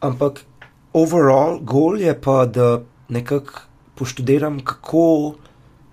Ampak 0.00 0.44
overall 0.92 1.60
goal 1.60 2.00
je 2.00 2.20
pa, 2.20 2.46
da 2.46 2.80
nekako 3.08 3.60
poštudiram, 3.96 4.60
kako 4.64 5.34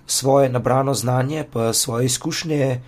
svoje 0.07 0.49
nabrano 0.49 0.93
znanje, 0.93 1.45
pa 1.53 1.73
svoje 1.73 2.05
izkušnje 2.05 2.81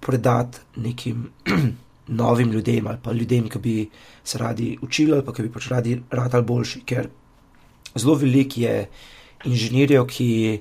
predati 0.00 0.58
nekim 0.76 1.30
novim 2.06 2.50
ljudem 2.52 2.86
ali 2.86 2.98
pa 3.02 3.12
ljudem, 3.12 3.48
ki 3.48 3.58
bi 3.58 3.90
se 4.24 4.38
radi 4.38 4.78
učili 4.82 5.12
ali 5.12 5.24
pa 5.24 5.32
ki 5.32 5.42
bi 5.42 5.52
pač 5.52 5.68
radi 5.68 6.02
radili 6.10 6.42
boljši. 6.42 6.80
Ker 6.80 7.08
zelo 7.94 8.14
veliko 8.14 8.60
je 8.60 8.88
inženirjev, 9.44 10.06
ki 10.06 10.60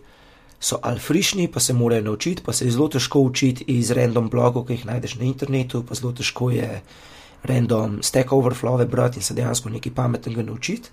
so 0.60 0.80
alfrišni, 0.82 1.48
pa 1.52 1.60
se 1.60 1.74
morajo 1.74 2.02
naučiti, 2.02 2.44
pa 2.46 2.54
se 2.54 2.66
je 2.66 2.72
zelo 2.72 2.88
težko 2.88 3.20
učiti 3.20 3.64
iz 3.68 3.92
random 3.92 4.30
blogov, 4.30 4.66
ki 4.66 4.80
jih 4.80 4.86
najdeš 4.86 5.16
na 5.20 5.26
internetu, 5.26 5.84
pa 5.84 5.96
zelo 5.96 6.14
težko 6.14 6.50
je 6.52 6.82
random 7.44 8.00
stack 8.04 8.32
overflow 8.32 8.86
brati 8.88 9.20
in 9.20 9.24
se 9.24 9.34
dejansko 9.34 9.70
nekaj 9.70 9.94
pametnega 9.94 10.44
naučiti. 10.44 10.90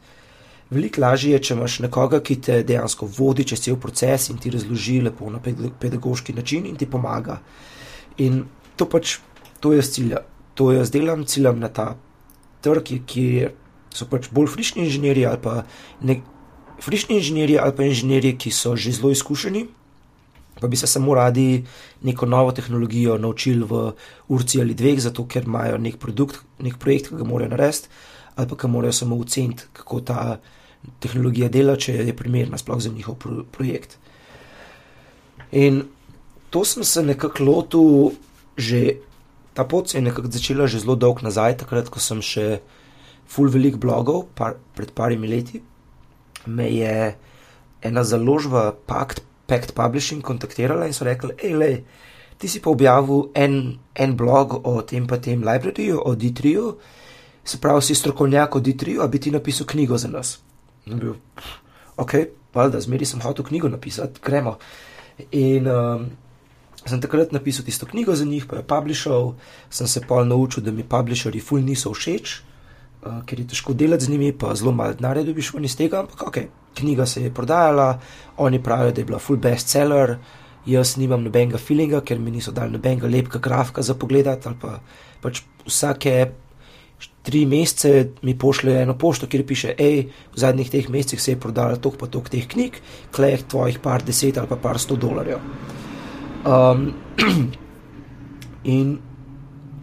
Veliko 0.72 1.02
lažje 1.04 1.34
je, 1.34 1.40
če 1.48 1.54
imaš 1.54 1.78
nekoga, 1.84 2.22
ki 2.24 2.38
te 2.40 2.62
dejansko 2.64 3.08
vodi 3.18 3.44
čez 3.48 3.60
cel 3.66 3.76
proces 3.80 4.30
in 4.32 4.38
ti 4.40 4.50
razloži 4.52 5.00
lepo 5.04 5.28
na 5.30 5.40
pedagoški 5.42 6.32
način 6.32 6.66
in 6.66 6.78
ti 6.80 6.88
pomaga. 6.88 7.40
In 8.24 8.44
to 8.76 8.88
pač, 8.88 9.18
to 9.60 9.74
jaz 9.76 9.90
ciljam, 9.92 10.24
to 10.54 10.70
jaz 10.72 10.90
delam, 10.94 11.26
ciljam 11.28 11.60
na 11.60 11.68
ta 11.68 11.92
trg, 12.64 12.94
kjer 13.06 13.52
so 13.92 14.08
pač 14.08 14.30
bolj 14.32 14.48
frišni 14.54 14.86
inženirji 14.86 15.26
ali 15.28 15.40
pa 15.42 15.62
ne, 16.00 16.20
frišni 16.80 17.18
inženirji 17.20 17.58
ali 17.60 17.76
pa 17.76 17.84
inženirji, 17.88 18.36
ki 18.38 18.50
so 18.50 18.76
že 18.76 18.94
zelo 18.96 19.12
izkušeni, 19.12 19.66
pa 20.60 20.68
bi 20.68 20.76
se 20.76 20.86
samo 20.86 21.14
radi 21.14 21.64
neko 22.02 22.26
novo 22.26 22.52
tehnologijo 22.52 23.18
naučili 23.18 23.66
v 23.68 23.92
urci 24.28 24.60
ali 24.60 24.74
dveh, 24.74 25.00
zato 25.00 25.26
ker 25.28 25.44
imajo 25.44 25.78
nek 25.78 25.98
produkt, 25.98 26.40
nek 26.58 26.78
projekt, 26.78 27.10
ki 27.10 27.20
ga 27.20 27.28
morajo 27.28 27.52
narediti, 27.52 27.92
ali 28.36 28.48
pa 28.48 28.56
ki 28.56 28.72
morajo 28.72 28.92
samo 28.92 29.20
oceniti, 29.20 29.68
kako 29.72 30.00
ta 30.00 30.40
tehnologija 31.02 31.48
dela, 31.52 31.76
če 31.76 31.94
je 32.06 32.16
primerna 32.16 32.58
sploh 32.58 32.80
za 32.82 32.90
njihov 32.90 33.18
pro 33.22 33.44
projekt. 33.52 33.98
In 35.52 35.82
to 36.50 36.64
sem 36.64 36.84
se 36.84 37.02
nekako 37.02 37.44
lotil 37.44 38.12
že. 38.56 39.00
Ta 39.52 39.64
pot 39.68 39.88
se 39.88 39.98
je 39.98 40.02
nekako 40.02 40.30
začela 40.32 40.66
že 40.66 40.80
zelo 40.80 40.96
dolgo 40.96 41.20
nazaj, 41.22 41.58
takrat, 41.60 41.90
ko 41.92 42.00
sem 42.00 42.22
še 42.24 42.62
full 43.28 43.52
velik 43.52 43.76
blogov, 43.76 44.24
par, 44.34 44.56
pred 44.76 44.92
parimi 44.96 45.28
leti, 45.28 45.60
me 46.46 46.70
je 46.72 47.12
ena 47.82 48.04
založba 48.04 48.72
Pact, 48.86 49.20
Pact 49.46 49.74
Publishing 49.76 50.22
kontaktirala 50.24 50.86
in 50.88 50.96
so 50.96 51.04
rekli: 51.04 51.36
hej, 51.42 51.52
le, 51.52 51.70
ti 52.40 52.48
si 52.48 52.60
pa 52.64 52.72
objavil 52.72 53.28
en, 53.34 53.76
en 53.94 54.16
blog 54.16 54.60
o 54.64 54.80
tem 54.82 55.06
pa 55.06 55.20
tem 55.20 55.44
libraryju, 55.44 56.00
o 56.00 56.16
D3-ju, 56.16 56.66
se 57.44 57.60
pravi, 57.60 57.82
si 57.82 57.94
strokovnjak 57.94 58.56
o 58.56 58.60
D3-ju, 58.60 59.02
a 59.02 59.08
bi 59.08 59.20
ti 59.20 59.30
napisal 59.30 59.68
knjigo 59.68 59.98
za 59.98 60.08
nas. 60.08 60.38
In 60.86 60.98
bil, 60.98 61.14
ok, 61.96 62.14
valjda, 62.54 62.80
zmeri 62.82 63.06
sem 63.06 63.22
hotel 63.22 63.46
knjigo 63.46 63.70
napisati, 63.70 64.20
gremo. 64.24 64.56
In 65.38 65.68
um, 65.70 66.06
sem 66.82 67.00
takrat 67.02 67.32
napisal 67.32 67.64
tisto 67.64 67.86
knjigo 67.86 68.14
za 68.18 68.24
njih, 68.24 68.46
pa 68.50 68.58
je 68.58 68.66
publishal, 68.66 69.34
sem 69.70 69.86
se 69.86 70.02
pa 70.08 70.24
naučil, 70.24 70.64
da 70.64 70.72
mi 70.72 70.82
publisheri 70.82 71.40
ful 71.40 71.62
niso 71.62 71.92
všeč. 71.94 72.40
Uh, 73.02 73.22
ker 73.26 73.40
je 73.40 73.48
težko 73.50 73.74
delati 73.74 74.04
z 74.04 74.14
njimi, 74.14 74.30
pa 74.32 74.54
zelo 74.54 74.72
malo 74.72 74.94
denarja 74.94 75.24
dobiš 75.26 75.52
ven 75.54 75.64
iz 75.66 75.74
tega, 75.76 76.04
ampak 76.04 76.22
ok, 76.26 76.36
knjiga 76.78 77.06
se 77.06 77.24
je 77.24 77.34
prodajala, 77.34 77.98
oni 78.36 78.62
pravijo, 78.62 78.92
da 78.92 79.00
je 79.00 79.04
bila 79.04 79.18
full 79.18 79.40
bestseller, 79.42 80.16
jaz 80.66 80.96
nimam 80.96 81.24
nobenega 81.24 81.58
feelinga, 81.58 82.00
ker 82.06 82.20
mi 82.22 82.30
niso 82.30 82.54
dali 82.54 82.70
nobenega 82.72 83.10
lepega 83.10 83.38
grafika 83.42 83.82
za 83.82 83.94
pogledati, 83.94 84.48
ali 84.48 84.58
pa 84.60 84.78
pač 85.22 85.42
vsake 85.66 86.14
tri 87.22 87.46
mesece 87.46 88.08
mi 88.22 88.34
pošlje 88.38 88.82
eno 88.82 88.96
pošto, 88.98 89.26
kjer 89.30 89.46
piše, 89.46 89.74
hej, 89.78 90.08
v 90.34 90.38
zadnjih 90.38 90.70
teh 90.70 90.88
mesecih 90.90 91.22
se 91.22 91.32
je 91.32 91.40
prodalo 91.40 91.76
toliko 91.76 92.04
pa 92.04 92.10
toliko 92.10 92.30
teh 92.34 92.46
knjig, 92.48 92.80
klej 93.14 93.38
tvojih 93.48 93.78
par 93.78 94.02
deset 94.02 94.38
ali 94.38 94.50
pa 94.50 94.56
par 94.56 94.78
sto 94.78 94.96
dolarjev. 94.96 95.38
Um, 96.42 96.88
in 98.76 98.98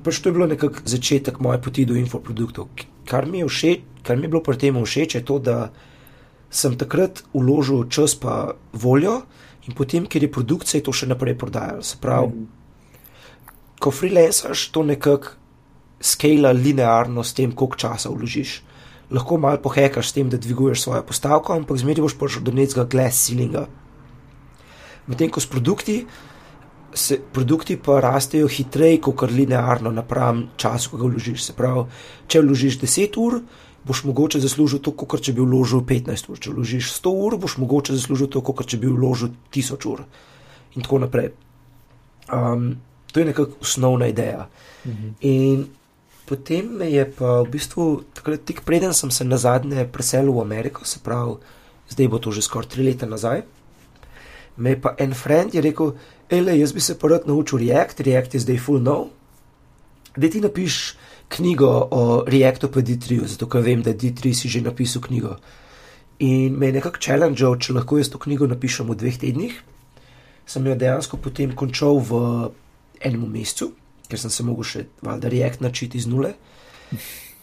pač 0.04 0.20
to 0.20 0.30
je 0.30 0.36
bilo 0.36 0.48
nekako 0.48 0.84
začetek 0.86 1.40
moje 1.40 1.62
poti 1.62 1.86
do 1.86 1.96
infoproduktov. 1.96 2.68
Kar 3.08 3.26
mi 3.26 3.40
je, 3.40 3.48
všeč, 3.48 4.04
kar 4.04 4.18
mi 4.18 4.28
je 4.28 4.34
bilo 4.36 4.44
pri 4.44 4.60
tem 4.60 4.76
všeč, 4.76 5.16
je 5.16 5.26
to, 5.26 5.40
da 5.40 5.72
sem 6.50 6.76
takrat 6.78 7.24
uložil 7.34 7.88
čas 7.90 8.16
pa 8.20 8.56
voljo 8.74 9.22
in 9.68 9.76
potem, 9.78 10.06
ker 10.10 10.24
je 10.24 10.32
produkcija 10.32 10.84
to 10.84 10.92
še 10.92 11.08
naprej 11.08 11.38
prodajala. 11.40 11.86
Se 11.86 12.00
pravi, 12.02 12.34
mm. 12.34 12.48
ko 13.80 13.92
freelancaš, 13.94 14.70
to 14.74 14.84
nekako 14.84 15.38
skala 16.00 16.52
linearno 16.52 17.24
s 17.24 17.34
tem, 17.34 17.52
koliko 17.52 17.78
časa 17.78 18.10
vložiš. 18.10 18.62
Lahko 19.12 19.38
malo 19.38 19.58
pohekaš 19.62 20.10
s 20.10 20.14
tem, 20.14 20.30
da 20.30 20.38
dviguješ 20.38 20.84
svojo 20.84 21.04
postavko, 21.04 21.54
ampak 21.54 21.78
zmeri 21.78 22.02
boš 22.02 22.18
prišel 22.18 22.46
do 22.46 22.54
nekega 22.54 22.86
glass 22.86 23.26
ceilinga. 23.26 23.66
Medtem 25.10 25.32
ko 25.34 25.42
s 25.42 25.50
produkti, 25.50 26.04
se 26.94 27.18
produkti 27.34 27.78
pa 27.78 28.00
rastejo 28.02 28.48
hitreje, 28.48 29.02
kot 29.02 29.18
kar 29.24 29.34
linearno 29.34 29.92
napram 29.92 30.48
času, 30.58 30.92
ko 30.92 31.02
ga 31.02 31.10
vložiš. 31.10 31.42
Se 31.50 31.56
pravi, 31.58 31.88
če 32.28 32.44
vložiš 32.46 32.80
10 32.84 33.18
ur, 33.22 33.40
boš 33.90 34.04
mogoče 34.06 34.42
zaslužil 34.44 34.82
to, 34.86 34.94
kot 34.94 35.26
če 35.26 35.34
bi 35.34 35.42
vložil 35.42 35.82
15 35.82 36.30
ur. 36.30 36.40
Če 36.40 36.54
vložiš 36.54 36.92
100 37.00 37.16
ur, 37.26 37.38
boš 37.42 37.58
mogoče 37.62 37.98
zaslužil 37.98 38.30
to, 38.30 38.44
kot 38.46 38.70
če 38.70 38.78
bi 38.78 38.92
vložil 38.94 39.34
1000 39.50 39.90
ur. 39.90 40.06
In 40.78 40.86
tako 40.86 41.02
naprej. 41.06 41.32
Um, 42.30 42.76
to 43.10 43.24
je 43.24 43.26
nekako 43.32 43.58
osnovna 43.66 44.08
ideja. 44.08 44.46
Mhm. 44.86 45.14
In 45.26 45.66
Potem 46.30 46.68
me 46.78 46.86
je 46.94 47.02
pa 47.10 47.42
v 47.42 47.50
bistvu, 47.58 48.06
takrat, 48.14 48.44
tik 48.46 48.62
preden 48.62 48.94
sem 48.94 49.10
se 49.10 49.26
na 49.26 49.38
zadnje 49.42 49.88
preselil 49.90 50.36
v 50.38 50.44
Ameriko, 50.46 50.86
se 50.86 51.02
pravi, 51.02 51.40
zdaj 51.90 52.06
bo 52.06 52.20
to 52.22 52.30
že 52.30 52.46
skoraj 52.46 52.70
tri 52.70 52.86
leta 52.86 53.10
nazaj, 53.10 53.42
me 54.62 54.76
je 54.76 54.78
pa 54.78 54.94
en 55.02 55.16
friend 55.18 55.58
je 55.58 55.64
rekel: 55.66 55.96
Ele, 56.30 56.54
jaz 56.60 56.70
bi 56.70 56.86
se 56.86 56.94
rad 57.02 57.26
naučil 57.26 57.66
React, 57.66 58.06
React 58.06 58.34
je 58.34 58.44
zdaj 58.46 58.62
full 58.62 58.78
no. 58.78 59.10
Da 60.18 60.30
ti 60.30 60.42
napiš 60.42 60.98
knjigo 61.34 61.88
o 61.92 62.24
Reactu 62.28 62.70
pa 62.70 62.80
D3, 62.80 63.26
zato 63.26 63.50
ker 63.50 63.66
vem, 63.66 63.82
da 63.82 63.90
D3 63.90 64.34
si 64.34 64.50
že 64.50 64.62
napisal 64.62 65.02
knjigo. 65.02 65.38
In 66.20 66.54
me 66.54 66.70
je 66.70 66.78
nekako 66.78 67.02
challenge, 67.02 67.42
če 67.42 67.74
lahko 67.74 67.98
jaz 67.98 68.10
to 68.14 68.22
knjigo 68.22 68.46
napišem 68.46 68.86
v 68.86 68.96
dveh 68.96 69.18
tednih. 69.18 69.54
Sem 70.46 70.66
jo 70.66 70.76
dejansko 70.76 71.18
potem 71.18 71.56
končal 71.56 71.98
v 71.98 72.52
enem 73.02 73.26
mesecu 73.26 73.74
ker 74.10 74.20
sem 74.20 74.34
se 74.34 74.46
mogel 74.46 74.68
še 74.68 74.86
valjda 75.06 75.32
react 75.32 75.62
načiti 75.62 76.00
iz 76.02 76.08
nule. 76.10 76.34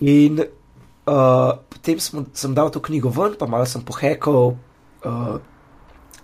In 0.04 0.42
uh, 0.42 1.52
potem 1.70 2.00
smo, 2.02 2.26
sem 2.34 2.54
dal 2.56 2.72
to 2.74 2.82
knjigo 2.82 3.12
ven, 3.14 3.36
pa 3.38 3.48
malo 3.50 3.68
sem 3.70 3.84
pohekal 3.86 4.56
uh, 4.56 5.36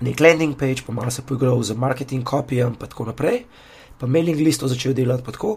nek 0.03 0.21
landing 0.21 0.59
page, 0.59 0.83
pa 0.87 0.93
malo 0.93 1.11
se 1.15 1.23
poigral 1.23 1.63
z 1.63 1.79
marketing 1.79 2.27
kopijem, 2.27 2.75
pa 2.75 2.91
tako 2.91 3.09
naprej, 3.13 3.45
pa 3.99 4.11
mailing 4.11 4.41
listo 4.43 4.69
začel 4.69 4.97
delati, 4.99 5.25
pa 5.25 5.35
tako. 5.35 5.57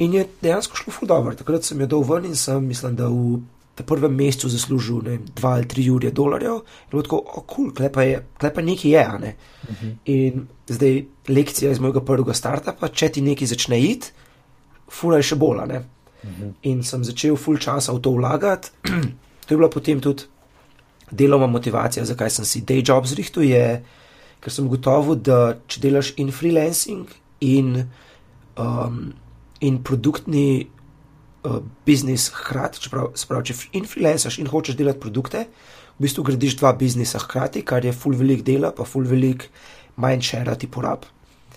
In 0.00 0.14
je 0.16 0.24
dejansko 0.40 0.78
šlo 0.78 0.94
ful 0.94 1.08
dobro. 1.10 1.34
Takrat 1.36 1.66
sem 1.66 1.80
jo 1.82 1.90
dal 1.90 2.06
ven 2.08 2.30
in 2.30 2.36
sem, 2.38 2.62
mislim, 2.64 2.94
da 2.96 3.10
v 3.10 3.42
prvem 3.86 4.14
mesecu 4.14 4.48
zaslužil 4.48 5.02
ne, 5.04 5.18
dva 5.36 5.54
ali 5.58 5.68
tri 5.68 5.86
ure 5.90 6.10
dolarjev, 6.10 6.62
in 6.62 6.90
bilo 6.90 7.02
tako, 7.02 7.16
o, 7.16 7.40
kul, 7.40 7.70
cool, 7.74 7.90
klepa 8.38 8.62
nekaj 8.62 8.90
je, 8.90 9.04
ne. 9.20 9.34
Uh 9.62 9.70
mhm. 9.70 9.86
-huh. 9.86 9.94
In 10.04 10.46
zdaj 10.68 11.04
lekcija 11.28 11.70
iz 11.70 11.78
mojega 11.78 12.00
prvega 12.00 12.34
startupa, 12.34 12.88
če 12.88 13.08
ti 13.08 13.20
nekaj 13.20 13.46
začne 13.46 13.80
iti, 13.80 14.12
fura 14.90 15.16
je 15.16 15.22
še 15.22 15.36
bolj. 15.36 15.58
Uh 15.58 15.70
-huh. 15.70 16.52
In 16.62 16.82
sem 16.82 17.04
začel 17.04 17.36
full 17.36 17.58
časa 17.58 17.92
v 17.92 18.00
to 18.00 18.10
vlagati. 18.10 18.70
to 19.46 19.54
je 19.54 19.56
bila 19.56 19.70
potem 19.70 20.00
tudi 20.00 20.22
delovna 21.10 21.46
motivacija, 21.46 22.04
zakaj 22.04 22.30
sem 22.30 22.44
si 22.44 22.62
day 22.62 22.82
job 22.88 23.06
zrihtel, 23.06 23.42
je, 23.42 23.84
ker 24.40 24.52
sem 24.52 24.68
gotovo, 24.68 25.14
da 25.14 25.56
če 25.66 25.80
delaš 25.80 26.12
in 26.16 26.30
freelancing 26.32 27.08
in, 27.40 27.88
um, 28.58 29.12
in 29.60 29.82
produktni 29.82 30.68
uh, 31.44 31.60
biznis 31.86 32.30
hkrati, 32.34 32.80
čeprav, 32.86 33.12
sprav, 33.18 33.44
če 33.46 33.56
in 33.78 33.86
freelancaš 33.88 34.38
in 34.38 34.50
hočeš 34.50 34.78
delati 34.78 35.00
produkte, 35.00 35.46
v 35.98 36.06
bistvu 36.06 36.24
gradiš 36.24 36.58
dva 36.60 36.72
biznisa 36.72 37.20
hkrati, 37.20 37.62
kar 37.66 37.84
je 37.84 37.92
full 37.92 38.16
velik 38.16 38.42
dela, 38.46 38.72
pa 38.72 38.88
full 38.88 39.08
velik 39.08 39.48
manj 40.00 40.22
share 40.24 40.58
ti 40.58 40.66
porab. 40.66 41.04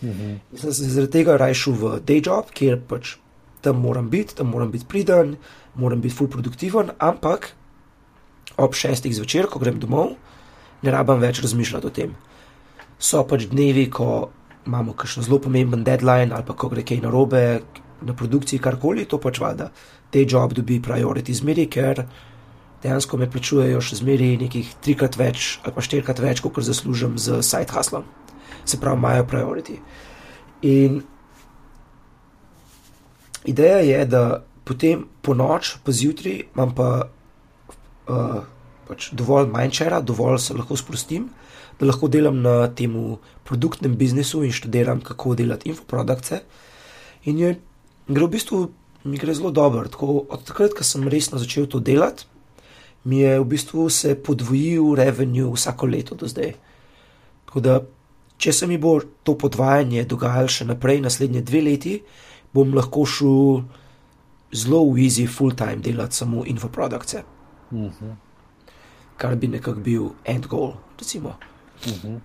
-huh. 0.03 0.39
Sem 0.55 0.73
se 0.73 0.89
zaradi 0.89 1.11
tega 1.11 1.37
rajšel 1.37 1.73
v 1.73 1.91
day 2.05 2.21
job, 2.25 2.51
kjer 2.53 2.79
pač 2.87 3.17
tam 3.63 3.79
moram 3.81 4.09
biti, 4.09 4.35
tam 4.35 4.51
moram 4.51 4.71
biti 4.71 4.85
priden, 4.89 5.37
moram 5.75 6.01
biti 6.01 6.15
full 6.15 6.29
produktiven, 6.29 6.91
ampak 6.99 7.53
ob 8.57 8.75
šestih 8.75 9.15
zvečer, 9.15 9.47
ko 9.47 9.59
grem 9.59 9.79
domov, 9.79 10.15
ne 10.83 10.91
rabim 10.91 11.21
več 11.23 11.41
razmišljati 11.41 11.87
o 11.87 11.93
tem. 11.93 12.15
So 12.99 13.23
pač 13.27 13.47
dnevi, 13.51 13.87
ko 13.91 14.29
imamo 14.67 14.93
kakšen 14.95 15.25
zelo 15.25 15.39
pomemben 15.43 15.83
deadline 15.83 16.31
ali 16.31 16.45
pa 16.47 16.55
ko 16.55 16.69
gre 16.71 16.85
kaj 16.87 17.01
narobe 17.03 17.63
na 18.01 18.13
produkciji, 18.13 18.59
karkoli, 18.59 19.05
to 19.05 19.19
pač 19.21 19.39
vada. 19.39 19.71
Te 20.11 20.25
job 20.29 20.53
dobi 20.53 20.79
priority 20.83 21.33
zmeri, 21.33 21.67
ker 21.71 22.05
dejansko 22.83 23.17
me 23.17 23.29
plačujejo 23.31 23.81
še 23.81 24.01
zmeri 24.01 24.33
nekih 24.41 24.73
trikrat 24.83 25.15
več 25.19 25.57
ali 25.63 25.75
pa 25.75 25.83
štirikrat 25.85 26.19
več, 26.19 26.43
kot 26.43 26.63
zaslužim 26.65 27.17
z 27.17 27.41
side 27.45 27.71
hustlom. 27.71 28.07
Se 28.65 28.79
pravi, 28.79 28.99
imajo 28.99 29.27
priority. 29.27 29.77
In 30.63 31.01
ideja 33.45 33.79
je, 33.83 34.05
da 34.07 34.23
potem 34.63 35.07
po 35.21 35.35
noč, 35.35 35.77
pa 35.83 35.91
zjutraj 35.91 36.45
imam 36.45 36.71
pa 36.75 36.89
uh, 38.07 38.43
pač 38.87 39.11
dovolj 39.15 39.49
manjčera, 39.51 40.01
dovolj 40.01 40.39
se 40.39 40.55
lahko 40.55 40.77
sprostim, 40.79 41.29
da 41.79 41.87
lahko 41.87 42.07
delam 42.07 42.41
na 42.43 42.67
tem 42.67 42.95
produktnem 43.47 43.95
biznisu 43.99 44.43
in 44.47 44.55
študiram, 44.55 45.01
kako 45.01 45.35
delati 45.35 45.71
infoprodukte. 45.71 46.43
In 47.25 47.39
je, 47.39 47.55
gre 48.07 48.25
v 48.25 48.29
bistvu 48.29 48.69
mi 49.03 49.17
gre 49.17 49.33
zelo 49.33 49.51
dobro. 49.51 49.87
Tako, 49.87 50.25
od 50.29 50.43
takrat, 50.43 50.73
ko 50.73 50.83
sem 50.83 51.07
resno 51.07 51.39
začel 51.39 51.67
to 51.67 51.79
delati, 51.79 52.25
mi 53.03 53.19
je 53.19 53.39
v 53.39 53.45
bistvu 53.45 53.89
se 53.89 54.15
podvojil 54.15 54.95
revenue 54.95 55.51
vsako 55.51 55.85
leto 55.85 56.15
do 56.15 56.27
zdaj. 56.27 56.53
Tako 57.45 57.59
da, 57.59 57.79
če 58.37 58.53
se 58.53 58.67
mi 58.67 58.77
bo 58.77 58.99
to 59.23 59.35
podvajanje 59.37 60.05
dogajalo 60.07 60.47
še 60.47 60.65
naprej, 60.65 61.01
naslednje 61.03 61.43
dve 61.43 61.61
leti, 61.61 61.97
bom 62.55 62.71
lahko 62.73 63.05
šel 63.05 63.63
zelo 64.53 64.83
v 64.93 65.03
easy, 65.07 65.27
full 65.27 65.55
time 65.57 65.83
delati 65.83 66.15
samo 66.15 66.45
infoprodukte. 66.45 67.23
Uh 67.71 67.77
mhm. 67.77 67.91
-huh. 67.99 68.15
Kar 69.17 69.35
bi 69.35 69.47
nekako 69.47 69.79
bil 69.79 70.09
end 70.25 70.47
goal, 70.47 70.73
recimo. 70.99 71.35
Uh 71.85 71.91
mhm. 71.91 72.07
-huh. 72.07 72.19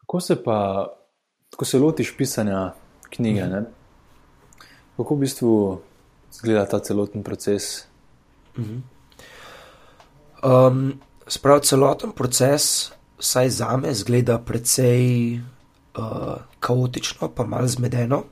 Kako 0.00 0.20
se 0.20 0.42
pa, 0.42 0.86
ko 1.56 1.64
se 1.64 1.78
lotiš 1.78 2.16
pisanja 2.16 2.74
knjige, 3.10 3.42
uh. 3.42 3.48
-huh. 3.48 3.64
Kako 4.96 5.14
v 5.14 5.18
bistvu 5.18 5.80
izgleda 6.32 6.66
ta 6.66 6.78
celoten 6.78 7.22
proces? 7.22 7.86
-huh. 8.56 8.80
um, 10.42 11.00
Sprav 11.26 11.60
celoten 11.60 12.12
proces, 12.12 12.92
vsaj 13.18 13.50
za 13.50 13.76
me, 13.76 13.94
zgleda 13.94 14.38
precej 14.38 15.34
uh, 15.98 16.38
kaotično, 16.60 17.28
pa 17.34 17.46
malo 17.46 17.66
zmedeno 17.68 18.22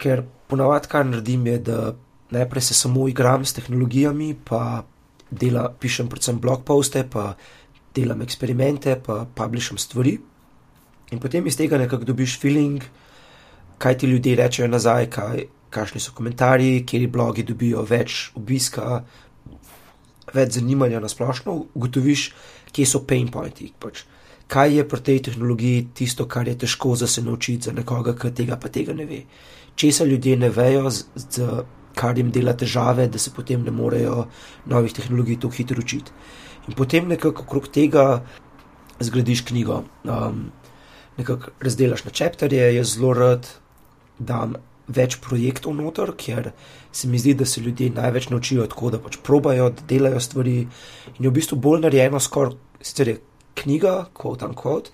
ker 0.00 0.24
ponavadi, 0.48 0.88
kar 0.90 1.06
naredim, 1.06 1.46
je, 1.46 1.58
da 1.68 1.92
najprej 2.30 2.70
se 2.70 2.74
samo 2.74 3.08
igram 3.08 3.44
s 3.44 3.56
tehnologijami, 3.56 4.32
pa 4.44 4.84
dela, 5.30 5.68
pišem 5.80 6.08
predvsem 6.08 6.40
blog 6.40 6.64
poste, 6.66 7.04
pa 7.10 7.34
delam 7.94 8.22
eksperimente, 8.22 8.96
pa 9.06 9.24
publišem 9.34 9.78
stvari. 9.78 10.16
In 11.10 11.20
potem 11.20 11.46
iz 11.46 11.58
tega 11.58 11.78
nekako 11.78 12.06
dobiš 12.12 12.38
feeling, 12.40 12.82
kaj 13.80 13.98
ti 13.98 14.10
ljudje 14.10 14.36
rečejo 14.36 14.68
nazaj, 14.68 15.08
kaj, 15.10 15.44
kakšni 15.72 16.00
so 16.00 16.12
komentarji, 16.14 16.84
kje 16.86 17.08
blogi 17.08 17.46
dobijo 17.48 17.82
več 17.88 18.30
obiska, 18.36 19.02
več 20.34 20.56
zanimanja 20.58 21.00
na 21.00 21.08
splošno, 21.08 21.56
ugotoviš, 21.74 22.30
kje 22.72 22.86
so 22.86 23.04
pain 23.08 23.30
pointi. 23.32 23.72
Pač. 23.78 24.04
Kaj 24.50 24.76
je 24.76 24.84
pri 24.88 25.00
tej 25.06 25.22
tehnologiji 25.30 25.88
tisto, 25.94 26.26
kar 26.26 26.48
je 26.48 26.58
težko 26.58 26.96
za 26.98 27.06
se 27.06 27.22
naučiti 27.22 27.70
za 27.70 27.72
nekoga, 27.72 28.16
ki 28.18 28.34
tega 28.34 28.58
pa 28.60 28.68
tega 28.68 28.94
ne 28.94 29.06
ve 29.06 29.24
česa 29.80 30.04
ljudje 30.04 30.36
ne 30.36 30.50
vejo, 30.50 30.90
z, 30.90 31.04
z, 31.14 31.62
kar 31.96 32.18
jim 32.18 32.30
dela 32.30 32.52
težave, 32.52 33.08
da 33.08 33.18
se 33.18 33.32
potem 33.36 33.64
ne 33.64 33.72
morejo 33.74 34.26
novih 34.66 34.92
tehnologij 34.92 35.40
tako 35.40 35.56
hitro 35.56 35.80
učiti. 35.80 36.12
In 36.68 36.76
potem 36.76 37.08
nekako 37.08 37.46
okrog 37.46 37.68
tega 37.72 38.22
zgradiš 39.00 39.44
knjigo. 39.48 39.82
Um, 40.04 40.50
nekako 41.16 41.54
razdelaš 41.60 42.04
na 42.04 42.10
čepterje, 42.10 42.74
jaz 42.76 42.94
zelo 42.94 43.14
rad 43.16 43.48
dam 44.20 44.54
več 44.90 45.16
projektov 45.22 45.74
noter, 45.78 46.12
ker 46.18 46.52
se 46.92 47.08
mi 47.08 47.18
zdi, 47.18 47.34
da 47.38 47.46
se 47.46 47.62
ljudje 47.62 47.92
največ 47.94 48.28
naučijo 48.30 48.66
tako, 48.70 48.90
da 48.94 48.98
pač 49.02 49.18
probajo, 49.22 49.70
da 49.70 49.86
delajo 49.88 50.20
stvari. 50.20 50.56
In 51.16 51.24
je 51.24 51.30
v 51.30 51.36
bistvu 51.36 51.58
bolj 51.62 51.84
narejeno, 51.86 52.20
skoraj 52.20 52.58
sicer 52.82 53.08
je 53.08 53.20
knjiga, 53.60 54.10
kot 54.16 54.40
tam 54.42 54.54
kot, 54.56 54.90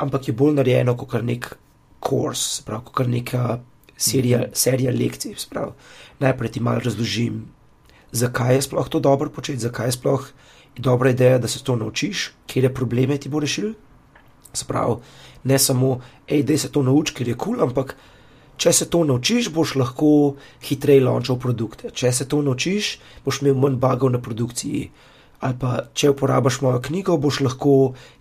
ampak 0.00 0.28
je 0.28 0.34
bolj 0.34 0.56
narejeno 0.58 0.96
kot 0.98 1.20
nek 1.22 1.52
kurs, 2.02 2.60
pravi, 2.66 2.94
kot 2.94 3.10
neka 3.10 3.60
serija, 3.98 4.48
serija 4.54 4.94
lekcij. 4.94 5.36
Sprav. 5.38 5.74
Najprej 6.22 6.56
ti 6.56 6.60
malo 6.64 6.82
razložim, 6.84 7.44
zakaj 8.10 8.54
je 8.56 8.62
sploh 8.66 8.88
to 8.88 9.00
dobro 9.00 9.30
početi, 9.30 9.62
zakaj 9.62 9.88
je 9.88 9.98
sploh 9.98 10.30
dobra 10.78 11.10
ideja, 11.10 11.38
da 11.38 11.48
se 11.48 11.62
to 11.64 11.76
naučiš, 11.76 12.32
kje 12.46 12.62
je 12.62 12.74
probleme 12.74 13.18
ti 13.18 13.28
bo 13.28 13.40
rešil. 13.40 13.74
Sprav, 14.52 15.00
ne 15.44 15.58
samo, 15.58 16.00
hej, 16.26 16.42
da 16.42 16.56
se 16.58 16.70
to 16.72 16.82
nauči, 16.82 17.14
ker 17.14 17.28
je 17.28 17.34
kul, 17.34 17.58
cool, 17.58 17.68
ampak 17.68 17.96
če 18.58 18.72
se 18.72 18.88
to 18.90 19.04
naučiš, 19.06 19.52
boš 19.54 19.76
lahko 19.78 20.10
hitreje 20.66 21.04
launčal 21.06 21.38
produkte. 21.38 21.92
Če 21.94 22.12
se 22.12 22.28
to 22.28 22.42
naučiš, 22.42 22.96
boš 23.24 23.42
imel 23.42 23.58
manj 23.62 23.78
bugov 23.80 24.12
na 24.14 24.22
produkciji. 24.22 24.88
Ali 25.46 25.54
pa 25.58 25.74
če 25.94 26.10
uporabiš 26.10 26.60
mojo 26.66 26.80
knjigo, 26.82 27.14
boš 27.22 27.44
lahko 27.46 27.74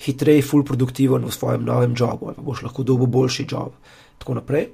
hitreje, 0.06 0.46
full 0.46 0.64
produktiven 0.64 1.26
v 1.26 1.34
svojem 1.34 1.66
novem 1.66 1.98
jobu, 1.98 2.30
ali 2.30 2.46
boš 2.46 2.68
lahko 2.68 2.86
dobil 2.86 3.10
boljši 3.10 3.48
job. 3.50 3.74
Tako 4.22 4.38
naprej 4.38 4.70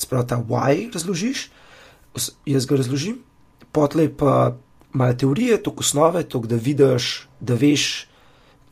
sprav 0.00 0.26
ta 0.26 0.40
why 0.40 0.88
razložiš, 0.92 1.50
jaz 2.46 2.66
ga 2.66 2.76
razložim, 2.76 3.20
potlej 3.72 4.10
pa 4.16 4.56
malo 4.92 5.14
teorije, 5.14 5.62
to 5.62 5.74
osnove, 5.76 6.22
to, 6.22 6.40
da 6.40 6.56
vidiš, 6.56 7.28
da 7.40 7.54
veš 7.54 8.06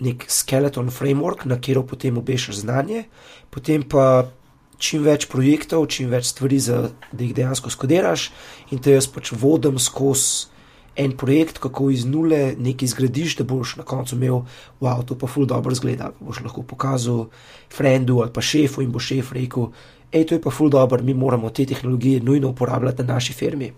nek 0.01 0.25
skeleton 0.31 0.91
framework, 0.91 1.45
na 1.45 1.59
katero 1.59 1.83
potem 1.87 2.19
obešaš 2.19 2.63
znanje, 2.63 3.05
potem 3.51 3.83
pa 3.83 4.31
čim 4.79 5.03
več 5.03 5.27
projektov, 5.31 5.89
čim 5.91 6.11
več 6.11 6.31
stvari, 6.33 6.61
za, 6.63 6.89
da 7.13 7.25
jih 7.25 7.35
dejansko 7.35 7.71
skodiraš 7.75 8.31
in 8.71 8.83
te 8.83 8.95
jaz 8.95 9.11
pač 9.11 9.33
vodim 9.35 9.79
skozi. 9.83 10.55
En 10.99 11.13
projekt, 11.15 11.61
kako 11.63 11.93
iz 11.95 12.03
nule 12.11 12.57
nekaj 12.59 12.89
zgradiš, 12.91 13.37
da 13.39 13.45
boš 13.47 13.77
na 13.79 13.85
koncu 13.87 14.17
imel, 14.17 14.41
wow, 14.83 15.05
to 15.07 15.15
pa 15.15 15.29
ful 15.31 15.47
dobro 15.47 15.71
zgleda. 15.79 16.09
Boš 16.19 16.41
lahko 16.43 16.65
pokazal 16.67 17.29
frendu 17.71 18.17
ali 18.19 18.33
pa 18.35 18.43
šefu 18.43 18.83
in 18.83 18.91
bo 18.91 18.99
šef 18.99 19.31
rekel, 19.37 19.69
hej, 20.11 20.25
to 20.27 20.35
je 20.35 20.43
pa 20.43 20.51
ful 20.51 20.73
dobro, 20.75 20.99
mi 21.07 21.15
moramo 21.15 21.53
te 21.55 21.69
tehnologije 21.71 22.25
nujno 22.27 22.51
uporabljati 22.51 23.07
na 23.07 23.15
naši 23.15 23.33
firmi. 23.33 23.71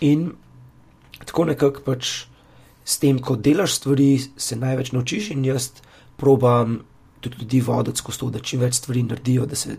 In 0.00 0.32
tako 1.22 1.46
nekako 1.52 1.86
pač 1.86 2.26
s 2.82 2.98
tem, 2.98 3.22
ko 3.22 3.36
delaš 3.36 3.78
stvari, 3.78 4.18
se 4.36 4.58
največ 4.58 4.92
naučiš 4.98 5.30
in 5.30 5.44
jaz 5.46 5.70
probam 6.16 6.80
tudi 7.20 7.36
ljudi 7.40 7.60
voditi 7.60 7.98
skozi 7.98 8.18
to, 8.18 8.30
da 8.30 8.40
čim 8.40 8.60
več 8.60 8.74
stvari 8.74 9.02
naredijo, 9.02 9.46
da 9.46 9.56
se, 9.56 9.76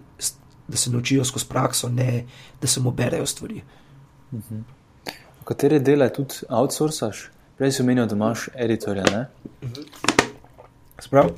da 0.68 0.78
se 0.78 0.92
naučijo 0.92 1.26
skozi 1.26 1.46
prakso, 1.50 1.90
ne 1.90 2.26
da 2.62 2.68
samo 2.68 2.92
berejo 2.92 3.26
stvari. 3.26 3.62
Mhm. 4.34 4.62
Katere 5.44 5.80
dele 5.80 6.10
tudi 6.14 6.44
outsourcaš? 6.50 7.30
Prej 7.58 7.72
si 7.72 7.82
omenil, 7.82 8.06
da 8.06 8.16
imaš 8.16 8.50
editorja. 8.56 9.28
Mhm. 9.64 9.88
Sprav. 11.00 11.32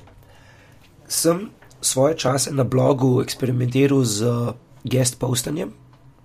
Sem 1.08 1.50
svoje 1.82 2.18
čase 2.18 2.52
na 2.52 2.64
blogu 2.64 3.22
eksperimentiral 3.22 4.04
z 4.04 4.26
guest 4.84 5.20
postanjem, 5.20 5.72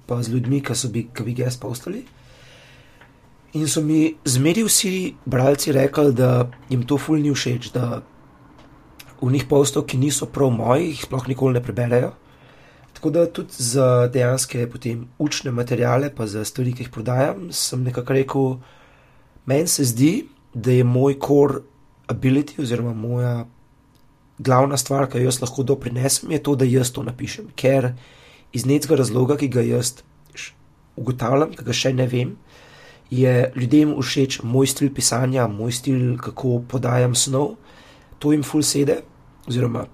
pa 0.06 0.22
z 0.22 0.28
ljudmi, 0.28 0.60
ki 0.62 0.74
so 0.74 0.88
bi, 0.88 1.06
bi 1.24 1.34
guest 1.34 1.60
postali. 1.60 2.04
In 3.54 3.68
so 3.68 3.80
mi 3.80 4.16
zmeri 4.24 4.64
vsi 4.64 5.14
bralci 5.24 5.72
rekli, 5.72 6.12
da 6.12 6.50
jim 6.68 6.82
to 6.86 6.98
ful 6.98 7.20
ni 7.22 7.30
všeč, 7.30 7.70
da 7.72 8.02
v 9.24 9.32
njih 9.32 9.46
postov, 9.48 9.86
ki 9.88 9.98
niso 9.98 10.28
prav 10.30 10.52
moji, 10.52 10.92
jih 10.92 11.04
sploh 11.06 11.28
nikoli 11.28 11.56
ne 11.56 11.62
preberejo. 11.64 12.12
Tako 12.94 13.10
da 13.10 13.26
tudi 13.26 13.56
za 13.58 14.06
dejanske 14.12 14.68
potem 14.70 15.08
učne 15.18 15.50
materijale, 15.50 16.10
pa 16.14 16.26
za 16.26 16.44
stvari, 16.44 16.72
ki 16.72 16.86
jih 16.86 16.92
prodajam, 16.92 17.48
sem 17.52 17.82
nekako 17.82 18.16
rekel, 18.16 18.56
meni 19.46 19.68
se 19.68 19.84
zdi, 19.84 20.12
da 20.54 20.72
je 20.72 20.84
moj 20.84 21.18
core 21.18 21.64
ability 22.08 22.60
oziroma 22.62 22.94
moja 22.94 23.46
glavna 24.38 24.76
stvar, 24.76 25.08
ki 25.10 25.18
jo 25.18 25.30
jaz 25.30 25.40
lahko 25.42 25.62
doprinesem, 25.62 26.30
je 26.30 26.42
to, 26.42 26.54
da 26.56 26.64
jaz 26.64 26.92
to 26.92 27.02
napišem. 27.02 27.50
Ker 27.56 27.92
iz 28.52 28.66
nekega 28.66 29.00
razloga, 29.02 29.36
ki 29.36 29.48
ga 29.48 29.64
jaz 29.64 29.96
ugotavljam, 30.96 31.54
ki 31.54 31.64
ga 31.66 31.74
še 31.74 31.92
ne 31.94 32.06
vem, 32.06 32.36
je 33.10 33.52
ljudem 33.56 33.94
všeč 34.00 34.40
moj 34.42 34.70
stil 34.70 34.92
pisanja, 34.94 35.46
moj 35.50 35.72
stil, 35.72 36.14
kako 36.22 36.60
podajam 36.68 37.14
snov, 37.14 37.56
to 38.18 38.32
jim 38.32 38.42
full 38.46 38.62
sede. 38.62 39.02
Oziroma, 39.48 39.86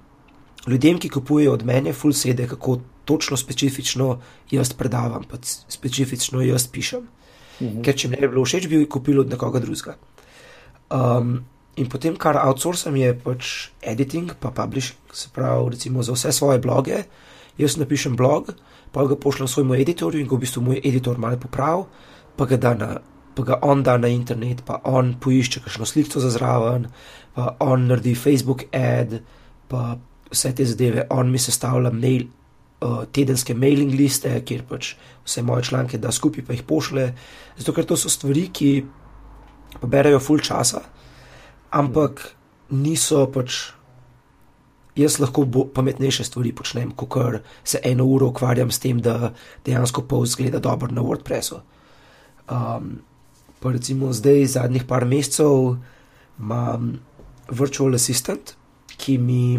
ljudem, 0.66 0.98
ki 0.98 1.08
kupujejo 1.08 1.52
od 1.52 1.64
mene, 1.66 1.92
full 1.92 2.14
sede, 2.14 2.46
kako 2.48 2.78
točno, 3.04 3.36
specifično 3.36 4.20
jaz 4.50 4.72
predavam, 4.72 5.24
pa 5.30 5.38
specifično 5.42 6.42
jaz 6.42 6.68
pišem. 6.68 7.08
Mhm. 7.60 7.80
Ker 7.82 7.96
če 7.96 8.08
mi 8.08 8.16
ne 8.16 8.28
bi 8.28 8.34
bilo 8.34 8.44
všeč, 8.44 8.68
bi 8.68 8.82
jih 8.82 8.88
kupil 8.88 9.20
od 9.20 9.30
nekoga 9.30 9.60
drugega. 9.60 9.96
Um, 10.90 11.40
In 11.80 11.88
potem, 11.88 12.16
kar 12.18 12.36
outsourcam, 12.36 12.96
je 12.98 13.12
pač 13.14 13.50
editing, 13.86 14.34
pa 14.40 14.50
publishing. 14.50 14.98
Se 15.16 15.30
pravi, 15.32 15.70
recimo 15.72 16.02
za 16.02 16.12
vse 16.12 16.32
svoje 16.32 16.58
bloge, 16.58 17.04
jaz 17.58 17.76
napišem 17.80 18.16
blog, 18.18 18.50
pa 18.92 19.06
ga 19.06 19.16
pošljem 19.16 19.48
svojemu 19.48 19.78
editorju 19.78 20.20
in 20.20 20.28
ga 20.28 20.36
v 20.36 20.42
bistvu 20.44 20.62
moj 20.66 20.82
editor 20.84 21.18
malo 21.18 21.38
popravi, 21.40 21.86
pa 22.36 22.46
ga 22.50 22.56
da 22.56 22.74
na. 22.74 22.90
Pa 23.30 23.44
ga 23.46 23.56
on 23.62 23.84
da 23.86 23.94
na 23.96 24.08
internet, 24.10 24.64
pa 24.66 24.80
on 24.90 25.14
poišče 25.22 25.60
kakšno 25.62 25.86
sliko 25.86 26.20
za 26.20 26.32
zraven, 26.34 26.88
pa 27.34 27.54
on 27.62 27.86
naredi 27.86 28.16
Facebook 28.18 28.64
ad, 28.74 29.20
pa 29.70 29.96
vse 30.30 30.52
te 30.54 30.66
zadeve, 30.66 31.06
on 31.14 31.30
mi 31.30 31.38
sestavlja 31.38 31.92
mail, 31.94 32.28
uh, 32.82 33.02
tedenske 33.14 33.54
mailing 33.54 33.94
liste, 33.94 34.32
kjer 34.46 34.66
pač 34.68 34.94
vse 35.24 35.42
moje 35.46 35.70
članke 35.70 35.98
da 35.98 36.12
skupaj, 36.12 36.44
pa 36.46 36.54
jih 36.56 36.64
pošle. 36.66 37.10
Zato, 37.58 37.74
ker 37.74 37.86
to 37.86 37.98
so 37.98 38.10
stvari, 38.10 38.48
ki 38.54 38.72
berajo 39.86 40.18
full 40.22 40.42
časa 40.42 40.82
ampak 41.70 42.34
niso 42.74 43.26
pač 43.30 43.72
jaz 44.98 45.18
lahko 45.22 45.46
pametnejše 45.74 46.26
stvari 46.26 46.52
počnem, 46.52 46.90
kot 46.92 47.40
se 47.64 47.80
eno 47.82 48.04
uro 48.04 48.30
ukvarjam 48.34 48.70
s 48.70 48.82
tem, 48.82 49.00
da 49.00 49.32
dejansko 49.64 50.02
pol 50.02 50.26
zgleda 50.26 50.58
dobro 50.58 50.90
na 50.92 51.00
WordPressu. 51.00 51.62
Um, 52.50 53.00
pa 53.62 53.70
recimo 53.70 54.12
zdaj, 54.12 54.58
zadnjih 54.58 54.84
par 54.84 55.06
mesecev, 55.06 55.78
imam 56.38 56.98
virtual 57.48 57.94
assistant, 57.94 58.56
ki 59.00 59.16
mi 59.18 59.58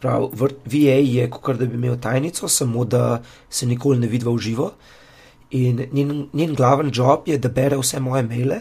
pravi, 0.00 0.48
VA 0.64 0.96
je 1.04 1.28
kot 1.30 1.58
da 1.60 1.66
bi 1.66 1.76
imel 1.76 1.98
tajnico, 2.00 2.48
samo 2.48 2.84
da 2.84 3.20
se 3.48 3.66
nikoli 3.66 4.00
ne 4.00 4.08
vidi 4.08 4.24
v 4.24 4.38
živo. 4.38 4.70
In 5.50 5.86
njen, 5.92 6.28
njen 6.32 6.54
glaven 6.54 6.90
job 6.94 7.28
je, 7.28 7.38
da 7.38 7.48
bere 7.48 7.76
vse 7.76 8.00
moje 8.00 8.22
maile 8.22 8.60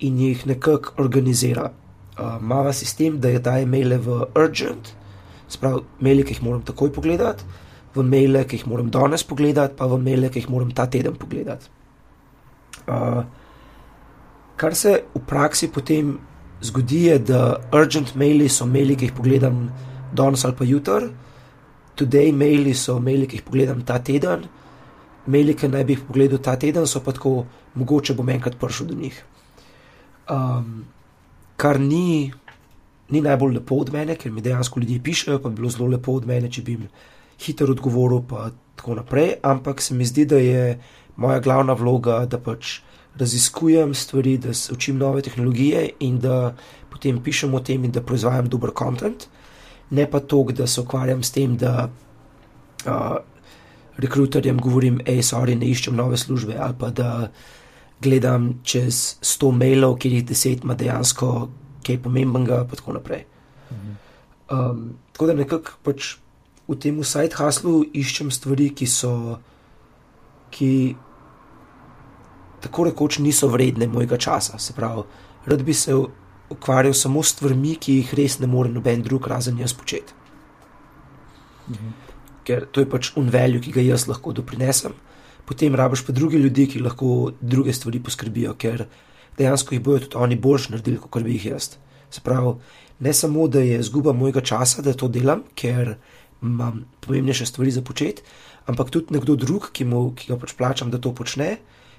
in 0.00 0.18
jih 0.20 0.46
nekako 0.46 0.96
organizira. 1.02 1.70
Uh, 2.16 2.40
Mava 2.40 2.72
sistem, 2.72 3.20
da 3.20 3.28
je 3.28 3.38
daje 3.38 3.66
maile 3.66 3.98
v 3.98 4.22
urgent, 4.34 4.92
sprav 5.48 5.82
maile, 6.00 6.24
ki 6.24 6.34
jih 6.34 6.42
moram 6.42 6.62
takoj 6.64 6.92
pogledati, 6.92 7.44
v 7.94 8.04
maile, 8.04 8.44
ki 8.48 8.56
jih 8.56 8.66
moram 8.68 8.90
danes 8.90 9.24
pogledati, 9.24 9.76
pa 9.76 9.86
v 9.86 10.00
maile, 10.02 10.30
ki 10.32 10.42
jih 10.42 10.50
moram 10.50 10.72
ta 10.72 10.88
teden 10.90 11.16
pogledati. 11.20 11.68
Uh, 12.86 13.22
kar 14.56 14.74
se 14.74 14.96
v 15.14 15.22
praksi 15.28 15.68
potem 15.72 16.16
zgodi, 16.60 17.04
je, 17.04 17.18
da 17.18 17.40
urgent 17.74 18.14
maili 18.14 18.48
so 18.48 18.66
maili, 18.66 18.96
ki 18.96 19.10
jih 19.10 19.14
pogledam 19.16 19.68
danes 20.16 20.44
ali 20.44 20.56
pa 20.56 20.64
jutr, 20.64 21.10
today 21.96 22.32
maili 22.32 22.74
so 22.74 22.98
maili, 23.00 23.26
ki 23.26 23.40
jih 23.40 23.46
pogledam 23.46 23.82
ta 23.84 23.98
teden, 23.98 24.46
maili, 25.26 25.54
ki 25.54 25.68
naj 25.68 25.84
bi 25.84 25.96
jih 25.96 26.04
pogledal 26.08 26.42
ta 26.42 26.56
teden, 26.60 26.86
so 26.86 27.02
pa 27.04 27.12
tako, 27.16 27.44
mogoče 27.74 28.14
bom 28.14 28.28
enkrat 28.32 28.58
prišel 28.60 28.92
do 28.92 28.98
njih. 29.00 29.22
Um, 30.30 30.84
kar 31.56 31.80
ni, 31.80 32.32
ni 33.10 33.20
najbolj 33.20 33.58
lepo 33.60 33.80
od 33.82 33.92
mene, 33.92 34.16
ker 34.16 34.32
mi 34.32 34.42
dejansko 34.42 34.80
ljudje 34.80 35.02
pišejo, 35.02 35.38
pa 35.42 35.48
bi 35.48 35.60
bilo 35.60 35.70
zelo 35.70 35.88
lepo 35.92 36.16
od 36.16 36.26
mene, 36.26 36.50
če 36.50 36.62
bi 36.62 36.76
jim 36.76 36.88
hitro 37.42 37.70
odgovoril, 37.72 38.24
pa 38.28 38.50
tako 38.76 38.96
naprej. 39.00 39.36
Ampak 39.42 39.82
se 39.82 39.94
mi 39.94 40.04
zdi, 40.04 40.24
da 40.24 40.40
je 40.40 40.78
moja 41.16 41.40
glavna 41.40 41.76
vloga, 41.76 42.24
da 42.26 42.38
pač 42.38 42.80
raziskujem 43.18 43.94
stvari, 43.94 44.36
da 44.38 44.54
se 44.54 44.72
učim 44.72 44.98
nove 44.98 45.22
tehnologije 45.22 45.90
in 46.00 46.18
da 46.18 46.54
potem 46.90 47.22
pišem 47.22 47.54
o 47.54 47.60
tem 47.60 47.84
in 47.84 47.92
da 47.92 48.02
proizvajam 48.02 48.48
dober 48.48 48.70
kontent 48.70 49.28
ne 49.90 50.10
pa 50.10 50.20
to, 50.20 50.46
da 50.52 50.66
se 50.66 50.80
ukvarjam 50.80 51.22
s 51.22 51.30
tem, 51.30 51.56
da 51.56 51.90
uh, 52.86 53.16
rekruterjem 53.96 54.58
govorim, 54.58 55.00
hej, 55.06 55.22
sorry, 55.22 55.54
ne 55.54 55.68
iščem 55.70 55.96
nove 55.96 56.16
službe, 56.16 56.56
ali 56.58 56.74
pa 56.78 56.90
da 56.90 57.30
gledam 58.02 58.60
čez 58.64 59.16
100 59.22 59.52
mailov, 59.56 59.96
kjer 60.02 60.18
jih 60.18 60.26
10 60.26 60.64
ima 60.64 60.74
dejansko 60.74 61.48
kaj 61.86 62.02
pomembnega, 62.02 62.64
in 62.66 62.76
tako 62.76 62.98
naprej. 62.98 63.24
Um, 64.50 64.96
tako 65.12 65.26
da 65.26 65.34
nekako 65.34 65.78
pač 65.82 66.16
v 66.68 66.76
tem 66.82 66.98
side 67.04 67.34
huslu 67.38 67.84
iščem 67.94 68.30
stvari, 68.30 68.68
ki 68.74 68.86
so, 68.90 69.38
ki 70.50 70.96
tako 72.66 72.90
rekoč 72.90 73.18
niso 73.22 73.48
vredne 73.48 73.86
mojega 73.86 74.18
časa. 74.18 74.58
Se 74.58 74.74
pravi, 74.76 75.06
rad 75.46 75.62
bi 75.62 75.74
se 75.74 75.94
ukvarjal 76.50 76.94
samo 76.94 77.22
s 77.22 77.34
stvarmi, 77.34 77.76
ki 77.80 78.00
jih 78.00 78.14
res 78.18 78.38
ne 78.42 78.46
more 78.50 78.70
noben 78.70 79.02
drug 79.02 79.26
razen 79.26 79.58
jaz 79.58 79.74
početi. 79.74 80.14
Mhm. 81.70 81.94
Ker 82.46 82.66
to 82.70 82.80
je 82.80 82.90
pač 82.90 83.10
unvelju, 83.18 83.60
ki 83.60 83.72
ga 83.74 83.82
jaz 83.82 84.06
lahko 84.06 84.32
doprinesem. 84.32 84.94
Potem 85.46 85.74
rabiš 85.74 86.04
pa 86.06 86.12
druge 86.12 86.38
ljudi, 86.38 86.66
ki 86.66 86.82
lahko 86.82 87.32
druge 87.40 87.72
stvari 87.74 88.00
poskrbijo, 88.02 88.54
ker 88.58 88.86
dejansko 89.38 89.74
jih 89.74 89.82
bojo 89.82 90.04
tudi 90.04 90.18
oni 90.18 90.36
boljši 90.36 90.72
naredili, 90.72 90.98
kot 90.98 91.22
bi 91.22 91.34
jih 91.34 91.46
jaz. 91.52 91.76
Se 92.10 92.20
pravi, 92.22 92.54
ne 93.00 93.12
samo, 93.12 93.48
da 93.48 93.60
je 93.60 93.78
izguba 93.78 94.12
mojega 94.12 94.40
časa, 94.40 94.82
da 94.82 94.94
to 94.94 95.08
delam, 95.08 95.42
ker 95.54 95.96
imam 96.42 96.84
pomembnejše 97.00 97.46
stvari 97.46 97.70
za 97.70 97.82
početi, 97.82 98.22
ampak 98.66 98.90
tudi 98.90 99.14
nekdo 99.14 99.36
drug, 99.36 99.70
ki, 99.72 99.84
mu, 99.84 100.10
ki 100.14 100.30
ga 100.32 100.38
pač 100.40 100.54
plačam, 100.58 100.90
da 100.90 100.98
to 101.02 101.14
počne, 101.14 101.56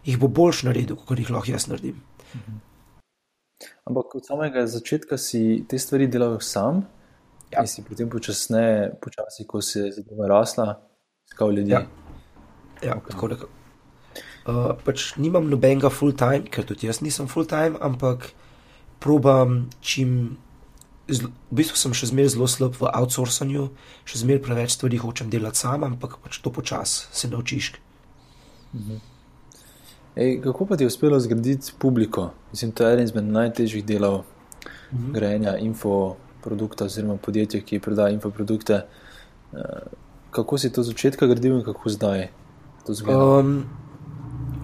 jih 0.08 0.20
bo 0.20 0.30
boljši 0.32 0.70
naredil, 0.70 0.96
kot 0.96 1.20
jih 1.20 1.30
lahko 1.34 1.52
jaz 1.52 1.68
naredim. 1.68 2.00
Mhm. 2.36 2.64
Ampak 3.88 4.16
od 4.16 4.26
samega 4.26 4.66
začetka 4.68 5.18
si 5.18 5.66
te 5.70 5.80
stvari 5.80 6.08
delal 6.12 6.40
sam, 6.44 6.84
ja. 7.52 7.64
in 7.64 7.68
si 7.68 7.84
potem 7.84 8.10
počasneje, 8.10 8.92
počasi, 9.02 9.48
ko 9.48 9.62
si 9.62 9.88
zadeva 9.92 10.28
rasla, 10.28 10.76
iskal 11.28 11.54
ljudi. 11.56 11.72
Ja, 11.72 11.86
ja 12.84 12.98
okay. 13.00 13.16
tako 13.16 13.28
da. 13.28 13.38
Uh, 14.48 14.74
pač 14.84 15.14
nimam 15.20 15.50
nobenega 15.52 15.92
full 15.92 16.16
time, 16.16 16.48
ker 16.52 16.68
tudi 16.68 16.88
jaz 16.88 17.02
nisem 17.04 17.28
full 17.32 17.48
time, 17.48 17.80
ampak 17.84 18.32
probam 19.04 19.66
čim. 19.82 20.38
Zl, 21.08 21.32
v 21.52 21.56
bistvu 21.56 21.80
sem 21.80 21.94
še 21.96 22.10
zmeraj 22.12 22.34
zelo 22.36 22.48
slab 22.52 22.76
v 22.76 22.90
outsourcanju, 22.92 23.70
še 24.04 24.24
zmeraj 24.24 24.42
preveč 24.44 24.74
stvari 24.76 25.00
hočem 25.00 25.32
delati 25.32 25.64
sam, 25.64 25.86
ampak 25.88 26.18
pač 26.20 26.42
to 26.44 26.52
počasi 26.52 27.08
se 27.16 27.32
naučiš. 27.32 27.78
Mhm. 28.76 29.17
Ej, 30.18 30.42
kako 30.42 30.66
pa 30.66 30.78
ti 30.78 30.84
je 30.84 30.88
uspelo 30.88 31.20
zgraditi 31.20 31.72
publiko? 31.80 32.32
Mislim, 32.52 32.72
to 32.72 32.88
je 32.88 32.94
eden 32.94 33.06
izmed 33.06 33.24
najtežjih 33.24 33.86
delov 33.86 34.24
mhm. 34.94 35.12
grajenja 35.14 35.58
infoprodukta 35.58 36.86
oziroma 36.86 37.18
podjetja, 37.18 37.62
ki 37.62 37.80
prodaja 37.80 38.10
infoprodukte. 38.16 38.82
Uh, 39.52 39.60
kako 40.32 40.58
si 40.58 40.74
to 40.74 40.84
začetka 40.84 41.28
gradil 41.28 41.60
in 41.60 41.64
kako 41.64 41.90
zdaj 41.90 42.28
to 42.86 42.94
zgradil? 42.94 43.22
Um, 43.22 43.66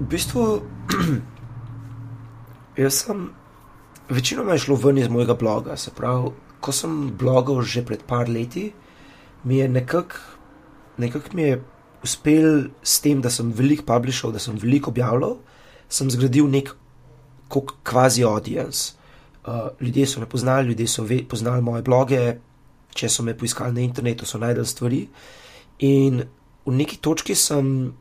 v 0.01 0.09
bistvu, 0.09 0.61
jaz 2.83 3.03
sem 3.05 3.29
večinoma 4.09 4.57
šel 4.57 4.75
ven 4.75 4.97
iz 4.97 5.09
mojega 5.09 5.37
bloga. 5.37 5.77
Se 5.77 5.93
pravi, 5.93 6.33
ko 6.59 6.71
sem 6.71 7.11
blogal 7.19 7.61
že 7.61 7.85
pred 7.85 8.01
par 8.07 8.29
leti, 8.29 8.71
mi 9.43 9.61
je 9.61 9.69
nekako 9.69 10.17
nekak 10.97 11.33
uspel 12.03 12.69
s 12.83 12.99
tem, 13.01 13.21
da 13.21 13.31
sem 13.31 13.51
veliko 13.51 13.85
publikal, 13.87 14.33
da 14.35 14.39
sem 14.39 14.57
veliko 14.59 14.91
objavljal, 14.91 15.37
sem 15.89 16.09
zgradil 16.11 16.49
nek 16.51 16.73
kvazi 17.83 18.23
audience. 18.27 18.93
Uh, 19.43 19.71
ljudje 19.81 20.07
so 20.07 20.19
me 20.19 20.29
poznali, 20.29 20.67
ljudje 20.67 20.87
so 20.87 21.03
ve, 21.03 21.19
poznali 21.29 21.61
moje 21.61 21.83
bloge, 21.83 22.21
če 22.95 23.09
so 23.09 23.23
me 23.23 23.35
poiskali 23.37 23.73
na 23.75 23.83
internetu, 23.83 24.25
so 24.25 24.39
najdel 24.39 24.65
stvari. 24.65 25.03
In 25.83 26.23
v 26.65 26.75
neki 26.79 26.99
točki 27.03 27.35
sem 27.35 27.93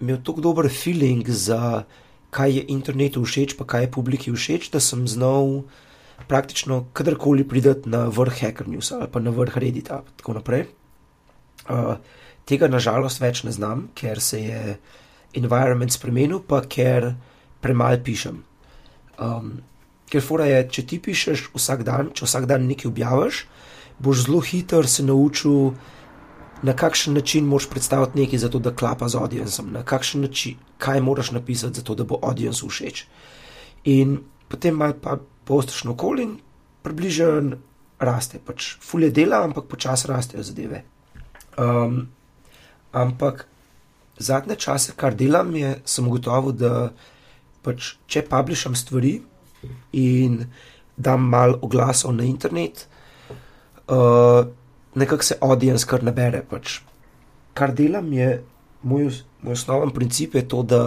imel 0.00 0.20
tako 0.24 0.40
dober 0.40 0.68
feeling 0.72 1.28
za 1.28 1.84
kaj 2.30 2.56
je 2.58 2.64
internetu 2.72 3.24
všeč, 3.24 3.56
pa 3.56 3.64
kaj 3.64 3.86
je 3.86 3.92
publiki 3.92 4.32
všeč, 4.32 4.70
da 4.72 4.80
sem 4.80 5.06
znal 5.08 5.64
praktično 6.28 6.86
kadarkoli 6.96 7.44
prideti 7.48 7.88
na 7.92 8.06
vrh 8.08 8.40
Hacker 8.40 8.68
News 8.68 8.92
ali 8.92 9.08
pa 9.12 9.20
na 9.20 9.30
vrh 9.30 9.56
Reddita 9.56 10.00
in 10.00 10.16
tako 10.16 10.36
naprej. 10.40 10.66
Uh, 11.68 11.96
Tega 12.46 12.68
nažalost 12.70 13.20
več 13.20 13.42
ne 13.44 13.52
znam, 13.52 13.88
ker 13.98 14.20
se 14.22 14.40
je 14.42 14.76
environment 15.34 15.92
spremenil, 15.92 16.40
pa 16.46 16.62
ker 16.62 17.12
premalo 17.60 17.98
pišem. 18.06 18.38
Um, 19.18 19.50
ker 20.10 20.22
fora 20.22 20.46
je, 20.46 20.62
če 20.76 20.86
ti 20.86 21.00
pišeš 21.02 21.50
vsak 21.56 21.82
dan, 21.86 22.12
če 22.14 22.28
vsak 22.28 22.46
dan 22.46 22.68
nekaj 22.70 22.90
objaviš, 22.92 23.42
boš 23.98 24.26
zelo 24.26 24.40
hiter 24.44 24.86
se 24.86 25.02
naučil, 25.02 25.72
na 26.62 26.72
kakšen 26.72 27.14
način 27.14 27.44
moraš 27.44 27.68
predstaviti 27.70 28.20
nekaj, 28.20 28.38
zato 28.38 28.58
da 28.58 28.72
klapa 28.74 29.08
z 29.08 29.18
audiencem, 29.20 29.72
na 29.72 29.82
kakšen 29.84 30.20
način, 30.24 30.56
kaj 30.78 31.00
moraš 31.00 31.30
napisati, 31.30 31.80
zato 31.80 31.94
da 31.94 32.04
bo 32.04 32.20
audience 32.22 32.66
všeč. 32.66 33.04
In 33.84 34.18
potem 34.48 34.74
malo 34.74 34.94
pa 35.02 35.18
postaš 35.44 35.84
na 35.84 35.92
okolje 35.92 36.22
in 36.22 36.36
približen 36.82 37.56
raste. 37.98 38.38
Pač 38.38 38.76
fulje 38.80 39.10
dela, 39.10 39.44
ampak 39.44 39.68
počasi 39.68 40.08
rastejo 40.08 40.42
zadeve. 40.42 40.82
Um, 41.58 42.08
Ampak 42.96 43.44
zadnje 44.18 44.56
čase, 44.56 44.94
kar 44.96 45.14
delam, 45.14 45.52
je, 45.56 45.74
sem 45.84 46.08
ugotovil, 46.08 46.56
da 46.56 46.72
pač, 47.66 47.96
če 48.08 48.24
publikam 48.28 48.76
stvari 48.78 49.18
in 49.92 50.44
dam 50.96 51.26
malo 51.28 51.58
oglasov 51.66 52.14
na 52.16 52.24
internet, 52.24 52.86
uh, 53.92 54.46
nekako 54.96 55.28
se 55.28 55.38
audience 55.44 55.86
kar 55.88 56.04
nabere. 56.06 56.40
Pač. 56.48 56.80
Kar 57.56 57.74
delam, 57.76 58.08
je 58.12 58.40
moj, 58.86 59.10
moj 59.44 59.58
osnoven 59.58 59.92
princip, 59.92 60.36
je 60.38 60.46
to, 60.48 60.62
da 60.62 60.82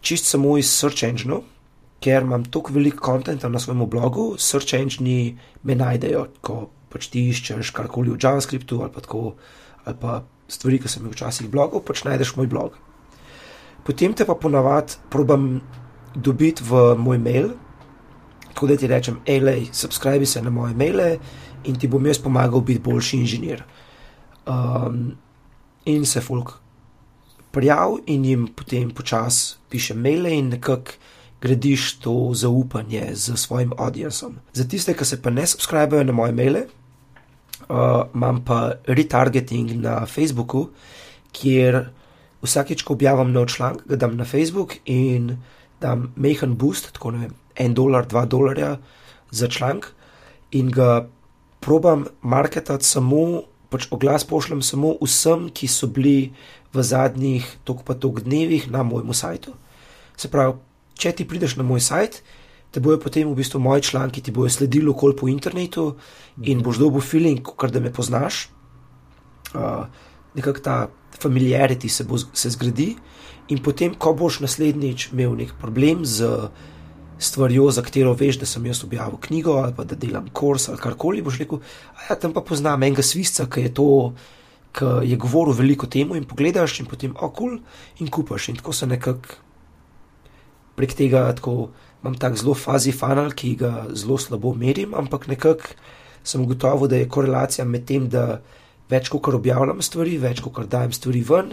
čist 0.00 0.28
samo 0.28 0.56
iz 0.58 0.70
search 0.70 1.04
engine, 1.08 1.40
ker 2.04 2.22
imam 2.22 2.44
toliko 2.44 2.72
veliko 2.76 3.02
konta 3.02 3.34
na 3.48 3.58
svojem 3.58 3.86
blogu, 3.90 4.34
search 4.38 4.74
engine 4.74 5.38
me 5.62 5.74
najdejo, 5.74 6.28
ko 6.40 6.68
pač 6.88 7.10
ti 7.12 7.28
iščeš 7.32 7.72
karkoli 7.76 8.14
v 8.14 8.20
JavaScriptu 8.22 8.80
ali 8.82 8.92
pa 8.94 9.02
tako 9.04 9.34
ali 9.88 9.96
pa 10.00 10.20
stvari, 10.48 10.78
ki 10.82 10.88
sem 10.88 11.06
jih 11.06 11.16
včasih 11.16 11.48
blogal, 11.50 11.82
pač 11.84 12.04
najdeš 12.04 12.36
moj 12.36 12.48
blog. 12.52 12.76
Potem 13.84 14.12
te 14.12 14.26
pa 14.28 14.36
ponavadi 14.36 15.00
probam 15.12 15.60
dobiti 16.14 16.64
v 16.64 16.92
moj 17.00 17.18
mail, 17.18 17.52
tako 18.52 18.68
da 18.68 18.76
ti 18.76 18.90
rečem, 18.90 19.20
hej, 19.26 19.40
lej, 19.44 19.68
subscribi 19.72 20.26
se 20.26 20.42
na 20.42 20.50
moje 20.50 20.74
maile 20.74 21.18
in 21.64 21.76
ti 21.78 21.88
bom 21.88 22.06
jaz 22.06 22.18
pomagal 22.18 22.60
biti 22.60 22.82
boljši 22.84 23.20
inženir. 23.22 23.62
Um, 24.48 25.12
in 25.84 26.04
se 26.04 26.20
folk 26.20 26.56
prijav 27.52 27.98
in 28.06 28.24
jim 28.24 28.48
potem 28.56 28.90
počasi 28.90 29.56
piše 29.70 29.94
maile 29.94 30.32
in 30.36 30.48
nekako 30.48 30.98
gradiš 31.40 31.98
to 32.02 32.30
zaupanje 32.34 33.14
z 33.14 33.36
svojim 33.36 33.72
audiencem. 33.78 34.40
Za 34.52 34.64
tiste, 34.64 34.94
ki 34.94 35.04
se 35.04 35.22
pa 35.22 35.30
ne 35.30 35.46
subscribijo 35.46 36.04
na 36.04 36.12
moje 36.12 36.32
maile, 36.32 36.66
Uh, 37.68 38.06
imam 38.16 38.40
pa 38.44 38.78
retargeting 38.88 39.74
na 39.82 40.06
Facebooku, 40.08 40.70
kjer 41.36 41.90
vsakeč, 42.40 42.82
ko 42.82 42.94
objavim 42.96 43.32
nov 43.34 43.50
članek, 43.52 43.84
ga 43.84 43.98
dam 44.00 44.16
na 44.16 44.24
Facebook 44.24 44.78
in 44.88 45.34
dam 45.80 46.12
mehen 46.16 46.56
boost, 46.56 46.92
tako 46.96 47.12
ne 47.12 47.26
vem, 47.26 47.34
en 47.60 47.74
dolar, 47.74 48.06
dva 48.08 48.24
dolarja 48.24 48.78
za 49.30 49.48
članek 49.52 49.90
in 50.50 50.70
ga 50.72 51.08
probam 51.60 52.06
marketati 52.22 52.86
samo, 52.86 53.42
pač 53.68 53.90
oglas 53.92 54.24
pošljem 54.24 54.62
samo 54.62 54.94
vsem, 55.02 55.50
ki 55.52 55.68
so 55.68 55.90
bili 55.92 56.32
v 56.72 56.82
zadnjih 56.82 57.44
tok 57.68 57.84
pa 57.84 57.94
tok 57.94 58.22
dnevih 58.24 58.70
na 58.72 58.82
mojem 58.82 59.12
sajtu. 59.12 59.52
Se 60.16 60.30
pravi, 60.32 60.56
če 60.98 61.12
ti 61.12 61.26
prideš 61.28 61.58
na 61.58 61.66
moj 61.66 61.82
sajt, 61.84 62.22
te 62.70 62.80
bojo 62.80 62.98
potem 63.00 63.28
v 63.28 63.36
bistvu 63.38 63.60
moji 63.60 63.82
članki, 63.82 64.22
ti 64.22 64.32
bojo 64.34 64.50
sledili 64.50 64.90
okol 64.90 65.16
po 65.16 65.28
internetu 65.28 65.94
in 66.42 66.62
boš 66.62 66.78
dobil 66.78 67.00
feeling, 67.00 67.48
kar 67.56 67.70
da 67.70 67.80
me 67.80 67.92
poznaš. 67.92 68.48
Uh, 69.54 69.86
Nekako 70.34 70.60
ta 70.60 70.74
familiarity 71.18 71.88
se, 71.88 72.04
bo, 72.04 72.18
se 72.18 72.50
zgradi, 72.52 72.92
in 73.48 73.62
potem, 73.64 73.94
ko 73.98 74.12
boš 74.14 74.42
naslednjič 74.44 75.08
imel 75.12 75.32
nek 75.34 75.54
problem 75.58 76.04
z 76.06 76.28
stvarjo, 77.18 77.70
za 77.74 77.82
katero 77.82 78.12
veš, 78.14 78.38
da 78.38 78.46
sem 78.46 78.66
jaz 78.66 78.84
objavil 78.84 79.18
knjigo 79.18 79.56
ali 79.58 79.74
pa 79.74 79.84
da 79.84 79.96
delam 79.96 80.28
kurs 80.30 80.68
ali 80.68 80.78
karkoli, 80.78 81.22
boš 81.22 81.40
rekel: 81.40 81.58
ja, 82.04 82.14
tam 82.14 82.36
pa 82.36 82.44
poznam 82.44 82.82
enega 82.82 83.02
svisca, 83.02 83.48
ki 83.50 83.66
je 83.66 83.74
to. 83.74 83.88
Ki 84.78 84.84
je 85.08 85.16
govoril 85.16 85.56
veliko 85.56 85.86
temu, 85.88 86.14
in 86.14 86.26
pogledaš, 86.28 86.76
in 86.80 86.86
potem 86.86 87.14
okul, 87.16 87.56
in 87.98 88.10
kupaš. 88.12 88.50
In 88.52 88.58
tako 88.60 88.72
se 88.76 88.86
nekako 88.86 89.38
prek 90.76 90.92
tega, 90.94 91.24
tako 91.34 91.70
imam 92.02 92.14
tak 92.18 92.36
zelo 92.38 92.54
fazi 92.54 92.92
funnel, 92.92 93.32
ki 93.34 93.54
ga 93.58 93.72
zelo 93.94 94.18
slabo 94.18 94.54
merim, 94.54 94.94
ampak 94.94 95.26
nekako 95.26 95.74
sem 96.24 96.42
ugotovil, 96.42 96.88
da 96.88 96.96
je 96.96 97.08
korelacija 97.08 97.64
med 97.64 97.86
tem, 97.88 98.08
da 98.08 98.40
več 98.90 99.10
kot 99.12 99.34
objavljam 99.34 99.82
stvari, 99.82 100.18
več 100.20 100.42
kot 100.44 100.60
dajem 100.70 100.92
stvari 100.92 101.24
ven, 101.28 101.52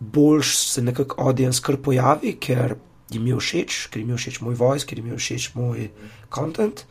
boljš 0.00 0.54
se 0.70 0.82
nekako 0.82 1.20
audience 1.26 1.62
kar 1.64 1.76
pojavi, 1.82 2.36
ker 2.40 2.76
jim 3.10 3.26
je 3.26 3.36
všeč, 3.36 3.78
ker 3.92 4.02
jim 4.02 4.14
je 4.14 4.22
všeč 4.22 4.40
moj 4.46 4.56
voice, 4.56 4.86
ker 4.86 5.00
jim 5.00 5.12
je 5.12 5.20
všeč 5.20 5.50
moj 5.58 5.90
content, 6.32 6.84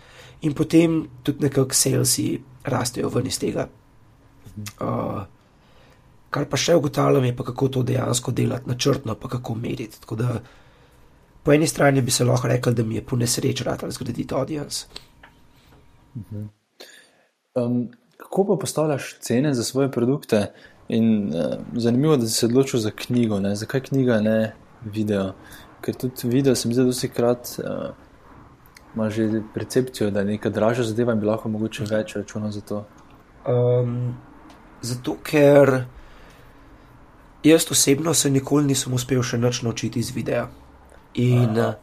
in 0.46 0.56
potem 0.56 1.02
tudi 1.24 1.48
nekako 1.48 1.76
salesi 1.76 2.30
rastejo 2.70 3.10
ven 3.14 3.28
iz 3.28 3.40
tega. 3.42 3.68
Uh, 4.84 5.24
kar 6.30 6.46
pa 6.50 6.60
še 6.60 6.76
ugotavljam, 6.78 7.26
je 7.26 7.36
pa 7.36 7.46
kako 7.48 7.70
to 7.74 7.84
dejansko 7.88 8.34
delati, 8.36 8.70
načrtno, 8.70 9.16
pa 9.16 9.32
kako 9.32 9.56
meriti. 9.56 10.02
Tako 10.04 10.20
da 10.20 10.40
po 11.44 11.54
eni 11.54 11.68
strani 11.68 12.02
bi 12.02 12.12
se 12.12 12.26
lahko 12.26 12.48
rekel, 12.48 12.74
da 12.74 12.84
mi 12.84 12.96
je 12.96 13.06
po 13.06 13.16
nesreči 13.16 13.64
rad 13.64 13.84
zgraditi 13.90 14.34
audience. 14.34 14.86
Um, 17.56 17.90
kako 18.18 18.46
pa 18.46 18.56
postavljaš 18.62 19.18
cene 19.20 19.54
za 19.54 19.64
svoje 19.64 19.92
produkte? 19.92 20.52
In 20.88 21.28
uh, 21.28 21.58
zanimivo 21.74 22.14
je, 22.14 22.18
da 22.18 22.28
si 22.28 22.34
se 22.34 22.46
odločil 22.46 22.80
za 22.80 22.92
knjigo. 22.92 23.40
Ne? 23.40 23.56
Zakaj 23.56 23.82
knjiga, 23.82 24.22
ne 24.22 24.54
video? 24.86 25.34
Ker 25.82 25.96
tudi 25.96 26.28
video, 26.28 26.56
se 26.56 26.68
mi 26.68 26.74
zdi, 26.74 26.86
da 26.86 26.94
si 26.94 27.10
krat 27.10 27.50
uh, 27.60 27.90
ima 28.96 29.10
že 29.10 29.42
percepcijo, 29.54 30.12
da 30.12 30.20
je 30.20 30.26
neka 30.26 30.50
dražja 30.50 30.84
zadeva 30.84 31.14
in 31.14 31.20
bi 31.20 31.28
lahko 31.28 31.50
mogoče 31.50 31.86
več 31.90 32.16
računal 32.16 32.52
za 32.52 32.62
to. 32.62 32.86
Um, 33.48 34.18
zato, 34.82 35.16
ker 35.24 35.84
jaz 37.44 37.72
osebno 37.72 38.14
se 38.14 38.30
nikoli 38.30 38.68
nisem 38.68 38.94
uspel 38.94 39.24
še 39.24 39.38
nič 39.38 39.62
naučiti 39.62 40.00
iz 40.00 40.12
videa. 40.16 40.50
In 41.16 41.58
uh, 41.58 41.74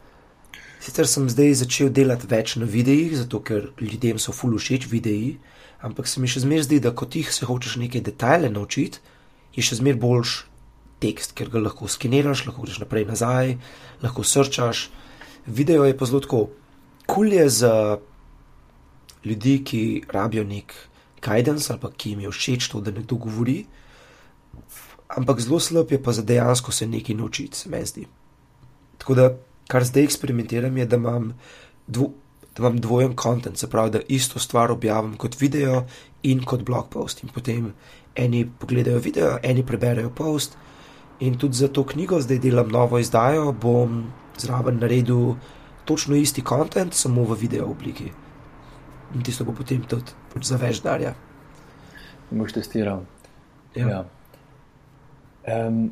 sicer 0.80 1.08
sem 1.10 1.28
zdaj 1.28 1.54
začel 1.62 1.90
delati 1.90 2.28
več 2.30 2.56
na 2.60 2.66
videih, 2.68 3.16
zato 3.18 3.40
ker 3.42 3.72
ljudem 3.80 4.20
so 4.22 4.32
fulu 4.32 4.60
všeč 4.60 4.86
videi. 4.90 5.38
Ampak 5.82 6.06
se 6.06 6.20
mi 6.20 6.30
še 6.30 6.44
zmeraj 6.44 6.68
zdi, 6.68 6.80
da 6.80 6.94
ko 6.94 7.08
ti 7.10 7.22
se 7.22 7.46
hočeš 7.46 7.76
neke 7.82 8.00
detajle 8.00 8.50
naučiti, 8.50 9.02
je 9.56 9.64
še 9.64 9.80
zmeraj 9.80 10.00
boljš 10.00 10.36
tekst, 11.02 11.34
ker 11.36 11.50
ga 11.52 11.60
lahko 11.60 11.88
skeniraš, 11.90 12.46
lahko 12.46 12.64
greš 12.64 12.80
naprej 12.82 13.04
in 13.04 13.12
nazaj, 13.12 13.56
lahko 14.02 14.24
srčaš. 14.24 14.88
Video 15.46 15.84
je 15.86 15.96
pa 15.96 16.08
zelo 16.08 16.22
tako, 16.24 16.42
kul 17.06 17.32
je 17.32 17.48
za 17.60 17.74
ljudi, 19.26 19.58
ki 19.64 19.82
rabijo 20.12 20.44
nek 20.46 20.74
guidance 21.22 21.72
ali 21.72 21.82
pa 21.82 21.90
ki 21.90 22.14
jim 22.14 22.24
je 22.26 22.30
všeč 22.30 22.68
to, 22.72 22.80
da 22.80 22.94
nekdo 22.94 23.18
govori. 23.20 23.64
Ampak 25.08 25.40
zelo 25.40 25.60
slab 25.60 25.92
je 25.92 26.02
pa 26.02 26.12
za 26.12 26.22
dejansko 26.22 26.72
se 26.72 26.86
nekaj 26.86 27.14
naučiti, 27.14 27.58
se 27.58 27.70
mi 27.70 27.84
zdi. 27.86 28.06
Tako 28.98 29.14
da, 29.14 29.31
kar 29.68 29.85
zdaj 29.85 30.05
eksperimentiram, 30.05 30.77
je, 30.77 30.86
da 30.86 30.97
imam 30.97 31.32
dvo 31.86 32.10
da 32.56 32.62
imam 32.62 32.81
dvojen 32.81 33.16
kontent, 33.16 33.59
se 33.59 33.70
pravi, 33.70 33.90
da 33.90 34.01
isto 34.09 34.39
stvar 34.39 34.70
objavim 34.73 35.16
kot 35.16 35.40
video 35.40 35.85
in 36.23 36.44
kot 36.44 36.62
blog 36.64 36.89
post. 36.90 37.23
In 37.23 37.28
potem 37.35 37.73
eni 38.14 38.47
pogledajo 38.59 38.98
video, 38.98 39.39
eni 39.43 39.66
preberejo 39.66 40.10
post. 40.10 40.56
In 41.20 41.39
tudi 41.39 41.56
za 41.56 41.68
to 41.68 41.85
knjigo 41.86 42.20
zdaj 42.20 42.39
delam 42.39 42.68
novo 42.68 42.98
izdajo, 42.98 43.52
bom 43.52 44.06
zraven 44.39 44.78
naredil 44.81 45.35
točno 45.85 46.16
isti 46.16 46.43
kontent, 46.44 46.94
samo 46.94 47.24
v 47.24 47.36
video 47.40 47.66
obliki. 47.70 48.10
In 49.14 49.23
tisto 49.23 49.44
bo 49.44 49.52
potem 49.52 49.85
tudi 49.89 50.12
za 50.43 50.56
več 50.56 50.81
darja. 50.82 51.14
Boš 52.31 52.52
testiral. 52.52 53.05
Ja. 53.74 53.89
Ja. 53.89 54.05
Um, 55.47 55.90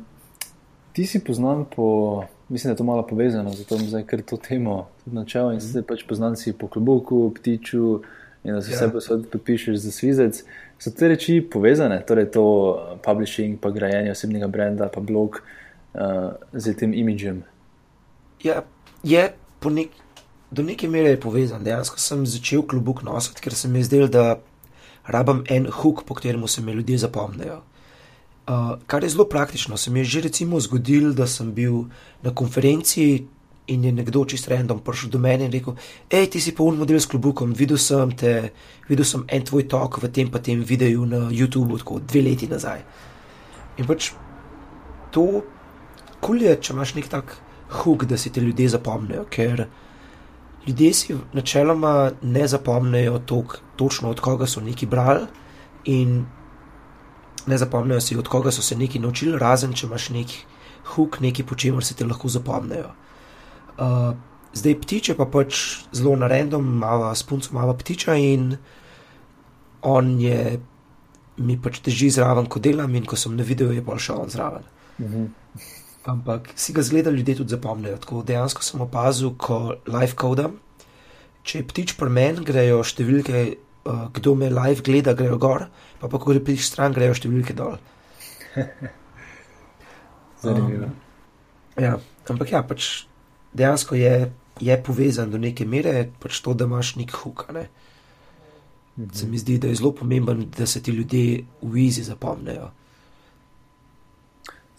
ti 0.93 1.05
si 1.05 1.23
poznan 1.23 1.65
po 1.75 2.25
mislim, 2.49 2.69
da 2.69 2.73
je 2.73 2.77
to 2.77 2.83
malo 2.83 3.07
povezano, 3.07 3.53
zato 3.53 3.77
bom 3.77 3.87
zdaj 3.87 4.03
kar 4.03 4.21
to 4.21 4.37
temo 4.37 4.87
načel 5.05 5.51
in 5.53 5.61
se 5.61 5.81
pač 5.81 6.03
poznam 6.07 6.35
si 6.35 6.53
po 6.53 6.67
klobuku, 6.67 7.33
ptiču 7.35 8.01
in 8.43 8.53
da 8.53 8.61
se 8.61 8.71
ja. 8.71 8.77
vse 8.77 8.91
posod 8.91 9.25
podpišeš 9.31 9.77
za 9.77 9.91
svizec. 9.91 10.43
So 10.79 10.91
te 10.91 11.07
reči 11.07 11.41
povezane, 11.51 12.01
torej 12.05 12.31
to 12.31 12.43
uh, 12.43 12.97
publishing, 13.05 13.59
pa 13.59 13.71
grajenje 13.71 14.11
osebnega 14.11 14.47
brenda, 14.47 14.89
pa 14.93 15.01
blog 15.01 15.39
uh, 15.93 16.01
z 16.53 16.73
tem 16.77 16.93
imidžem. 16.93 17.43
Ja, 18.43 18.63
je 19.03 19.31
nek, 19.71 19.89
do 20.51 20.63
neke 20.63 20.87
mere 20.87 21.15
povezan. 21.19 21.63
Dejansko 21.63 21.99
sem 21.99 22.25
začel 22.25 22.61
klobuk 22.67 23.01
nositi, 23.03 23.41
ker 23.41 23.55
se 23.55 23.67
mi 23.67 23.79
je 23.79 23.89
zdelo, 23.89 24.07
da 24.07 24.37
rabam 25.07 25.43
en 25.49 25.65
hook, 25.71 26.03
po 26.05 26.13
katerem 26.13 26.47
se 26.47 26.61
me 26.61 26.73
ljudje 26.73 26.97
zapomnijo. 26.97 27.61
Uh, 28.45 28.77
kar 28.87 29.03
je 29.03 29.09
zelo 29.09 29.25
praktično. 29.25 29.77
Se 29.77 29.91
mi 29.91 29.99
je 29.99 30.05
že 30.05 30.21
recimo 30.21 30.59
zgodil, 30.59 31.13
da 31.13 31.27
sem 31.27 31.53
bil 31.53 31.85
na 32.21 32.33
konferenci 32.33 33.25
in 33.67 33.83
je 33.83 33.91
nekdo 33.91 34.25
čist 34.25 34.47
random 34.47 34.79
prišel 34.85 35.09
do 35.09 35.19
mene 35.19 35.45
in 35.45 35.51
rekel: 35.51 35.73
Hej, 36.11 36.29
ti 36.29 36.41
si 36.41 36.53
pa 36.55 36.63
un 36.63 36.77
model 36.77 36.99
s 36.99 37.09
klobukom, 37.09 37.53
videl 37.53 37.77
sem 37.77 38.11
te, 38.11 38.51
videl 38.89 39.05
sem 39.05 39.25
en 39.27 39.41
tvoj 39.45 39.65
tok 39.67 39.97
v 40.03 40.11
tem 40.13 40.29
pa 40.29 40.39
tem 40.39 40.61
videu 40.61 41.05
na 41.05 41.29
YouTubu, 41.33 41.79
tako 41.81 41.99
dve 41.99 42.21
leti 42.21 42.47
nazaj. 42.47 42.85
In 43.77 43.89
pač 43.89 44.11
to 45.11 45.41
kul 46.21 46.41
je, 46.41 46.53
če 46.61 46.73
imaš 46.73 46.93
nek 46.97 47.09
tak 47.09 47.35
hug, 47.81 48.05
da 48.05 48.17
si 48.17 48.31
te 48.33 48.41
ljudje 48.41 48.69
zapomnijo, 48.75 49.25
ker 49.29 49.65
ljudje 50.67 50.93
si 50.93 51.17
načeloma 51.33 52.11
ne 52.21 52.47
zapomnijo 52.47 53.19
tok, 53.25 53.59
točno 53.75 54.09
od 54.09 54.19
koga 54.19 54.47
so 54.49 54.61
neki 54.61 54.85
brali 54.85 55.25
in 55.85 56.25
ne 57.47 57.57
zapomnijo 57.57 58.01
si, 58.01 58.17
od 58.17 58.27
koga 58.27 58.51
so 58.51 58.61
se 58.61 58.75
neki 58.75 58.99
naučili, 58.99 59.39
razen 59.39 59.73
če 59.73 59.87
imaš 59.87 60.09
neki 60.09 60.43
huk, 60.95 61.19
neki 61.19 61.43
po 61.43 61.55
čemer 61.55 61.85
se 61.85 61.95
te 61.95 62.05
lahko 62.05 62.29
zapomnijo. 62.29 62.91
Uh, 63.77 64.13
zdaj 64.53 64.77
ptiče 64.81 65.15
pa 65.17 65.25
pač 65.25 65.59
zelo 65.91 66.15
na 66.15 66.27
random, 66.31 66.65
malo 66.79 67.11
spunco, 67.15 67.53
malo 67.53 67.73
ptiča 67.73 68.15
in 68.15 68.55
on 69.81 70.19
je 70.19 70.59
mi 71.37 71.57
pač 71.59 71.81
teži 71.83 72.09
zraven, 72.15 72.47
ko 72.47 72.61
delam 72.63 72.93
in 72.95 73.05
ko 73.05 73.17
sem 73.19 73.35
na 73.35 73.43
videu, 73.43 73.73
je 73.75 73.83
pa 73.83 73.97
še 73.99 74.15
on 74.15 74.29
zraven. 74.31 74.63
Mhm. 74.99 75.25
Ampak 76.05 76.51
si 76.55 76.73
ga 76.73 76.83
zgleda, 76.85 77.09
ljudje 77.09 77.39
tudi 77.41 77.55
zapomnijo. 77.55 77.97
Tako 77.97 78.21
dejansko 78.23 78.61
sem 78.63 78.81
opazil, 78.81 79.33
ko 79.41 79.75
live 79.89 80.13
kodam, 80.13 80.59
če 81.43 81.59
je 81.59 81.67
ptič 81.67 81.95
pri 81.97 82.13
meni, 82.13 82.45
grejo 82.45 82.83
številke 82.85 83.41
uh, 83.85 84.07
kdo 84.13 84.35
me 84.35 84.49
live 84.49 84.81
gleda, 84.81 85.13
grejo 85.13 85.37
gor, 85.37 85.67
pa 85.99 86.07
pa 86.07 86.19
ko 86.19 86.33
gre 86.33 86.43
priš 86.43 86.69
stran, 86.71 86.93
grejo 86.93 87.15
številke 87.17 87.55
dol. 87.57 87.77
Zanimivo. 90.43 90.89
Um, 90.89 91.83
ja, 91.83 91.97
ampak 92.29 92.51
ja, 92.51 92.63
pač 92.65 93.05
dejansko 93.55 93.97
je, 93.99 94.13
je 94.61 94.77
povezan 94.83 95.31
do 95.31 95.41
neke 95.41 95.65
mere, 95.65 96.09
pač 96.21 96.41
to, 96.43 96.53
da 96.53 96.67
imaš 96.69 96.95
nek 96.99 97.13
huk. 97.23 97.47
Ne? 97.55 97.67
Mhm. 98.95 99.13
Se 99.13 99.27
mi 99.27 99.37
zdi, 99.37 99.59
da 99.59 99.71
je 99.71 99.81
zelo 99.81 99.91
pomemben, 99.91 100.47
da 100.57 100.65
se 100.65 100.81
ti 100.83 100.91
ljudje 100.91 101.45
v 101.61 101.85
izi 101.85 102.03
zapomnejo. 102.03 102.71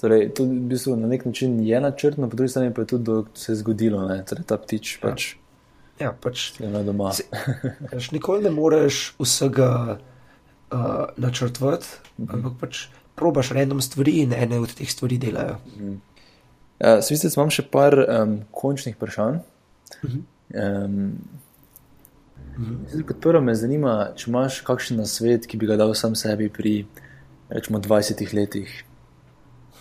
Torej, 0.01 0.29
to 0.37 0.45
v 0.45 0.61
bistvu 0.69 0.97
na 1.01 1.09
nek 1.09 1.25
način 1.25 1.57
je 1.65 1.81
načrtno, 1.81 2.29
po 2.29 2.37
drugi 2.37 2.53
strani 2.53 2.75
pa 2.75 2.85
je 2.85 2.87
tudi, 2.87 3.05
da 3.05 3.23
se 3.35 3.53
je 3.53 3.57
zgodilo, 3.57 4.03
da 4.09 4.19
torej, 4.25 4.45
ta 4.45 4.59
ptič 4.61 4.97
ja. 4.97 5.01
pač. 5.03 5.37
Ja, 6.01 6.13
pač 6.13 6.53
na 6.61 6.83
doma. 6.83 7.13
pač 7.93 8.11
nikoli 8.13 8.45
ne 8.45 8.51
moreš 8.51 9.15
vsega 9.19 9.97
uh, 9.97 11.07
načrtovati, 11.17 11.87
mm 12.19 12.27
-hmm. 12.27 12.35
ampak 12.35 12.53
pač 12.61 12.87
probaš 13.15 13.51
random 13.51 13.81
stvari 13.81 14.21
in 14.23 14.33
ene 14.33 14.61
od 14.61 14.75
teh 14.75 14.91
stvari 14.91 15.19
delajo. 15.19 15.57
Mm 15.67 15.85
-hmm. 15.85 15.97
uh, 16.81 17.05
Svisec, 17.05 17.37
imam 17.37 17.51
še 17.51 17.63
par 17.63 17.95
um, 17.99 18.41
končnih 18.51 18.97
vprašanj. 18.97 19.37
Mm 20.03 20.09
-hmm. 20.09 20.23
um, 20.85 21.19
Mhm. 22.59 23.03
Kot 23.07 23.21
prvo 23.21 23.41
me 23.41 23.55
zanima, 23.55 24.13
če 24.17 24.31
imaš 24.31 24.61
kakšen 24.65 25.01
nasvet, 25.01 25.47
ki 25.47 25.59
bi 25.61 25.69
ga 25.69 25.77
dal 25.77 25.93
sam 25.95 26.15
sebi 26.17 26.49
pri 26.49 26.87
rečemo 27.53 27.81
20 27.85 28.33
letih. 28.35 28.73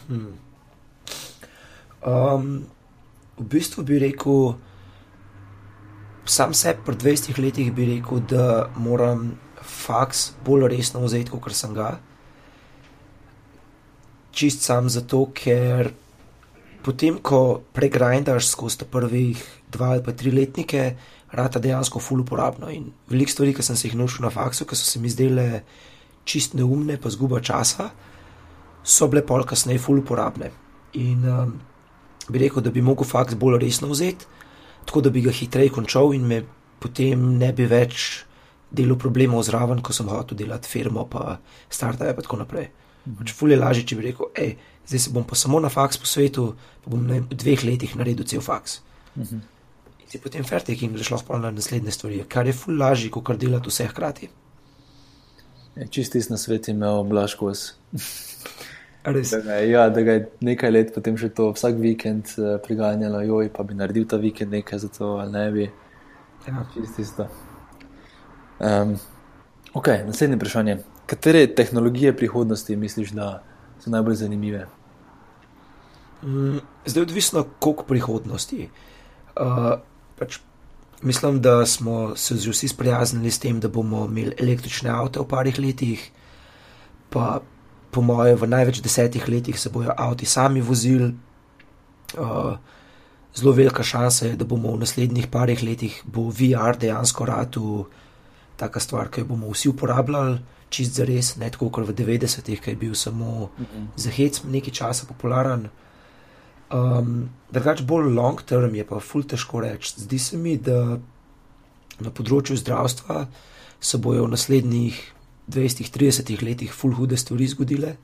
Hmm. 0.07 0.33
Um, 2.05 2.49
v 3.39 3.47
bistvu 3.55 3.85
bi 3.87 3.99
rekel, 4.03 4.57
sam 6.25 6.53
sebi 6.53 6.81
pri 6.85 6.95
20 6.95 7.39
letih 7.39 7.73
bi 7.73 7.85
rekel, 7.95 8.19
da 8.19 8.69
moram 8.77 9.35
faks 9.61 10.31
bolj 10.45 10.67
resno 10.73 11.01
vzeti, 11.05 11.31
kot 11.31 11.53
sem 11.53 11.73
ga. 11.73 11.95
Čist 14.35 14.65
sam 14.65 14.89
zato, 14.89 15.25
ker 15.33 15.91
potem, 16.85 17.19
ko 17.21 17.61
pregrindaš 17.73 18.49
skozi 18.51 18.85
prvih 18.91 19.41
dva 19.71 19.95
ali 19.95 20.03
pa 20.03 20.13
tri 20.13 20.31
letnike, 20.31 20.95
rata 21.35 21.59
dejansko 21.59 21.99
ful 21.99 22.21
uporabno. 22.21 22.69
In 22.69 22.91
veliko 23.09 23.31
stvari, 23.31 23.53
ki 23.53 23.63
sem 23.63 23.77
se 23.77 23.87
jih 23.87 23.97
naučil 23.97 24.25
na 24.25 24.33
faksu, 24.33 24.65
ki 24.65 24.75
so 24.75 24.85
se 24.85 24.99
mi 24.99 25.09
zdele 25.09 25.63
čist 26.25 26.53
neumne, 26.57 26.97
pa 27.01 27.09
zguba 27.09 27.41
časa, 27.41 27.89
so 28.83 29.07
bile 29.09 29.25
pol 29.25 29.45
kasneje 29.45 29.81
ful 29.81 30.01
uporabne. 30.01 30.51
In 31.01 31.25
um, 31.29 31.57
bi 32.29 32.41
rekel, 32.41 32.63
da 32.65 32.73
bi 32.73 32.81
mogel 32.85 33.07
faks 33.07 33.37
bolj 33.37 33.59
resno 33.61 33.89
vzeti, 33.91 34.34
tako 34.85 35.01
da 35.01 35.09
bi 35.09 35.21
ga 35.25 35.33
hitreje 35.33 35.73
končal 35.73 36.13
in 36.13 36.27
me 36.27 36.43
potem 36.79 37.37
ne 37.39 37.51
bi 37.53 37.65
več 37.69 38.25
delal 38.75 38.97
problemov 38.99 39.43
zraven, 39.47 39.81
ko 39.81 39.93
sem 39.93 40.09
hotel 40.11 40.37
delati 40.37 40.69
firmo, 40.69 41.05
pa 41.09 41.39
startup 41.69 42.17
in 42.17 42.25
tako 42.27 42.41
naprej. 42.43 42.69
Pač 43.05 43.33
ful 43.37 43.53
je 43.53 43.57
lažje, 43.59 43.85
če 43.89 43.97
bi 43.99 44.07
rekel, 44.07 44.31
hej, 44.37 44.55
zdaj 44.89 45.01
se 45.03 45.11
bom 45.13 45.25
pa 45.27 45.37
samo 45.37 45.59
na 45.61 45.69
faks 45.69 45.99
po 46.01 46.09
svetu, 46.09 46.47
pa 46.83 46.93
bom 46.93 47.03
v 47.05 47.37
dveh 47.37 47.65
letih 47.67 47.93
naredil 47.97 48.25
cel 48.25 48.41
faks. 48.41 48.79
Mhm. 49.15 49.43
In 50.05 50.09
si 50.11 50.21
potem 50.21 50.45
fertik 50.45 50.81
in 50.83 50.93
greš 50.93 51.11
lahko 51.13 51.37
na 51.41 51.51
naslednje 51.53 51.93
stvari, 51.93 52.23
kar 52.29 52.45
je 52.45 52.53
ful 52.53 52.77
lažje, 52.77 53.11
kot 53.13 53.25
kar 53.25 53.37
delati 53.41 53.69
vse 53.69 53.87
hkrati. 53.89 54.29
Čisti 55.91 56.21
na 56.29 56.37
svet 56.37 56.67
imel 56.71 57.03
blaškos. 59.13 59.49
Ja, 59.69 59.89
da 59.89 60.01
ga 60.01 60.17
je 60.17 60.23
nekaj 60.45 60.71
let 60.71 60.93
potem 60.95 61.17
še 61.17 61.29
to 61.35 61.49
vsak 61.55 61.79
vikend 61.81 62.31
uh, 62.37 62.55
priganjalo, 62.63 63.21
joj, 63.25 63.49
pa 63.53 63.65
bi 63.67 63.77
naredil 63.77 64.07
ta 64.09 64.19
vikend 64.21 64.53
nekaj 64.55 64.81
za 64.85 64.89
to, 64.93 65.15
ali 65.21 65.31
ne 65.31 65.45
bi. 65.51 65.67
Ja, 66.47 66.65
čisti 66.73 67.01
isto. 67.01 67.27
Um, 68.59 68.95
ok, 69.73 69.91
naslednje 70.07 70.39
vprašanje. 70.39 70.77
Katere 71.05 71.45
tehnologije 71.47 72.15
prihodnosti 72.17 72.75
misliš, 72.75 73.13
da 73.17 73.43
so 73.81 73.93
najbolj 73.93 74.21
zanimive? 74.23 74.65
Mm, 76.23 76.61
zdaj, 76.85 77.07
odvisno, 77.09 77.45
koliko 77.59 77.85
prihodnosti. 77.89 78.69
Uh, 79.35 79.77
pač 80.19 80.39
Mislim, 81.05 81.41
da 81.41 81.65
smo 81.65 82.15
se 82.15 82.35
že 82.35 82.51
vsi 82.51 82.67
sprijaznili 82.67 83.31
s 83.31 83.39
tem, 83.39 83.59
da 83.59 83.67
bomo 83.67 84.05
imeli 84.05 84.35
električne 84.39 84.89
avto 84.89 85.21
v 85.21 85.27
parih 85.27 85.59
letih, 85.59 86.11
pa 87.09 87.41
po 87.95 88.03
mojem, 88.03 88.35
v 88.35 88.49
največ 88.51 88.81
desetih 88.83 89.27
letih 89.31 89.59
se 89.59 89.71
bojo 89.71 89.93
avti 89.95 90.27
sami 90.27 90.61
vozili. 90.61 91.13
Uh, 92.15 92.57
zelo 93.35 93.51
velika 93.55 93.83
šansa 93.83 94.31
je, 94.31 94.35
da 94.35 94.45
bomo 94.45 94.73
v 94.75 94.83
naslednjih 94.83 95.27
parih 95.31 95.63
letih 95.63 96.01
bo 96.03 96.27
VR 96.29 96.77
dejansko 96.79 97.25
ratu 97.25 97.85
taka 98.59 98.79
stvar, 98.79 99.09
ki 99.11 99.23
jo 99.23 99.31
bomo 99.31 99.51
vsi 99.51 99.71
uporabljali, 99.71 100.37
čist 100.69 100.99
za 100.99 101.07
res, 101.07 101.35
ne 101.39 101.49
tako 101.51 101.69
kot 101.71 101.87
v 101.87 101.95
90-ih, 101.95 102.61
ki 102.61 102.75
je 102.75 102.79
bil 102.79 102.95
samo 102.95 103.49
mhm. 103.55 103.89
za 103.95 104.11
hec 104.11 104.43
nekaj 104.43 104.75
časa 104.75 105.07
popularen. 105.07 105.69
Um, 106.75 107.29
Drugač, 107.51 107.83
bolj 107.87 108.11
long 108.15 108.41
term 108.43 108.75
je 108.75 108.83
pa 108.87 108.99
ful 108.99 109.23
težko 109.23 109.61
reči. 109.63 109.93
Zdi 110.03 110.19
se 110.19 110.37
mi, 110.37 110.57
da 110.57 110.97
na 111.99 112.11
področju 112.11 112.57
zdravstva 112.59 113.27
se 113.79 113.99
bojo 114.01 114.25
v 114.25 114.33
naslednjih 114.33 114.97
20-30 115.47 116.43
letih 116.43 116.73
ful 116.73 116.93
hude 116.93 117.17
stvari 117.17 117.47
zgodile. 117.47 117.95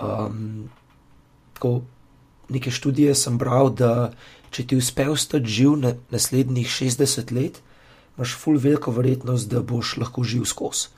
Um, 0.00 0.68
tako, 1.54 1.82
neke 2.48 2.70
študije 2.70 3.14
sem 3.14 3.38
bral, 3.38 3.70
da 3.70 4.12
če 4.50 4.66
ti 4.66 4.76
uspe 4.76 5.08
ostati 5.08 5.48
živ 5.48 5.76
na 5.80 5.94
naslednjih 6.10 6.68
60 6.68 7.32
let, 7.34 7.60
imaš 8.16 8.36
ful 8.36 8.58
veliko 8.58 8.92
verjetnost, 8.94 9.48
da 9.50 9.62
boš 9.62 9.96
lahko 9.96 10.24
živ 10.24 10.46
skozi. 10.48 10.88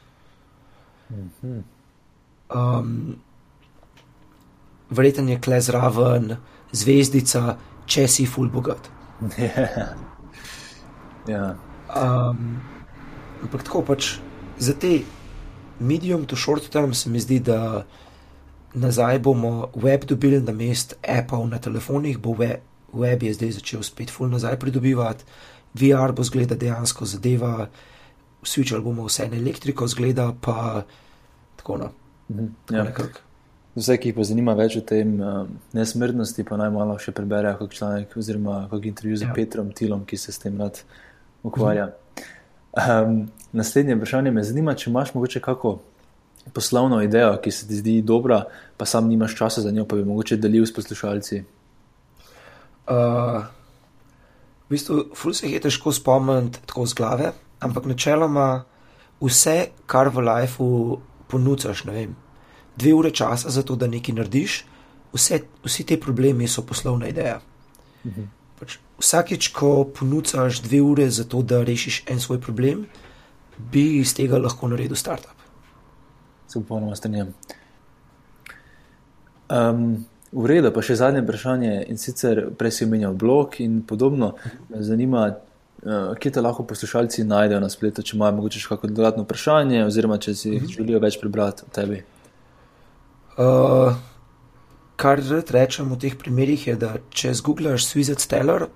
Um, 2.51 3.17
verjetno 4.91 5.31
je 5.31 5.41
kle 5.41 5.61
zraven 5.61 6.37
zvezdica, 6.73 7.57
če 7.87 8.07
si 8.09 8.27
ful 8.27 8.51
bogat. 8.51 8.91
Ja. 11.29 11.55
Um, 11.93 12.57
ampak 13.45 13.63
tako 13.67 13.83
pač 13.85 14.17
za 14.59 14.73
te 14.73 15.03
medium 15.81 16.27
to 16.27 16.37
short 16.37 16.69
term 16.71 16.95
se 16.95 17.11
mi 17.11 17.21
zdi, 17.21 17.41
da 17.41 17.85
nazaj 18.75 19.19
bomo 19.19 19.71
web 19.75 20.05
dobili 20.05 20.41
na 20.41 20.53
mest 20.53 20.95
Apple 21.03 21.47
na 21.47 21.59
telefonih, 21.59 22.19
bo 22.19 22.35
web, 22.39 22.61
web 22.93 23.23
je 23.23 23.35
zdaj 23.35 23.51
začel 23.59 23.83
spet 23.83 24.11
ful 24.11 24.29
nazaj 24.31 24.59
pridobivati, 24.59 25.25
VR 25.75 26.13
bo 26.13 26.23
zgleda 26.23 26.55
dejansko 26.55 27.07
zadeva, 27.07 27.69
switchali 28.43 28.83
bomo 28.83 29.07
vse 29.07 29.29
na 29.29 29.37
elektriko, 29.37 29.89
zgleda 29.89 30.33
pa 30.41 30.85
tako 31.57 31.77
no. 31.77 31.91
Mhm, 32.29 32.47
ja. 32.71 32.87
Vse, 33.75 33.97
ki 34.03 34.11
jih 34.11 34.17
pa 34.17 34.25
zanima 34.27 34.55
več 34.59 34.77
o 34.77 34.83
tem 34.83 35.13
uh, 35.23 35.45
nesmrtnosti, 35.77 36.45
pa 36.47 36.59
naj 36.59 36.73
malo 36.75 36.97
še 36.99 37.15
preberejo 37.15 37.61
kot 37.61 37.77
članek 37.79 38.17
oziroma 38.19 38.65
kot 38.71 38.87
intervju 38.87 39.21
z 39.21 39.29
ja. 39.29 39.35
Petrom 39.35 39.71
Tilom, 39.75 40.03
ki 40.07 40.19
se 40.19 40.35
s 40.35 40.43
tem 40.43 40.59
rad 40.59 40.83
ukvarja. 41.47 41.93
Um, 42.75 43.29
naslednje 43.53 43.97
vprašanje 43.97 44.31
me 44.31 44.45
zanima, 44.45 44.75
če 44.75 44.91
imaš 44.91 45.15
morda 45.15 45.41
kako 45.41 45.79
poslovno 46.55 47.03
idejo, 47.03 47.37
ki 47.43 47.51
se 47.51 47.69
ti 47.69 47.77
zdi 47.77 48.01
dobra, 48.03 48.45
pa 48.77 48.87
sam 48.87 49.09
nimaš 49.09 49.37
časa 49.37 49.61
za 49.61 49.71
njo, 49.71 49.85
pa 49.85 49.97
bi 49.97 50.05
mogoče 50.05 50.37
delil 50.37 50.67
s 50.67 50.75
poslušalci. 50.75 51.43
Uh, 52.91 53.45
v 54.67 54.73
bistvu, 54.73 55.05
ful 55.15 55.35
se 55.35 55.51
je 55.51 55.61
težko 55.61 55.93
spomniti 55.93 56.63
tako 56.67 56.87
z 56.87 56.95
glave, 56.95 57.33
ampak 57.61 57.87
načeloma 57.87 58.65
vse, 59.21 59.71
kar 59.87 60.09
v 60.09 60.25
lifeu 60.27 60.99
ponucaš, 61.29 61.85
ne 61.85 61.93
vem 61.93 62.19
dve 62.81 62.95
ure 62.95 63.11
časa 63.11 63.51
za 63.51 63.63
to, 63.63 63.77
da 63.77 63.87
nekaj 63.87 64.15
narediš, 64.15 64.65
vse, 65.13 65.41
vsi 65.65 65.85
ti 65.85 66.01
problemi 66.01 66.49
so 66.49 66.63
poslovna 66.67 67.09
ideja. 67.09 67.41
Mhm. 68.07 68.29
Pač 68.61 68.77
vsakeč, 69.01 69.49
ko 69.57 69.85
ponucaš 69.85 70.61
dve 70.65 70.81
ure 70.85 71.09
za 71.11 71.25
to, 71.25 71.43
da 71.43 71.63
rešiš 71.65 72.03
en 72.09 72.21
svoj 72.21 72.41
problem, 72.41 72.87
bi 73.73 74.01
iz 74.01 74.15
tega 74.17 74.39
lahko 74.39 74.69
naredil 74.69 74.97
startup. 74.97 75.37
Se 76.49 76.61
popolnoma 76.61 76.97
strinjam. 76.97 77.35
Um, 79.51 80.07
v 80.33 80.47
redu, 80.47 80.71
pa 80.75 80.83
še 80.83 80.99
zadnje 81.01 81.25
vprašanje. 81.25 81.73
In 81.91 81.99
sicer 81.99 82.43
prej 82.59 82.77
si 82.79 82.87
omenjal 82.87 83.17
blog 83.19 83.59
in 83.63 83.81
podobno. 83.87 84.35
Me 84.71 84.83
zanima, 84.87 85.27
uh, 85.31 86.13
kje 86.19 86.37
te 86.37 86.45
lahko 86.45 86.67
poslušalci 86.71 87.27
najdejo 87.27 87.61
na 87.63 87.71
spletu, 87.73 88.05
če 88.07 88.17
imajo 88.17 88.39
morda 88.39 88.63
še 88.63 88.71
kakšno 88.71 88.95
dodatno 88.95 89.27
vprašanje, 89.27 89.85
oziroma 89.89 90.21
če 90.23 90.35
si 90.35 90.55
mhm. 90.57 90.71
želijo 90.77 91.03
več 91.03 91.19
prebrati 91.23 91.67
o 91.67 91.75
tebi. 91.75 92.03
Uh, 93.41 93.99
kar 95.01 95.23
rad 95.31 95.51
rečem 95.55 95.89
v 95.89 95.99
teh 96.03 96.17
primerih 96.19 96.67
je, 96.69 96.77
da 96.77 96.97
če 97.11 97.33
zgooglaš 97.39 97.87
Swizzard 97.89 98.21
Stellar, 98.21 98.67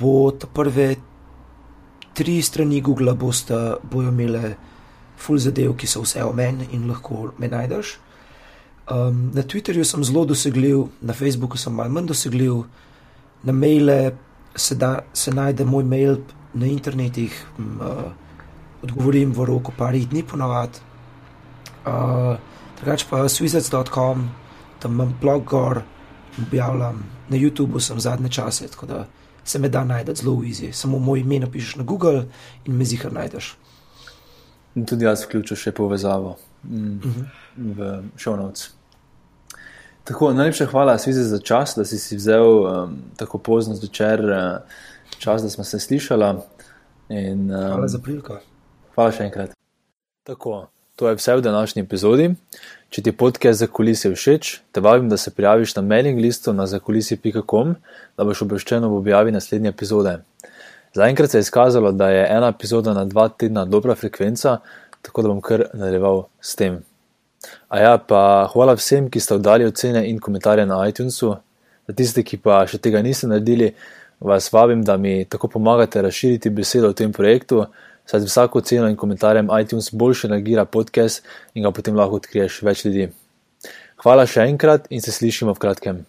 bo 0.00 0.30
ta 0.30 0.46
prve 0.46 0.94
tri 2.14 2.42
strani 2.42 2.80
Google 2.80 3.14
bosta, 3.14 3.76
bojo 3.82 4.08
imele 4.08 4.54
full 5.20 5.38
zadev, 5.38 5.74
ki 5.76 5.86
so 5.86 6.02
vse 6.04 6.24
o 6.24 6.32
meni 6.32 6.68
in 6.72 6.88
lahko 6.88 7.30
me 7.38 7.48
najdeš. 7.48 7.96
Um, 8.90 9.30
na 9.34 9.42
Twitterju 9.42 9.84
sem 9.84 10.04
zelo 10.04 10.24
dosegljiv, 10.24 10.88
na 11.00 11.14
Facebooku 11.14 11.58
sem 11.58 11.74
malo 11.74 11.92
manj 11.94 12.08
dosegljiv, 12.10 12.64
na 13.42 13.52
maile 13.52 14.12
se, 14.56 14.74
da, 14.74 14.98
se 15.14 15.30
najde 15.30 15.64
moj 15.64 15.84
mail 15.84 16.16
na 16.54 16.66
internetih, 16.66 17.36
um, 17.58 17.78
uh, 17.80 18.02
odgovorim 18.82 19.32
v 19.36 19.46
roku 19.46 19.72
parih 19.76 20.08
dni 20.08 20.24
ponovadi. 20.26 20.82
Uh, 21.86 22.36
drugače 22.80 23.06
pa 23.10 23.22
swizzards.com, 23.28 24.28
tam 24.80 24.92
imam 24.92 25.14
blog 25.20 25.44
gor, 25.44 25.82
objavljam 26.38 27.04
na 27.28 27.36
YouTubu, 27.36 27.80
sem 27.80 28.00
zadnje 28.00 28.28
čase, 28.28 28.68
tako 28.68 28.86
da 28.86 29.06
se 29.44 29.58
me 29.58 29.68
da 29.68 29.84
najdete 29.84 30.22
zelo 30.22 30.36
easy. 30.36 30.72
Samo 30.72 30.98
moj 30.98 31.20
ime 31.20 31.38
napišeš 31.38 31.76
na 31.76 31.84
Google 31.84 32.24
in 32.64 32.76
me 32.76 32.84
zihar 32.84 33.12
najdeš. 33.12 33.56
In 34.74 34.86
tudi 34.86 35.04
jaz 35.04 35.24
vključujem 35.24 35.58
še 35.58 35.72
povezavo 35.72 36.36
mm, 36.62 36.98
uh 36.98 37.06
mhm. 37.06 37.24
-huh. 37.56 38.04
v 38.26 38.36
notes. 38.36 38.70
Tako, 40.04 40.32
najlepša 40.32 40.66
hvala, 40.66 40.98
Svizi, 40.98 41.22
za 41.22 41.38
čas, 41.38 41.74
da 41.76 41.84
si, 41.84 41.98
si 41.98 42.16
vzel 42.16 42.42
um, 42.42 42.96
tako 43.16 43.38
pozno 43.38 43.74
zvečer 43.74 44.20
uh, 44.24 44.58
čas, 45.18 45.42
da 45.42 45.50
smo 45.50 45.64
se 45.64 45.78
slišali. 45.78 46.24
Um, 46.24 47.48
hvala 47.48 47.88
za 47.88 47.98
priliko. 47.98 48.38
Hvala 48.94 49.12
še 49.12 49.24
enkrat. 49.24 49.54
Tako. 50.26 50.66
To 50.96 51.08
je 51.08 51.16
vse 51.16 51.36
v 51.36 51.40
današnji 51.40 51.82
epizodi. 51.82 52.34
Če 52.90 53.04
ti 53.06 53.12
podcast 53.14 53.62
za 53.62 53.68
kulise 53.70 54.10
všeč, 54.10 54.48
te 54.74 54.82
vabim, 54.82 55.06
da 55.06 55.14
se 55.14 55.30
prijaviš 55.30 55.76
na 55.76 55.82
mailing 55.86 56.18
listu 56.18 56.50
na 56.52 56.64
zakulisi.com, 56.66 57.76
da 58.18 58.24
boš 58.26 58.40
obveščen 58.42 58.82
ob 58.88 58.96
objavi 58.96 59.30
naslednje 59.30 59.70
epizode. 59.70 60.16
Zaenkrat 60.98 61.30
se 61.30 61.38
je 61.38 61.46
izkazalo, 61.46 61.92
da 61.94 62.08
je 62.10 62.24
ena 62.26 62.48
epizoda 62.50 62.90
na 62.96 63.04
dva 63.06 63.28
tedna 63.28 63.62
dobra 63.64 63.94
frekvenca, 63.94 64.56
tako 65.06 65.22
da 65.22 65.30
bom 65.30 65.38
kar 65.38 65.68
nadaljeval 65.70 66.24
s 66.42 66.58
tem. 66.58 66.80
A 67.68 67.78
ja, 67.78 67.92
pa 67.98 68.50
hvala 68.50 68.74
vsem, 68.74 69.06
ki 69.06 69.22
ste 69.22 69.38
oddali 69.38 69.70
ocene 69.70 70.02
in 70.10 70.18
komentarje 70.18 70.66
na 70.66 70.82
iTunesu. 70.90 71.36
Za 71.86 71.94
tiste, 71.94 72.26
ki 72.26 72.42
pa 72.42 72.64
še 72.66 72.82
tega 72.82 73.04
niste 73.06 73.30
naredili, 73.30 73.70
vas 74.18 74.50
vabim, 74.50 74.82
da 74.82 74.98
mi 74.98 75.20
tako 75.30 75.54
pomagate 75.54 76.02
razširiti 76.02 76.50
besedo 76.50 76.90
o 76.90 76.98
tem 76.98 77.14
projektu, 77.14 77.68
saj 78.10 78.20
z 78.20 78.30
vsako 78.30 78.60
ceno 78.60 78.88
in 78.90 78.96
komentarjem 78.96 79.50
iTunes 79.60 79.90
boljše 79.92 80.28
nagira 80.28 80.64
podcast 80.64 81.22
in 81.54 81.62
ga 81.62 81.70
potem 81.70 81.96
lahko 81.96 82.18
odkriješ 82.18 82.62
več 82.66 82.84
ljudi. 82.84 83.10
Hvala 84.02 84.26
še 84.26 84.48
enkrat 84.50 84.88
in 84.90 85.04
se 85.04 85.12
slišimo 85.14 85.54
v 85.54 85.62
kratkem. 85.62 86.00